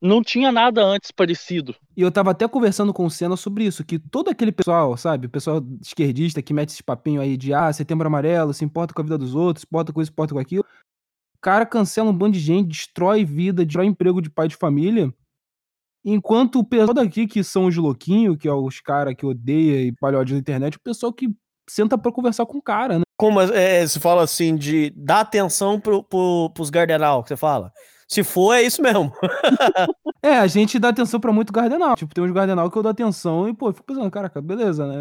não 0.00 0.22
tinha 0.22 0.52
nada 0.52 0.84
antes 0.84 1.10
parecido. 1.10 1.74
E 1.96 2.02
eu 2.02 2.10
tava 2.10 2.30
até 2.30 2.46
conversando 2.46 2.92
com 2.92 3.06
o 3.06 3.10
Senna 3.10 3.36
sobre 3.36 3.64
isso, 3.64 3.84
que 3.84 3.98
todo 3.98 4.28
aquele 4.28 4.52
pessoal, 4.52 4.96
sabe, 4.96 5.26
o 5.26 5.30
pessoal 5.30 5.62
esquerdista 5.80 6.42
que 6.42 6.52
mete 6.52 6.70
esse 6.70 6.82
papinho 6.82 7.20
aí 7.20 7.36
de 7.36 7.54
ah, 7.54 7.72
setembro 7.72 8.06
amarelo, 8.06 8.52
se 8.52 8.64
importa 8.64 8.92
com 8.92 9.00
a 9.00 9.04
vida 9.04 9.18
dos 9.18 9.34
outros, 9.34 9.62
se 9.62 9.66
importa 9.66 9.92
com 9.92 10.00
isso, 10.00 10.10
se 10.10 10.12
importa 10.12 10.34
com 10.34 10.40
aquilo. 10.40 10.64
O 11.36 11.40
cara 11.40 11.64
cancela 11.64 12.10
um 12.10 12.16
bando 12.16 12.34
de 12.34 12.40
gente, 12.40 12.68
destrói 12.68 13.24
vida, 13.24 13.64
destrói 13.64 13.86
emprego 13.86 14.20
de 14.20 14.30
pai 14.30 14.48
de 14.48 14.56
família. 14.56 15.12
Enquanto 16.04 16.60
o 16.60 16.64
pessoal 16.64 16.94
daqui, 16.94 17.26
que 17.26 17.42
são 17.42 17.66
os 17.66 17.76
louquinhos, 17.76 18.36
que 18.36 18.46
é 18.46 18.52
os 18.52 18.80
caras 18.80 19.14
que 19.16 19.26
odeia 19.26 19.82
e 19.82 19.92
palhode 19.92 20.32
na 20.32 20.38
internet, 20.38 20.76
o 20.76 20.80
pessoal 20.80 21.12
que 21.12 21.28
senta 21.68 21.98
pra 21.98 22.12
conversar 22.12 22.46
com 22.46 22.58
o 22.58 22.62
cara, 22.62 22.98
né? 22.98 23.04
Como 23.18 23.40
é, 23.40 23.86
você 23.86 23.98
fala 23.98 24.22
assim, 24.22 24.56
de 24.56 24.90
dar 24.90 25.20
atenção 25.20 25.80
pro, 25.80 26.04
pro, 26.04 26.50
pros 26.54 26.70
gardenal, 26.70 27.22
que 27.22 27.30
você 27.30 27.36
fala. 27.36 27.72
Se 28.08 28.22
for, 28.22 28.54
é 28.54 28.62
isso 28.62 28.80
mesmo. 28.82 29.12
É, 30.22 30.38
a 30.38 30.46
gente 30.46 30.78
dá 30.78 30.88
atenção 30.90 31.18
pra 31.20 31.32
muito 31.32 31.52
gardenal. 31.52 31.96
Tipo, 31.96 32.14
tem 32.14 32.22
uns 32.24 32.30
gardenal 32.32 32.70
que 32.70 32.76
eu 32.78 32.82
dou 32.82 32.90
atenção 32.90 33.48
e, 33.48 33.54
pô, 33.54 33.68
eu 33.68 33.72
fico 33.72 33.86
pensando, 33.86 34.10
caraca, 34.10 34.40
beleza, 34.40 34.86
né? 34.86 35.00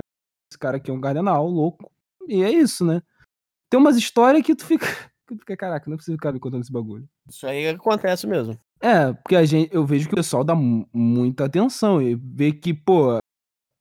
Esse 0.52 0.58
cara 0.60 0.78
aqui 0.78 0.90
é 0.90 0.94
um 0.94 1.00
gardenal, 1.02 1.48
louco. 1.48 1.92
E 2.28 2.44
é 2.44 2.52
isso, 2.52 2.86
né? 2.86 3.02
Tem 3.70 3.80
umas 3.80 3.96
histórias 3.98 4.44
que 4.44 4.56
tu 4.56 4.66
fica. 4.66 4.86
Que 5.28 5.34
tu 5.34 5.40
fica, 5.40 5.58
caraca, 5.58 5.90
não 5.90 5.96
é 5.96 5.98
possível 5.98 6.18
ficar 6.20 6.32
me 6.32 6.40
contando 6.40 6.62
esse 6.62 6.72
bagulho. 6.72 7.10
Isso 7.28 7.48
aí 7.48 7.68
acontece 7.70 8.28
mesmo. 8.28 8.56
É, 8.80 9.12
porque 9.12 9.36
a 9.36 9.44
gente, 9.44 9.74
eu 9.74 9.84
vejo 9.84 10.08
que 10.08 10.14
o 10.14 10.18
pessoal 10.18 10.44
dá 10.44 10.54
mu- 10.54 10.88
muita 10.94 11.46
atenção 11.46 12.00
e 12.00 12.14
vê 12.14 12.52
que, 12.52 12.76
pô, 12.76 13.18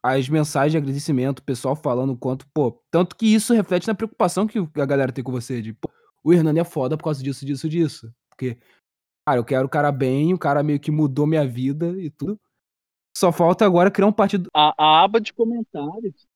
as 0.02 0.26
mensagens 0.26 0.72
de 0.72 0.78
agradecimento, 0.78 1.40
o 1.40 1.44
pessoal 1.44 1.76
falando 1.76 2.16
quanto, 2.16 2.46
pô, 2.54 2.82
tanto 2.90 3.14
que 3.14 3.26
isso 3.26 3.52
reflete 3.52 3.86
na 3.86 3.94
preocupação 3.94 4.46
que 4.46 4.58
a 4.58 4.86
galera 4.86 5.12
tem 5.12 5.22
com 5.22 5.30
você, 5.30 5.60
de, 5.60 5.74
pô, 5.74 5.90
o 6.24 6.32
Hernani 6.32 6.60
é 6.60 6.64
foda 6.64 6.96
por 6.96 7.04
causa 7.04 7.22
disso, 7.22 7.44
disso, 7.44 7.68
disso. 7.68 8.10
Porque, 8.30 8.56
cara, 9.26 9.38
eu 9.38 9.44
quero 9.44 9.66
o 9.66 9.70
cara 9.70 9.90
bem, 9.90 10.34
o 10.34 10.38
cara 10.38 10.62
meio 10.62 10.78
que 10.78 10.90
mudou 10.90 11.26
minha 11.26 11.46
vida 11.46 11.94
e 11.98 12.10
tudo. 12.10 12.38
Só 13.16 13.30
falta 13.32 13.64
agora 13.64 13.90
criar 13.90 14.06
um 14.06 14.12
partido. 14.12 14.50
A, 14.52 14.74
a 14.76 15.04
aba 15.04 15.20
de 15.20 15.32
comentários. 15.32 16.26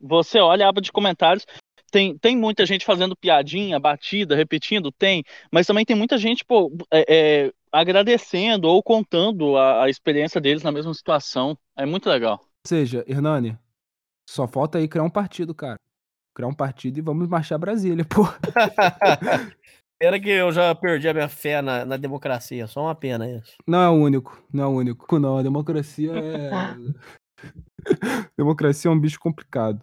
Você 0.00 0.38
olha 0.40 0.66
a 0.66 0.68
aba 0.68 0.80
de 0.80 0.90
comentários. 0.90 1.46
Tem, 1.90 2.16
tem 2.16 2.36
muita 2.36 2.64
gente 2.64 2.86
fazendo 2.86 3.14
piadinha, 3.14 3.78
batida, 3.78 4.34
repetindo, 4.34 4.90
tem, 4.90 5.22
mas 5.52 5.66
também 5.66 5.84
tem 5.84 5.94
muita 5.94 6.16
gente, 6.16 6.42
pô, 6.42 6.74
é, 6.90 7.04
é, 7.06 7.52
agradecendo 7.70 8.66
ou 8.66 8.82
contando 8.82 9.58
a, 9.58 9.84
a 9.84 9.90
experiência 9.90 10.40
deles 10.40 10.62
na 10.62 10.72
mesma 10.72 10.94
situação. 10.94 11.56
É 11.76 11.84
muito 11.84 12.08
legal. 12.08 12.40
Ou 12.40 12.66
seja, 12.66 13.04
Hernani, 13.06 13.58
só 14.28 14.48
falta 14.48 14.78
aí 14.78 14.88
criar 14.88 15.04
um 15.04 15.10
partido, 15.10 15.54
cara. 15.54 15.76
Criar 16.34 16.48
um 16.48 16.54
partido 16.54 16.96
e 16.96 17.02
vamos 17.02 17.28
marchar 17.28 17.58
Brasília, 17.58 18.06
pô. 18.06 18.22
Pena 20.02 20.18
que 20.18 20.30
eu 20.30 20.50
já 20.50 20.74
perdi 20.74 21.08
a 21.08 21.14
minha 21.14 21.28
fé 21.28 21.62
na, 21.62 21.84
na 21.84 21.96
democracia. 21.96 22.66
Só 22.66 22.82
uma 22.82 22.94
pena 22.94 23.30
isso. 23.30 23.54
Não 23.64 23.80
é 23.80 23.88
o 23.88 23.92
único, 23.92 24.44
não 24.52 24.64
é 24.64 24.66
o 24.66 24.70
único. 24.70 25.16
Não, 25.16 25.38
a 25.38 25.42
democracia 25.44 26.10
é. 26.12 26.50
democracia 28.36 28.90
é 28.90 28.92
um 28.92 28.98
bicho 28.98 29.20
complicado. 29.20 29.80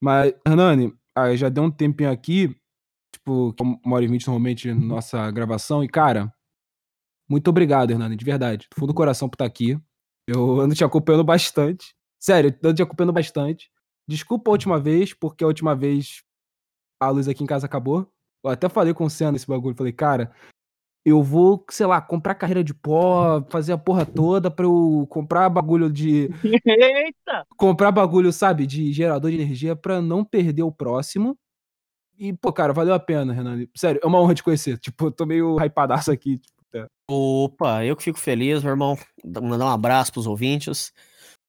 Mas, 0.00 0.32
Hernani, 0.46 0.94
ah, 1.12 1.34
já 1.34 1.48
deu 1.48 1.64
um 1.64 1.72
tempinho 1.72 2.08
aqui, 2.08 2.54
tipo, 3.12 3.52
uma 3.84 3.96
hora 3.96 4.04
e 4.04 4.06
vinte 4.06 4.28
normalmente 4.28 4.72
nossa 4.72 5.28
gravação, 5.32 5.82
e 5.82 5.88
cara, 5.88 6.32
muito 7.28 7.50
obrigado, 7.50 7.90
Hernani, 7.90 8.14
de 8.14 8.24
verdade. 8.24 8.68
Do 8.70 8.76
fundo 8.78 8.92
do 8.92 8.96
coração 8.96 9.28
por 9.28 9.34
estar 9.34 9.46
aqui. 9.46 9.76
Eu 10.28 10.60
ando 10.60 10.76
te 10.76 10.84
acompanhando 10.84 11.24
bastante. 11.24 11.96
Sério, 12.20 12.56
eu 12.62 12.70
ando 12.70 12.76
te 12.76 12.82
acompanhando 12.82 13.12
bastante. 13.12 13.68
Desculpa 14.08 14.52
a 14.52 14.52
última 14.52 14.78
vez, 14.78 15.12
porque 15.12 15.42
a 15.42 15.48
última 15.48 15.74
vez 15.74 16.22
a 17.02 17.10
luz 17.10 17.26
aqui 17.26 17.42
em 17.42 17.46
casa 17.46 17.66
acabou. 17.66 18.08
Eu 18.44 18.50
até 18.50 18.68
falei 18.68 18.94
com 18.94 19.04
o 19.04 19.10
Senna 19.10 19.36
esse 19.36 19.46
bagulho. 19.46 19.76
Falei, 19.76 19.92
cara, 19.92 20.30
eu 21.04 21.22
vou, 21.22 21.64
sei 21.70 21.86
lá, 21.86 22.00
comprar 22.00 22.34
carreira 22.34 22.62
de 22.62 22.74
pó, 22.74 23.42
fazer 23.48 23.72
a 23.72 23.78
porra 23.78 24.04
toda 24.04 24.50
pra 24.50 24.64
eu 24.64 25.06
comprar 25.08 25.48
bagulho 25.48 25.90
de. 25.90 26.28
Eita! 26.66 27.46
comprar 27.56 27.90
bagulho, 27.90 28.32
sabe, 28.32 28.66
de 28.66 28.92
gerador 28.92 29.30
de 29.30 29.36
energia 29.40 29.74
pra 29.74 30.02
não 30.02 30.24
perder 30.24 30.62
o 30.62 30.72
próximo. 30.72 31.36
E, 32.18 32.32
pô, 32.32 32.52
cara, 32.52 32.72
valeu 32.72 32.94
a 32.94 32.98
pena, 32.98 33.32
Renan. 33.32 33.64
Sério, 33.76 34.00
é 34.02 34.06
uma 34.06 34.20
honra 34.20 34.34
te 34.34 34.42
conhecer. 34.42 34.76
Tipo, 34.80 35.06
eu 35.06 35.12
tô 35.12 35.24
meio 35.24 35.56
hypadaço 35.56 36.10
aqui. 36.10 36.38
Tipo, 36.38 36.58
é. 36.74 36.86
Opa, 37.08 37.84
eu 37.84 37.96
que 37.96 38.02
fico 38.02 38.18
feliz, 38.18 38.62
meu 38.62 38.72
irmão. 38.72 38.98
Mandar 39.24 39.66
um 39.66 39.68
abraço 39.68 40.12
pros 40.12 40.26
ouvintes. 40.26 40.92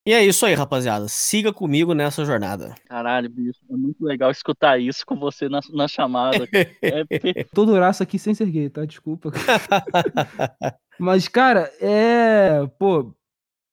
E 0.05 0.13
é 0.13 0.25
isso 0.25 0.45
aí, 0.45 0.53
rapaziada. 0.53 1.07
Siga 1.07 1.53
comigo 1.53 1.93
nessa 1.93 2.25
jornada. 2.25 2.73
Caralho, 2.87 3.29
bicho, 3.29 3.59
é 3.69 3.75
muito 3.75 4.03
legal 4.03 4.31
escutar 4.31 4.79
isso 4.79 5.05
com 5.05 5.15
você 5.17 5.49
na, 5.49 5.59
na 5.71 5.87
chamada. 5.87 6.47
É 6.81 7.43
Tô 7.53 7.65
duraço 7.65 8.01
aqui 8.01 8.17
sem 8.17 8.33
ser 8.33 8.49
gay, 8.49 8.69
tá? 8.69 8.85
Desculpa. 8.85 9.31
Mas, 10.99 11.27
cara, 11.27 11.71
é. 11.79 12.65
Pô, 12.79 13.13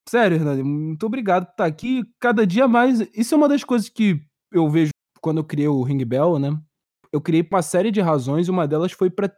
sério, 0.08 0.36
Hernani, 0.36 0.62
muito 0.62 1.06
obrigado 1.06 1.46
por 1.46 1.52
estar 1.52 1.66
aqui. 1.66 2.04
Cada 2.20 2.46
dia 2.46 2.68
mais. 2.68 3.00
Isso 3.14 3.34
é 3.34 3.38
uma 3.38 3.48
das 3.48 3.64
coisas 3.64 3.88
que 3.88 4.20
eu 4.52 4.68
vejo 4.68 4.90
quando 5.20 5.38
eu 5.38 5.44
criei 5.44 5.68
o 5.68 5.82
Ring 5.82 6.04
Bell, 6.04 6.38
né? 6.38 6.58
Eu 7.12 7.20
criei 7.20 7.42
por 7.42 7.56
uma 7.56 7.62
série 7.62 7.90
de 7.90 8.00
razões, 8.00 8.46
e 8.46 8.50
uma 8.50 8.66
delas 8.68 8.92
foi 8.92 9.10
pra 9.10 9.30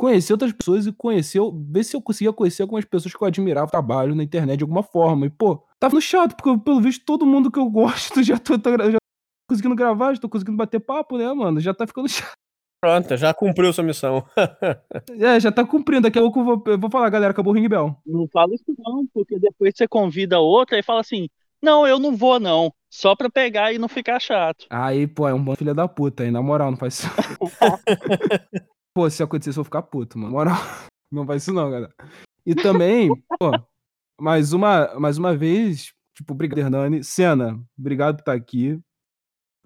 conhecer 0.00 0.32
outras 0.32 0.50
pessoas 0.50 0.86
e 0.86 0.92
conhecer, 0.92 1.38
ver 1.70 1.84
se 1.84 1.94
eu 1.94 2.00
conseguia 2.00 2.32
conhecer 2.32 2.62
algumas 2.62 2.86
pessoas 2.86 3.14
que 3.14 3.22
eu 3.22 3.28
admirava 3.28 3.66
o 3.66 3.70
trabalho 3.70 4.14
na 4.14 4.22
internet 4.22 4.56
de 4.56 4.64
alguma 4.64 4.82
forma. 4.82 5.26
E, 5.26 5.30
pô, 5.30 5.56
tá 5.78 5.90
ficando 5.90 6.00
chato, 6.00 6.34
porque 6.34 6.58
pelo 6.64 6.80
visto 6.80 7.04
todo 7.04 7.26
mundo 7.26 7.50
que 7.50 7.58
eu 7.58 7.68
gosto 7.68 8.22
já 8.24 8.38
tô, 8.38 8.58
tô- 8.58 8.70
já 8.70 8.92
tô 8.92 8.98
conseguindo 9.46 9.74
gravar, 9.74 10.14
já 10.14 10.20
tô 10.22 10.28
conseguindo 10.30 10.56
bater 10.56 10.80
papo, 10.80 11.18
né, 11.18 11.30
mano? 11.34 11.60
Já 11.60 11.74
tá 11.74 11.86
ficando 11.86 12.08
chato. 12.08 12.32
Pronto, 12.82 13.14
já 13.14 13.34
cumpriu 13.34 13.70
sua 13.74 13.84
missão. 13.84 14.24
É, 15.20 15.38
já 15.38 15.52
tá 15.52 15.66
cumprindo. 15.66 16.02
Daqui 16.02 16.18
a 16.18 16.22
pouco 16.22 16.40
eu 16.40 16.44
vou, 16.44 16.62
eu 16.66 16.78
vou 16.78 16.90
falar, 16.90 17.10
galera, 17.10 17.32
acabou 17.32 17.52
o 17.52 17.56
Ring 17.56 17.68
Bell. 17.68 17.94
Não 18.06 18.26
fala 18.28 18.54
isso 18.54 18.64
não, 18.78 19.06
porque 19.12 19.38
depois 19.38 19.74
você 19.76 19.86
convida 19.86 20.38
outra 20.38 20.78
e 20.78 20.82
fala 20.82 21.00
assim, 21.00 21.28
não, 21.62 21.86
eu 21.86 21.98
não 21.98 22.16
vou 22.16 22.40
não, 22.40 22.72
só 22.88 23.14
pra 23.14 23.28
pegar 23.28 23.72
e 23.72 23.78
não 23.78 23.88
ficar 23.88 24.18
chato. 24.18 24.64
Aí, 24.70 25.06
pô, 25.06 25.28
é 25.28 25.34
um 25.34 25.42
bom 25.44 25.54
filho 25.56 25.74
da 25.74 25.86
puta 25.86 26.22
aí, 26.22 26.30
na 26.30 26.40
moral, 26.40 26.70
não 26.70 26.78
faz 26.78 27.00
isso. 27.00 27.08
pô, 29.00 29.08
se 29.08 29.22
acontecer 29.22 29.50
eu 29.50 29.54
vou 29.54 29.64
ficar 29.64 29.80
puto, 29.82 30.18
mano. 30.18 30.32
Moral, 30.32 30.56
não 31.10 31.26
faz 31.26 31.42
isso 31.42 31.54
não, 31.54 31.70
galera. 31.70 31.92
E 32.44 32.54
também, 32.54 33.08
pô, 33.40 33.50
mais 34.20 34.52
uma, 34.52 34.94
mais 35.00 35.16
uma 35.16 35.34
vez, 35.34 35.90
tipo, 36.14 36.34
obrigado, 36.34 36.58
Hernani. 36.58 37.02
Senna, 37.02 37.58
obrigado 37.78 38.16
por 38.16 38.20
estar 38.20 38.34
aqui. 38.34 38.78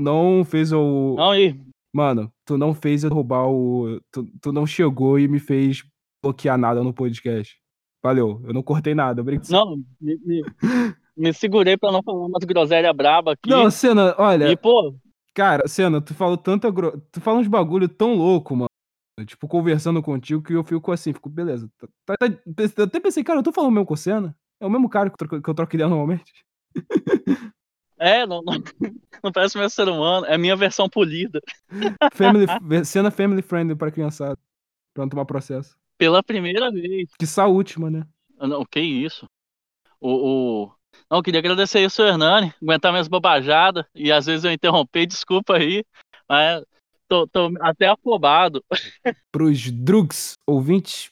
Não 0.00 0.44
fez 0.44 0.72
o. 0.72 1.16
Não, 1.16 1.34
e 1.34 1.60
Mano, 1.92 2.32
tu 2.44 2.56
não 2.58 2.74
fez 2.74 3.02
eu 3.04 3.10
roubar 3.10 3.48
o. 3.48 4.00
Tu, 4.12 4.24
tu 4.40 4.52
não 4.52 4.66
chegou 4.66 5.18
e 5.18 5.26
me 5.26 5.40
fez 5.40 5.84
bloquear 6.22 6.56
nada 6.58 6.82
no 6.82 6.92
podcast. 6.92 7.56
Valeu, 8.04 8.40
eu 8.44 8.52
não 8.52 8.62
cortei 8.62 8.94
nada, 8.94 9.20
obrigado. 9.20 9.48
não, 9.50 9.76
me, 10.00 10.16
me- 10.24 10.44
me 11.16 11.32
segurei 11.32 11.76
pra 11.76 11.90
não 11.90 12.02
falar 12.02 12.26
umas 12.26 12.44
groselhas 12.44 12.94
braba 12.94 13.32
aqui. 13.32 13.48
Não, 13.50 13.70
Senna, 13.70 14.14
olha. 14.18 14.50
E, 14.50 14.56
pô, 14.56 14.94
Cara, 15.34 15.66
Senna, 15.66 16.00
tu 16.00 16.14
falou 16.14 16.36
tanta 16.36 16.70
gro... 16.70 17.00
Tu 17.10 17.20
fala 17.20 17.38
uns 17.40 17.48
bagulho 17.48 17.88
tão 17.88 18.14
louco, 18.14 18.54
mano. 18.54 18.68
Tipo, 19.26 19.46
conversando 19.46 20.02
contigo 20.02 20.42
que 20.42 20.52
eu 20.52 20.64
fico 20.64 20.90
assim, 20.90 21.12
fico, 21.12 21.28
beleza. 21.28 21.70
Tá, 21.78 22.16
tá- 22.18 22.28
tá- 22.28 22.38
eu 22.76 22.84
até 22.84 22.98
pensei, 22.98 23.22
cara, 23.22 23.38
eu 23.38 23.42
tô 23.44 23.52
falando 23.52 23.72
mesmo 23.72 23.86
com 23.86 23.94
o 23.94 23.96
Senna? 23.96 24.36
É 24.58 24.66
o 24.66 24.70
mesmo 24.70 24.88
cara 24.88 25.08
que 25.08 25.14
eu 25.14 25.18
troco, 25.18 25.42
que 25.42 25.50
eu 25.50 25.54
troco 25.54 25.74
ideia 25.76 25.88
normalmente? 25.88 26.32
é, 27.98 28.26
não, 28.26 28.42
não, 28.42 28.54
não 29.22 29.32
parece 29.32 29.56
meu 29.56 29.70
ser 29.70 29.88
humano, 29.88 30.26
é 30.26 30.34
a 30.34 30.38
minha 30.38 30.56
versão 30.56 30.88
polida. 30.88 31.40
Family, 32.12 32.46
Senna 32.84 33.10
family 33.10 33.42
friendly 33.42 33.76
pra 33.76 33.90
criançada. 33.90 34.38
Pra 34.92 35.04
não 35.04 35.08
tomar 35.08 35.24
processo. 35.24 35.76
Pela 35.98 36.22
primeira 36.22 36.70
vez. 36.70 37.10
Que 37.18 37.26
a 37.40 37.46
última, 37.46 37.90
né? 37.90 38.06
Ah, 38.38 38.46
Não, 38.46 38.64
que 38.64 38.80
isso? 38.80 39.26
O, 40.00 40.64
o... 40.64 40.72
Não, 41.10 41.18
eu 41.18 41.22
queria 41.22 41.40
agradecer 41.40 41.78
aí 41.78 41.86
o 41.86 41.90
seu 41.90 42.06
Hernani, 42.06 42.52
aguentar 42.62 42.92
minhas 42.92 43.08
bobajadas, 43.08 43.84
e 43.94 44.12
às 44.12 44.26
vezes 44.26 44.44
eu 44.44 44.52
interrompi, 44.52 45.06
desculpa 45.06 45.56
aí, 45.56 45.84
mas 46.28 46.64
tô, 47.08 47.26
tô 47.26 47.52
até 47.60 47.88
afobado. 47.88 48.64
Pros 49.30 49.70
drugs 49.70 50.34
ouvintes, 50.46 51.10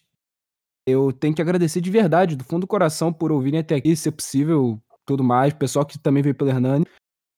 eu 0.87 1.13
tenho 1.13 1.35
que 1.35 1.43
agradecer 1.43 1.81
de 1.81 1.91
verdade, 1.91 2.37
do 2.37 2.45
fundo 2.45 2.63
do 2.63 2.67
coração, 2.67 3.13
por 3.13 3.31
ouvirem 3.31 3.61
até 3.61 3.75
aqui, 3.75 3.95
se 3.95 4.09
é 4.09 4.13
possível, 4.13 4.81
tudo 5.07 5.23
mais. 5.23 5.53
Pessoal 5.53 5.87
que 5.87 5.99
também 5.99 6.23
veio 6.23 6.35
pelo 6.35 6.51
Hernani. 6.51 6.87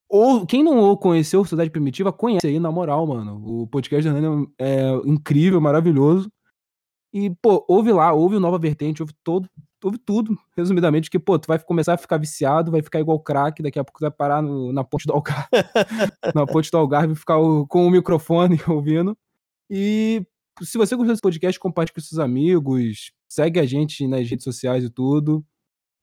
Ou 0.09 0.47
quem 0.47 0.62
não 0.62 0.97
conheceu 0.97 1.43
Sociedade 1.43 1.70
Primitiva, 1.70 2.12
conhece 2.12 2.47
aí, 2.47 2.60
na 2.60 2.70
moral, 2.70 3.06
mano. 3.06 3.43
O 3.44 3.66
podcast 3.66 4.09
do 4.09 4.16
Hernani 4.16 4.47
é 4.59 4.90
incrível, 5.05 5.60
maravilhoso. 5.60 6.31
E, 7.15 7.31
pô, 7.31 7.65
ouve 7.69 7.93
lá, 7.93 8.12
ouve 8.12 8.35
o 8.35 8.41
Nova 8.41 8.59
Vertente, 8.59 9.01
ouve 9.01 9.12
todo, 9.23 9.49
ouve 9.85 9.99
tudo, 9.99 10.36
resumidamente, 10.57 11.09
que, 11.09 11.19
pô, 11.19 11.39
tu 11.39 11.47
vai 11.47 11.59
começar 11.61 11.95
a 11.95 11.97
ficar 11.97 12.16
viciado, 12.19 12.73
vai 12.73 12.82
ficar 12.82 12.99
igual 12.99 13.20
crack, 13.20 13.62
daqui 13.62 13.78
a 13.78 13.85
pouco 13.85 14.01
tu 14.01 14.03
vai 14.03 14.11
parar 14.11 14.43
no- 14.43 14.73
na 14.73 14.82
ponte 14.82 15.07
do 15.07 15.12
Algarve. 15.12 15.49
na 16.35 16.45
ponte 16.45 16.70
do 16.73 16.77
Algarve 16.78 17.12
e 17.12 17.16
ficar 17.16 17.39
o- 17.39 17.66
com 17.69 17.86
o 17.86 17.91
microfone 17.91 18.59
ouvindo. 18.69 19.16
E 19.70 20.27
se 20.61 20.77
você 20.77 20.97
gostou 20.97 21.12
desse 21.12 21.23
podcast, 21.23 21.59
compartilhe 21.61 21.95
com 21.95 22.01
seus 22.01 22.19
amigos, 22.19 23.12
segue 23.28 23.61
a 23.61 23.65
gente 23.66 24.07
nas 24.09 24.28
redes 24.28 24.43
sociais 24.45 24.82
e 24.82 24.91
tudo. 24.91 25.45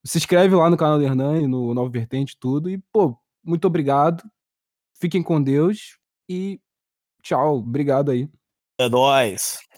Se 0.06 0.18
inscreve 0.18 0.56
lá 0.56 0.70
no 0.70 0.78
canal 0.78 0.98
do 0.98 1.04
Hernani, 1.04 1.46
no 1.46 1.74
Nova 1.74 1.90
Vertente 1.90 2.32
e 2.34 2.38
tudo. 2.40 2.70
E, 2.70 2.78
pô, 2.92 3.18
muito 3.44 3.66
obrigado. 3.68 4.24
Fiquem 5.00 5.22
com 5.22 5.42
Deus 5.42 5.98
e 6.30 6.60
tchau. 7.22 7.58
Obrigado 7.58 8.12
aí. 8.12 8.30
É 8.80 8.88
nóis. 8.90 9.60